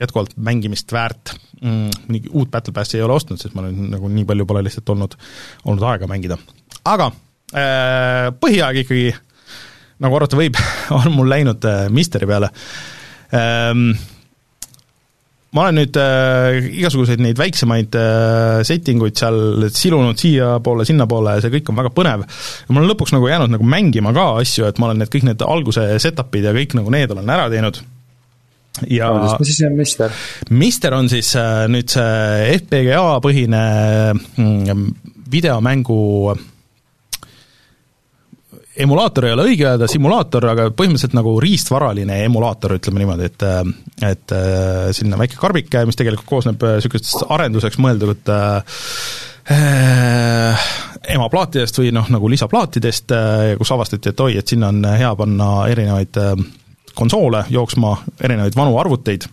jätkuvalt 0.00 0.36
mängimist 0.36 0.92
väärt 0.92 1.34
mm,, 1.62 1.90
mingi 2.08 2.30
uut 2.32 2.50
Battle 2.50 2.74
Passi 2.74 2.98
ei 2.98 3.04
ole 3.06 3.16
ostnud, 3.18 3.40
sest 3.40 3.54
ma 3.54 3.64
olen 3.64 3.90
nagu 3.94 4.10
nii 4.10 4.26
palju 4.28 4.46
pole 4.46 4.64
lihtsalt 4.66 4.90
olnud, 4.94 5.14
olnud 5.64 5.86
aega 5.90 6.08
mängida. 6.10 6.38
aga 6.84 7.10
äh, 7.54 8.30
põhiaeg 8.40 8.82
ikkagi, 8.84 9.14
nagu 10.04 10.18
arvata 10.18 10.38
võib, 10.38 10.58
on 10.98 11.12
mul 11.14 11.30
läinud 11.30 11.70
äh, 11.70 11.86
Misteri 11.94 12.28
peale 12.30 12.50
ähm, 13.34 13.92
ma 15.54 15.66
olen 15.66 15.78
nüüd 15.78 15.98
äh, 16.00 16.58
igasuguseid 16.80 17.22
neid 17.22 17.38
väiksemaid 17.38 17.96
äh, 17.98 18.60
setting 18.66 19.02
uid 19.04 19.18
seal 19.18 19.68
silunud 19.70 20.18
siiapoole, 20.20 20.86
sinnapoole 20.88 21.36
ja 21.36 21.44
see 21.44 21.54
kõik 21.54 21.70
on 21.70 21.78
väga 21.78 21.92
põnev. 21.94 22.24
ja 22.26 22.74
mul 22.74 22.84
on 22.84 22.90
lõpuks 22.90 23.14
nagu 23.14 23.30
jäänud 23.30 23.54
nagu 23.54 23.68
mängima 23.68 24.14
ka 24.16 24.30
asju, 24.42 24.66
et 24.68 24.80
ma 24.82 24.90
olen 24.90 25.04
need 25.04 25.12
kõik 25.14 25.28
need 25.30 25.44
alguse 25.46 25.86
set-up'id 26.02 26.48
ja 26.50 26.54
kõik 26.56 26.74
nagu 26.78 26.94
need 26.94 27.14
olen 27.14 27.36
ära 27.36 27.46
teinud 27.52 27.82
ja 28.90 29.12
mis 29.14 29.52
siis 29.52 29.62
on 29.68 29.76
Mister? 29.78 30.16
Mister 30.50 30.96
on 30.98 31.10
siis 31.12 31.30
äh, 31.38 31.66
nüüd 31.70 31.92
see 31.94 32.56
FPGA 32.58 33.20
põhine 33.22 33.62
mm, 34.14 34.88
videomängu 35.30 36.34
emulaator 38.76 39.28
ei 39.28 39.34
ole 39.34 39.46
õige 39.50 39.66
öelda, 39.68 39.88
simulaator, 39.90 40.46
aga 40.50 40.66
põhimõtteliselt 40.74 41.14
nagu 41.16 41.34
riistvaraline 41.42 42.20
emulaator, 42.26 42.76
ütleme 42.78 43.02
niimoodi, 43.02 43.28
et 43.30 43.44
et 44.04 44.34
äh, 44.34 44.88
selline 44.96 45.18
väike 45.20 45.38
karbike, 45.40 45.84
mis 45.86 45.98
tegelikult 45.98 46.28
koosneb 46.28 46.64
niisugustest 46.64 47.22
äh, 47.22 47.30
arenduseks 47.36 47.78
mõeldud 47.82 48.32
äh, 48.34 48.82
äh, 49.54 50.66
emaplaatidest 51.14 51.78
või 51.78 51.92
noh, 51.94 52.08
nagu 52.10 52.28
lisaplaatidest, 52.32 53.12
kus 53.60 53.72
avastati, 53.74 54.10
et 54.10 54.20
oi, 54.24 54.38
et 54.40 54.48
sinna 54.48 54.70
on 54.72 54.86
hea 54.88 55.10
panna 55.18 55.48
erinevaid 55.68 56.16
konsoole 56.96 57.42
jooksma, 57.52 57.92
erinevaid 58.24 58.56
vanu 58.56 58.78
arvuteid 58.80 59.28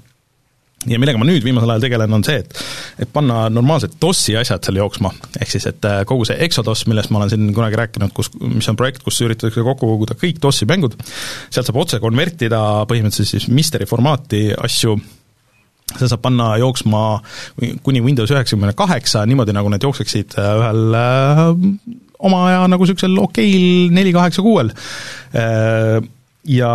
ja 0.89 0.99
millega 1.01 1.19
ma 1.21 1.27
nüüd 1.27 1.43
viimasel 1.45 1.69
ajal 1.73 1.85
tegelen, 1.85 2.15
on 2.15 2.23
see, 2.25 2.41
et 2.41 2.61
et 3.05 3.11
panna 3.13 3.45
normaalsed 3.53 3.97
DOS-i 4.01 4.35
asjad 4.39 4.65
seal 4.65 4.79
jooksma, 4.81 5.11
ehk 5.39 5.53
siis 5.53 5.67
et 5.69 5.87
äh, 5.87 6.01
kogu 6.09 6.25
see 6.27 6.37
Exodus, 6.45 6.85
millest 6.89 7.13
ma 7.13 7.21
olen 7.21 7.31
siin 7.33 7.47
kunagi 7.55 7.79
rääkinud, 7.79 8.13
kus, 8.17 8.31
mis 8.41 8.69
on 8.71 8.79
projekt, 8.79 9.03
kus 9.05 9.21
üritatakse 9.25 9.65
kokku 9.65 9.93
koguda 9.93 10.17
kõik 10.19 10.41
DOS-i 10.41 10.67
mängud, 10.69 10.97
sealt 11.49 11.69
saab 11.69 11.81
otse 11.83 12.01
konvertida 12.03 12.61
põhimõtteliselt 12.89 13.35
siis 13.35 13.49
Mysteri 13.51 13.87
formaati 13.89 14.47
asju, 14.57 14.97
see 15.91 16.07
saab 16.07 16.23
panna 16.23 16.53
jooksma 16.61 17.03
kuni 17.85 18.03
Windows 18.03 18.31
üheksakümne 18.33 18.73
kaheksa, 18.77 19.25
niimoodi, 19.29 19.53
nagu 19.57 19.73
need 19.73 19.85
jookseksid 19.85 20.37
äh, 20.39 20.53
ühel 20.61 20.97
äh, 20.97 21.43
oma 22.21 22.45
aja 22.47 22.63
nagu 22.69 22.85
niisugusel 22.85 23.17
okeil 23.21 23.93
neli 23.93 24.13
kaheksa 24.13 24.43
kuuel. 24.45 24.69
Ja 26.51 26.71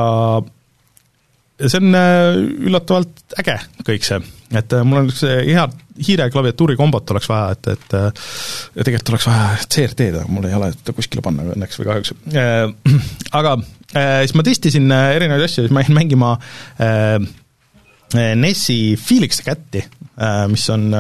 see 1.57 1.81
on 1.81 1.97
äh, 1.97 2.37
üllatavalt 2.69 3.37
äge 3.41 3.57
kõik 3.87 4.05
see, 4.07 4.19
et 4.53 4.75
äh, 4.77 4.85
mul 4.87 5.01
on 5.01 5.11
üks 5.11 5.23
hea 5.25 5.65
hiire 6.07 6.27
klaviatuuri 6.33 6.77
kombot 6.77 7.09
oleks 7.15 7.29
vaja, 7.31 7.55
et, 7.57 7.71
et 7.73 7.97
äh, 7.97 8.27
tegelikult 8.77 9.15
oleks 9.15 9.29
vaja 9.31 9.47
CRT-d, 9.65 10.21
aga 10.21 10.33
mul 10.33 10.49
ei 10.49 10.57
ole 10.59 10.69
seda 10.75 10.97
kuskile 10.97 11.25
panna 11.25 11.47
õnneks 11.55 11.81
või 11.81 11.89
kahjuks. 11.89 12.13
Aga 13.39 13.57
siis 13.97 14.35
ma 14.37 14.45
testisin 14.45 14.93
erinevaid 14.93 15.47
asju, 15.47 15.65
siis 15.65 15.73
ma 15.73 15.81
jäin 15.85 15.97
mängima 15.97 16.35
NES-i 18.43 18.79
Felix 19.01 19.41
the 19.41 19.47
Cat'i, 19.47 19.83
mis 20.53 20.67
on 20.75 20.91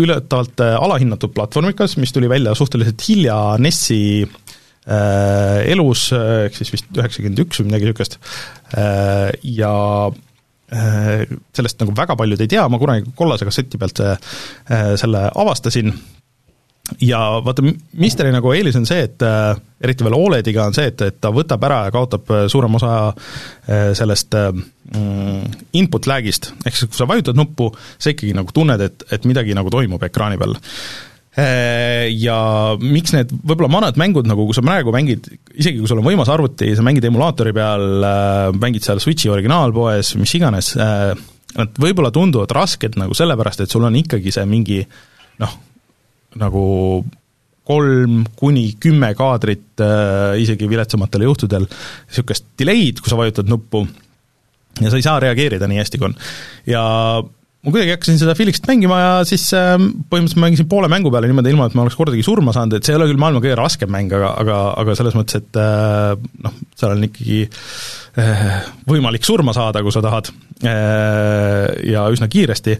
üllatavalt 0.00 0.64
alahinnatud 0.66 1.32
platvormikas, 1.36 1.94
mis 2.02 2.12
tuli 2.16 2.28
välja 2.32 2.56
suhteliselt 2.58 3.06
hilja 3.06 3.38
NES-i 3.62 4.00
Äh, 4.24 4.49
elus, 4.86 6.06
äh, 6.16 6.46
ehk 6.46 6.56
siis 6.56 6.72
vist 6.72 6.88
üheksakümmend 6.96 7.42
üks 7.44 7.60
või 7.60 7.70
midagi 7.70 7.88
niisugust, 7.88 8.18
äh, 8.78 9.28
ja 9.44 9.74
sellest 10.70 11.80
nagu 11.82 11.90
väga 11.98 12.14
paljud 12.14 12.40
ei 12.44 12.46
tea, 12.46 12.62
ma 12.70 12.78
kunagi 12.78 13.10
kollase 13.18 13.42
kasseti 13.42 13.74
pealt 13.74 13.98
selle 15.02 15.22
avastasin. 15.34 15.88
Ja 17.02 17.18
vaata, 17.42 17.64
Misteri 17.98 18.30
nagu 18.30 18.52
eelis 18.54 18.78
on 18.78 18.86
see, 18.86 19.00
et 19.08 19.24
eriti 19.82 20.06
veel 20.06 20.14
Olediga 20.14 20.68
on 20.70 20.78
see, 20.78 20.92
et, 20.92 21.02
et 21.02 21.18
ta 21.18 21.32
võtab 21.34 21.66
ära 21.66 21.80
ja 21.88 21.96
kaotab 21.96 22.30
suurema 22.54 22.78
osa 22.78 22.94
sellest 23.98 24.38
mm, 24.38 25.58
input 25.82 26.06
lag'ist, 26.06 26.52
ehk 26.62 26.78
siis 26.78 26.86
kui 26.86 27.02
sa 27.02 27.10
vajutad 27.10 27.42
nuppu, 27.42 27.72
sa 27.98 28.14
ikkagi 28.14 28.38
nagu 28.38 28.54
tunned, 28.54 28.86
et, 28.86 29.08
et 29.10 29.26
midagi 29.26 29.58
nagu 29.58 29.74
toimub 29.74 30.06
ekraani 30.06 30.38
peal. 30.38 30.54
Äh, 30.54 31.09
ja 31.38 32.36
miks 32.82 33.12
need 33.14 33.30
võib-olla 33.30 33.70
vanad 33.70 33.98
mängud, 34.00 34.26
nagu 34.26 34.48
kui 34.48 34.56
sa 34.56 34.64
praegu 34.66 34.90
mängid, 34.94 35.28
isegi 35.54 35.78
kui 35.78 35.90
sul 35.90 36.00
on 36.02 36.08
võimas 36.08 36.30
arvuti, 36.32 36.72
sa 36.74 36.82
mängid 36.86 37.06
emulaatori 37.06 37.54
peal, 37.54 37.86
äh, 38.02 38.48
mängid 38.58 38.86
seal 38.86 39.02
Switchi 39.02 39.30
originaalpoes, 39.30 40.16
mis 40.18 40.34
iganes, 40.38 40.72
äh, 40.74 41.14
nad 41.54 41.80
võib-olla 41.82 42.10
tunduvad 42.14 42.50
rasked 42.56 42.98
nagu 42.98 43.14
sellepärast, 43.14 43.62
et 43.62 43.70
sul 43.70 43.86
on 43.86 43.98
ikkagi 44.02 44.34
see 44.34 44.46
mingi 44.50 44.82
noh, 45.40 45.56
nagu 46.40 46.66
kolm 47.70 48.22
kuni 48.38 48.72
kümme 48.82 49.12
kaadrit 49.14 49.82
äh, 49.84 50.34
isegi 50.42 50.66
viletsamatel 50.70 51.28
juhtudel, 51.28 51.66
niisugust 52.10 52.50
delay'd, 52.58 52.98
kui 52.98 53.12
sa 53.12 53.18
vajutad 53.18 53.50
nuppu, 53.50 53.84
ja 54.80 54.90
sa 54.90 54.98
ei 54.98 55.06
saa 55.06 55.20
reageerida 55.22 55.70
nii 55.70 55.78
hästi, 55.78 56.00
kui 56.00 56.10
on. 56.10 56.16
ja 56.66 56.82
ma 57.60 57.72
kuidagi 57.74 57.92
hakkasin 57.92 58.16
seda 58.16 58.32
Felixit 58.36 58.64
mängima 58.70 58.98
ja 58.98 59.12
siis 59.28 59.42
äh, 59.56 59.74
põhimõtteliselt 59.76 60.40
mängisin 60.40 60.68
poole 60.70 60.88
mängu 60.88 61.12
peale 61.12 61.28
niimoodi, 61.28 61.52
ilma 61.52 61.68
et 61.68 61.76
ma 61.76 61.84
oleks 61.84 61.98
kordagi 61.98 62.24
surma 62.24 62.54
saanud, 62.56 62.78
et 62.78 62.86
see 62.86 62.94
ei 62.94 63.00
ole 63.00 63.10
küll 63.10 63.20
maailma 63.20 63.42
kõige 63.44 63.58
raskem 63.60 63.92
mäng, 63.92 64.12
aga, 64.16 64.30
aga, 64.40 64.60
aga 64.80 64.96
selles 64.96 65.16
mõttes, 65.18 65.42
et 65.42 65.60
äh, 65.60 66.14
noh, 66.46 66.56
seal 66.80 66.94
on 66.94 67.04
ikkagi 67.10 67.42
äh, 67.44 68.46
võimalik 68.88 69.28
surma 69.28 69.52
saada, 69.56 69.84
kui 69.84 69.92
sa 69.92 70.04
tahad, 70.04 70.32
ja 70.60 72.02
üsna 72.12 72.26
kiiresti, 72.28 72.74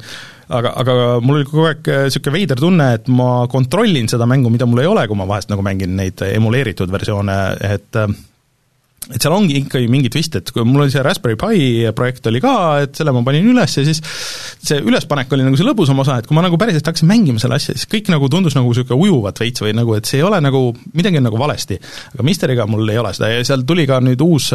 aga, 0.53 0.75
aga 0.83 0.97
mul 1.25 1.39
oli 1.39 1.47
kogu 1.49 1.63
aeg 1.69 1.87
niisugune 2.09 2.35
veider 2.35 2.61
tunne, 2.61 2.89
et 2.99 3.07
ma 3.09 3.47
kontrollin 3.53 4.09
seda 4.13 4.29
mängu, 4.29 4.53
mida 4.53 4.69
mul 4.69 4.83
ei 4.83 4.91
ole, 4.91 5.07
kui 5.09 5.17
ma 5.17 5.29
vahest 5.29 5.53
nagu 5.53 5.65
mängin 5.65 5.95
neid 5.97 6.21
emuleeritud 6.29 6.93
versioone, 6.93 7.39
et 7.71 8.01
et 9.15 9.23
seal 9.23 9.35
ongi 9.35 9.57
ikkagi 9.61 9.89
mingi 9.91 10.11
twist, 10.13 10.37
et 10.39 10.53
kui 10.55 10.65
mul 10.67 10.85
oli 10.85 10.93
see 10.93 11.03
Raspberry 11.05 11.37
Pi 11.41 11.91
projekt 11.97 12.27
oli 12.31 12.43
ka, 12.43 12.55
et 12.85 12.95
selle 12.99 13.15
ma 13.15 13.23
panin 13.27 13.49
üles 13.51 13.77
ja 13.77 13.85
siis 13.87 14.01
see 14.03 14.81
ülespanek 14.87 15.33
oli 15.35 15.47
nagu 15.47 15.59
see 15.59 15.67
lõbusam 15.67 16.01
osa, 16.03 16.21
et 16.21 16.29
kui 16.29 16.39
ma 16.39 16.45
nagu 16.47 16.59
päriselt 16.61 16.87
hakkasin 16.87 17.11
mängima 17.11 17.43
selle 17.43 17.59
asja, 17.59 17.75
siis 17.77 17.91
kõik 17.91 18.11
nagu 18.13 18.31
tundus 18.33 18.57
nagu 18.59 18.71
niisugune 18.71 19.01
ujuvat 19.07 19.43
veits 19.43 19.65
või 19.65 19.75
nagu, 19.77 19.97
et 19.99 20.09
see 20.09 20.21
ei 20.21 20.27
ole 20.27 20.41
nagu, 20.45 20.65
midagi 20.97 21.21
on 21.21 21.29
nagu 21.31 21.41
valesti. 21.41 21.79
aga 22.15 22.27
Mysteriga 22.27 22.67
mul 22.71 22.89
ei 22.93 23.01
ole 23.01 23.15
seda 23.17 23.33
ja 23.33 23.45
seal 23.47 23.67
tuli 23.69 23.87
ka 23.91 24.01
nüüd 24.05 24.23
uus, 24.25 24.51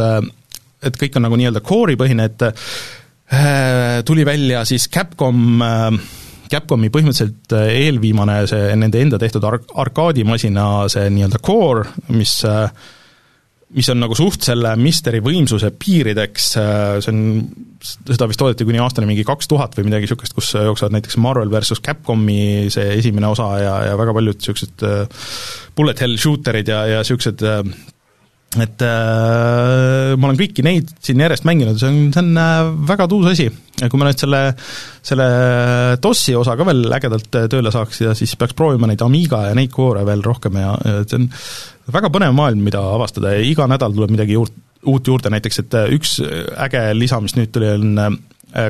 et 0.86 1.00
kõik 1.02 1.18
on 1.20 1.28
nagu 1.28 1.40
nii-öelda 1.40 1.64
core'i 1.66 2.00
põhine, 2.00 2.30
et 2.30 2.48
äh, 2.48 4.04
tuli 4.08 4.26
välja 4.28 4.64
siis 4.68 4.88
Capcom 4.92 5.66
äh, 5.66 5.90
Capcomi 6.46 6.92
põhimõtteliselt 6.94 7.56
eelviimane 7.58 8.44
see 8.50 8.76
nende 8.78 9.00
enda 9.02 9.18
tehtud 9.22 9.44
ar-, 9.50 9.64
arkaadimasina 9.82 10.86
see 10.94 11.10
nii-öelda 11.16 11.42
core, 11.44 11.88
mis 12.14 12.38
äh, 12.46 12.70
mis 13.76 13.90
on 13.92 14.00
nagu 14.00 14.16
suht 14.18 14.46
selle 14.48 14.74
Mysteri 14.80 15.20
võimsuse 15.24 15.72
piirideks, 15.80 16.50
äh, 16.62 16.84
see 17.04 17.12
on, 17.12 17.24
seda 17.84 18.30
vist 18.30 18.40
toodeti 18.42 18.68
kuni 18.68 18.80
aastani 18.82 19.10
mingi 19.10 19.26
kaks 19.28 19.50
tuhat 19.52 19.76
või 19.78 19.90
midagi 19.90 20.08
niisugust, 20.08 20.36
kus 20.38 20.54
jooksevad 20.56 20.96
näiteks 20.96 21.20
Marvel 21.22 21.52
versus 21.52 21.84
Capcomi 21.84 22.70
see 22.74 22.96
esimene 23.00 23.30
osa 23.32 23.50
ja, 23.62 23.76
ja 23.90 23.98
väga 24.00 24.16
paljud 24.16 24.40
niisugused 24.40 24.88
äh, 24.88 25.28
bullet 25.76 26.06
hell 26.06 26.16
shooterid 26.22 26.72
ja, 26.72 26.86
ja 26.94 27.04
niisugused 27.04 27.44
äh, 27.44 27.62
et 28.64 28.84
äh, 28.86 30.16
ma 30.16 30.30
olen 30.30 30.40
kõiki 30.40 30.64
neid 30.66 30.92
siin 31.04 31.20
järjest 31.20 31.46
mänginud, 31.48 31.80
see 31.80 31.92
on, 31.92 32.02
see 32.16 32.22
on 32.24 32.40
äh, 32.40 32.72
väga 32.88 33.08
tuus 33.12 33.28
asi. 33.32 33.50
kui 33.76 34.00
ma 34.00 34.08
nüüd 34.08 34.22
selle, 34.22 34.42
selle 35.04 35.28
DOS-i 36.00 36.36
osa 36.40 36.56
ka 36.56 36.68
veel 36.68 36.86
ägedalt 36.96 37.28
tööle 37.52 37.74
saaks 37.76 38.06
ja 38.06 38.16
siis 38.16 38.38
peaks 38.40 38.56
proovima 38.56 38.88
neid 38.88 39.04
Amiga 39.04 39.42
ja 39.50 39.56
neid 39.58 39.74
koore 39.74 40.06
veel 40.08 40.24
rohkem 40.24 40.62
ja, 40.62 40.72
ja 40.80 41.02
see 41.04 41.20
on 41.20 41.28
väga 41.94 42.10
põnev 42.14 42.34
maailm, 42.36 42.64
mida 42.66 42.82
avastada 42.96 43.36
ja 43.36 43.44
iga 43.46 43.68
nädal 43.70 43.94
tuleb 43.96 44.14
midagi 44.16 44.38
juurde, 44.38 44.58
uut 44.90 45.08
juurde, 45.10 45.32
näiteks 45.34 45.62
et 45.64 45.78
äh, 45.78 45.92
üks 45.96 46.18
äge 46.22 46.82
lisa, 46.98 47.20
mis 47.24 47.36
nüüd 47.38 47.52
tuli, 47.54 47.70
on 47.78 48.02
äh, 48.02 48.18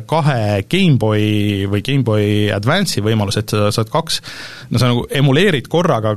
kahe 0.10 0.64
GameBoy 0.72 1.26
või 1.72 1.84
GameBoy 1.86 2.30
Advance'i 2.56 3.04
võimalus, 3.06 3.40
et 3.42 3.52
sa 3.54 3.72
saad 3.76 3.92
kaks, 3.94 4.22
no 4.72 4.82
sa 4.82 4.92
nagu 4.92 5.06
emuleerid 5.12 5.70
korraga 5.72 6.16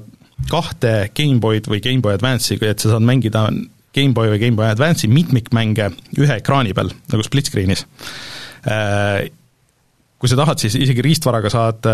kahte 0.51 1.11
GameBoy'd 1.15 1.69
või 1.71 1.83
GameBoy 1.85 2.19
Advance'i, 2.19 2.61
et 2.63 2.83
sa 2.83 2.95
saad 2.95 3.07
mängida 3.07 3.49
GameBoy 3.95 4.35
või 4.35 4.43
GameBoy 4.45 4.71
Advance'i 4.71 5.11
mitmikmänge 5.13 5.91
ühe 6.19 6.39
ekraani 6.39 6.75
peal, 6.77 6.93
nagu 7.13 7.27
split 7.27 7.51
screen'is. 7.51 7.85
Äh, 8.69 9.29
kui 10.19 10.31
sa 10.31 10.39
tahad, 10.39 10.59
siis 10.59 10.75
isegi 10.75 11.03
riistvaraga 11.05 11.51
saad 11.53 11.87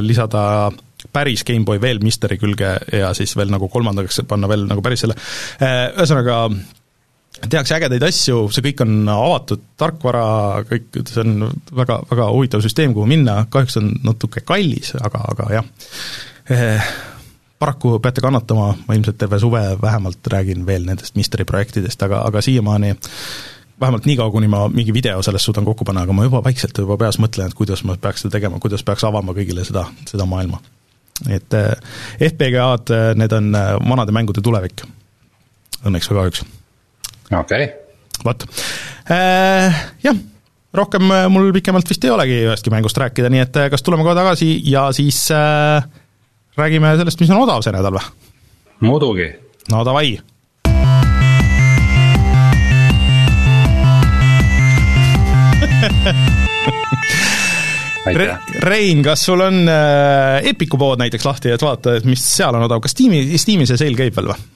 lisada 0.00 0.70
päris 1.12 1.44
GameBoy 1.46 1.80
veel 1.80 2.00
Mysteri 2.04 2.38
külge 2.40 2.76
ja 2.92 3.12
siis 3.16 3.36
veel 3.36 3.52
nagu 3.52 3.68
kolmandaks 3.72 4.22
panna 4.28 4.48
veel 4.48 4.66
nagu 4.68 4.82
päris 4.84 5.04
selle, 5.04 5.16
äh, 5.60 5.88
ühesõnaga 5.94 6.40
tehakse 7.50 7.76
ägedaid 7.76 8.04
asju, 8.06 8.46
see 8.52 8.64
kõik 8.70 8.82
on 8.84 8.94
avatud 9.12 9.64
tarkvara, 9.80 10.22
kõik, 10.68 11.02
see 11.04 11.24
on 11.24 11.50
väga, 11.76 11.98
väga 12.10 12.28
huvitav 12.32 12.62
süsteem, 12.64 12.94
kuhu 12.96 13.08
minna, 13.10 13.42
kahjuks 13.52 13.76
on 13.80 13.90
natuke 14.06 14.42
kallis, 14.46 14.94
aga, 14.96 15.20
aga 15.34 15.50
jah. 15.58 15.68
Eh,, 16.52 16.94
paraku 17.60 17.96
peate 18.04 18.24
kannatama, 18.24 18.70
ma 18.86 18.96
ilmselt 18.96 19.18
terve 19.20 19.40
suve 19.42 19.62
vähemalt 19.82 20.32
räägin 20.32 20.64
veel 20.68 20.86
nendest 20.88 21.16
Mysteri 21.16 21.44
projektidest, 21.48 22.02
aga, 22.08 22.22
aga 22.28 22.40
siiamaani 22.44 22.94
vähemalt 23.80 24.08
niikaua, 24.08 24.32
kuni 24.32 24.48
ma 24.48 24.66
mingi 24.72 24.94
video 24.94 25.20
sellest 25.22 25.48
suudan 25.48 25.66
kokku 25.68 25.84
panna, 25.84 26.06
aga 26.06 26.16
ma 26.16 26.24
juba 26.24 26.40
vaikselt 26.44 26.78
juba 26.78 26.96
peas 27.00 27.20
mõtlen, 27.20 27.50
et 27.50 27.58
kuidas 27.58 27.84
ma 27.84 27.98
peaks 28.00 28.24
seda 28.24 28.38
tegema, 28.38 28.60
kuidas 28.62 28.84
peaks 28.84 29.04
avama 29.04 29.36
kõigile 29.36 29.64
seda, 29.68 29.84
seda 30.08 30.28
maailma 30.28 30.62
et 31.30 31.54
äh, 31.54 31.72
FPGA-d, 32.20 32.90
äh, 32.92 33.14
need 33.18 33.32
on 33.32 33.54
äh, 33.54 33.74
vanade 33.88 34.12
mängude 34.14 34.42
tulevik, 34.44 34.84
õnneks 35.84 36.10
või 36.10 36.20
kahjuks. 36.20 36.44
okei 37.30 37.40
okay.. 37.40 37.68
vot, 38.24 38.46
jah, 40.04 40.20
rohkem 40.76 41.12
mul 41.32 41.52
pikemalt 41.56 41.88
vist 41.88 42.04
ei 42.04 42.12
olegi 42.12 42.42
ühestki 42.44 42.72
mängust 42.74 43.00
rääkida, 43.00 43.32
nii 43.32 43.44
et 43.46 43.60
kas 43.72 43.84
tuleme 43.86 44.04
kohe 44.06 44.16
tagasi 44.18 44.50
ja 44.68 44.88
siis 44.96 45.24
äh, 45.34 45.82
räägime 46.58 46.96
sellest, 47.00 47.20
mis 47.20 47.32
on 47.32 47.44
odav 47.46 47.64
see 47.64 47.74
nädal 47.76 47.96
või? 47.96 48.06
muidugi. 48.84 49.32
no 49.72 49.84
davai 49.86 50.18
Re 58.06 58.28
Rein, 58.62 59.02
kas 59.04 59.24
sul 59.26 59.42
on 59.42 59.64
äh, 59.70 60.46
Epiku 60.52 60.78
pood 60.80 61.00
näiteks 61.02 61.26
lahti, 61.26 61.52
et 61.54 61.62
vaata, 61.62 61.96
et 61.98 62.06
mis 62.08 62.22
seal 62.22 62.54
on 62.54 62.66
odav, 62.66 62.82
kas 62.84 62.94
Steam'i, 62.94 63.24
Steam'i 63.40 63.66
see 63.68 63.80
sale 63.80 63.98
käib 63.98 64.16
veel 64.16 64.30
või? 64.32 64.46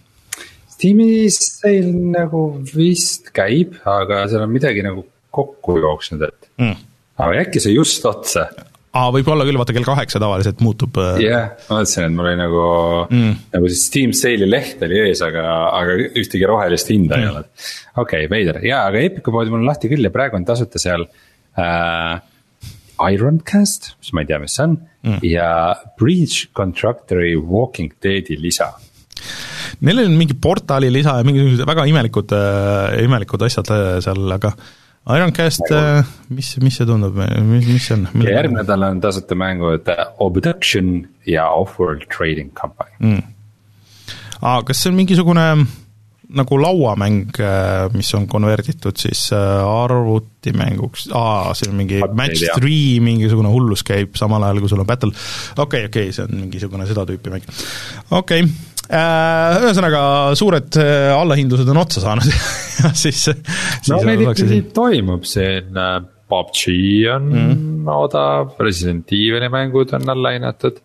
Steam'i 0.71 1.11
sale 1.35 1.91
nagu 2.15 2.45
vist 2.71 3.33
käib, 3.37 3.81
aga 3.89 4.25
seal 4.31 4.47
on 4.47 4.55
midagi 4.55 4.85
nagu 4.87 5.05
kokku 5.35 5.79
jooksnud, 5.83 6.27
et 6.27 6.51
mm. 6.63 6.83
aga 7.21 7.47
äkki 7.47 7.63
see 7.63 7.75
just 7.75 8.07
otsa 8.09 8.49
aa, 8.91 9.11
võib 9.15 9.29
olla 9.31 9.47
küll, 9.47 9.59
vaata 9.61 9.75
kell 9.75 9.87
kaheksa 9.87 10.21
tavaliselt 10.23 10.63
muutub. 10.65 10.99
Äh, 10.99 11.21
jah 11.23 11.29
yeah,, 11.29 11.69
ma 11.69 11.79
mõtlesin, 11.81 12.07
et 12.07 12.17
mul 12.17 12.31
oli 12.31 12.39
nagu 12.41 12.65
mm., 13.07 13.37
nagu 13.55 13.71
see 13.71 13.83
Steam 13.83 14.15
sale'i 14.17 14.49
leht 14.49 14.83
oli 14.87 14.99
ees, 15.05 15.23
aga, 15.27 15.45
aga 15.79 15.99
ühtegi 16.09 16.49
rohelist 16.49 16.91
hinda 16.91 17.17
mm. 17.17 17.21
ei 17.23 17.31
olnud. 17.31 17.51
okei 17.95 18.25
okay,, 18.25 18.33
veider, 18.33 18.61
jaa, 18.67 18.83
aga 18.91 19.05
Epiku 19.11 19.35
poodi 19.35 19.53
mul 19.53 19.63
on 19.63 19.71
lahti 19.71 19.91
küll 19.93 20.07
ja 20.07 20.15
praegu 20.15 20.39
on 20.41 20.47
tasuta 20.49 20.83
seal 20.83 21.07
äh, 21.07 22.19
Ironcast, 23.09 23.95
mis 24.01 24.13
ma 24.15 24.25
ei 24.25 24.31
tea, 24.31 24.41
mis 24.43 24.57
see 24.57 24.67
on 24.67 24.77
mm. 25.07 25.19
ja 25.27 25.51
Breach 25.99 26.51
Contractory 26.57 27.35
Walking 27.37 27.95
Deadi 28.03 28.37
lisa. 28.41 28.73
Neil 29.81 30.05
on 30.05 30.17
mingi 30.19 30.37
portaali 30.37 30.91
lisa 30.93 31.19
ja 31.21 31.27
mingisugused 31.27 31.69
väga 31.69 31.87
imelikud 31.89 32.37
äh,, 32.37 33.01
imelikud 33.07 33.43
asjad 33.47 33.73
äh, 33.75 33.97
seal, 34.05 34.25
aga 34.37 34.53
Ironcast 35.11 35.65
äh,, 35.73 36.05
mis, 36.29 36.53
mis 36.61 36.77
see 36.77 36.89
tundub, 36.89 37.17
mis, 37.17 37.69
mis 37.69 37.89
see 37.89 37.97
on? 37.97 38.09
ja 38.27 38.41
järgmine 38.41 38.63
nädal 38.63 38.85
on 38.91 39.01
tasuta 39.03 39.39
mängud 39.39 39.89
Obduction 40.21 41.07
ja 41.29 41.49
Offworld 41.57 42.05
Trading 42.13 42.53
Company 42.57 42.93
mm.. 43.01 43.23
aa, 44.43 44.61
kas 44.67 44.83
see 44.83 44.93
on 44.93 45.01
mingisugune 45.01 45.47
nagu 46.37 46.59
lauamäng, 46.61 47.31
äh, 47.43 47.87
mis 47.95 48.11
on 48.15 48.27
konverditud 48.31 48.99
siis 49.01 49.27
äh, 49.35 49.61
arvutimänguks, 49.67 51.09
aa, 51.17 51.55
siin 51.59 51.73
on 51.73 51.79
mingi 51.81 52.01
match 52.17 52.45
three, 52.55 52.99
mingisugune 53.05 53.51
hullus 53.53 53.85
käib 53.87 54.19
samal 54.19 54.45
ajal, 54.47 54.63
kui 54.63 54.73
sul 54.73 54.83
on 54.83 54.89
battle, 54.89 55.13
okei 55.57 55.87
okay,, 55.87 55.89
okei 55.91 56.11
okay,, 56.11 56.17
see 56.17 56.27
on 56.27 56.45
mingisugune 56.45 56.87
seda 56.91 57.07
tüüpi 57.09 57.33
mäng. 57.35 57.49
okei 58.11 58.45
okay., 58.45 58.53
äh, 58.91 59.59
ühesõnaga 59.65 60.03
suured 60.39 60.79
allahindlused 61.17 61.75
on 61.75 61.83
otsa 61.83 62.05
saanud 62.05 62.31
ja 62.81 62.93
siis, 62.95 63.27
siis 63.27 63.93
no 63.93 64.03
meil 64.07 64.27
ikkagi 64.27 64.49
siin... 64.55 64.71
toimub 64.77 65.27
siin 65.29 65.75
PUBG 66.31 66.63
on 67.11 67.27
mm. 67.33 67.91
odav, 67.91 68.55
Resident 68.63 69.11
Evil'i 69.15 69.51
mängud 69.51 69.95
on 69.99 70.15
alla 70.15 70.37
hinnatud 70.37 70.79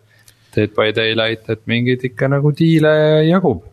Dead 0.56 0.72
by 0.76 0.94
Daylight, 0.96 1.48
et 1.52 1.64
mingeid 1.70 2.04
ikka 2.08 2.30
nagu 2.32 2.52
diile 2.56 2.92
jagub. 3.28 3.64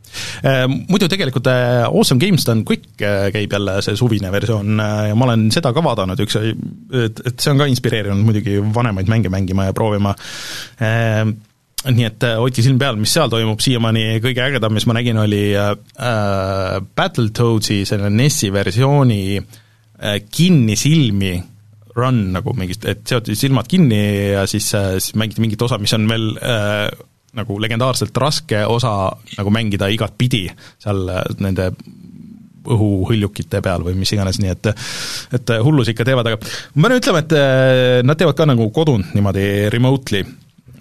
Äh, 0.45 0.65
muidu 0.67 1.07
tegelikult 1.09 1.47
äh, 1.49 1.85
Awesome 1.87 2.21
Games 2.21 2.45
Done 2.45 2.65
Quick 2.67 3.01
äh, 3.01 3.29
käib 3.33 3.55
jälle 3.55 3.79
see 3.85 3.97
suvine 3.97 4.29
versioon 4.33 4.77
ja 4.77 5.15
ma 5.17 5.25
olen 5.29 5.47
seda 5.53 5.71
ka 5.73 5.81
vaadanud, 5.85 6.19
üks, 6.25 6.37
et, 6.37 7.23
et 7.23 7.33
see 7.39 7.53
on 7.53 7.63
ka 7.63 7.69
inspireerinud 7.71 8.21
muidugi 8.27 8.59
vanemaid 8.75 9.09
mänge 9.09 9.33
mängima 9.33 9.69
ja 9.69 9.73
proovima 9.77 10.13
nii 11.91 12.05
et 12.07 12.25
hoidke 12.39 12.63
silm 12.63 12.77
peal, 12.79 12.95
mis 12.99 13.11
seal 13.11 13.31
toimub, 13.31 13.59
siiamaani 13.63 14.21
kõige 14.23 14.43
ägedam, 14.45 14.75
mis 14.75 14.85
ma 14.87 14.95
nägin, 14.95 15.19
oli 15.19 15.43
äh, 15.57 15.73
Battletoadsi 16.95 17.81
selle 17.87 18.11
NES-i 18.13 18.51
versiooni 18.55 19.23
äh, 19.39 20.21
kinnisilmi 20.23 21.33
run 21.97 22.21
nagu 22.33 22.53
mingist, 22.57 22.85
et 22.89 23.03
seoti 23.07 23.35
silmad 23.37 23.69
kinni 23.69 24.03
ja 24.33 24.45
siis, 24.49 24.69
äh, 24.77 24.95
siis 24.99 25.17
mängiti 25.19 25.43
mingit 25.43 25.61
osa, 25.61 25.79
mis 25.81 25.93
on 25.97 26.07
veel 26.09 26.31
äh, 26.41 26.87
nagu 27.37 27.57
legendaarselt 27.61 28.17
raske 28.21 28.63
osa 28.69 29.11
nagu 29.37 29.53
mängida 29.53 29.89
igatpidi 29.93 30.45
seal 30.81 31.05
äh, 31.09 31.25
nende 31.43 31.71
õhuhõljukite 32.63 33.59
peal 33.63 33.83
või 33.83 33.97
mis 33.99 34.13
iganes, 34.15 34.39
nii 34.39 34.51
et 34.53 34.69
et 35.35 35.51
hullusi 35.65 35.91
ikka 35.91 36.05
teevad, 36.07 36.29
aga 36.29 36.39
ma 36.79 36.87
pean 36.87 37.01
ütlema, 37.01 37.23
et 37.23 37.35
äh, 37.35 37.99
nad 38.07 38.19
teevad 38.19 38.37
ka 38.39 38.47
nagu 38.47 38.69
kodunt 38.75 39.11
niimoodi 39.17 39.47
remotely 39.73 40.23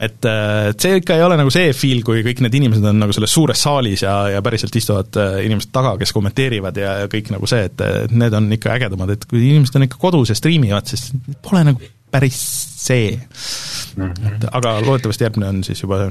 et, 0.03 0.19
et 0.27 0.85
see 0.85 0.99
ikka 0.99 1.17
ei 1.17 1.25
ole 1.25 1.39
nagu 1.39 1.53
see 1.55 1.71
feel, 1.77 2.03
kui 2.07 2.25
kõik 2.27 2.43
need 2.45 2.59
inimesed 2.59 2.91
on 2.91 3.01
nagu 3.05 3.15
selles 3.15 3.33
suures 3.33 3.65
saalis 3.69 4.03
ja, 4.05 4.17
ja 4.35 4.43
päriselt 4.45 4.77
istuvad 4.79 5.19
inimesed 5.45 5.73
taga, 5.75 5.95
kes 6.01 6.15
kommenteerivad 6.17 6.83
ja, 6.83 6.99
ja 7.05 7.11
kõik 7.13 7.33
nagu 7.35 7.49
see, 7.51 7.65
et, 7.71 7.87
et 8.05 8.15
need 8.15 8.35
on 8.39 8.51
ikka 8.59 8.77
ägedamad, 8.77 9.15
et 9.15 9.27
kui 9.31 9.45
inimesed 9.53 9.79
on 9.79 9.87
ikka 9.89 10.01
kodus 10.03 10.35
ja 10.35 10.39
striimivad, 10.39 10.91
siis 10.91 11.11
pole 11.45 11.65
nagu 11.71 11.93
päris 12.13 12.39
see 12.83 13.11
mm. 13.15 14.05
-hmm. 14.05 14.35
et 14.35 14.47
aga 14.53 14.79
loodetavasti 14.85 15.25
järgmine 15.25 15.49
on 15.49 15.65
siis 15.65 15.83
juba 15.83 16.11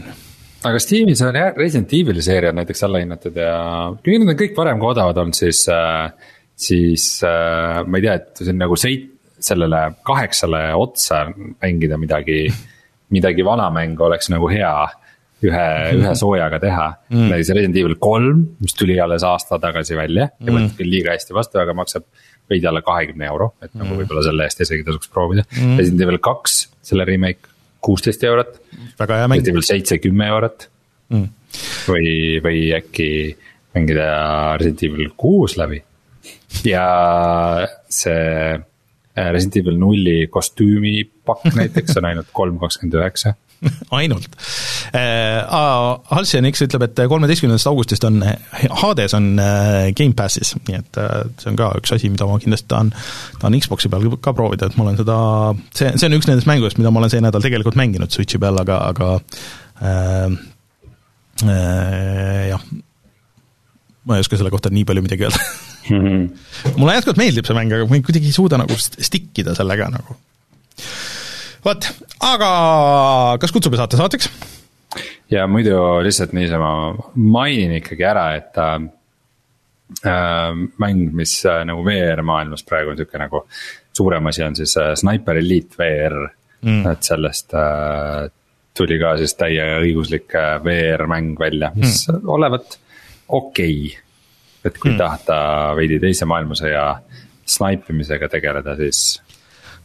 aga 0.63 0.80
Steamis 0.80 1.22
on 1.26 1.35
jah, 1.35 1.53
Resident 1.57 1.93
Evil'i 1.93 2.22
seeriad 2.26 2.57
näiteks 2.57 2.84
alla 2.85 3.01
hinnatud 3.01 3.38
ja 3.38 3.55
kuigi 4.03 4.19
nad 4.22 4.34
on 4.34 4.39
kõik 4.39 4.57
varem 4.57 4.81
ka 4.81 4.91
odavad 4.93 5.22
olnud, 5.23 5.38
siis 5.38 5.63
äh,, 5.73 6.11
siis 6.55 7.07
äh, 7.26 7.81
ma 7.85 7.97
ei 7.97 8.05
tea, 8.05 8.19
et 8.19 8.43
see 8.43 8.53
on 8.53 8.61
nagu 8.61 8.77
seit-, 8.77 9.09
sellele 9.41 9.80
kaheksale 10.05 10.68
otsa 10.77 11.23
mängida 11.34 11.97
midagi, 11.97 12.43
midagi 13.11 13.45
vana 13.45 13.69
mängu 13.73 14.07
oleks 14.07 14.31
nagu 14.31 14.49
hea 14.51 14.73
ühe 15.41 15.61
mm., 15.67 16.01
ühe 16.01 16.13
soojaga 16.17 16.59
teha 16.61 16.88
mm.. 17.09 17.29
näiteks 17.31 17.53
Resident 17.55 17.79
Evil 17.81 17.97
kolm, 18.01 18.43
mis 18.61 18.75
tuli 18.77 18.97
alles 19.01 19.25
aasta 19.27 19.59
tagasi 19.61 19.97
välja 19.97 20.27
mm. 20.29 20.47
ja 20.47 20.55
võeti 20.57 20.77
küll 20.81 20.93
liiga 20.93 21.15
hästi 21.15 21.35
vastu, 21.38 21.61
aga 21.61 21.75
maksab 21.77 22.05
veidi 22.51 22.67
alla 22.69 22.83
kahekümne 22.85 23.27
euro, 23.29 23.51
et 23.63 23.71
nagu 23.73 23.89
mm. 23.93 24.01
võib-olla 24.01 24.25
selle 24.27 24.47
eest 24.47 24.61
isegi 24.65 24.85
tasuks 24.88 25.11
proovida 25.13 25.45
mm.. 25.47 25.77
Resident 25.81 26.05
Evil 26.05 26.21
kaks, 26.23 26.57
selle 26.85 27.07
remake, 27.09 27.49
kuusteist 27.81 28.23
eurot. 28.27 28.59
väga 28.99 29.21
hea 29.21 29.29
mäng. 29.31 29.41
Resident 29.41 29.55
Evil 29.57 29.69
seitse, 29.69 30.01
kümme 30.03 30.27
eurot 30.29 30.67
mm.. 31.13 31.29
või, 31.89 32.11
või 32.45 32.65
äkki 32.77 33.11
mängida 33.75 34.09
Resident 34.61 34.85
Evil 34.89 35.13
kuus 35.17 35.57
läbi. 35.57 35.81
ja 36.67 36.85
see 37.89 38.59
Resident 39.15 39.57
Evil 39.61 39.79
nulli 39.79 40.17
kostüümipakk 40.31 41.51
näiteks 41.59 41.97
on 41.99 42.11
ainult 42.11 42.29
kolm 42.35 42.59
kakskümmend 42.61 42.99
üheksa 42.99 43.35
ainult 43.91 44.29
äh,. 44.93 45.41
Halcyon 46.11 46.47
X 46.49 46.63
ütleb, 46.65 46.85
et 46.88 47.01
kolmeteistkümnendast 47.09 47.69
augustist 47.69 48.03
on, 48.07 48.21
Hades 48.81 49.13
on 49.17 49.31
äh, 49.39 49.91
Gamepassis, 49.97 50.55
nii 50.67 50.79
et 50.79 50.99
äh, 50.99 51.17
see 51.41 51.51
on 51.51 51.59
ka 51.59 51.71
üks 51.79 51.93
asi, 51.95 52.09
mida 52.11 52.27
ma 52.27 52.39
kindlasti 52.41 52.69
tahan, 52.71 52.91
tahan 53.39 53.59
Xbox'i 53.61 53.91
peal 53.91 54.07
ka 54.23 54.33
proovida, 54.38 54.69
et 54.69 54.77
ma 54.79 54.88
olen 54.88 54.99
seda, 54.99 55.17
see, 55.77 55.91
see 55.95 56.09
on 56.09 56.17
üks 56.17 56.29
nendest 56.29 56.49
mängudest, 56.49 56.81
mida 56.81 56.93
ma 56.93 57.03
olen 57.03 57.13
see 57.13 57.23
nädal 57.23 57.43
tegelikult 57.45 57.77
mänginud 57.79 58.13
Switch'i 58.13 58.41
peal, 58.41 58.57
aga, 58.63 58.79
aga 58.91 59.11
äh, 59.81 60.39
äh, 61.45 62.47
jah, 62.51 62.65
ma 64.11 64.19
ei 64.19 64.25
oska 64.25 64.39
selle 64.39 64.53
kohta 64.53 64.71
nii 64.73 64.85
palju 64.88 65.05
midagi 65.05 65.27
öelda 65.27 65.41
mm. 65.41 66.03
-hmm. 66.03 66.75
mulle 66.75 66.97
jätkuvalt 66.99 67.21
meeldib 67.23 67.47
see 67.47 67.57
mäng, 67.57 67.73
aga 67.75 67.88
ma 67.89 68.01
kuidagi 68.05 68.31
ei 68.31 68.38
suuda 68.38 68.59
nagu 68.61 68.77
stick 68.77 69.43
ida 69.43 69.55
sellega 69.57 69.89
nagu 69.93 70.17
vot, 71.65 71.91
aga 72.31 72.49
kas 73.41 73.53
kutsume 73.55 73.79
saate 73.79 73.99
saateks? 73.99 74.29
ja 75.31 75.47
muidu 75.47 75.77
lihtsalt 76.03 76.33
niisama 76.35 76.71
mainin 77.15 77.77
ikkagi 77.79 78.03
ära, 78.07 78.25
et 78.39 78.57
äh, 78.59 78.81
mäng, 80.81 81.07
mis 81.15 81.38
äh, 81.45 81.63
nagu 81.67 81.85
VR 81.85 82.23
maailmas 82.27 82.63
praegu 82.67 82.93
on 82.93 82.99
sihuke 82.99 83.21
nagu 83.21 83.45
suurem 83.93 84.29
asi, 84.31 84.43
on 84.43 84.55
siis 84.55 84.75
äh, 84.79 84.93
Sniper 84.95 85.39
Elite 85.39 85.79
VR 85.79 86.17
mm., 86.61 86.85
et 86.91 87.03
sellest 87.07 87.55
äh, 87.57 88.29
tuli 88.77 88.99
ka 89.01 89.15
siis 89.19 89.35
täieõiguslik 89.39 90.35
äh, 90.39 90.55
VR 90.63 91.07
mäng 91.11 91.39
välja, 91.39 91.71
mis 91.75 92.07
mm. 92.09 92.27
olevat 92.38 92.79
okei 93.32 93.76
okay.. 93.88 93.99
et 94.68 94.78
kui 94.78 94.94
mm. 94.94 95.02
tahta 95.02 95.41
veidi 95.78 95.99
teise 96.03 96.28
maailmasõja 96.30 96.86
snaipimisega 97.52 98.30
tegeleda, 98.32 98.76
siis 98.80 99.20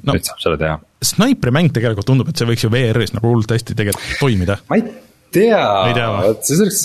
no, 0.02 0.12
nüüd 0.12 0.26
saab 0.26 0.42
seda 0.42 0.60
teha. 0.60 0.78
Snaipri 1.06 1.52
mäng 1.54 1.72
tegelikult 1.74 2.08
tundub, 2.08 2.30
et 2.30 2.38
see 2.38 2.48
võiks 2.48 2.66
ju 2.66 2.70
VR-is 2.72 3.14
nagu 3.16 3.32
hullult 3.32 3.52
hästi 3.56 3.76
tegelikult 3.78 4.20
toimida. 4.20 4.60
ma 4.70 4.80
ei 4.80 4.86
tea, 5.34 6.34
see 6.46 6.56
oleks, 6.62 6.80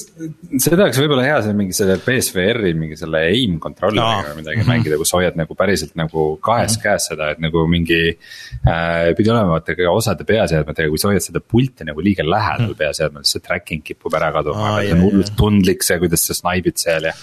see 0.64 0.74
oleks 0.76 1.00
võib-olla 1.02 1.26
hea 1.26 1.38
see 1.46 1.56
mingi 1.58 1.76
selle 1.76 1.98
BSVR-i 2.02 2.74
mingi 2.78 2.98
selle 3.00 3.22
aim 3.32 3.58
controller'iga 3.64 4.32
või 4.32 4.40
midagi 4.42 4.58
mm 4.58 4.64
-hmm. 4.64 4.72
mängida, 4.74 5.00
kus 5.02 5.14
hoiad 5.16 5.38
nagu 5.40 5.58
päriselt 5.58 5.94
nagu 6.00 6.26
kahes 6.44 6.76
mm 6.76 6.78
-hmm. 6.78 6.84
käes 6.84 7.08
seda, 7.12 7.30
et 7.36 7.44
nagu 7.44 7.66
mingi 7.68 8.00
äh,. 8.12 9.12
pidi 9.18 9.34
olema 9.34 9.58
vaata 9.58 9.76
ka 9.78 9.92
osade 9.92 10.28
peaseadmetega, 10.28 10.90
kui 10.90 11.02
sa 11.02 11.12
hoiad 11.12 11.28
seda 11.28 11.40
pulti 11.40 11.88
nagu 11.88 12.02
liiga 12.02 12.26
lähedal 12.28 12.66
mm 12.66 12.72
-hmm. 12.72 12.82
peaseadmel, 12.84 13.24
siis 13.24 13.38
see 13.38 13.48
tracking 13.48 13.84
kipub 13.84 14.14
ära 14.14 14.32
kaduma 14.32 14.76
ah,, 14.76 14.82
see 14.82 14.94
on 14.94 15.06
hullult 15.06 15.36
tundlik 15.38 15.84
see, 15.84 16.00
kuidas 16.00 16.28
sa 16.28 16.34
snaibid 16.34 16.78
seal 16.78 17.04
ja. 17.12 17.14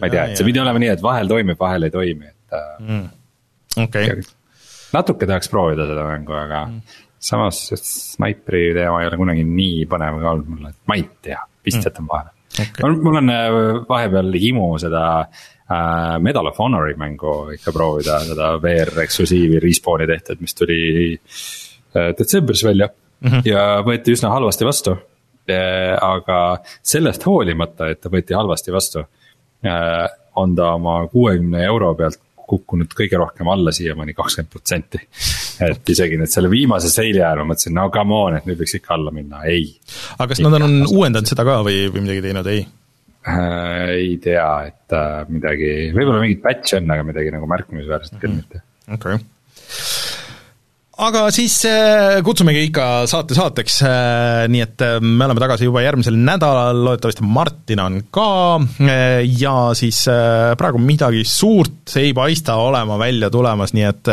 ma 0.00 0.06
ei 0.06 0.10
tea, 0.10 0.24
et 0.24 0.36
see 0.36 0.46
pidi 0.46 0.60
olema 0.60 0.78
nii, 0.78 0.94
et 0.96 1.02
vahel 1.02 1.28
toimib, 1.28 1.60
vahel 1.60 1.82
ei 1.82 1.90
toimi, 1.90 2.26
et 2.26 2.58
äh, 2.58 2.72
mm.. 2.80 3.06
okei 3.84 4.10
okay 4.10 4.22
natuke 4.94 5.26
tahaks 5.28 5.50
proovida 5.52 5.86
seda 5.88 6.04
mängu, 6.06 6.34
aga 6.36 6.66
mm. 6.66 7.02
Samas 7.26 7.60
snaipri 7.80 8.70
teema 8.76 9.02
ei 9.02 9.10
ole 9.10 9.18
kunagi 9.20 9.44
nii 9.48 9.84
põnev 9.90 10.20
ka 10.22 10.32
olnud 10.34 10.54
mulle, 10.54 10.72
et 10.72 10.80
ma 10.88 10.98
ei 10.98 11.04
tea, 11.24 11.42
vist 11.66 11.80
mm. 11.80 11.88
jätan 11.88 12.08
vahele 12.10 12.32
okay.. 12.60 12.96
mul 13.02 13.20
on 13.20 13.32
äh, 13.32 13.58
vahepeal 13.88 14.38
himu 14.42 14.68
seda 14.82 15.02
äh, 15.22 16.16
Medal 16.22 16.50
of 16.50 16.60
Honori 16.62 16.94
mängu 16.98 17.34
ikka 17.56 17.74
proovida, 17.74 18.20
seda 18.28 18.54
VR 18.62 19.02
eksklusiivi 19.06 19.60
Respawni 19.62 20.08
tehtud, 20.10 20.42
mis 20.44 20.56
tuli 20.56 20.80
äh, 21.16 22.12
detsembris 22.18 22.64
välja 22.64 22.88
mm 22.88 23.30
-hmm. 23.30 23.48
ja 23.50 23.66
võeti 23.86 24.16
üsna 24.16 24.32
halvasti 24.34 24.68
vastu 24.68 24.96
äh,. 25.50 25.96
aga 26.00 26.58
sellest 26.82 27.26
hoolimata, 27.26 27.90
et 27.90 28.00
ta 28.00 28.12
võeti 28.12 28.34
halvasti 28.34 28.72
vastu 28.72 29.04
äh, 29.66 30.06
on 30.36 30.54
ta 30.54 30.74
oma 30.74 31.06
kuuekümne 31.08 31.64
euro 31.64 31.94
pealt 31.94 32.20
kukkunud 32.48 32.94
kõige 32.96 33.20
rohkem 33.20 33.50
alla 33.52 33.74
siiamaani 33.74 34.14
kakskümmend 34.16 34.52
protsenti. 34.52 35.02
et 35.66 35.94
isegi 35.94 36.18
nüüd 36.20 36.32
selle 36.32 36.50
viimase 36.52 36.90
seili 36.92 37.22
ajal 37.22 37.42
ma 37.42 37.52
mõtlesin, 37.52 37.76
no 37.76 37.86
come 37.94 38.18
on, 38.18 38.40
et 38.40 38.48
nüüd 38.48 38.60
võiks 38.62 38.76
ikka 38.80 38.96
alla 38.96 39.14
minna, 39.14 39.44
ei. 39.50 39.68
aga 40.16 40.30
kas 40.32 40.42
nad 40.44 40.58
on 40.60 40.82
uuendanud 40.88 41.30
seda 41.30 41.46
ka 41.48 41.60
või, 41.66 41.86
või 41.92 42.06
midagi 42.08 42.26
teinud, 42.28 42.50
ei 42.52 42.66
äh,? 43.26 43.94
ei 43.96 44.18
tea, 44.22 44.50
et 44.72 44.96
äh, 44.96 45.22
midagi, 45.32 45.72
võib-olla 45.94 46.20
mingit 46.24 46.44
patch'i 46.44 46.80
on, 46.80 46.92
aga 46.96 47.06
midagi 47.06 47.32
nagu 47.34 47.48
märkimisväärset 47.54 48.20
küll 48.22 48.38
mitte. 48.38 48.62
okei 48.86 49.18
okay 49.18 49.24
aga 51.04 51.26
siis 51.34 51.58
äh, 51.68 52.18
kutsumegi 52.24 52.62
ikka 52.70 52.84
saate 53.10 53.36
saateks, 53.36 53.78
äh, 53.84 54.44
nii 54.52 54.62
et 54.64 54.84
äh, 54.84 54.98
me 55.02 55.26
oleme 55.26 55.42
tagasi 55.42 55.68
juba 55.68 55.82
järgmisel 55.84 56.16
nädalal, 56.16 56.80
loodetavasti 56.86 57.26
Martin 57.28 57.82
on 57.84 57.98
ka 58.14 58.28
ja 59.26 59.56
siis 59.76 60.04
praegu 60.58 60.80
midagi 60.80 61.24
suurt 61.28 61.96
ei 62.00 62.14
paista 62.16 62.56
olema 62.62 62.96
välja 63.00 63.30
tulemas, 63.32 63.74
nii 63.76 63.84
et, 63.88 64.12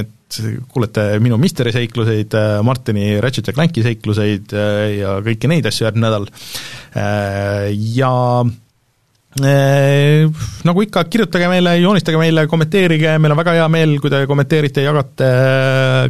et 0.00 0.40
kuulete 0.70 1.04
minu 1.22 1.38
Misteri 1.42 1.72
seikluseid, 1.74 2.34
Martini 2.66 3.12
Ratchet 3.22 3.50
ja 3.50 3.54
Clanki 3.54 3.84
seikluseid 3.86 4.54
ja 4.98 5.16
kõiki 5.26 5.50
neid 5.50 5.66
asju 5.70 5.86
järgmine 5.86 6.06
nädal. 6.06 6.28
Ja 7.94 8.12
nagu 9.38 10.82
ikka, 10.82 11.04
kirjutage 11.06 11.46
meile, 11.52 11.76
joonistage 11.78 12.18
meile, 12.18 12.46
kommenteerige, 12.50 13.14
meil 13.22 13.34
on 13.34 13.38
väga 13.38 13.54
hea 13.60 13.68
meel, 13.70 13.94
kui 14.02 14.10
te 14.10 14.24
kommenteerite, 14.26 14.82
jagate, 14.82 15.30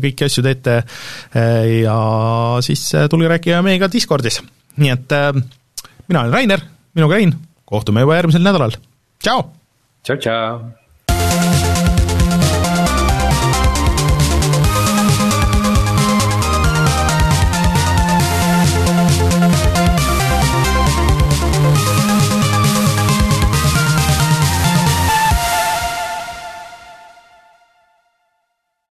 kõiki 0.00 0.28
asju 0.30 0.46
teete 0.46 0.78
ja 1.82 1.98
siis 2.64 2.86
tulge 3.12 3.28
rääkige 3.36 3.60
meiega 3.66 3.92
Discordis. 3.92 4.40
nii 4.80 4.92
et 4.96 5.16
mina 6.08 6.24
olen 6.24 6.32
Rainer, 6.32 6.64
minuga 6.96 7.20
Rein, 7.20 7.36
kohtume 7.68 8.06
juba 8.06 8.16
järgmisel 8.16 8.46
nädalal, 8.46 8.76
tšau! 9.20 9.50
tšau, 10.02 10.16
tšau! 10.16 10.79